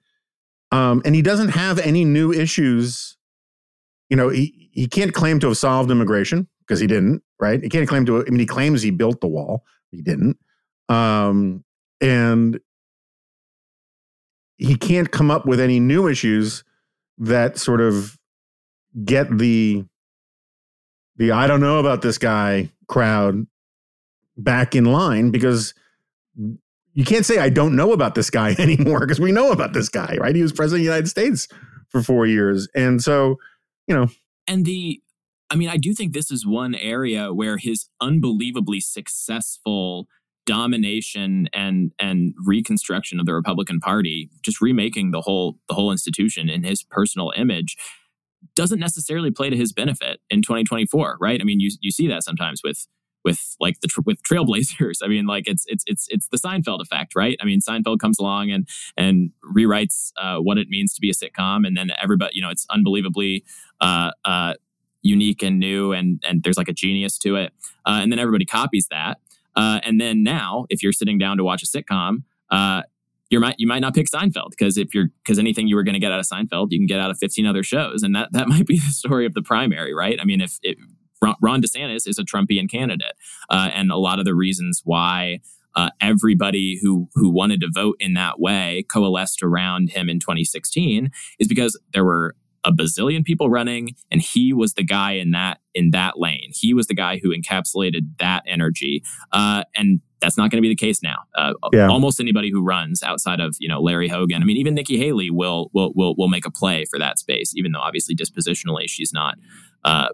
um, 0.72 1.02
and 1.04 1.14
he 1.16 1.22
doesn't 1.22 1.50
have 1.50 1.80
any 1.80 2.06
new 2.06 2.32
issues. 2.32 3.18
You 4.10 4.18
know 4.18 4.30
he, 4.30 4.70
he 4.74 4.88
can't 4.88 5.14
claim 5.14 5.40
to 5.40 5.48
have 5.48 5.58
solved 5.58 5.92
immigration 5.92 6.48
because 6.60 6.80
he 6.80 6.88
didn't 6.88 7.24
right? 7.40 7.62
He 7.62 7.70
can't 7.70 7.90
claim 7.90 8.06
to 8.06 8.22
i 8.26 8.30
mean 8.30 8.40
he 8.40 8.46
claims 8.46 8.82
he 8.82 8.92
built 8.92 9.20
the 9.20 9.28
wall 9.28 9.64
he 9.92 10.02
didn't. 10.02 10.38
Um, 10.90 11.64
and 12.00 12.60
he 14.58 14.76
can't 14.76 15.12
come 15.12 15.30
up 15.30 15.46
with 15.46 15.60
any 15.60 15.80
new 15.80 16.08
issues 16.08 16.64
that 17.18 17.58
sort 17.58 17.82
of 17.82 18.18
get 19.06 19.38
the 19.38 19.86
the 21.18 21.32
I 21.32 21.48
don't 21.48 21.62
know 21.62 21.80
about 21.80 22.02
this 22.02 22.18
guy 22.18 22.72
crowd 22.88 23.46
back 24.38 24.76
in 24.76 24.86
line 24.86 25.32
because 25.32 25.74
you 26.94 27.06
can't 27.06 27.26
say 27.26 27.38
I 27.38 27.50
don't 27.50 27.76
know 27.76 27.94
about 27.94 28.16
this 28.16 28.30
guy 28.30 28.56
anymore 28.60 29.02
because 29.02 29.20
we 29.20 29.32
know 29.32 29.52
about 29.52 29.74
this 29.74 29.90
guy, 29.90 30.18
right? 30.20 30.36
He 30.36 30.42
was 30.42 30.52
president 30.52 30.82
of 30.82 30.86
the 30.86 30.92
United 30.92 31.10
States 31.10 31.48
for 31.90 32.02
4 32.02 32.26
years. 32.26 32.68
And 32.74 33.02
so, 33.04 33.36
you 33.88 33.96
know, 33.96 34.08
and 34.48 34.66
the 34.66 35.02
I 35.50 35.56
mean, 35.56 35.68
I 35.68 35.76
do 35.76 35.94
think 35.94 36.14
this 36.14 36.32
is 36.32 36.46
one 36.46 36.76
area 36.76 37.34
where 37.34 37.58
his 37.58 37.88
unbelievably 38.00 38.80
successful 38.80 40.08
domination 40.46 41.48
and 41.54 41.92
and 42.00 42.34
reconstruction 42.46 43.20
of 43.20 43.26
the 43.26 43.34
Republican 43.34 43.80
Party, 43.80 44.30
just 44.44 44.62
remaking 44.62 45.12
the 45.12 45.22
whole 45.22 45.58
the 45.68 45.74
whole 45.74 45.92
institution 45.92 46.50
in 46.50 46.64
his 46.64 46.84
personal 46.84 47.34
image, 47.36 47.76
doesn't 48.56 48.80
necessarily 48.80 49.32
play 49.32 49.50
to 49.50 49.58
his 49.58 49.74
benefit 49.74 50.20
in 50.30 50.42
2024, 50.42 51.18
right? 51.20 51.40
I 51.40 51.44
mean, 51.44 51.60
you 51.60 51.72
you 51.82 51.92
see 51.92 52.08
that 52.08 52.24
sometimes 52.24 52.62
with 52.64 52.88
with 53.24 53.56
like 53.60 53.80
the 53.82 53.90
with 54.06 54.22
Trailblazers. 54.24 55.00
I 55.04 55.08
mean, 55.08 55.26
like 55.26 55.48
it's 55.48 55.66
it's 55.68 55.84
it's 55.88 56.08
it's 56.10 56.28
the 56.30 56.38
Seinfeld 56.38 56.82
effect, 56.82 57.16
right? 57.16 57.38
I 57.42 57.46
mean, 57.46 57.60
Seinfeld 57.60 58.00
comes 58.00 58.20
along 58.20 58.52
and 58.52 58.68
and 58.98 59.32
rewrites 59.56 60.12
uh, 60.22 60.38
what 60.38 60.58
it 60.58 60.68
means 60.70 60.94
to 60.96 61.02
be 61.02 61.10
a 61.10 61.14
sitcom, 61.14 61.66
and 61.66 61.76
then 61.76 61.92
everybody, 62.02 62.32
you 62.36 62.42
know, 62.42 62.50
it's 62.50 62.66
unbelievably 62.70 63.44
uh, 63.80 64.12
uh, 64.26 64.56
unique 65.02 65.44
and 65.44 65.60
new, 65.60 65.92
and 65.92 66.22
and 66.28 66.44
there's 66.44 66.58
like 66.58 66.70
a 66.70 66.74
genius 66.74 67.18
to 67.20 67.36
it, 67.36 67.54
uh, 67.86 68.00
and 68.02 68.12
then 68.12 68.20
everybody 68.20 68.46
copies 68.46 68.88
that. 68.90 69.20
Uh, 69.56 69.82
and 69.84 70.00
then 70.00 70.24
now, 70.24 70.66
if 70.70 70.82
you're 70.82 70.94
sitting 70.94 71.18
down 71.18 71.36
to 71.38 71.44
watch 71.44 71.62
a 71.62 71.66
sitcom, 71.66 72.24
uh, 72.52 72.84
you 73.32 73.40
might 73.40 73.56
you 73.58 73.66
might 73.66 73.80
not 73.80 73.96
pick 73.96 74.08
Seinfeld 74.14 74.52
because 74.52 74.78
if 74.78 74.94
you're 74.94 75.08
because 75.24 75.40
anything 75.40 75.68
you 75.68 75.76
were 75.76 75.84
going 75.84 75.94
to 75.94 76.00
get 76.00 76.12
out 76.12 76.20
of 76.20 76.28
Seinfeld, 76.28 76.68
you 76.70 76.78
can 76.78 76.86
get 76.86 77.00
out 77.00 77.10
of 77.10 77.18
15 77.18 77.48
other 77.48 77.64
shows, 77.64 78.04
and 78.04 78.14
that 78.14 78.30
that 78.34 78.48
might 78.48 78.68
be 78.68 78.78
the 78.78 78.92
story 78.92 79.26
of 79.26 79.34
the 79.34 79.42
primary, 79.42 79.94
right? 79.94 80.20
I 80.22 80.26
mean, 80.26 80.42
if, 80.42 80.60
if 80.62 80.78
Ron 81.42 81.62
DeSantis 81.62 82.08
is 82.08 82.20
a 82.20 82.24
Trumpian 82.24 82.70
candidate, 82.70 83.14
uh, 83.50 83.72
and 83.74 83.92
a 83.92 83.98
lot 83.98 84.20
of 84.20 84.26
the 84.26 84.36
reasons 84.36 84.82
why 84.84 85.40
uh, 85.76 85.90
everybody 86.02 86.78
who 86.82 87.08
who 87.16 87.30
wanted 87.30 87.62
to 87.62 87.70
vote 87.74 87.96
in 88.00 88.14
that 88.14 88.40
way 88.40 88.86
coalesced 88.92 89.42
around 89.42 89.92
him 89.92 90.10
in 90.10 90.20
2016 90.20 91.10
is 91.40 91.48
because 91.48 91.80
there 91.94 92.04
were 92.04 92.36
a 92.64 92.72
bazillion 92.72 93.24
people 93.24 93.50
running 93.50 93.96
and 94.12 94.22
he 94.22 94.54
was 94.54 94.74
the 94.74 94.84
guy 94.84 95.14
in 95.14 95.32
that 95.32 95.60
in 95.74 95.92
that 95.92 96.20
lane 96.20 96.52
he 96.54 96.74
was 96.74 96.88
the 96.88 96.94
guy 96.94 97.20
who 97.22 97.36
encapsulated 97.36 98.02
that 98.20 98.44
energy 98.46 99.04
uh, 99.32 99.64
and 99.76 100.00
that's 100.20 100.38
not 100.38 100.52
going 100.52 100.58
to 100.58 100.62
be 100.62 100.70
the 100.70 100.76
case 100.76 101.02
now 101.02 101.18
uh, 101.36 101.54
yeah. 101.74 101.88
almost 101.88 102.20
anybody 102.20 102.52
who 102.52 102.64
runs 102.64 103.02
outside 103.04 103.40
of 103.40 103.56
you 103.60 103.68
know 103.68 103.82
larry 103.82 104.08
hogan 104.08 104.42
i 104.42 104.46
mean 104.46 104.58
even 104.58 104.74
nikki 104.74 104.98
haley 104.98 105.30
will 105.30 105.70
will 105.74 105.92
will, 105.96 106.16
will 106.18 106.28
make 106.28 106.46
a 106.46 106.52
play 106.52 106.86
for 106.86 107.00
that 107.00 107.18
space 107.18 107.54
even 107.56 107.72
though 107.72 107.80
obviously 107.80 108.16
dispositionally 108.16 108.86
she's 108.88 109.12
not 109.14 109.36
uh, 109.84 110.10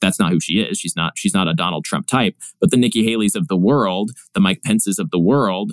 that's 0.00 0.18
not 0.18 0.30
who 0.30 0.40
she 0.40 0.60
is. 0.60 0.78
She's 0.78 0.96
not 0.96 1.14
she's 1.16 1.34
not 1.34 1.48
a 1.48 1.54
Donald 1.54 1.84
Trump 1.84 2.06
type. 2.06 2.36
But 2.60 2.70
the 2.70 2.76
Nikki 2.76 3.04
Haley's 3.04 3.34
of 3.34 3.48
the 3.48 3.56
world, 3.56 4.12
the 4.34 4.40
Mike 4.40 4.62
Pences 4.64 4.98
of 4.98 5.10
the 5.10 5.18
world, 5.18 5.72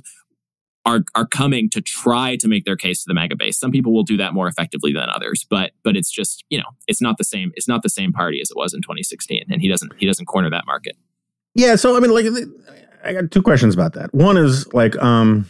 are 0.85 1.03
are 1.15 1.25
coming 1.25 1.69
to 1.71 1.81
try 1.81 2.35
to 2.37 2.47
make 2.47 2.65
their 2.65 2.75
case 2.75 3.03
to 3.03 3.07
the 3.07 3.13
MAGA 3.13 3.35
base. 3.35 3.57
Some 3.57 3.71
people 3.71 3.93
will 3.93 4.03
do 4.03 4.17
that 4.17 4.33
more 4.33 4.47
effectively 4.47 4.93
than 4.93 5.09
others, 5.09 5.45
but 5.49 5.71
but 5.83 5.95
it's 5.95 6.11
just 6.11 6.43
you 6.49 6.57
know 6.57 6.69
it's 6.87 7.01
not 7.01 7.17
the 7.17 7.23
same. 7.23 7.51
It's 7.55 7.67
not 7.67 7.83
the 7.83 7.89
same 7.89 8.11
party 8.11 8.39
as 8.41 8.49
it 8.51 8.57
was 8.57 8.73
in 8.73 8.81
2016, 8.81 9.45
and 9.49 9.61
he 9.61 9.67
doesn't 9.67 9.91
he 9.97 10.05
doesn't 10.05 10.25
corner 10.25 10.49
that 10.49 10.65
market. 10.65 10.95
Yeah, 11.55 11.75
so 11.75 11.95
I 11.95 11.99
mean, 11.99 12.11
like, 12.11 12.25
I 13.03 13.13
got 13.13 13.31
two 13.31 13.41
questions 13.41 13.73
about 13.73 13.93
that. 13.93 14.13
One 14.13 14.37
is 14.37 14.71
like, 14.73 14.97
um, 15.01 15.47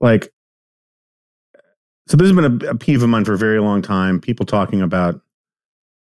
like, 0.00 0.32
so 2.06 2.16
this 2.16 2.28
has 2.28 2.36
been 2.36 2.62
a, 2.62 2.70
a 2.70 2.74
peeve 2.76 3.02
of 3.02 3.08
mine 3.08 3.24
for 3.24 3.34
a 3.34 3.38
very 3.38 3.60
long 3.60 3.82
time. 3.82 4.20
People 4.20 4.46
talking 4.46 4.82
about 4.82 5.20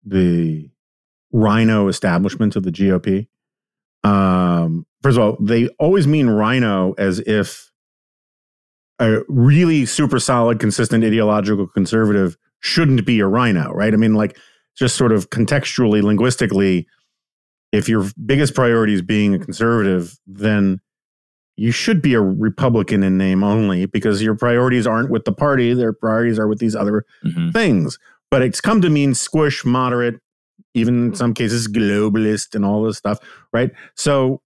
the 0.03 0.69
RINO 1.31 1.87
establishment 1.87 2.55
of 2.55 2.63
the 2.63 2.71
GOP. 2.71 3.27
Um, 4.03 4.85
first 5.01 5.17
of 5.17 5.23
all, 5.23 5.37
they 5.39 5.67
always 5.79 6.07
mean 6.07 6.27
RINO 6.27 6.93
as 6.97 7.19
if 7.19 7.71
a 8.99 9.21
really 9.27 9.85
super 9.85 10.19
solid, 10.19 10.59
consistent 10.59 11.03
ideological 11.03 11.67
conservative 11.67 12.37
shouldn't 12.59 13.05
be 13.05 13.19
a 13.19 13.27
RINO, 13.27 13.71
right? 13.71 13.93
I 13.93 13.97
mean, 13.97 14.13
like 14.13 14.37
just 14.77 14.95
sort 14.95 15.11
of 15.11 15.29
contextually, 15.29 16.01
linguistically, 16.01 16.87
if 17.71 17.89
your 17.89 18.05
biggest 18.25 18.53
priority 18.53 18.93
is 18.93 19.01
being 19.01 19.33
a 19.33 19.39
conservative, 19.39 20.17
then 20.27 20.79
you 21.57 21.71
should 21.71 22.01
be 22.01 22.13
a 22.13 22.21
Republican 22.21 23.03
in 23.03 23.17
name 23.17 23.43
only 23.43 23.85
because 23.85 24.21
your 24.21 24.35
priorities 24.35 24.87
aren't 24.87 25.09
with 25.09 25.25
the 25.25 25.31
party; 25.31 25.73
their 25.73 25.93
priorities 25.93 26.39
are 26.39 26.47
with 26.47 26.59
these 26.59 26.75
other 26.75 27.05
mm-hmm. 27.25 27.49
things. 27.51 27.97
But 28.29 28.41
it's 28.41 28.61
come 28.61 28.81
to 28.81 28.89
mean 28.89 29.13
squish, 29.13 29.65
moderate, 29.65 30.19
even 30.73 31.07
in 31.07 31.15
some 31.15 31.33
cases 31.33 31.67
globalist, 31.67 32.55
and 32.55 32.65
all 32.65 32.83
this 32.83 32.97
stuff, 32.97 33.19
right? 33.51 33.71
So 33.95 34.41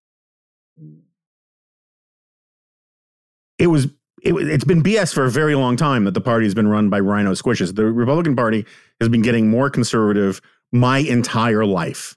it 3.59 3.67
was 3.67 3.87
it, 4.21 4.33
has 4.47 4.63
been 4.63 4.81
BS 4.81 5.13
for 5.13 5.25
a 5.25 5.29
very 5.29 5.55
long 5.55 5.75
time 5.75 6.05
that 6.05 6.13
the 6.13 6.21
party 6.21 6.45
has 6.45 6.55
been 6.55 6.67
run 6.67 6.89
by 6.89 6.97
RINO 6.97 7.33
squishes. 7.33 7.75
The 7.75 7.85
Republican 7.85 8.35
Party 8.35 8.65
has 8.99 9.09
been 9.09 9.21
getting 9.21 9.49
more 9.49 9.69
conservative 9.69 10.41
my 10.71 10.99
entire 10.99 11.65
life. 11.65 12.15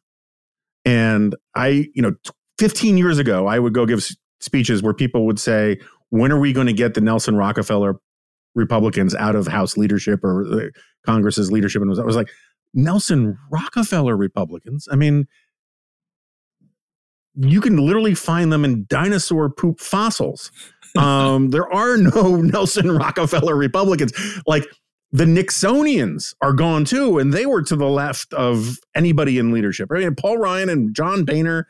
And 0.84 1.36
I, 1.54 1.88
you 1.94 2.02
know, 2.02 2.14
15 2.58 2.96
years 2.96 3.18
ago, 3.18 3.46
I 3.46 3.58
would 3.58 3.74
go 3.74 3.84
give 3.84 4.06
speeches 4.40 4.82
where 4.82 4.94
people 4.94 5.26
would 5.26 5.38
say, 5.38 5.78
when 6.10 6.32
are 6.32 6.40
we 6.40 6.52
going 6.52 6.66
to 6.66 6.72
get 6.72 6.94
the 6.94 7.00
Nelson 7.00 7.36
Rockefeller 7.36 7.96
Republicans 8.54 9.14
out 9.14 9.36
of 9.36 9.46
House 9.46 9.76
leadership 9.76 10.24
or 10.24 10.46
uh, 10.46 10.68
Congress's 11.04 11.52
leadership? 11.52 11.82
And 11.82 12.00
I 12.00 12.04
was 12.04 12.16
like, 12.16 12.30
Nelson 12.72 13.38
Rockefeller 13.50 14.16
Republicans? 14.16 14.88
I 14.90 14.96
mean, 14.96 15.26
you 17.34 17.60
can 17.60 17.76
literally 17.76 18.14
find 18.14 18.52
them 18.52 18.64
in 18.64 18.86
dinosaur 18.88 19.48
poop 19.48 19.80
fossils. 19.80 20.50
Um, 20.96 21.50
there 21.50 21.72
are 21.72 21.96
no 21.96 22.36
Nelson 22.42 22.90
Rockefeller 22.90 23.56
Republicans. 23.56 24.12
Like 24.46 24.64
the 25.10 25.24
Nixonians 25.24 26.34
are 26.42 26.52
gone 26.52 26.84
too, 26.84 27.18
and 27.18 27.32
they 27.32 27.46
were 27.46 27.62
to 27.62 27.76
the 27.76 27.88
left 27.88 28.32
of 28.34 28.78
anybody 28.94 29.38
in 29.38 29.52
leadership. 29.52 29.90
I 29.92 30.00
mean, 30.00 30.14
Paul 30.14 30.38
Ryan 30.38 30.68
and 30.68 30.94
John 30.94 31.24
Boehner, 31.24 31.66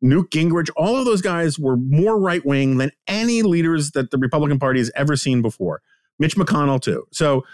Newt 0.00 0.30
Gingrich, 0.30 0.68
all 0.76 0.96
of 0.96 1.04
those 1.04 1.22
guys 1.22 1.58
were 1.58 1.76
more 1.76 2.18
right 2.20 2.44
wing 2.44 2.78
than 2.78 2.90
any 3.06 3.42
leaders 3.42 3.92
that 3.92 4.10
the 4.10 4.18
Republican 4.18 4.58
Party 4.58 4.80
has 4.80 4.90
ever 4.94 5.16
seen 5.16 5.42
before. 5.42 5.80
Mitch 6.18 6.36
McConnell 6.36 6.80
too. 6.80 7.06
So, 7.12 7.44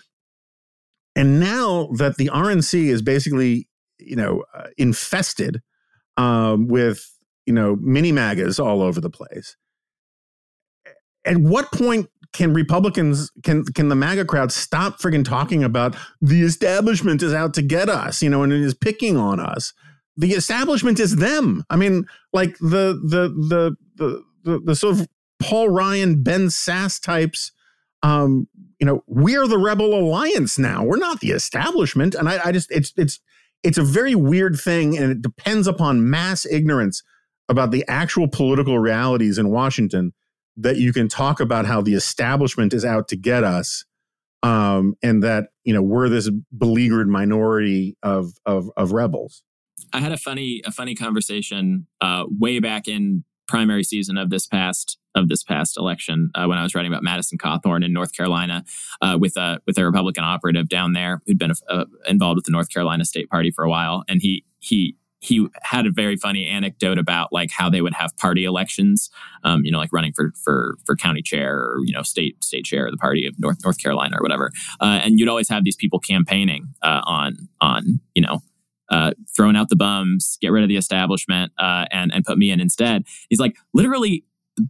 and 1.14 1.38
now 1.38 1.88
that 1.96 2.16
the 2.16 2.30
RNC 2.32 2.86
is 2.86 3.02
basically, 3.02 3.68
you 3.98 4.16
know, 4.16 4.44
uh, 4.54 4.68
infested 4.76 5.62
um, 6.16 6.66
with 6.68 7.14
you 7.46 7.52
know 7.52 7.76
mini 7.76 8.12
magas 8.12 8.58
all 8.58 8.82
over 8.82 9.00
the 9.00 9.08
place 9.08 9.56
at 11.28 11.36
what 11.36 11.70
point 11.72 12.08
can 12.32 12.52
Republicans 12.52 13.30
can 13.42 13.64
can 13.64 13.88
the 13.88 13.94
MAGA 13.94 14.24
crowd 14.24 14.52
stop 14.52 14.98
frigging 14.98 15.24
talking 15.24 15.62
about 15.62 15.96
the 16.20 16.42
establishment 16.42 17.22
is 17.22 17.32
out 17.32 17.54
to 17.54 17.62
get 17.62 17.88
us, 17.88 18.22
you 18.22 18.30
know, 18.30 18.42
and 18.42 18.52
it 18.52 18.60
is 18.60 18.74
picking 18.74 19.16
on 19.16 19.40
us? 19.40 19.72
The 20.16 20.32
establishment 20.32 20.98
is 20.98 21.16
them. 21.16 21.64
I 21.70 21.76
mean, 21.76 22.06
like 22.32 22.58
the 22.58 23.00
the 23.02 23.28
the 23.48 23.76
the 23.96 24.24
the, 24.44 24.58
the 24.60 24.76
sort 24.76 24.98
of 24.98 25.08
Paul 25.40 25.68
Ryan, 25.68 26.22
Ben 26.22 26.46
Sasse 26.46 27.00
types. 27.00 27.52
Um, 28.02 28.48
you 28.78 28.86
know, 28.86 29.02
we're 29.08 29.48
the 29.48 29.58
rebel 29.58 29.92
alliance 29.94 30.56
now. 30.56 30.84
We're 30.84 30.98
not 30.98 31.20
the 31.20 31.30
establishment, 31.30 32.14
and 32.14 32.28
I, 32.28 32.40
I 32.46 32.52
just 32.52 32.70
it's 32.70 32.92
it's 32.96 33.20
it's 33.64 33.78
a 33.78 33.82
very 33.82 34.14
weird 34.14 34.58
thing, 34.58 34.96
and 34.96 35.10
it 35.10 35.22
depends 35.22 35.66
upon 35.66 36.08
mass 36.08 36.46
ignorance 36.46 37.02
about 37.48 37.70
the 37.70 37.84
actual 37.88 38.28
political 38.28 38.78
realities 38.78 39.38
in 39.38 39.50
Washington 39.50 40.12
that 40.58 40.76
you 40.76 40.92
can 40.92 41.08
talk 41.08 41.40
about 41.40 41.66
how 41.66 41.80
the 41.80 41.94
establishment 41.94 42.74
is 42.74 42.84
out 42.84 43.08
to 43.08 43.16
get 43.16 43.44
us 43.44 43.84
um, 44.42 44.94
and 45.02 45.22
that 45.22 45.48
you 45.64 45.72
know 45.72 45.82
we're 45.82 46.08
this 46.08 46.30
beleaguered 46.56 47.08
minority 47.08 47.96
of 48.02 48.32
of, 48.46 48.70
of 48.76 48.92
rebels. 48.92 49.42
I 49.92 50.00
had 50.00 50.12
a 50.12 50.18
funny 50.18 50.62
a 50.64 50.70
funny 50.70 50.94
conversation 50.94 51.86
uh, 52.00 52.24
way 52.28 52.58
back 52.58 52.88
in 52.88 53.24
primary 53.46 53.82
season 53.82 54.18
of 54.18 54.30
this 54.30 54.46
past 54.46 54.98
of 55.14 55.28
this 55.28 55.42
past 55.42 55.76
election 55.78 56.30
uh, 56.34 56.46
when 56.46 56.58
I 56.58 56.62
was 56.62 56.74
writing 56.74 56.92
about 56.92 57.02
Madison 57.02 57.38
Cawthorn 57.38 57.84
in 57.84 57.92
North 57.92 58.12
Carolina 58.12 58.64
uh, 59.00 59.16
with 59.18 59.36
a 59.36 59.60
with 59.66 59.78
a 59.78 59.84
Republican 59.84 60.24
operative 60.24 60.68
down 60.68 60.92
there 60.92 61.22
who'd 61.26 61.38
been 61.38 61.52
uh, 61.68 61.86
involved 62.06 62.36
with 62.36 62.44
the 62.44 62.52
North 62.52 62.68
Carolina 62.68 63.04
State 63.04 63.28
Party 63.28 63.50
for 63.50 63.64
a 63.64 63.70
while, 63.70 64.04
and 64.08 64.20
he 64.22 64.44
he 64.60 64.96
he 65.20 65.46
had 65.62 65.86
a 65.86 65.90
very 65.90 66.16
funny 66.16 66.46
anecdote 66.46 66.98
about 66.98 67.32
like 67.32 67.50
how 67.50 67.68
they 67.68 67.80
would 67.80 67.94
have 67.94 68.16
party 68.16 68.44
elections, 68.44 69.10
um, 69.44 69.64
you 69.64 69.72
know, 69.72 69.78
like 69.78 69.92
running 69.92 70.12
for 70.12 70.32
for 70.42 70.76
for 70.86 70.96
county 70.96 71.22
chair 71.22 71.56
or 71.56 71.78
you 71.84 71.92
know 71.92 72.02
state 72.02 72.42
state 72.42 72.64
chair 72.64 72.86
of 72.86 72.92
the 72.92 72.98
party 72.98 73.26
of 73.26 73.34
North 73.38 73.58
North 73.64 73.82
Carolina 73.82 74.16
or 74.18 74.22
whatever, 74.22 74.50
uh, 74.80 75.00
and 75.02 75.18
you'd 75.18 75.28
always 75.28 75.48
have 75.48 75.64
these 75.64 75.76
people 75.76 75.98
campaigning 75.98 76.68
uh, 76.82 77.02
on 77.04 77.48
on 77.60 78.00
you 78.14 78.22
know 78.22 78.40
uh, 78.90 79.12
throwing 79.36 79.56
out 79.56 79.68
the 79.68 79.76
bums, 79.76 80.38
get 80.40 80.52
rid 80.52 80.62
of 80.62 80.68
the 80.68 80.76
establishment, 80.76 81.52
uh, 81.58 81.86
and 81.90 82.12
and 82.12 82.24
put 82.24 82.38
me 82.38 82.50
in 82.50 82.60
instead. 82.60 83.04
He's 83.28 83.40
like 83.40 83.56
literally 83.74 84.24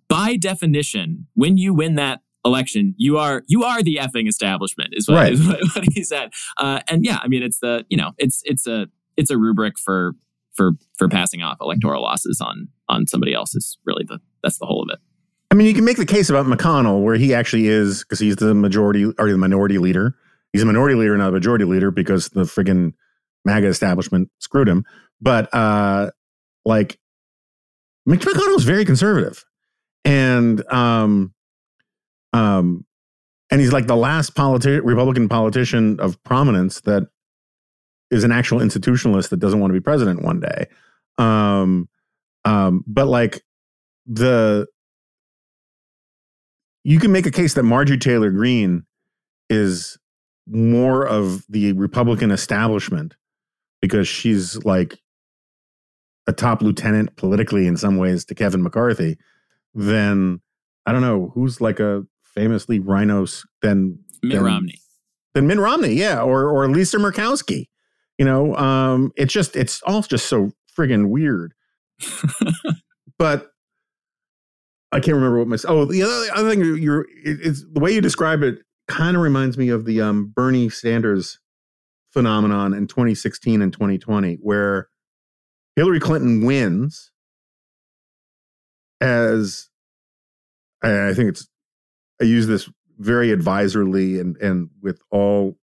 by 0.09 0.37
definition, 0.37 1.27
when 1.35 1.57
you 1.57 1.73
win 1.75 1.95
that 1.97 2.21
election, 2.45 2.95
you 2.97 3.19
are 3.19 3.43
you 3.47 3.65
are 3.65 3.83
the 3.83 3.97
effing 3.97 4.29
establishment 4.29 4.91
is 4.93 5.09
what, 5.09 5.17
right. 5.17 5.33
is 5.33 5.47
what, 5.47 5.61
what 5.75 5.85
he 5.93 6.03
said. 6.03 6.31
Uh, 6.57 6.81
and 6.89 7.05
yeah, 7.05 7.19
I 7.23 7.29
mean 7.29 7.43
it's 7.43 7.61
the 7.61 7.85
you 7.89 7.97
know 7.97 8.13
it's 8.19 8.43
it's 8.45 8.67
a 8.67 8.87
it's 9.17 9.31
a 9.31 9.39
rubric 9.39 9.79
for 9.79 10.13
for 10.59 10.73
for 10.97 11.09
passing 11.09 11.41
off 11.41 11.57
electoral 11.61 12.03
losses 12.03 12.43
on 12.45 12.69
on 12.89 13.07
somebody 13.07 13.33
else 13.33 13.55
is 13.55 13.79
really 13.87 14.05
the 14.07 14.19
that's 14.43 14.59
the 14.59 14.67
whole 14.67 14.83
of 14.83 14.91
it. 14.93 14.99
I 15.51 15.55
mean, 15.55 15.67
you 15.67 15.73
can 15.73 15.85
make 15.85 15.97
the 15.97 16.05
case 16.05 16.29
about 16.29 16.45
McConnell 16.45 17.03
where 17.03 17.15
he 17.15 17.33
actually 17.33 17.69
is 17.69 18.03
because 18.03 18.19
he's 18.19 18.37
the 18.37 18.53
majority 18.53 19.07
or 19.19 19.31
the 19.31 19.39
minority 19.39 19.79
leader. 19.79 20.15
He's 20.53 20.63
a 20.63 20.67
minority 20.67 20.95
leader, 20.95 21.17
not 21.17 21.29
a 21.29 21.33
majority 21.33 21.65
leader, 21.65 21.91
because 21.91 22.29
the 22.31 22.43
friggin' 22.43 22.93
MAGA 23.45 23.69
establishment 23.69 24.31
screwed 24.41 24.69
him. 24.69 24.85
But 25.21 25.53
uh, 25.55 26.11
like 26.65 26.99
Mitch 28.05 28.21
McConnell 28.21 28.57
is 28.57 28.65
very 28.65 28.85
conservative, 28.85 29.45
and 30.05 30.63
um, 30.73 31.33
um, 32.33 32.85
and 33.51 33.61
he's 33.61 33.73
like 33.73 33.87
the 33.87 33.97
last 33.97 34.35
politi- 34.35 34.85
Republican 34.85 35.29
politician 35.29 35.99
of 36.01 36.23
prominence 36.25 36.81
that 36.83 37.09
is 38.11 38.25
an 38.25 38.33
actual 38.33 38.61
institutionalist 38.61 39.29
that 39.31 39.39
doesn't 39.39 39.61
want 39.61 39.71
to 39.71 39.75
be 39.79 39.83
president 39.83 40.23
one 40.23 40.41
day. 40.41 40.67
Um, 41.19 41.89
um, 42.45 42.85
but 42.87 43.07
like 43.07 43.43
the, 44.07 44.67
you 46.85 46.99
can 46.99 47.13
make 47.13 47.27
a 47.27 47.31
case 47.31 47.55
that 47.55 47.65
Marjorie 47.65 47.99
Taylor 47.99 48.31
Greene 48.31 48.85
is 49.51 49.99
more 50.47 51.07
of 51.07 51.45
the 51.49 51.73
Republican 51.73 52.31
establishment 52.31 53.15
because 53.81 54.09
she's 54.09 54.57
like 54.65 54.99
a 56.27 56.33
top 56.33 56.63
lieutenant 56.63 57.17
politically 57.17 57.67
in 57.67 57.77
some 57.77 57.97
ways 57.97 58.25
to 58.27 58.35
Kevin 58.35 58.63
McCarthy 58.63 59.19
than 59.75 60.41
I 60.87 60.93
don't 60.93 61.03
know 61.03 61.31
who's 61.35 61.61
like 61.61 61.81
a 61.81 62.05
famously 62.23 62.81
RINOs 62.81 63.47
than 63.63 63.99
Mitt 64.23 64.37
than, 64.37 64.45
Romney. 64.45 64.79
Than 65.35 65.47
Mitt 65.47 65.59
Romney, 65.59 65.95
yeah, 65.95 66.21
or 66.21 66.49
or 66.49 66.69
Lisa 66.69 66.99
Murkowski. 66.99 67.69
You 68.19 68.25
know, 68.25 68.57
um, 68.57 69.13
it's 69.17 69.33
just 69.33 69.57
it's 69.57 69.81
all 69.83 70.03
just 70.03 70.27
so 70.27 70.51
friggin' 70.77 71.09
weird. 71.09 71.55
but 73.19 73.51
I 74.93 75.01
can't 75.01 75.17
remember 75.17 75.39
what 75.39 75.49
my 75.49 75.57
oh 75.67 75.85
the 75.85 76.03
other, 76.03 76.27
other 76.35 76.51
thing 76.51 76.61
you're 76.83 77.07
it's 77.25 77.65
the 77.73 77.81
way 77.81 77.93
you 77.93 78.01
describe 78.01 78.43
it 78.43 78.61
kind 78.87 79.17
of 79.17 79.23
reminds 79.23 79.59
me 79.59 79.69
of 79.69 79.85
the 79.85 80.01
um, 80.01 80.33
Bernie 80.35 80.71
Sanders 80.71 81.39
phenomenon 82.11 82.73
in 82.73 82.87
2016 82.87 83.61
and 83.61 83.73
2020 83.73 84.39
where 84.41 84.89
Hillary 85.77 86.01
Clinton 86.01 86.45
wins 86.45 87.11
as 89.01 89.69
I 90.83 91.13
think 91.15 91.31
it's 91.31 91.47
I 92.21 92.25
use 92.25 92.47
this 92.47 92.69
very 92.99 93.29
advisorly 93.29 94.21
and 94.21 94.37
and 94.39 94.71
with 94.83 95.01
all 95.11 95.59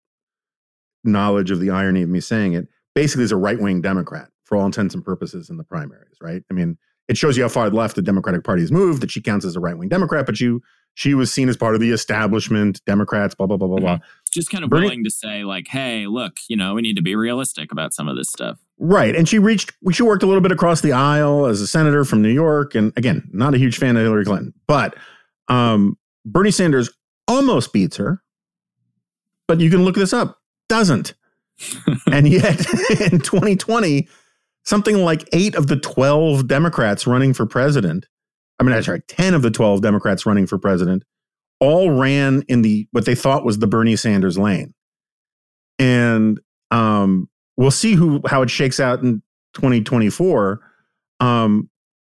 knowledge 1.04 1.50
of 1.50 1.60
the 1.60 1.70
irony 1.70 2.02
of 2.02 2.08
me 2.08 2.20
saying 2.20 2.52
it 2.52 2.68
basically 2.94 3.24
is 3.24 3.32
a 3.32 3.36
right-wing 3.36 3.80
democrat 3.80 4.28
for 4.44 4.56
all 4.56 4.66
intents 4.66 4.94
and 4.94 5.04
purposes 5.04 5.50
in 5.50 5.56
the 5.56 5.64
primaries 5.64 6.16
right? 6.20 6.42
I 6.50 6.54
mean 6.54 6.78
it 7.08 7.18
shows 7.18 7.36
you 7.36 7.42
how 7.42 7.48
far 7.48 7.68
left 7.70 7.96
the 7.96 8.02
democratic 8.02 8.44
party 8.44 8.62
has 8.62 8.72
moved 8.72 9.02
that 9.02 9.10
she 9.10 9.20
counts 9.20 9.44
as 9.44 9.56
a 9.56 9.60
right-wing 9.60 9.88
democrat 9.88 10.26
but 10.26 10.40
you 10.40 10.62
she 10.94 11.14
was 11.14 11.32
seen 11.32 11.48
as 11.48 11.56
part 11.56 11.74
of 11.74 11.80
the 11.80 11.90
establishment 11.90 12.84
democrats 12.84 13.34
blah 13.34 13.46
blah 13.46 13.56
blah 13.56 13.68
blah 13.68 13.78
blah. 13.78 13.98
Just 14.30 14.50
kind 14.50 14.64
of 14.64 14.70
Bernie, 14.70 14.84
willing 14.86 15.04
to 15.04 15.10
say 15.10 15.44
like 15.44 15.68
hey 15.68 16.06
look 16.06 16.36
you 16.48 16.56
know 16.56 16.74
we 16.74 16.82
need 16.82 16.96
to 16.96 17.02
be 17.02 17.16
realistic 17.16 17.72
about 17.72 17.92
some 17.92 18.08
of 18.08 18.16
this 18.16 18.28
stuff. 18.28 18.58
Right 18.78 19.14
and 19.14 19.28
she 19.28 19.38
reached 19.38 19.72
she 19.92 20.02
worked 20.02 20.22
a 20.22 20.26
little 20.26 20.40
bit 20.40 20.52
across 20.52 20.80
the 20.80 20.92
aisle 20.92 21.46
as 21.46 21.60
a 21.60 21.66
senator 21.66 22.04
from 22.04 22.20
new 22.20 22.30
york 22.30 22.74
and 22.74 22.92
again 22.96 23.28
not 23.32 23.54
a 23.54 23.58
huge 23.58 23.78
fan 23.78 23.96
of 23.96 24.02
hillary 24.02 24.24
clinton 24.24 24.52
but 24.66 24.96
um, 25.48 25.96
bernie 26.24 26.50
sanders 26.50 26.90
almost 27.28 27.72
beats 27.72 27.96
her 27.96 28.22
but 29.46 29.60
you 29.60 29.70
can 29.70 29.84
look 29.84 29.94
this 29.94 30.12
up 30.12 30.40
doesn't 30.72 31.14
and 32.10 32.26
yet 32.28 32.58
in 33.12 33.20
2020 33.20 34.08
something 34.64 35.04
like 35.04 35.28
eight 35.32 35.54
of 35.54 35.66
the 35.66 35.76
12 35.76 36.48
democrats 36.48 37.06
running 37.06 37.32
for 37.34 37.46
president 37.46 38.06
I 38.62 38.64
mean, 38.64 38.76
that's 38.76 38.86
right, 38.86 39.06
10 39.08 39.34
of 39.34 39.42
the 39.42 39.50
12 39.50 39.82
Democrats 39.82 40.24
running 40.24 40.46
for 40.46 40.56
president 40.56 41.02
all 41.58 41.90
ran 41.90 42.42
in 42.46 42.62
the 42.62 42.86
what 42.92 43.06
they 43.06 43.16
thought 43.16 43.44
was 43.44 43.58
the 43.58 43.66
Bernie 43.66 43.96
Sanders 43.96 44.38
lane. 44.38 44.72
And 45.80 46.40
um, 46.70 47.28
we'll 47.56 47.72
see 47.72 47.94
who 47.94 48.20
how 48.26 48.42
it 48.42 48.50
shakes 48.50 48.78
out 48.78 49.02
in 49.02 49.22
2024. 49.54 50.60
Um, 51.18 51.70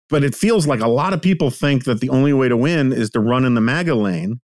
but 0.08 0.24
it 0.24 0.34
feels 0.34 0.66
like 0.66 0.80
a 0.80 0.88
lot 0.88 1.12
of 1.12 1.22
people 1.22 1.50
think 1.50 1.84
that 1.84 2.00
the 2.00 2.08
only 2.08 2.32
way 2.32 2.48
to 2.48 2.56
win 2.56 2.92
is 2.92 3.10
to 3.10 3.20
run 3.20 3.44
in 3.44 3.54
the 3.54 3.60
MAGA 3.60 3.94
lane. 3.94 4.40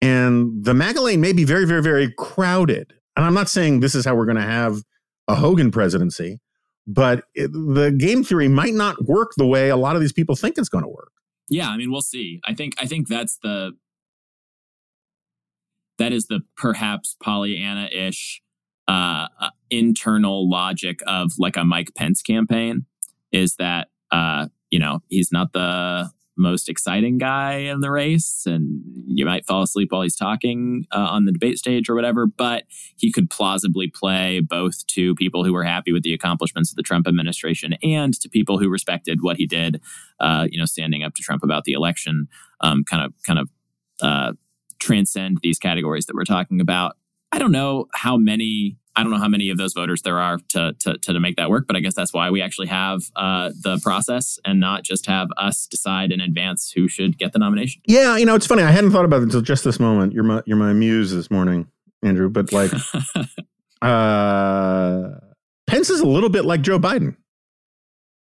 And 0.00 0.64
the 0.64 0.74
MAGA 0.74 1.00
lane 1.00 1.20
may 1.20 1.32
be 1.32 1.42
very, 1.42 1.64
very, 1.64 1.82
very 1.82 2.12
crowded. 2.12 2.92
And 3.16 3.24
I'm 3.24 3.34
not 3.34 3.48
saying 3.48 3.80
this 3.80 3.94
is 3.94 4.04
how 4.04 4.14
we're 4.14 4.26
going 4.26 4.36
to 4.36 4.42
have 4.42 4.82
a 5.28 5.34
Hogan 5.34 5.70
presidency, 5.70 6.40
but 6.86 7.24
it, 7.34 7.52
the 7.52 7.94
game 7.96 8.24
theory 8.24 8.48
might 8.48 8.74
not 8.74 9.04
work 9.04 9.32
the 9.36 9.46
way 9.46 9.68
a 9.68 9.76
lot 9.76 9.94
of 9.96 10.02
these 10.02 10.12
people 10.12 10.36
think 10.36 10.58
it's 10.58 10.68
going 10.68 10.84
to 10.84 10.88
work 10.88 11.12
yeah, 11.48 11.68
I 11.68 11.76
mean, 11.76 11.90
we'll 11.90 12.02
see. 12.02 12.40
I 12.44 12.54
think 12.54 12.74
I 12.78 12.86
think 12.86 13.08
that's 13.08 13.38
the 13.42 13.72
that 15.98 16.12
is 16.12 16.26
the 16.26 16.40
perhaps 16.56 17.16
Pollyanna-ish 17.22 18.42
uh, 18.88 19.28
uh, 19.40 19.50
internal 19.70 20.50
logic 20.50 21.00
of 21.06 21.32
like 21.38 21.56
a 21.56 21.64
Mike 21.64 21.90
Pence 21.94 22.22
campaign 22.22 22.86
is 23.30 23.56
that 23.56 23.88
uh, 24.10 24.48
you 24.70 24.78
know 24.78 25.00
he's 25.08 25.30
not 25.30 25.52
the 25.52 26.10
most 26.36 26.68
exciting 26.68 27.18
guy 27.18 27.54
in 27.54 27.80
the 27.80 27.90
race, 27.90 28.44
and 28.46 28.82
you 29.06 29.24
might 29.24 29.46
fall 29.46 29.62
asleep 29.62 29.92
while 29.92 30.02
he's 30.02 30.16
talking 30.16 30.86
uh, 30.92 30.98
on 30.98 31.24
the 31.24 31.32
debate 31.32 31.58
stage 31.58 31.88
or 31.88 31.94
whatever. 31.94 32.26
But 32.26 32.64
he 32.96 33.12
could 33.12 33.30
plausibly 33.30 33.88
play 33.88 34.40
both 34.40 34.86
to 34.88 35.14
people 35.14 35.44
who 35.44 35.52
were 35.52 35.64
happy 35.64 35.92
with 35.92 36.02
the 36.02 36.14
accomplishments 36.14 36.70
of 36.70 36.76
the 36.76 36.82
Trump 36.82 37.06
administration 37.06 37.74
and 37.82 38.18
to 38.20 38.28
people 38.28 38.58
who 38.58 38.68
respected 38.68 39.22
what 39.22 39.36
he 39.36 39.46
did. 39.46 39.80
Uh, 40.20 40.46
you 40.50 40.58
know, 40.58 40.64
standing 40.64 41.02
up 41.02 41.14
to 41.14 41.22
Trump 41.22 41.42
about 41.42 41.64
the 41.64 41.72
election, 41.72 42.28
um, 42.60 42.84
kind 42.84 43.04
of, 43.04 43.12
kind 43.26 43.38
of 43.38 43.50
uh, 44.00 44.32
transcend 44.78 45.38
these 45.42 45.58
categories 45.58 46.06
that 46.06 46.14
we're 46.14 46.24
talking 46.24 46.60
about. 46.60 46.96
I 47.32 47.38
don't 47.38 47.52
know 47.52 47.86
how 47.94 48.16
many 48.16 48.76
I 48.96 49.02
don't 49.02 49.10
know 49.10 49.18
how 49.18 49.28
many 49.28 49.50
of 49.50 49.58
those 49.58 49.72
voters 49.72 50.02
there 50.02 50.18
are 50.18 50.38
to 50.50 50.74
to, 50.80 50.98
to 50.98 51.20
make 51.20 51.36
that 51.36 51.50
work, 51.50 51.66
but 51.66 51.76
I 51.76 51.80
guess 51.80 51.94
that's 51.94 52.12
why 52.12 52.30
we 52.30 52.40
actually 52.40 52.68
have 52.68 53.02
uh, 53.16 53.50
the 53.60 53.78
process 53.82 54.38
and 54.44 54.60
not 54.60 54.84
just 54.84 55.06
have 55.06 55.28
us 55.36 55.66
decide 55.66 56.12
in 56.12 56.20
advance 56.20 56.72
who 56.74 56.88
should 56.88 57.18
get 57.18 57.32
the 57.32 57.38
nomination. 57.38 57.82
Yeah, 57.86 58.16
you 58.16 58.26
know, 58.26 58.34
it's 58.34 58.46
funny. 58.46 58.62
I 58.62 58.70
hadn't 58.70 58.92
thought 58.92 59.04
about 59.04 59.20
it 59.20 59.24
until 59.24 59.40
just 59.40 59.64
this 59.64 59.80
moment. 59.80 60.12
You're 60.12 60.24
my 60.24 60.42
you're 60.46 60.56
my 60.56 60.72
muse 60.72 61.12
this 61.12 61.30
morning, 61.30 61.68
Andrew. 62.02 62.28
But 62.28 62.52
like, 62.52 62.72
uh, 63.82 65.10
Pence 65.66 65.90
is 65.90 66.00
a 66.00 66.06
little 66.06 66.30
bit 66.30 66.44
like 66.44 66.62
Joe 66.62 66.78
Biden 66.78 67.16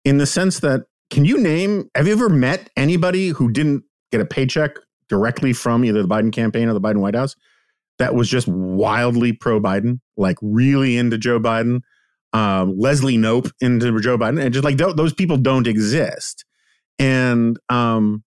in 0.05 0.19
the 0.19 0.27
sense 0.27 0.61
that 0.61 0.87
can 1.11 1.25
you 1.25 1.39
name? 1.39 1.91
Have 1.95 2.07
you 2.07 2.13
ever 2.13 2.29
met 2.29 2.71
anybody 2.77 3.29
who 3.29 3.51
didn't 3.51 3.85
get 4.13 4.21
a 4.21 4.25
paycheck 4.25 4.77
directly 5.09 5.53
from 5.53 5.85
either 5.85 6.03
the 6.03 6.09
Biden 6.09 6.33
campaign 6.33 6.69
or 6.69 6.73
the 6.73 6.81
Biden 6.81 7.01
White 7.01 7.17
House? 7.17 7.35
That 8.01 8.15
was 8.15 8.31
just 8.31 8.49
wildly 8.49 9.35
pro 9.35 9.61
Biden, 9.61 10.01
like 10.17 10.39
really 10.41 10.97
into 10.97 11.19
Joe 11.19 11.39
Biden. 11.39 11.83
Um, 12.33 12.79
Leslie 12.79 13.19
Knope 13.19 13.51
into 13.61 14.01
Joe 14.01 14.17
Biden, 14.17 14.43
and 14.43 14.55
just 14.55 14.65
like 14.65 14.79
th- 14.79 14.97
those 14.97 15.13
people 15.13 15.37
don't 15.37 15.67
exist. 15.67 16.47
And 16.99 17.59
um, 17.69 18.25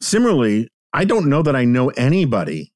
similarly, 0.00 0.68
I 0.92 1.04
don't 1.04 1.28
know 1.28 1.42
that 1.42 1.56
I 1.56 1.64
know 1.64 1.88
anybody 1.96 2.72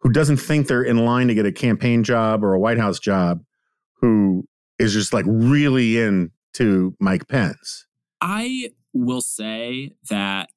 who 0.00 0.10
doesn't 0.10 0.36
think 0.36 0.66
they're 0.66 0.82
in 0.82 1.06
line 1.06 1.28
to 1.28 1.34
get 1.34 1.46
a 1.46 1.52
campaign 1.52 2.04
job 2.04 2.44
or 2.44 2.52
a 2.52 2.60
White 2.60 2.78
House 2.78 2.98
job 2.98 3.40
who 4.00 4.44
is 4.78 4.92
just 4.92 5.14
like 5.14 5.24
really 5.26 5.98
into 5.98 6.94
Mike 7.00 7.28
Pence. 7.28 7.86
I 8.20 8.72
will 8.92 9.22
say 9.22 9.92
that 10.10 10.50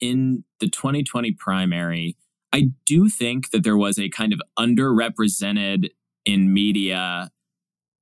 in 0.00 0.42
the 0.58 0.68
2020 0.68 1.32
primary, 1.32 2.16
I 2.52 2.70
do 2.86 3.08
think 3.08 3.50
that 3.50 3.62
there 3.62 3.76
was 3.76 3.98
a 3.98 4.08
kind 4.08 4.32
of 4.32 4.40
underrepresented 4.58 5.90
in 6.24 6.52
media, 6.52 7.30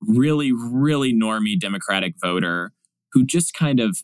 really, 0.01 0.51
really 0.51 1.13
normie 1.13 1.59
Democratic 1.59 2.15
voter 2.19 2.73
who 3.13 3.25
just 3.25 3.53
kind 3.53 3.79
of 3.79 4.03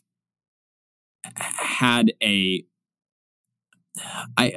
had 1.34 2.12
a 2.22 2.64
I 4.36 4.54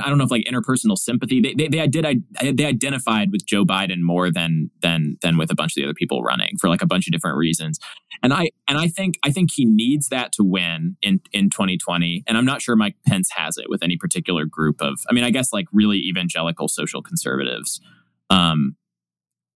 I, 0.00 0.08
don't 0.08 0.18
know 0.18 0.24
if 0.24 0.30
like 0.30 0.44
interpersonal 0.50 0.96
sympathy. 0.96 1.40
They 1.40 1.54
they, 1.54 1.68
they 1.68 1.86
did 1.86 2.06
I, 2.06 2.16
they 2.52 2.64
identified 2.64 3.30
with 3.30 3.46
Joe 3.46 3.64
Biden 3.64 4.00
more 4.00 4.30
than 4.30 4.70
than 4.80 5.18
than 5.22 5.36
with 5.36 5.50
a 5.50 5.54
bunch 5.54 5.72
of 5.72 5.74
the 5.76 5.84
other 5.84 5.94
people 5.94 6.22
running 6.22 6.56
for 6.60 6.68
like 6.68 6.82
a 6.82 6.86
bunch 6.86 7.06
of 7.06 7.12
different 7.12 7.36
reasons. 7.36 7.78
And 8.22 8.32
I 8.32 8.50
and 8.68 8.78
I 8.78 8.88
think 8.88 9.18
I 9.24 9.30
think 9.30 9.50
he 9.52 9.64
needs 9.64 10.08
that 10.08 10.32
to 10.32 10.44
win 10.44 10.96
in 11.02 11.20
in 11.32 11.50
2020. 11.50 12.24
And 12.26 12.38
I'm 12.38 12.44
not 12.44 12.62
sure 12.62 12.76
Mike 12.76 12.96
Pence 13.06 13.30
has 13.36 13.58
it 13.58 13.66
with 13.68 13.82
any 13.82 13.96
particular 13.96 14.44
group 14.44 14.80
of. 14.80 15.00
I 15.10 15.12
mean, 15.12 15.24
I 15.24 15.30
guess 15.30 15.52
like 15.52 15.66
really 15.72 15.98
evangelical 15.98 16.68
social 16.68 17.02
conservatives, 17.02 17.80
um, 18.30 18.76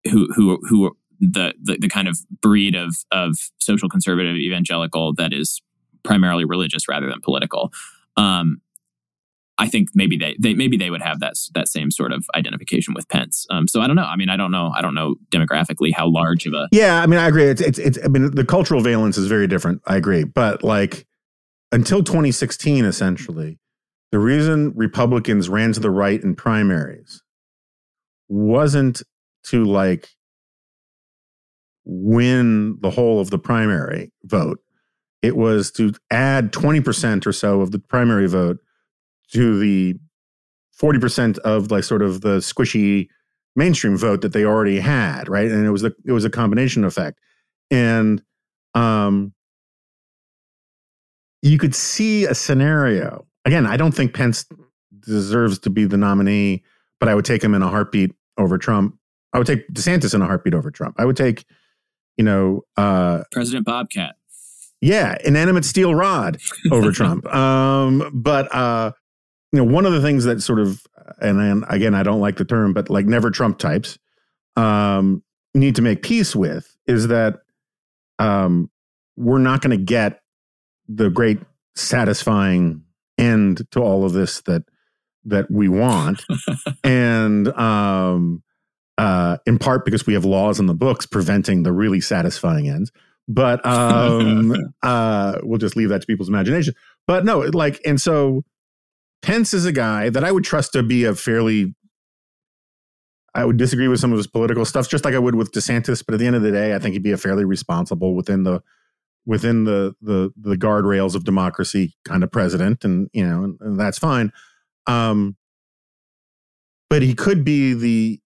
who 0.04 0.28
who 0.34 0.58
who 0.68 0.96
the, 1.20 1.54
the 1.62 1.78
the 1.80 1.88
kind 1.88 2.08
of 2.08 2.18
breed 2.42 2.74
of 2.74 2.96
of 3.10 3.36
social 3.58 3.88
conservative 3.88 4.36
evangelical 4.36 5.14
that 5.14 5.32
is 5.32 5.60
primarily 6.04 6.44
religious 6.44 6.88
rather 6.88 7.08
than 7.08 7.20
political. 7.22 7.72
Um, 8.16 8.60
I 9.58 9.68
think 9.68 9.88
maybe 9.94 10.16
they, 10.16 10.36
they 10.38 10.54
maybe 10.54 10.76
they 10.76 10.90
would 10.90 11.02
have 11.02 11.20
that 11.20 11.34
that 11.54 11.68
same 11.68 11.90
sort 11.90 12.12
of 12.12 12.26
identification 12.34 12.94
with 12.94 13.08
Pence. 13.08 13.46
Um, 13.50 13.66
so 13.68 13.80
I 13.80 13.86
don't 13.86 13.96
know. 13.96 14.04
I 14.04 14.16
mean, 14.16 14.28
I 14.28 14.36
don't 14.36 14.50
know. 14.50 14.72
I 14.76 14.82
don't 14.82 14.94
know 14.94 15.16
demographically 15.30 15.92
how 15.94 16.10
large 16.10 16.46
of 16.46 16.52
a. 16.52 16.68
Yeah, 16.72 17.00
I 17.00 17.06
mean, 17.06 17.18
I 17.18 17.28
agree. 17.28 17.44
It's, 17.44 17.62
it's 17.62 17.78
it's. 17.78 17.98
I 18.04 18.08
mean, 18.08 18.34
the 18.34 18.44
cultural 18.44 18.80
valence 18.80 19.16
is 19.16 19.28
very 19.28 19.46
different. 19.46 19.80
I 19.86 19.96
agree, 19.96 20.24
but 20.24 20.62
like 20.62 21.06
until 21.72 22.02
2016, 22.02 22.84
essentially, 22.84 23.58
the 24.12 24.18
reason 24.18 24.72
Republicans 24.76 25.48
ran 25.48 25.72
to 25.72 25.80
the 25.80 25.90
right 25.90 26.22
in 26.22 26.34
primaries 26.34 27.22
wasn't 28.28 29.02
to 29.44 29.64
like 29.64 30.08
win 31.84 32.78
the 32.80 32.90
whole 32.90 33.20
of 33.20 33.30
the 33.30 33.38
primary 33.38 34.12
vote. 34.24 34.58
It 35.22 35.36
was 35.36 35.70
to 35.72 35.94
add 36.10 36.52
20% 36.52 37.26
or 37.26 37.32
so 37.32 37.60
of 37.60 37.70
the 37.70 37.78
primary 37.78 38.28
vote 38.28 38.58
to 39.32 39.58
the 39.58 39.96
40% 40.80 41.38
of 41.38 41.70
like 41.70 41.84
sort 41.84 42.02
of 42.02 42.20
the 42.20 42.38
squishy 42.38 43.08
mainstream 43.54 43.96
vote 43.96 44.20
that 44.20 44.32
they 44.32 44.44
already 44.44 44.78
had, 44.78 45.28
right? 45.28 45.50
And 45.50 45.66
it 45.66 45.70
was 45.70 45.82
the 45.82 45.94
it 46.04 46.12
was 46.12 46.24
a 46.24 46.30
combination 46.30 46.84
effect. 46.84 47.18
And 47.70 48.22
um 48.74 49.32
you 51.42 51.58
could 51.58 51.74
see 51.74 52.24
a 52.24 52.34
scenario. 52.34 53.26
Again, 53.44 53.66
I 53.66 53.76
don't 53.76 53.92
think 53.92 54.14
Pence 54.14 54.44
deserves 55.00 55.58
to 55.60 55.70
be 55.70 55.84
the 55.84 55.96
nominee, 55.96 56.62
but 56.98 57.08
I 57.08 57.14
would 57.14 57.24
take 57.24 57.42
him 57.42 57.54
in 57.54 57.62
a 57.62 57.68
heartbeat 57.68 58.12
over 58.36 58.58
Trump. 58.58 58.98
I 59.32 59.38
would 59.38 59.46
take 59.46 59.68
DeSantis 59.72 60.14
in 60.14 60.22
a 60.22 60.26
heartbeat 60.26 60.54
over 60.54 60.70
Trump. 60.70 60.96
I 60.98 61.04
would 61.04 61.16
take, 61.16 61.44
you 62.16 62.24
know, 62.24 62.62
uh 62.76 63.22
President 63.32 63.64
Bobcat. 63.64 64.16
Yeah, 64.82 65.16
inanimate 65.24 65.64
steel 65.64 65.94
rod 65.94 66.38
over 66.70 66.92
Trump. 66.92 67.26
Um, 67.34 68.10
but 68.12 68.54
uh 68.54 68.92
you 69.56 69.64
know, 69.64 69.72
one 69.72 69.86
of 69.86 69.92
the 69.94 70.02
things 70.02 70.24
that 70.24 70.42
sort 70.42 70.58
of, 70.58 70.82
and 71.18 71.40
then 71.40 71.64
again, 71.70 71.94
I 71.94 72.02
don't 72.02 72.20
like 72.20 72.36
the 72.36 72.44
term, 72.44 72.74
but 72.74 72.90
like 72.90 73.06
never 73.06 73.30
Trump 73.30 73.58
types 73.58 73.98
um, 74.54 75.22
need 75.54 75.76
to 75.76 75.82
make 75.82 76.02
peace 76.02 76.36
with 76.36 76.76
is 76.86 77.08
that 77.08 77.36
um, 78.18 78.70
we're 79.16 79.38
not 79.38 79.62
going 79.62 79.70
to 79.70 79.82
get 79.82 80.20
the 80.88 81.08
great 81.08 81.38
satisfying 81.74 82.82
end 83.16 83.62
to 83.70 83.80
all 83.80 84.04
of 84.04 84.12
this 84.12 84.42
that 84.42 84.64
that 85.24 85.50
we 85.50 85.68
want, 85.68 86.22
and 86.84 87.48
um, 87.58 88.42
uh, 88.98 89.38
in 89.46 89.58
part 89.58 89.86
because 89.86 90.06
we 90.06 90.12
have 90.12 90.26
laws 90.26 90.60
in 90.60 90.66
the 90.66 90.74
books 90.74 91.06
preventing 91.06 91.62
the 91.62 91.72
really 91.72 92.02
satisfying 92.02 92.68
ends. 92.68 92.92
But 93.26 93.64
um, 93.66 94.54
uh, 94.82 95.38
we'll 95.42 95.58
just 95.58 95.76
leave 95.76 95.88
that 95.88 96.02
to 96.02 96.06
people's 96.06 96.28
imagination. 96.28 96.74
But 97.06 97.24
no, 97.24 97.38
like, 97.38 97.80
and 97.86 97.98
so 97.98 98.44
Pence 99.26 99.52
is 99.52 99.66
a 99.66 99.72
guy 99.72 100.08
that 100.08 100.22
I 100.22 100.30
would 100.30 100.44
trust 100.44 100.72
to 100.74 100.84
be 100.84 101.02
a 101.02 101.12
fairly. 101.12 101.74
I 103.34 103.44
would 103.44 103.56
disagree 103.56 103.88
with 103.88 103.98
some 103.98 104.12
of 104.12 104.16
his 104.16 104.28
political 104.28 104.64
stuff, 104.64 104.88
just 104.88 105.04
like 105.04 105.14
I 105.14 105.18
would 105.18 105.34
with 105.34 105.50
DeSantis. 105.50 106.04
But 106.06 106.14
at 106.14 106.20
the 106.20 106.26
end 106.28 106.36
of 106.36 106.42
the 106.42 106.52
day, 106.52 106.76
I 106.76 106.78
think 106.78 106.92
he'd 106.92 107.02
be 107.02 107.10
a 107.10 107.16
fairly 107.16 107.44
responsible 107.44 108.14
within 108.14 108.44
the 108.44 108.62
within 109.26 109.64
the 109.64 109.96
the 110.00 110.32
the 110.36 110.54
guardrails 110.54 111.16
of 111.16 111.24
democracy 111.24 111.96
kind 112.04 112.22
of 112.22 112.30
president, 112.30 112.84
and 112.84 113.10
you 113.12 113.26
know, 113.26 113.42
and, 113.42 113.58
and 113.60 113.80
that's 113.80 113.98
fine. 113.98 114.32
Um, 114.86 115.36
but 116.88 117.02
he 117.02 117.12
could 117.12 117.44
be 117.44 117.74
the 117.74 118.20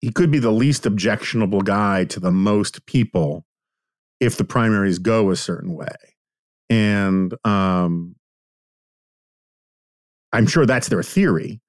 he 0.00 0.10
could 0.10 0.30
be 0.30 0.38
the 0.38 0.50
least 0.50 0.86
objectionable 0.86 1.60
guy 1.60 2.06
to 2.06 2.18
the 2.18 2.32
most 2.32 2.86
people 2.86 3.44
if 4.20 4.38
the 4.38 4.44
primaries 4.44 4.98
go 4.98 5.30
a 5.30 5.36
certain 5.36 5.74
way. 5.74 6.16
And 6.70 7.34
um, 7.44 8.16
I'm 10.32 10.46
sure 10.46 10.66
that's 10.66 10.88
their 10.88 11.02
theory. 11.02 11.60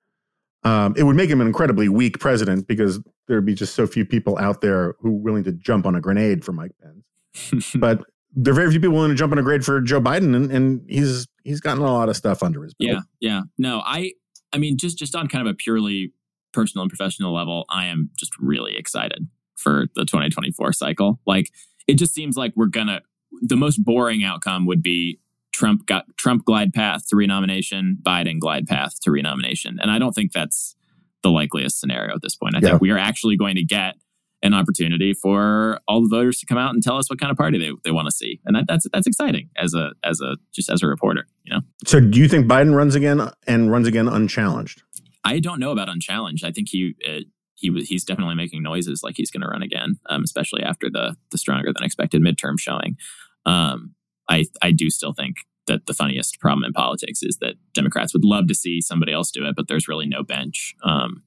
Um, 0.63 0.93
it 0.95 1.03
would 1.03 1.15
make 1.15 1.29
him 1.29 1.41
an 1.41 1.47
incredibly 1.47 1.89
weak 1.89 2.19
president 2.19 2.67
because 2.67 2.99
there'd 3.27 3.45
be 3.45 3.55
just 3.55 3.73
so 3.73 3.87
few 3.87 4.05
people 4.05 4.37
out 4.37 4.61
there 4.61 4.95
who 4.99 5.09
are 5.09 5.19
willing 5.19 5.43
to 5.45 5.51
jump 5.51 5.85
on 5.85 5.95
a 5.95 6.01
grenade 6.01 6.45
for 6.45 6.51
Mike 6.51 6.71
Pence. 6.81 7.71
but 7.75 8.03
there 8.33 8.51
are 8.51 8.55
very 8.55 8.69
few 8.69 8.79
people 8.79 8.95
willing 8.95 9.09
to 9.09 9.15
jump 9.15 9.31
on 9.31 9.39
a 9.39 9.43
grenade 9.43 9.65
for 9.65 9.81
Joe 9.81 9.99
Biden, 9.99 10.35
and, 10.35 10.51
and 10.51 10.81
he's 10.87 11.27
he's 11.43 11.59
gotten 11.59 11.81
a 11.81 11.91
lot 11.91 12.09
of 12.09 12.15
stuff 12.15 12.43
under 12.43 12.63
his 12.63 12.73
belt. 12.73 12.91
Yeah, 12.91 12.99
yeah. 13.19 13.41
No, 13.57 13.81
I 13.85 14.13
I 14.53 14.57
mean 14.57 14.77
just 14.77 14.97
just 14.97 15.15
on 15.15 15.27
kind 15.27 15.47
of 15.47 15.51
a 15.51 15.55
purely 15.55 16.13
personal 16.53 16.83
and 16.83 16.89
professional 16.89 17.33
level, 17.33 17.65
I 17.69 17.85
am 17.85 18.09
just 18.17 18.37
really 18.39 18.75
excited 18.75 19.27
for 19.55 19.87
the 19.95 20.05
2024 20.05 20.73
cycle. 20.73 21.19
Like 21.25 21.49
it 21.87 21.95
just 21.95 22.13
seems 22.13 22.37
like 22.37 22.53
we're 22.55 22.67
gonna 22.67 23.01
the 23.41 23.55
most 23.55 23.83
boring 23.83 24.23
outcome 24.23 24.65
would 24.65 24.83
be 24.83 25.19
Trump 25.61 25.85
got 25.85 26.05
Trump 26.17 26.43
glide 26.43 26.73
path 26.73 27.07
to 27.09 27.15
renomination, 27.15 27.95
Biden 28.01 28.39
glide 28.39 28.65
path 28.65 28.99
to 29.01 29.11
renomination. 29.11 29.77
And 29.79 29.91
I 29.91 29.99
don't 29.99 30.13
think 30.13 30.31
that's 30.31 30.75
the 31.21 31.29
likeliest 31.29 31.79
scenario 31.79 32.15
at 32.15 32.23
this 32.23 32.35
point. 32.35 32.55
I 32.55 32.59
yeah. 32.61 32.69
think 32.69 32.81
we 32.81 32.89
are 32.89 32.97
actually 32.97 33.37
going 33.37 33.55
to 33.57 33.63
get 33.63 33.93
an 34.41 34.55
opportunity 34.55 35.13
for 35.13 35.79
all 35.87 36.01
the 36.01 36.07
voters 36.09 36.39
to 36.39 36.47
come 36.47 36.57
out 36.57 36.73
and 36.73 36.81
tell 36.81 36.97
us 36.97 37.11
what 37.11 37.19
kind 37.19 37.31
of 37.31 37.37
party 37.37 37.59
they, 37.59 37.69
they 37.83 37.91
want 37.91 38.07
to 38.07 38.11
see. 38.11 38.39
And 38.43 38.55
that, 38.55 38.65
that's 38.67 38.87
that's 38.91 39.05
exciting 39.05 39.51
as 39.55 39.75
a 39.75 39.91
as 40.03 40.19
a 40.19 40.37
just 40.51 40.67
as 40.71 40.81
a 40.81 40.87
reporter, 40.87 41.27
you 41.43 41.53
know. 41.53 41.61
So 41.85 41.99
do 41.99 42.19
you 42.19 42.27
think 42.27 42.47
Biden 42.47 42.73
runs 42.73 42.95
again 42.95 43.21
and 43.45 43.71
runs 43.71 43.87
again 43.87 44.07
unchallenged? 44.07 44.81
I 45.23 45.39
don't 45.39 45.59
know 45.59 45.69
about 45.69 45.89
unchallenged. 45.89 46.43
I 46.43 46.49
think 46.49 46.69
he 46.71 46.95
uh, 47.07 47.19
he 47.53 47.69
was 47.69 47.87
he's 47.87 48.03
definitely 48.03 48.33
making 48.33 48.63
noises 48.63 49.03
like 49.03 49.13
he's 49.15 49.29
going 49.29 49.41
to 49.41 49.47
run 49.47 49.61
again, 49.61 49.99
um, 50.09 50.23
especially 50.23 50.63
after 50.63 50.89
the 50.89 51.15
the 51.29 51.37
stronger 51.37 51.71
than 51.71 51.83
expected 51.83 52.23
midterm 52.23 52.59
showing. 52.59 52.97
Um, 53.45 53.93
I 54.27 54.45
I 54.63 54.71
do 54.71 54.89
still 54.89 55.13
think 55.13 55.35
that 55.67 55.85
the 55.85 55.93
funniest 55.93 56.39
problem 56.39 56.63
in 56.63 56.73
politics 56.73 57.21
is 57.21 57.37
that 57.41 57.55
Democrats 57.73 58.13
would 58.13 58.25
love 58.25 58.47
to 58.47 58.55
see 58.55 58.81
somebody 58.81 59.13
else 59.13 59.31
do 59.31 59.45
it, 59.45 59.55
but 59.55 59.67
there's 59.67 59.87
really 59.87 60.07
no 60.07 60.23
bench. 60.23 60.75
Um, 60.83 61.23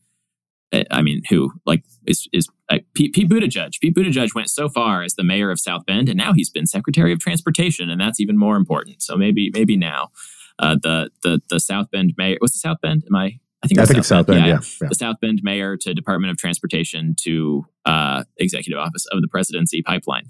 I 0.90 1.02
mean, 1.02 1.22
who 1.28 1.52
like 1.64 1.84
is 2.06 2.28
is 2.32 2.48
uh, 2.68 2.78
Pete, 2.94 3.14
Pete 3.14 3.28
Buttigieg? 3.28 3.78
Pete 3.80 3.94
Buttigieg 3.94 4.34
went 4.34 4.50
so 4.50 4.68
far 4.68 5.02
as 5.02 5.14
the 5.14 5.22
mayor 5.22 5.50
of 5.50 5.60
South 5.60 5.86
Bend, 5.86 6.08
and 6.08 6.18
now 6.18 6.32
he's 6.32 6.50
been 6.50 6.66
Secretary 6.66 7.12
of 7.12 7.20
Transportation, 7.20 7.90
and 7.90 8.00
that's 8.00 8.18
even 8.18 8.36
more 8.36 8.56
important. 8.56 9.00
So 9.00 9.16
maybe 9.16 9.50
maybe 9.54 9.76
now 9.76 10.10
uh, 10.58 10.76
the 10.82 11.10
the 11.22 11.40
the 11.48 11.60
South 11.60 11.90
Bend 11.92 12.14
mayor. 12.16 12.36
What's 12.40 12.54
the 12.54 12.58
South 12.58 12.78
Bend? 12.82 13.04
Am 13.08 13.14
I 13.14 13.38
I 13.62 13.66
think, 13.66 13.80
I 13.80 13.86
think 13.86 13.96
South 13.96 13.98
it's 13.98 14.08
South 14.08 14.26
Bend. 14.26 14.38
Bend 14.40 14.46
yeah, 14.48 14.68
yeah. 14.82 14.88
the 14.88 14.94
South 14.94 15.16
Bend 15.20 15.40
mayor 15.42 15.76
to 15.78 15.94
Department 15.94 16.30
of 16.30 16.36
Transportation 16.36 17.14
to 17.20 17.64
uh, 17.86 18.24
Executive 18.36 18.78
Office 18.78 19.06
of 19.06 19.22
the 19.22 19.28
Presidency 19.28 19.80
pipeline 19.80 20.28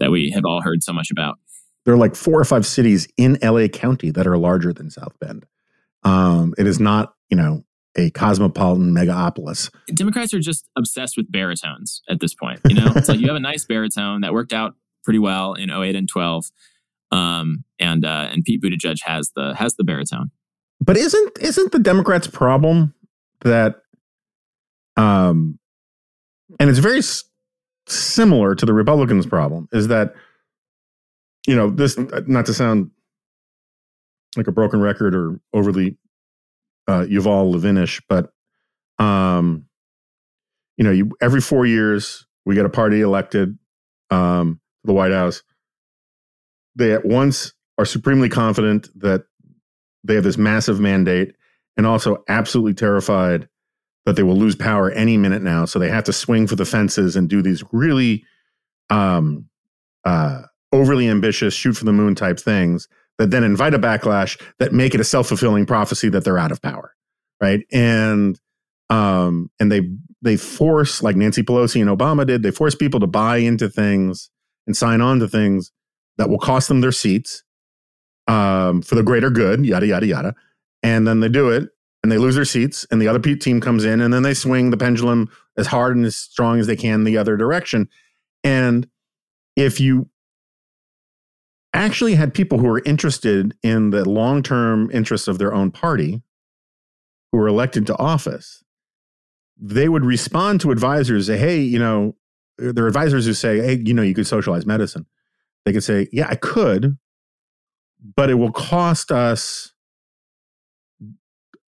that 0.00 0.10
we 0.10 0.30
have 0.30 0.44
all 0.44 0.60
heard 0.60 0.82
so 0.82 0.92
much 0.92 1.10
about. 1.12 1.38
There 1.84 1.94
are 1.94 1.98
like 1.98 2.14
four 2.16 2.40
or 2.40 2.44
five 2.44 2.66
cities 2.66 3.08
in 3.16 3.38
LA 3.42 3.68
County 3.68 4.10
that 4.10 4.26
are 4.26 4.38
larger 4.38 4.72
than 4.72 4.90
South 4.90 5.18
Bend. 5.20 5.46
Um, 6.02 6.54
it 6.58 6.66
is 6.66 6.80
not, 6.80 7.14
you 7.30 7.36
know, 7.36 7.64
a 7.96 8.10
cosmopolitan 8.10 8.92
megapolis. 8.92 9.70
Democrats 9.92 10.34
are 10.34 10.40
just 10.40 10.68
obsessed 10.76 11.16
with 11.16 11.30
baritones 11.30 12.02
at 12.08 12.20
this 12.20 12.34
point. 12.34 12.60
You 12.68 12.74
know, 12.74 12.92
it's 12.96 13.08
like 13.08 13.20
you 13.20 13.28
have 13.28 13.36
a 13.36 13.40
nice 13.52 13.64
baritone 13.64 14.22
that 14.22 14.32
worked 14.32 14.52
out 14.52 14.74
pretty 15.04 15.18
well 15.18 15.54
in 15.54 15.70
08 15.70 15.94
and 15.94 16.08
12. 16.08 16.46
Um, 17.12 17.64
and 17.78 18.04
uh, 18.04 18.28
and 18.32 18.42
Pete 18.44 18.62
Buttigieg 18.62 18.96
has 19.04 19.30
the 19.36 19.54
has 19.54 19.76
the 19.76 19.84
baritone. 19.84 20.30
But 20.80 20.96
isn't 20.96 21.38
isn't 21.40 21.70
the 21.70 21.78
Democrats' 21.78 22.26
problem 22.26 22.94
that 23.42 23.82
um 24.96 25.58
and 26.58 26.70
it's 26.70 26.78
very 26.78 26.98
s- 26.98 27.24
similar 27.86 28.54
to 28.54 28.66
the 28.66 28.72
Republicans' 28.72 29.26
problem 29.26 29.68
is 29.72 29.88
that 29.88 30.14
you 31.46 31.56
know, 31.56 31.70
this 31.70 31.98
not 32.26 32.46
to 32.46 32.54
sound 32.54 32.90
like 34.36 34.46
a 34.46 34.52
broken 34.52 34.80
record 34.80 35.14
or 35.14 35.40
overly 35.52 35.96
uh 36.88 37.02
Yuval 37.02 37.54
Levinish, 37.54 38.02
but 38.08 38.32
um 39.02 39.66
you 40.76 40.84
know, 40.84 40.90
you 40.90 41.10
every 41.20 41.40
4 41.40 41.66
years 41.66 42.26
we 42.44 42.54
get 42.54 42.66
a 42.66 42.70
party 42.70 43.00
elected 43.00 43.58
um 44.10 44.60
the 44.84 44.92
White 44.92 45.12
House. 45.12 45.42
They 46.76 46.92
at 46.92 47.04
once 47.04 47.52
are 47.78 47.84
supremely 47.84 48.28
confident 48.28 48.88
that 49.00 49.24
they 50.04 50.14
have 50.14 50.24
this 50.24 50.38
massive 50.38 50.80
mandate 50.80 51.34
and 51.76 51.86
also 51.86 52.22
absolutely 52.28 52.74
terrified 52.74 53.48
that 54.06 54.16
they 54.16 54.22
will 54.22 54.36
lose 54.36 54.54
power 54.54 54.90
any 54.90 55.16
minute 55.16 55.42
now. 55.42 55.64
So 55.64 55.78
they 55.78 55.88
have 55.88 56.04
to 56.04 56.12
swing 56.12 56.46
for 56.46 56.56
the 56.56 56.66
fences 56.66 57.16
and 57.16 57.28
do 57.28 57.40
these 57.42 57.64
really 57.72 58.24
um, 58.90 59.48
uh, 60.04 60.42
overly 60.74 61.08
ambitious, 61.08 61.54
shoot 61.54 61.74
for 61.74 61.84
the 61.84 61.92
moon 61.92 62.14
type 62.14 62.38
things 62.38 62.88
that 63.18 63.30
then 63.30 63.44
invite 63.44 63.74
a 63.74 63.78
backlash 63.78 64.40
that 64.58 64.72
make 64.72 64.94
it 64.94 65.00
a 65.00 65.04
self 65.04 65.28
fulfilling 65.28 65.66
prophecy 65.66 66.08
that 66.08 66.24
they're 66.24 66.38
out 66.38 66.52
of 66.52 66.60
power, 66.60 66.94
right? 67.40 67.60
And 67.72 68.38
um, 68.90 69.50
and 69.60 69.70
they 69.70 69.82
they 70.20 70.36
force 70.36 71.02
like 71.02 71.16
Nancy 71.16 71.42
Pelosi 71.42 71.80
and 71.80 71.90
Obama 71.90 72.26
did. 72.26 72.42
They 72.42 72.50
force 72.50 72.74
people 72.74 73.00
to 73.00 73.06
buy 73.06 73.38
into 73.38 73.68
things 73.68 74.30
and 74.66 74.76
sign 74.76 75.00
on 75.00 75.20
to 75.20 75.28
things 75.28 75.70
that 76.18 76.28
will 76.28 76.38
cost 76.38 76.68
them 76.68 76.80
their 76.80 76.92
seats 76.92 77.44
um, 78.26 78.82
for 78.82 78.94
the 78.94 79.02
greater 79.02 79.30
good, 79.30 79.64
yada, 79.64 79.86
yada, 79.86 80.06
yada. 80.06 80.34
And 80.82 81.06
then 81.06 81.20
they 81.20 81.28
do 81.28 81.50
it 81.50 81.70
and 82.02 82.12
they 82.12 82.18
lose 82.18 82.34
their 82.34 82.44
seats, 82.44 82.86
and 82.90 83.00
the 83.00 83.08
other 83.08 83.18
team 83.18 83.62
comes 83.62 83.82
in, 83.82 84.02
and 84.02 84.12
then 84.12 84.22
they 84.22 84.34
swing 84.34 84.68
the 84.68 84.76
pendulum 84.76 85.30
as 85.56 85.66
hard 85.66 85.96
and 85.96 86.04
as 86.04 86.14
strong 86.14 86.60
as 86.60 86.66
they 86.66 86.76
can 86.76 87.04
the 87.04 87.16
other 87.16 87.34
direction. 87.34 87.88
And 88.42 88.86
if 89.56 89.80
you 89.80 90.10
actually 91.74 92.14
had 92.14 92.32
people 92.32 92.58
who 92.58 92.66
were 92.66 92.82
interested 92.84 93.56
in 93.62 93.90
the 93.90 94.08
long 94.08 94.42
term 94.42 94.90
interests 94.92 95.28
of 95.28 95.38
their 95.38 95.52
own 95.52 95.70
party 95.70 96.22
who 97.32 97.38
were 97.38 97.48
elected 97.48 97.86
to 97.88 97.98
office, 97.98 98.62
they 99.60 99.88
would 99.88 100.04
respond 100.04 100.60
to 100.60 100.70
advisors 100.70 101.26
say, 101.26 101.36
hey, 101.36 101.60
you 101.60 101.78
know, 101.78 102.14
there 102.58 102.84
are 102.84 102.88
advisors 102.88 103.26
who 103.26 103.34
say, 103.34 103.60
hey, 103.60 103.82
you 103.84 103.92
know, 103.92 104.02
you 104.02 104.14
could 104.14 104.26
socialize 104.26 104.64
medicine. 104.64 105.06
They 105.64 105.72
could 105.72 105.84
say, 105.84 106.08
yeah, 106.12 106.28
I 106.28 106.36
could, 106.36 106.96
but 108.16 108.30
it 108.30 108.34
will 108.34 108.52
cost 108.52 109.10
us 109.10 109.72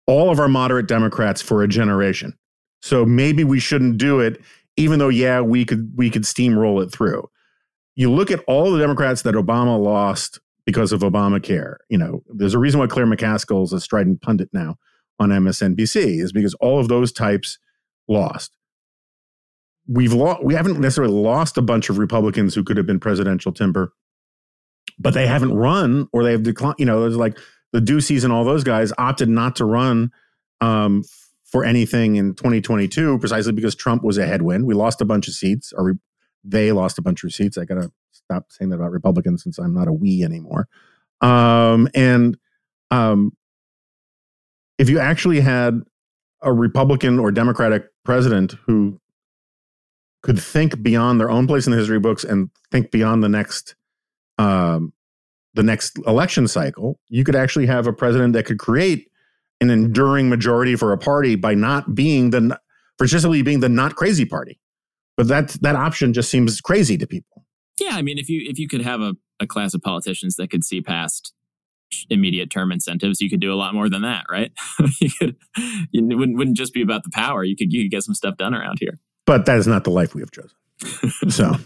all 0.06 0.30
of 0.30 0.38
our 0.38 0.48
moderate 0.48 0.86
Democrats 0.86 1.42
for 1.42 1.62
a 1.62 1.68
generation. 1.68 2.36
So 2.82 3.04
maybe 3.04 3.42
we 3.42 3.58
shouldn't 3.58 3.98
do 3.98 4.20
it, 4.20 4.40
even 4.76 4.98
though 4.98 5.08
yeah, 5.08 5.40
we 5.40 5.64
could 5.64 5.92
we 5.96 6.10
could 6.10 6.22
steamroll 6.22 6.82
it 6.82 6.92
through. 6.92 7.28
You 7.96 8.12
look 8.12 8.30
at 8.30 8.44
all 8.46 8.70
the 8.70 8.78
Democrats 8.78 9.22
that 9.22 9.34
Obama 9.34 9.82
lost 9.82 10.38
because 10.64 10.92
of 10.92 11.00
Obamacare. 11.00 11.76
You 11.88 11.98
know, 11.98 12.22
there's 12.28 12.54
a 12.54 12.58
reason 12.58 12.78
why 12.78 12.86
Claire 12.86 13.06
McCaskill 13.06 13.64
is 13.64 13.72
a 13.72 13.80
strident 13.80 14.22
pundit 14.22 14.50
now 14.52 14.76
on 15.18 15.30
MSNBC 15.30 16.20
is 16.20 16.32
because 16.32 16.54
all 16.54 16.78
of 16.78 16.88
those 16.88 17.10
types 17.10 17.58
lost. 18.06 18.54
We've 19.88 20.12
lost. 20.12 20.44
We 20.44 20.54
haven't 20.54 20.78
necessarily 20.78 21.14
lost 21.14 21.56
a 21.56 21.62
bunch 21.62 21.88
of 21.88 21.98
Republicans 21.98 22.54
who 22.54 22.64
could 22.64 22.76
have 22.76 22.86
been 22.86 23.00
presidential 23.00 23.52
timber 23.52 23.92
but 24.98 25.14
they 25.14 25.26
haven't 25.26 25.54
run 25.54 26.08
or 26.12 26.22
they 26.22 26.32
have 26.32 26.42
declined. 26.42 26.76
You 26.78 26.86
know, 26.86 27.00
there's 27.00 27.16
like 27.16 27.38
the 27.72 27.80
Duceys 27.80 28.24
and 28.24 28.32
all 28.32 28.44
those 28.44 28.64
guys 28.64 28.92
opted 28.98 29.28
not 29.28 29.56
to 29.56 29.64
run 29.64 30.10
um, 30.60 31.02
for 31.44 31.64
anything 31.64 32.16
in 32.16 32.34
2022 32.34 33.18
precisely 33.18 33.52
because 33.52 33.74
Trump 33.74 34.02
was 34.02 34.18
a 34.18 34.26
headwind. 34.26 34.66
We 34.66 34.74
lost 34.74 35.00
a 35.00 35.04
bunch 35.04 35.28
of 35.28 35.34
seats, 35.34 35.72
or 35.76 35.98
they 36.46 36.72
lost 36.72 36.98
a 36.98 37.02
bunch 37.02 37.24
of 37.24 37.34
seats. 37.34 37.58
I 37.58 37.64
got 37.64 37.76
to 37.76 37.90
stop 38.12 38.46
saying 38.50 38.70
that 38.70 38.76
about 38.76 38.92
Republicans 38.92 39.42
since 39.42 39.58
I'm 39.58 39.74
not 39.74 39.88
a 39.88 39.92
we 39.92 40.22
anymore. 40.22 40.68
Um, 41.20 41.88
and 41.94 42.36
um, 42.90 43.36
if 44.78 44.88
you 44.88 44.98
actually 44.98 45.40
had 45.40 45.82
a 46.42 46.52
Republican 46.52 47.18
or 47.18 47.30
Democratic 47.30 47.86
president 48.04 48.54
who 48.66 49.00
could 50.22 50.38
think 50.38 50.82
beyond 50.82 51.20
their 51.20 51.30
own 51.30 51.46
place 51.46 51.66
in 51.66 51.72
the 51.72 51.78
history 51.78 51.98
books 51.98 52.24
and 52.24 52.50
think 52.70 52.90
beyond 52.90 53.22
the 53.22 53.28
next 53.28 53.74
um, 54.38 54.92
the 55.54 55.62
next 55.62 55.98
election 56.06 56.46
cycle, 56.46 57.00
you 57.08 57.24
could 57.24 57.34
actually 57.34 57.66
have 57.66 57.86
a 57.86 57.92
president 57.92 58.34
that 58.34 58.44
could 58.44 58.58
create 58.58 59.08
an 59.60 59.70
enduring 59.70 60.28
majority 60.28 60.76
for 60.76 60.92
a 60.92 60.98
party 60.98 61.34
by 61.34 61.54
not 61.54 61.94
being 61.94 62.30
the 62.30 62.58
for 62.98 63.06
just 63.06 63.22
simply 63.22 63.42
being 63.42 63.60
the 63.60 63.68
not 63.68 63.96
crazy 63.96 64.24
party. 64.24 64.60
But 65.16 65.28
that 65.28 65.48
that 65.62 65.76
option 65.76 66.12
just 66.12 66.30
seems 66.30 66.60
crazy 66.60 66.98
to 66.98 67.06
people. 67.06 67.44
Yeah, 67.80 67.92
I 67.94 68.02
mean, 68.02 68.18
if 68.18 68.28
you 68.28 68.48
if 68.48 68.58
you 68.58 68.68
could 68.68 68.82
have 68.82 69.00
a, 69.00 69.14
a 69.40 69.46
class 69.46 69.74
of 69.74 69.82
politicians 69.82 70.36
that 70.36 70.50
could 70.50 70.64
see 70.64 70.80
past 70.80 71.32
immediate 72.10 72.50
term 72.50 72.72
incentives, 72.72 73.20
you 73.20 73.30
could 73.30 73.40
do 73.40 73.52
a 73.52 73.56
lot 73.56 73.74
more 73.74 73.88
than 73.88 74.02
that, 74.02 74.24
right? 74.30 74.52
you 75.00 75.10
could 75.18 75.36
it 75.56 76.16
wouldn't 76.16 76.36
wouldn't 76.36 76.56
just 76.56 76.74
be 76.74 76.82
about 76.82 77.04
the 77.04 77.10
power. 77.10 77.44
You 77.44 77.56
could 77.56 77.72
you 77.72 77.84
could 77.84 77.90
get 77.90 78.02
some 78.02 78.14
stuff 78.14 78.36
done 78.36 78.54
around 78.54 78.78
here. 78.80 78.98
But 79.24 79.46
that 79.46 79.58
is 79.58 79.66
not 79.66 79.84
the 79.84 79.90
life 79.90 80.14
we 80.14 80.20
have 80.20 80.30
chosen. 80.30 81.30
so 81.30 81.56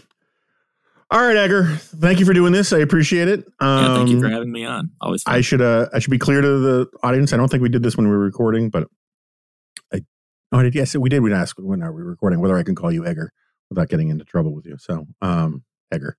all 1.11 1.21
right, 1.21 1.35
Egger. 1.35 1.65
Thank 1.75 2.19
you 2.19 2.25
for 2.25 2.33
doing 2.33 2.53
this. 2.53 2.71
I 2.71 2.79
appreciate 2.79 3.27
it. 3.27 3.45
Um, 3.59 3.83
yeah, 3.83 3.95
thank 3.95 4.09
you 4.09 4.19
for 4.21 4.27
um, 4.27 4.31
having 4.31 4.51
me 4.51 4.63
on. 4.63 4.91
Always. 5.01 5.23
Fun. 5.23 5.35
I 5.35 5.41
should 5.41 5.61
uh 5.61 5.89
I 5.93 5.99
should 5.99 6.11
be 6.11 6.17
clear 6.17 6.39
to 6.39 6.59
the 6.59 6.87
audience. 7.03 7.33
I 7.33 7.37
don't 7.37 7.49
think 7.49 7.61
we 7.61 7.69
did 7.69 7.83
this 7.83 7.97
when 7.97 8.07
we 8.07 8.13
were 8.13 8.19
recording, 8.19 8.69
but 8.69 8.87
I 9.93 10.03
oh 10.53 10.59
I 10.59 10.63
did 10.63 10.73
yes 10.73 10.95
we 10.95 11.09
did. 11.09 11.21
We 11.21 11.33
asked 11.33 11.59
when 11.59 11.83
are 11.83 11.91
we 11.91 12.01
recording 12.01 12.39
whether 12.39 12.57
I 12.57 12.63
can 12.63 12.75
call 12.75 12.93
you 12.93 13.05
Egger 13.05 13.33
without 13.71 13.89
getting 13.89 14.09
into 14.09 14.23
trouble 14.23 14.53
with 14.53 14.67
you. 14.67 14.77
So 14.77 15.07
um 15.23 15.63
Egger. 15.91 16.17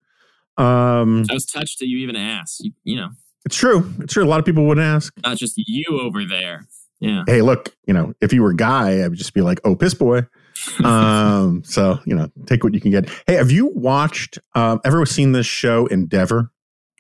Um 0.59 1.24
I 1.30 1.34
was 1.34 1.46
touched 1.46 1.78
that 1.78 1.86
you 1.86 1.98
even 1.98 2.16
asked. 2.16 2.64
You, 2.64 2.72
you 2.82 2.96
know. 2.96 3.11
It's 3.44 3.57
true. 3.57 3.92
It's 4.00 4.12
true. 4.12 4.24
A 4.24 4.26
lot 4.26 4.40
of 4.40 4.46
people 4.46 4.66
wouldn't 4.66 4.84
ask. 4.86 5.12
Not 5.22 5.36
just 5.36 5.55
you 5.57 6.00
over 6.00 6.24
there. 6.24 6.66
Yeah. 7.00 7.24
Hey, 7.26 7.42
look, 7.42 7.74
you 7.86 7.94
know, 7.94 8.14
if 8.20 8.32
you 8.32 8.42
were 8.42 8.50
a 8.50 8.57
guy, 8.57 9.00
I 9.00 9.09
would 9.09 9.18
just 9.18 9.34
be 9.34 9.40
like, 9.40 9.61
oh, 9.64 9.74
piss 9.76 9.94
boy 9.94 10.26
um, 10.84 11.62
so 11.64 11.98
you 12.05 12.14
know, 12.14 12.30
take 12.46 12.64
what 12.64 12.74
you 12.74 12.80
can 12.80 12.90
get. 12.90 13.09
Hey, 13.26 13.34
have 13.34 13.50
you 13.50 13.66
watched? 13.66 14.38
Um, 14.55 14.80
ever 14.84 15.05
seen 15.07 15.32
this 15.32 15.46
show 15.46 15.86
Endeavour? 15.86 16.50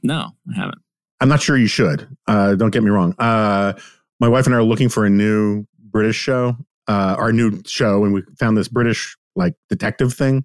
No, 0.02 0.30
I 0.50 0.56
haven't. 0.56 0.78
I'm 1.20 1.28
not 1.28 1.40
sure 1.40 1.56
you 1.56 1.68
should. 1.68 2.08
Uh, 2.26 2.56
don't 2.56 2.70
get 2.70 2.82
me 2.82 2.90
wrong. 2.90 3.14
Uh, 3.18 3.74
my 4.18 4.28
wife 4.28 4.46
and 4.46 4.54
I 4.54 4.58
are 4.58 4.64
looking 4.64 4.88
for 4.88 5.04
a 5.04 5.10
new 5.10 5.64
British 5.78 6.16
show, 6.16 6.56
uh, 6.88 7.14
our 7.18 7.32
new 7.32 7.62
show, 7.66 8.04
and 8.04 8.12
we 8.12 8.22
found 8.38 8.56
this 8.56 8.68
British 8.68 9.16
like 9.36 9.54
detective 9.68 10.12
thing. 10.14 10.44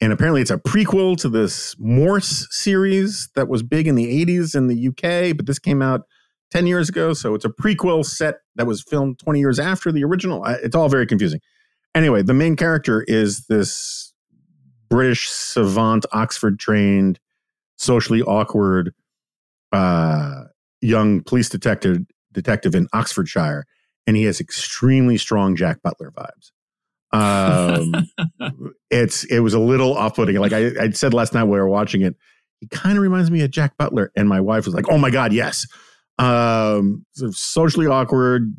And 0.00 0.12
apparently, 0.12 0.40
it's 0.40 0.50
a 0.50 0.56
prequel 0.56 1.16
to 1.18 1.28
this 1.28 1.76
Morse 1.78 2.46
series 2.50 3.28
that 3.34 3.48
was 3.48 3.62
big 3.62 3.86
in 3.86 3.96
the 3.96 4.24
80s 4.24 4.54
in 4.54 4.66
the 4.66 4.88
UK, 4.88 5.36
but 5.36 5.46
this 5.46 5.58
came 5.58 5.82
out 5.82 6.02
10 6.52 6.66
years 6.66 6.88
ago. 6.88 7.12
So 7.12 7.34
it's 7.34 7.44
a 7.44 7.50
prequel 7.50 8.04
set 8.04 8.36
that 8.56 8.66
was 8.66 8.82
filmed 8.82 9.18
20 9.18 9.40
years 9.40 9.58
after 9.58 9.92
the 9.92 10.04
original. 10.04 10.44
It's 10.44 10.74
all 10.74 10.88
very 10.88 11.06
confusing. 11.06 11.40
Anyway, 11.94 12.22
the 12.22 12.34
main 12.34 12.56
character 12.56 13.04
is 13.08 13.46
this 13.46 14.12
British 14.88 15.28
savant, 15.28 16.06
Oxford 16.12 16.58
trained, 16.58 17.20
socially 17.76 18.22
awkward 18.22 18.92
uh, 19.72 20.44
young 20.80 21.22
police 21.22 21.48
detective 21.48 21.98
detective 22.32 22.74
in 22.74 22.86
Oxfordshire, 22.92 23.66
and 24.06 24.16
he 24.16 24.24
has 24.24 24.40
extremely 24.40 25.16
strong 25.16 25.56
Jack 25.56 25.82
Butler 25.82 26.12
vibes. 26.12 26.52
Um, 27.12 27.92
it's 28.90 29.24
it 29.24 29.40
was 29.40 29.54
a 29.54 29.58
little 29.58 29.96
off 29.96 30.16
putting. 30.16 30.36
Like 30.36 30.52
I, 30.52 30.70
I 30.80 30.90
said 30.90 31.14
last 31.14 31.34
night 31.34 31.44
we 31.44 31.58
were 31.58 31.68
watching 31.68 32.02
it, 32.02 32.16
he 32.60 32.66
kind 32.68 32.96
of 32.96 33.02
reminds 33.02 33.30
me 33.30 33.42
of 33.42 33.50
Jack 33.50 33.76
Butler, 33.76 34.12
and 34.16 34.28
my 34.28 34.40
wife 34.40 34.66
was 34.66 34.74
like, 34.74 34.86
"Oh 34.90 34.98
my 34.98 35.10
god, 35.10 35.32
yes." 35.32 35.66
Um, 36.18 37.06
sort 37.12 37.30
of 37.30 37.36
socially 37.36 37.86
awkward, 37.86 38.54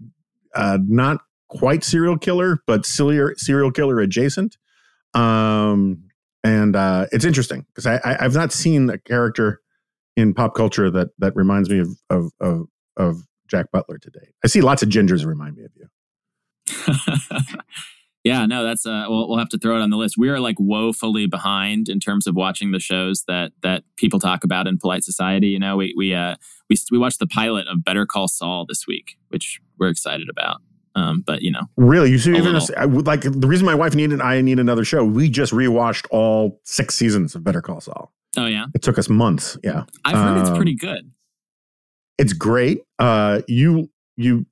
uh, 0.56 0.80
not 0.84 1.22
quite 1.48 1.84
serial 1.84 2.18
killer, 2.18 2.60
but 2.66 2.86
serial 2.86 3.32
serial 3.38 3.72
killer 3.72 4.00
adjacent. 4.00 4.58
Um, 5.14 6.06
and 6.44 6.76
uh, 6.76 7.08
it's 7.12 7.26
interesting 7.26 7.66
because 7.70 7.86
I, 7.86 8.02
I 8.04 8.24
have 8.24 8.34
not 8.34 8.52
seen 8.52 8.90
a 8.90 8.98
character 8.98 9.62
in 10.18 10.34
pop 10.34 10.56
culture 10.56 10.90
that 10.90 11.10
that 11.20 11.36
reminds 11.36 11.70
me 11.70 11.80
of 11.80 11.90
of 12.10 12.32
of, 12.40 12.68
of 12.98 13.22
Jack 13.48 13.68
Butler 13.72 13.98
today. 13.98 14.30
I 14.44 14.48
see 14.48 14.62
lots 14.62 14.82
of 14.82 14.90
gingers 14.90 15.26
remind 15.26 15.58
me 15.58 15.64
of 15.66 15.72
you. 15.76 15.88
yeah, 18.24 18.46
no, 18.46 18.64
that's 18.64 18.86
uh, 18.86 19.06
we'll 19.08 19.28
we'll 19.28 19.40
have 19.40 19.50
to 19.50 19.58
throw 19.58 19.78
it 19.78 19.82
on 19.82 19.90
the 19.90 19.98
list. 19.98 20.16
We 20.18 20.30
are 20.30 20.40
like 20.40 20.58
woefully 20.60 21.26
behind 21.26 21.90
in 21.90 22.00
terms 22.00 22.28
of 22.28 22.36
watching 22.36 22.72
the 22.72 22.80
shows 22.80 23.24
that 23.28 23.52
that 23.64 23.84
people 23.98 24.20
talk 24.20 24.44
about 24.44 24.68
in 24.68 24.78
polite 24.78 25.04
society. 25.04 25.48
You 25.48 25.60
know, 25.60 25.78
we 25.78 25.94
we 25.98 26.14
uh 26.14 26.36
we 26.70 26.76
we 26.92 26.98
watched 26.98 27.20
the 27.20 27.28
pilot 27.28 27.68
of 27.68 27.84
Better 27.84 28.06
Call 28.06 28.28
Saul 28.28 28.66
this 28.68 28.86
week, 28.88 29.18
which 29.30 29.60
we're 29.80 29.90
excited 29.90 30.30
about. 30.30 30.58
Um, 30.94 31.24
but 31.26 31.42
you 31.42 31.52
know, 31.52 31.62
really, 31.78 32.12
you 32.12 32.20
see, 32.20 32.36
even 32.36 32.60
I 32.78 32.86
would 32.86 33.08
like 33.08 33.22
the 33.22 33.48
reason 33.48 33.66
my 33.66 33.76
wife 33.76 33.96
needed 33.96 34.22
I 34.22 34.42
need 34.42 34.60
another 34.60 34.84
show. 34.84 35.04
We 35.04 35.30
just 35.30 35.54
rewatched 35.54 36.06
all 36.12 36.60
six 36.64 36.96
seasons 36.96 37.34
of 37.34 37.44
Better 37.44 37.62
Call 37.62 37.82
Saul. 37.82 38.14
Oh 38.38 38.46
yeah, 38.46 38.66
it 38.76 38.82
took 38.82 39.00
us 39.00 39.10
months. 39.10 39.58
Yeah, 39.64 39.86
I've 40.06 40.18
heard 40.18 40.38
um, 40.38 40.42
it's 40.42 40.58
pretty 40.58 40.76
good. 40.76 41.12
It's 42.18 42.34
great. 42.34 42.84
Uh, 43.00 43.42
you 43.48 43.90
you 44.16 44.46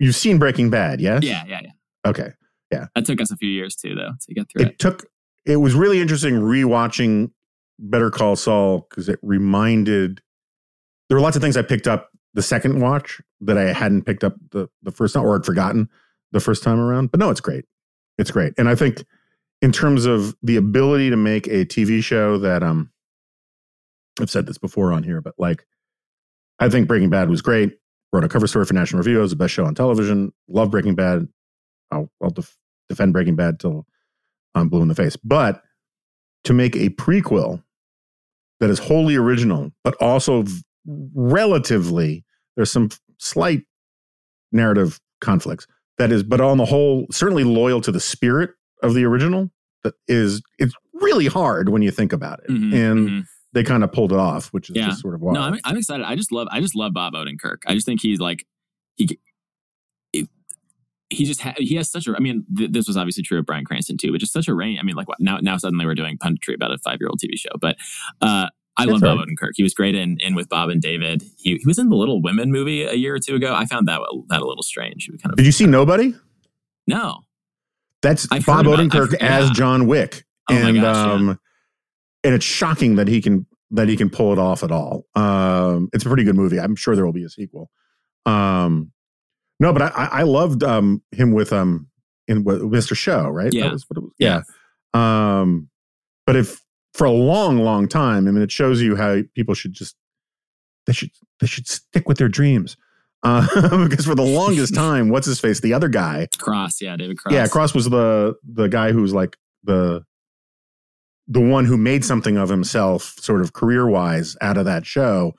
you've 0.00 0.16
seen 0.16 0.38
Breaking 0.38 0.70
Bad, 0.70 1.00
yes? 1.00 1.22
Yeah, 1.22 1.44
yeah, 1.46 1.60
yeah. 1.62 1.70
Okay, 2.06 2.32
yeah. 2.70 2.86
That 2.94 3.04
took 3.04 3.20
us 3.20 3.30
a 3.30 3.36
few 3.36 3.50
years 3.50 3.76
too, 3.76 3.94
though, 3.94 4.12
to 4.20 4.34
get 4.34 4.50
through 4.50 4.62
it. 4.62 4.68
It 4.68 4.78
took. 4.78 5.06
It 5.44 5.56
was 5.56 5.74
really 5.74 6.00
interesting 6.00 6.34
rewatching 6.34 7.30
Better 7.78 8.10
Call 8.10 8.36
Saul 8.36 8.86
because 8.88 9.08
it 9.08 9.18
reminded. 9.22 10.20
There 11.08 11.16
were 11.16 11.22
lots 11.22 11.36
of 11.36 11.42
things 11.42 11.56
I 11.56 11.62
picked 11.62 11.86
up 11.86 12.10
the 12.34 12.42
second 12.42 12.80
watch 12.80 13.20
that 13.40 13.56
I 13.56 13.72
hadn't 13.72 14.02
picked 14.02 14.24
up 14.24 14.34
the 14.50 14.68
the 14.82 14.90
first 14.90 15.14
time 15.14 15.24
or 15.24 15.34
had 15.34 15.46
forgotten 15.46 15.88
the 16.32 16.40
first 16.40 16.62
time 16.62 16.78
around. 16.78 17.10
But 17.10 17.20
no, 17.20 17.30
it's 17.30 17.40
great. 17.40 17.64
It's 18.18 18.30
great. 18.30 18.52
And 18.58 18.68
I 18.68 18.74
think 18.74 19.04
in 19.62 19.72
terms 19.72 20.04
of 20.04 20.36
the 20.42 20.56
ability 20.56 21.10
to 21.10 21.16
make 21.16 21.46
a 21.46 21.64
TV 21.64 22.02
show 22.02 22.38
that 22.38 22.62
um 22.62 22.90
I've 24.20 24.30
said 24.30 24.46
this 24.46 24.58
before 24.58 24.92
on 24.92 25.02
here, 25.02 25.20
but 25.20 25.34
like 25.38 25.66
I 26.58 26.68
think 26.68 26.88
Breaking 26.88 27.10
Bad 27.10 27.28
was 27.28 27.42
great. 27.42 27.78
Wrote 28.12 28.24
a 28.24 28.28
cover 28.28 28.46
story 28.46 28.64
for 28.64 28.74
National 28.74 28.98
Review. 28.98 29.18
It 29.18 29.22
was 29.22 29.30
the 29.30 29.36
best 29.36 29.52
show 29.52 29.64
on 29.64 29.74
television. 29.74 30.32
Love 30.48 30.70
Breaking 30.70 30.94
Bad. 30.94 31.28
I'll, 31.90 32.10
I'll 32.22 32.30
def- 32.30 32.56
defend 32.88 33.12
Breaking 33.12 33.36
Bad 33.36 33.60
till 33.60 33.86
I'm 34.54 34.68
blue 34.68 34.82
in 34.82 34.88
the 34.88 34.94
face. 34.94 35.16
But 35.16 35.62
to 36.44 36.52
make 36.52 36.76
a 36.76 36.90
prequel 36.90 37.62
that 38.60 38.70
is 38.70 38.78
wholly 38.78 39.16
original, 39.16 39.72
but 39.84 39.94
also 40.00 40.44
relatively 40.86 42.24
there's 42.56 42.70
some 42.70 42.90
slight 43.18 43.62
narrative 44.52 45.00
conflicts. 45.20 45.66
That 45.98 46.12
is, 46.12 46.22
but 46.22 46.40
on 46.40 46.58
the 46.58 46.66
whole, 46.66 47.06
certainly 47.10 47.44
loyal 47.44 47.80
to 47.80 47.90
the 47.90 48.00
spirit 48.00 48.50
of 48.82 48.94
the 48.94 49.04
original. 49.04 49.50
That 49.82 49.94
is, 50.08 50.42
it's 50.58 50.74
really 50.94 51.26
hard 51.26 51.68
when 51.68 51.82
you 51.82 51.90
think 51.90 52.12
about 52.12 52.40
it, 52.40 52.50
mm-hmm, 52.50 52.74
and 52.74 53.08
mm-hmm. 53.08 53.20
they 53.52 53.62
kind 53.62 53.84
of 53.84 53.92
pulled 53.92 54.12
it 54.12 54.18
off, 54.18 54.48
which 54.48 54.68
is 54.68 54.76
yeah. 54.76 54.86
just 54.86 55.00
sort 55.00 55.14
of 55.14 55.20
wild. 55.20 55.34
No, 55.34 55.42
I'm, 55.42 55.58
I'm 55.64 55.76
excited. 55.76 56.04
I 56.04 56.16
just 56.16 56.32
love, 56.32 56.48
I 56.50 56.60
just 56.60 56.74
love 56.74 56.92
Bob 56.92 57.14
Odenkirk. 57.14 57.58
I 57.66 57.74
just 57.74 57.86
think 57.86 58.00
he's 58.02 58.18
like, 58.18 58.44
he, 58.96 59.18
he 61.10 61.24
just 61.24 61.40
ha- 61.40 61.54
he 61.56 61.76
has 61.76 61.90
such 61.90 62.06
a. 62.06 62.14
I 62.16 62.20
mean, 62.20 62.44
th- 62.56 62.72
this 62.72 62.86
was 62.86 62.96
obviously 62.96 63.22
true 63.22 63.38
of 63.38 63.46
Bryan 63.46 63.64
Cranston 63.64 63.96
too, 63.96 64.12
but 64.12 64.18
just 64.18 64.32
such 64.32 64.48
a 64.48 64.54
range. 64.54 64.78
I 64.80 64.82
mean, 64.82 64.96
like 64.96 65.06
now 65.18 65.38
now 65.38 65.56
suddenly 65.56 65.86
we're 65.86 65.94
doing 65.94 66.18
punditry 66.18 66.54
about 66.54 66.72
a 66.72 66.78
five 66.78 66.98
year 67.00 67.08
old 67.08 67.20
TV 67.20 67.38
show, 67.38 67.50
but 67.60 67.76
uh, 68.20 68.48
I 68.76 68.84
love 68.84 69.02
right. 69.02 69.16
Bob 69.16 69.26
Odenkirk. 69.26 69.52
He 69.54 69.62
was 69.62 69.72
great 69.72 69.94
in, 69.94 70.18
in 70.20 70.34
with 70.34 70.48
Bob 70.48 70.68
and 70.68 70.82
David. 70.82 71.22
He, 71.38 71.56
he 71.56 71.66
was 71.66 71.78
in 71.78 71.88
the 71.88 71.96
Little 71.96 72.20
Women 72.20 72.50
movie 72.50 72.82
a 72.82 72.94
year 72.94 73.14
or 73.14 73.18
two 73.18 73.34
ago. 73.34 73.54
I 73.54 73.66
found 73.66 73.88
that 73.88 74.00
that 74.28 74.42
a 74.42 74.46
little 74.46 74.62
strange. 74.62 75.08
Kind 75.08 75.32
of, 75.32 75.36
Did 75.36 75.46
you 75.46 75.52
see 75.52 75.66
Nobody? 75.66 76.14
No. 76.86 77.20
That's 78.02 78.28
I've 78.30 78.44
Bob 78.44 78.66
Odenkirk 78.66 79.14
about, 79.14 79.22
as 79.22 79.48
yeah. 79.48 79.52
John 79.54 79.86
Wick, 79.86 80.24
oh 80.50 80.54
and 80.54 80.80
gosh, 80.80 80.96
um, 80.96 81.26
yeah. 81.28 81.34
and 82.24 82.34
it's 82.34 82.44
shocking 82.44 82.96
that 82.96 83.08
he 83.08 83.22
can 83.22 83.46
that 83.70 83.88
he 83.88 83.96
can 83.96 84.10
pull 84.10 84.32
it 84.32 84.38
off 84.38 84.62
at 84.62 84.70
all. 84.70 85.06
Um, 85.14 85.88
it's 85.92 86.04
a 86.04 86.08
pretty 86.08 86.24
good 86.24 86.36
movie. 86.36 86.60
I'm 86.60 86.76
sure 86.76 86.94
there 86.94 87.04
will 87.04 87.12
be 87.12 87.24
a 87.24 87.28
sequel. 87.28 87.70
Um, 88.24 88.92
no, 89.60 89.72
but 89.72 89.82
I, 89.82 90.08
I 90.12 90.22
loved 90.22 90.62
um, 90.62 91.02
him 91.12 91.32
with 91.32 91.52
um 91.52 91.88
in 92.28 92.44
with 92.44 92.62
Mr. 92.62 92.96
Show, 92.96 93.28
right? 93.28 93.52
Yeah. 93.52 93.76
yeah. 94.18 94.42
yeah. 94.94 95.40
Um, 95.40 95.68
but 96.26 96.36
if 96.36 96.60
for 96.96 97.04
a 97.04 97.10
long, 97.10 97.58
long 97.58 97.86
time. 97.86 98.26
I 98.26 98.30
mean, 98.30 98.42
it 98.42 98.50
shows 98.50 98.80
you 98.80 98.96
how 98.96 99.20
people 99.34 99.54
should 99.54 99.74
just 99.74 99.94
they 100.86 100.92
should 100.92 101.10
they 101.40 101.46
should 101.46 101.68
stick 101.68 102.08
with 102.08 102.18
their 102.18 102.28
dreams. 102.28 102.76
Uh, 103.22 103.86
because 103.88 104.06
for 104.06 104.14
the 104.14 104.22
longest 104.22 104.74
time, 104.74 105.10
what's 105.10 105.26
his 105.26 105.38
face? 105.38 105.60
The 105.60 105.74
other 105.74 105.88
guy, 105.88 106.28
Cross, 106.38 106.80
yeah, 106.80 106.96
David 106.96 107.18
Cross. 107.18 107.34
Yeah, 107.34 107.46
Cross 107.48 107.74
was 107.74 107.90
the 107.90 108.34
the 108.44 108.68
guy 108.68 108.92
who's 108.92 109.12
like 109.12 109.36
the 109.62 110.04
the 111.28 111.40
one 111.40 111.64
who 111.64 111.76
made 111.76 112.04
something 112.04 112.36
of 112.36 112.48
himself, 112.48 113.14
sort 113.20 113.42
of 113.42 113.52
career 113.52 113.86
wise, 113.86 114.36
out 114.40 114.56
of 114.56 114.64
that 114.64 114.86
show. 114.86 115.34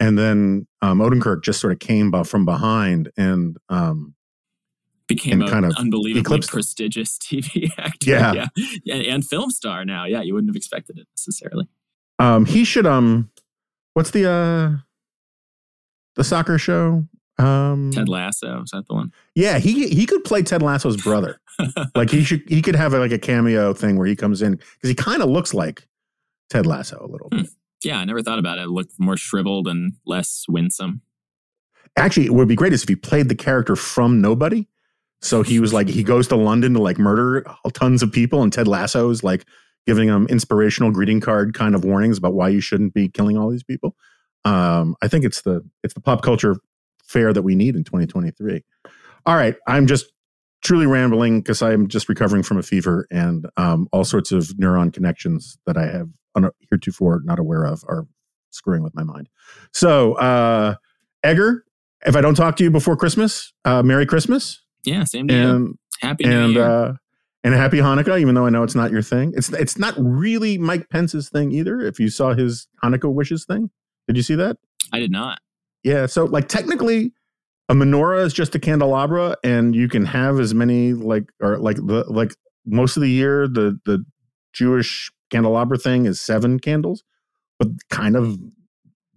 And 0.00 0.18
then 0.18 0.66
um, 0.82 0.98
Odenkirk 0.98 1.42
just 1.42 1.60
sort 1.60 1.72
of 1.72 1.78
came 1.78 2.12
from 2.24 2.44
behind 2.44 3.10
and 3.16 3.56
um, 3.68 4.14
became 5.06 5.42
a 5.42 5.50
kind 5.50 5.64
of 5.64 5.72
unbelievably 5.76 6.40
prestigious 6.40 7.18
TV 7.22 7.70
actor. 7.78 8.10
Yeah. 8.10 8.46
yeah. 8.84 8.94
And 8.94 9.24
film 9.24 9.50
star 9.50 9.84
now. 9.84 10.04
Yeah. 10.04 10.22
You 10.22 10.34
wouldn't 10.34 10.50
have 10.50 10.56
expected 10.56 10.98
it 10.98 11.06
necessarily. 11.12 11.68
Um, 12.18 12.46
he 12.46 12.64
should, 12.64 12.86
um, 12.86 13.30
what's 13.94 14.10
the, 14.10 14.28
uh, 14.28 14.76
the 16.16 16.24
soccer 16.24 16.58
show? 16.58 17.04
Um, 17.38 17.90
Ted 17.92 18.08
Lasso. 18.08 18.62
Is 18.62 18.70
that 18.70 18.86
the 18.86 18.94
one? 18.94 19.12
Yeah. 19.34 19.58
He, 19.58 19.88
he 19.88 20.06
could 20.06 20.24
play 20.24 20.42
Ted 20.42 20.62
Lasso's 20.62 20.96
brother. 20.96 21.40
like 21.94 22.10
he 22.10 22.24
should, 22.24 22.42
he 22.48 22.62
could 22.62 22.76
have 22.76 22.94
a, 22.94 22.98
like 22.98 23.12
a 23.12 23.18
cameo 23.18 23.74
thing 23.74 23.96
where 23.96 24.06
he 24.06 24.16
comes 24.16 24.42
in 24.42 24.56
because 24.56 24.88
he 24.88 24.94
kind 24.94 25.22
of 25.22 25.28
looks 25.28 25.54
like 25.54 25.86
Ted 26.50 26.66
Lasso 26.66 26.98
a 27.00 27.10
little 27.10 27.28
hmm. 27.30 27.42
bit. 27.42 27.50
Yeah, 27.84 27.98
I 27.98 28.04
never 28.04 28.22
thought 28.22 28.38
about 28.38 28.58
it. 28.58 28.62
It 28.62 28.70
looked 28.70 28.94
more 28.98 29.16
shriveled 29.16 29.68
and 29.68 29.94
less 30.06 30.44
winsome. 30.48 31.02
Actually, 31.96 32.26
it 32.26 32.34
would 32.34 32.48
be 32.48 32.56
great 32.56 32.72
if 32.72 32.88
he 32.88 32.96
played 32.96 33.28
the 33.28 33.34
character 33.34 33.76
from 33.76 34.20
Nobody. 34.20 34.68
So 35.22 35.42
he 35.42 35.60
was 35.60 35.72
like, 35.72 35.88
he 35.88 36.02
goes 36.02 36.28
to 36.28 36.36
London 36.36 36.74
to 36.74 36.82
like 36.82 36.98
murder 36.98 37.46
tons 37.72 38.02
of 38.02 38.12
people, 38.12 38.42
and 38.42 38.52
Ted 38.52 38.68
Lasso 38.68 39.08
is 39.10 39.24
like 39.24 39.46
giving 39.86 40.08
him 40.08 40.26
inspirational 40.28 40.90
greeting 40.90 41.20
card 41.20 41.54
kind 41.54 41.74
of 41.74 41.84
warnings 41.84 42.18
about 42.18 42.34
why 42.34 42.48
you 42.48 42.60
shouldn't 42.60 42.94
be 42.94 43.08
killing 43.08 43.38
all 43.38 43.50
these 43.50 43.62
people. 43.62 43.96
Um, 44.44 44.96
I 45.02 45.08
think 45.08 45.24
it's 45.24 45.42
the 45.42 45.62
it's 45.82 45.94
the 45.94 46.00
pop 46.00 46.22
culture 46.22 46.56
fare 47.06 47.32
that 47.32 47.42
we 47.42 47.54
need 47.54 47.76
in 47.76 47.84
2023. 47.84 48.62
All 49.26 49.36
right, 49.36 49.56
I'm 49.66 49.86
just 49.86 50.12
truly 50.62 50.86
rambling 50.86 51.40
because 51.40 51.62
I'm 51.62 51.88
just 51.88 52.08
recovering 52.08 52.42
from 52.42 52.58
a 52.58 52.62
fever 52.62 53.06
and 53.10 53.46
um, 53.56 53.88
all 53.92 54.04
sorts 54.04 54.32
of 54.32 54.44
neuron 54.60 54.92
connections 54.92 55.58
that 55.66 55.76
I 55.76 55.86
have 55.86 56.08
un- 56.34 56.50
heretofore 56.70 57.20
not 57.24 57.38
aware 57.38 57.64
of 57.64 57.84
are 57.88 58.06
screwing 58.50 58.82
with 58.82 58.94
my 58.94 59.02
mind. 59.02 59.28
So, 59.72 60.14
uh, 60.14 60.76
Egger, 61.22 61.64
if 62.06 62.16
I 62.16 62.20
don't 62.20 62.34
talk 62.34 62.56
to 62.56 62.64
you 62.64 62.70
before 62.70 62.96
Christmas, 62.96 63.52
uh, 63.64 63.82
Merry 63.82 64.06
Christmas. 64.06 64.62
Yeah, 64.84 65.04
same 65.04 65.28
to 65.28 65.34
and, 65.34 65.66
you. 65.68 65.78
Happy 66.00 66.24
New 66.24 66.44
and, 66.44 66.52
Year. 66.54 66.64
Uh, 66.64 66.94
and 67.44 67.52
a 67.52 67.58
happy 67.58 67.76
Hanukkah, 67.78 68.18
even 68.18 68.34
though 68.34 68.46
I 68.46 68.50
know 68.50 68.62
it's 68.62 68.74
not 68.74 68.90
your 68.90 69.02
thing. 69.02 69.34
It's 69.36 69.52
it's 69.52 69.78
not 69.78 69.94
really 69.98 70.56
Mike 70.56 70.88
Pence's 70.88 71.28
thing 71.28 71.52
either. 71.52 71.80
If 71.80 72.00
you 72.00 72.08
saw 72.08 72.32
his 72.32 72.66
Hanukkah 72.82 73.12
wishes 73.12 73.44
thing, 73.44 73.70
did 74.08 74.16
you 74.16 74.22
see 74.22 74.34
that? 74.36 74.56
I 74.92 74.98
did 74.98 75.10
not. 75.10 75.40
Yeah, 75.82 76.06
so 76.06 76.24
like 76.24 76.48
technically, 76.48 77.12
a 77.68 77.74
menorah 77.74 78.24
is 78.24 78.32
just 78.32 78.54
a 78.54 78.58
candelabra, 78.58 79.36
and 79.44 79.74
you 79.74 79.88
can 79.88 80.06
have 80.06 80.40
as 80.40 80.54
many 80.54 80.94
like 80.94 81.30
or 81.40 81.58
like 81.58 81.76
the 81.76 82.04
like 82.08 82.34
most 82.64 82.96
of 82.96 83.02
the 83.02 83.10
year 83.10 83.46
the 83.46 83.78
the 83.84 84.04
Jewish 84.54 85.10
candelabra 85.30 85.78
thing 85.78 86.06
is 86.06 86.20
seven 86.20 86.58
candles, 86.58 87.04
but 87.58 87.68
kind 87.90 88.16
of 88.16 88.38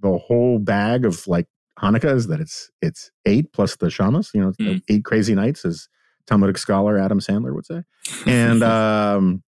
the 0.02 0.18
whole 0.18 0.60
bag 0.60 1.06
of 1.06 1.28
like 1.28 1.48
Hanukkah 1.80 2.16
is 2.16 2.28
that 2.28 2.40
it's 2.40 2.72
it's 2.82 3.12
eight 3.26 3.52
plus 3.54 3.76
the 3.76 3.88
shamas. 3.88 4.34
You 4.34 4.42
know, 4.42 4.52
mm. 4.60 4.82
eight 4.90 5.06
crazy 5.06 5.36
nights, 5.36 5.66
as 5.66 5.88
Talmudic 6.26 6.58
scholar 6.58 6.98
Adam 6.98 7.20
Sandler 7.20 7.54
would 7.54 7.66
say, 7.66 7.84
and 8.26 8.64
um, 8.64 9.44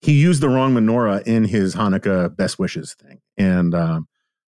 he 0.00 0.12
used 0.12 0.42
the 0.42 0.48
wrong 0.48 0.74
menorah 0.74 1.22
in 1.26 1.44
his 1.44 1.74
Hanukkah 1.74 2.34
best 2.36 2.58
wishes 2.58 2.94
thing, 2.94 3.20
and 3.36 3.74
um, 3.74 4.08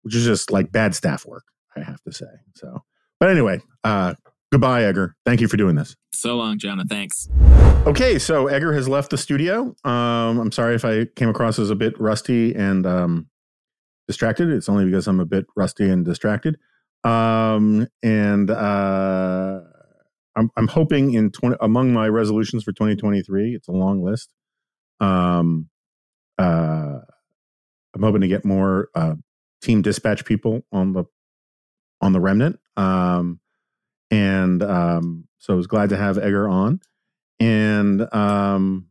which 0.04 0.16
is 0.16 0.26
just 0.26 0.52
like 0.52 0.72
bad 0.72 0.94
staff 0.96 1.26
work, 1.26 1.46
I 1.76 1.82
have 1.82 2.02
to 2.04 2.12
say. 2.12 2.26
So, 2.56 2.84
but 3.20 3.30
anyway, 3.30 3.62
uh, 3.84 4.14
goodbye, 4.52 4.84
Egger. 4.84 5.16
Thank 5.26 5.42
you 5.42 5.48
for 5.48 5.58
doing 5.58 5.76
this. 5.76 5.96
So 6.14 6.36
long, 6.36 6.58
Jonah. 6.58 6.86
Thanks. 6.90 7.30
Okay, 7.86 8.20
so 8.20 8.48
Egger 8.48 8.74
has 8.74 8.90
left 8.90 9.12
the 9.12 9.18
studio. 9.18 9.76
Um, 9.84 10.40
I'm 10.40 10.52
sorry 10.52 10.76
if 10.76 10.84
I 10.84 11.06
came 11.16 11.30
across 11.30 11.60
as 11.60 11.70
a 11.70 11.76
bit 11.76 12.00
rusty 12.00 12.56
and 12.56 12.86
um, 12.86 13.28
distracted. 14.08 14.50
It's 14.50 14.68
only 14.68 14.86
because 14.86 15.08
I'm 15.08 15.20
a 15.20 15.26
bit 15.26 15.46
rusty 15.56 15.90
and 15.90 16.04
distracted. 16.04 16.58
Um, 17.04 17.88
and 18.04 18.50
uh, 18.50 19.60
I'm, 20.36 20.50
I'm 20.58 20.68
hoping 20.68 21.14
in 21.14 21.32
20, 21.32 21.58
among 21.62 21.94
my 21.94 22.08
resolutions 22.08 22.64
for 22.64 22.72
2023, 22.72 23.56
it's 23.56 23.68
a 23.68 23.72
long 23.72 24.04
list. 24.04 24.34
Um, 25.00 25.70
uh, 26.38 27.00
I'm 27.96 28.02
hoping 28.02 28.22
to 28.22 28.28
get 28.28 28.46
more 28.46 28.90
uh, 28.96 29.16
team 29.62 29.82
dispatch 29.82 30.26
people 30.26 30.62
on 30.72 30.94
the 30.94 31.06
on 32.02 32.14
the 32.14 32.20
remnant. 32.20 32.60
Um, 32.76 33.40
and 34.12 34.64
um, 34.64 35.28
so 35.38 35.54
I 35.54 35.58
was 35.58 35.68
glad 35.68 35.90
to 35.90 35.98
have 35.98 36.18
Egger 36.18 36.48
on. 36.48 36.80
And 37.40 38.12
um, 38.14 38.88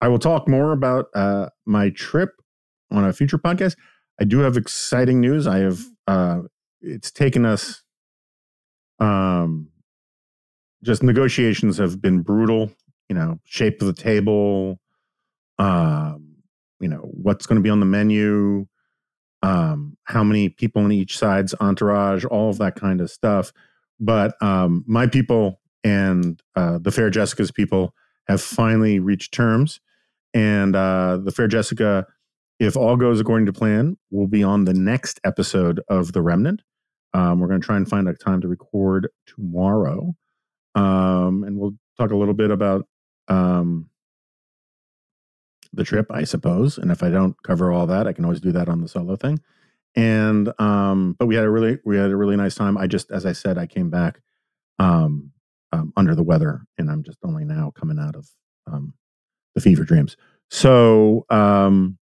I 0.00 0.08
will 0.08 0.18
talk 0.18 0.48
more 0.48 0.72
about 0.72 1.06
uh, 1.14 1.48
my 1.64 1.90
trip 1.90 2.30
on 2.90 3.04
a 3.04 3.12
future 3.12 3.38
podcast. 3.38 3.76
I 4.20 4.24
do 4.24 4.40
have 4.40 4.56
exciting 4.56 5.20
news. 5.20 5.46
I 5.46 5.58
have 5.58 5.80
uh, 6.06 6.40
it's 6.82 7.10
taken 7.10 7.46
us 7.46 7.82
um 8.98 9.68
just 10.84 11.02
negotiations 11.02 11.78
have 11.78 12.00
been 12.00 12.20
brutal 12.20 12.70
you 13.08 13.14
know 13.14 13.38
shape 13.44 13.80
of 13.80 13.86
the 13.86 13.92
table 13.92 14.78
um 15.58 16.36
you 16.80 16.88
know 16.88 16.98
what's 16.98 17.46
going 17.46 17.56
to 17.56 17.62
be 17.62 17.70
on 17.70 17.80
the 17.80 17.86
menu 17.86 18.66
um 19.42 19.96
how 20.04 20.22
many 20.22 20.48
people 20.48 20.84
in 20.84 20.92
each 20.92 21.18
side's 21.18 21.54
entourage 21.60 22.24
all 22.24 22.50
of 22.50 22.58
that 22.58 22.76
kind 22.76 23.00
of 23.00 23.10
stuff 23.10 23.52
but 24.02 24.34
um 24.42 24.84
my 24.86 25.06
people 25.06 25.60
and 25.84 26.42
uh 26.56 26.78
the 26.78 26.90
fair 26.90 27.08
jessica's 27.08 27.50
people 27.50 27.94
have 28.28 28.42
finally 28.42 28.98
reached 28.98 29.32
terms 29.32 29.80
and 30.34 30.76
uh 30.76 31.16
the 31.16 31.30
fair 31.30 31.48
jessica 31.48 32.06
if 32.60 32.76
all 32.76 32.96
goes 32.96 33.20
according 33.20 33.46
to 33.46 33.52
plan 33.52 33.96
will 34.10 34.28
be 34.28 34.42
on 34.42 34.66
the 34.66 34.74
next 34.74 35.18
episode 35.24 35.80
of 35.88 36.12
the 36.12 36.22
remnant 36.22 36.62
um, 37.14 37.40
we're 37.40 37.48
going 37.48 37.60
to 37.60 37.66
try 37.66 37.76
and 37.76 37.88
find 37.88 38.08
a 38.08 38.14
time 38.14 38.40
to 38.40 38.48
record 38.48 39.08
tomorrow. 39.26 40.14
Um, 40.74 41.44
and 41.44 41.58
we'll 41.58 41.74
talk 41.98 42.10
a 42.10 42.16
little 42.16 42.34
bit 42.34 42.50
about 42.50 42.86
um, 43.28 43.90
the 45.72 45.84
trip, 45.84 46.06
I 46.10 46.24
suppose. 46.24 46.78
And 46.78 46.90
if 46.90 47.02
I 47.02 47.10
don't 47.10 47.36
cover 47.42 47.70
all 47.70 47.86
that, 47.86 48.06
I 48.06 48.12
can 48.12 48.24
always 48.24 48.40
do 48.40 48.52
that 48.52 48.68
on 48.68 48.80
the 48.80 48.88
solo 48.88 49.16
thing. 49.16 49.40
And 49.94 50.52
um, 50.58 51.14
but 51.18 51.26
we 51.26 51.34
had 51.34 51.44
a 51.44 51.50
really 51.50 51.78
we 51.84 51.96
had 51.96 52.10
a 52.10 52.16
really 52.16 52.36
nice 52.36 52.54
time. 52.54 52.78
I 52.78 52.86
just, 52.86 53.10
as 53.10 53.26
I 53.26 53.32
said, 53.32 53.58
I 53.58 53.66
came 53.66 53.90
back 53.90 54.20
um, 54.78 55.32
um, 55.72 55.92
under 55.96 56.14
the 56.14 56.22
weather, 56.22 56.62
and 56.78 56.90
I'm 56.90 57.02
just 57.02 57.18
only 57.24 57.44
now 57.44 57.72
coming 57.78 57.98
out 57.98 58.16
of 58.16 58.28
um, 58.66 58.94
the 59.54 59.60
fever 59.60 59.84
dreams. 59.84 60.16
So 60.50 61.26
um, 61.30 61.98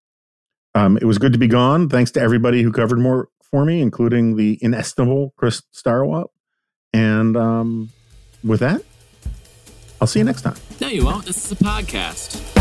um, 0.76 0.98
it 0.98 1.06
was 1.06 1.18
good 1.18 1.34
to 1.34 1.40
be 1.40 1.48
gone. 1.48 1.90
Thanks 1.90 2.12
to 2.12 2.22
everybody 2.22 2.62
who 2.62 2.72
covered 2.72 3.00
more 3.00 3.30
for 3.42 3.66
me, 3.66 3.82
including 3.82 4.36
the 4.36 4.58
inestimable 4.62 5.34
Chris 5.38 5.64
Stirewalt. 5.74 6.28
And 6.94 7.36
um, 7.38 7.90
with 8.44 8.60
that, 8.60 8.82
I'll 10.00 10.08
see 10.08 10.20
you 10.20 10.26
next 10.26 10.44
time. 10.44 10.56
No, 10.80 10.88
you 10.88 11.06
won't. 11.06 11.26
This 11.26 11.46
is 11.46 11.52
a 11.52 11.64
podcast. 11.64 12.57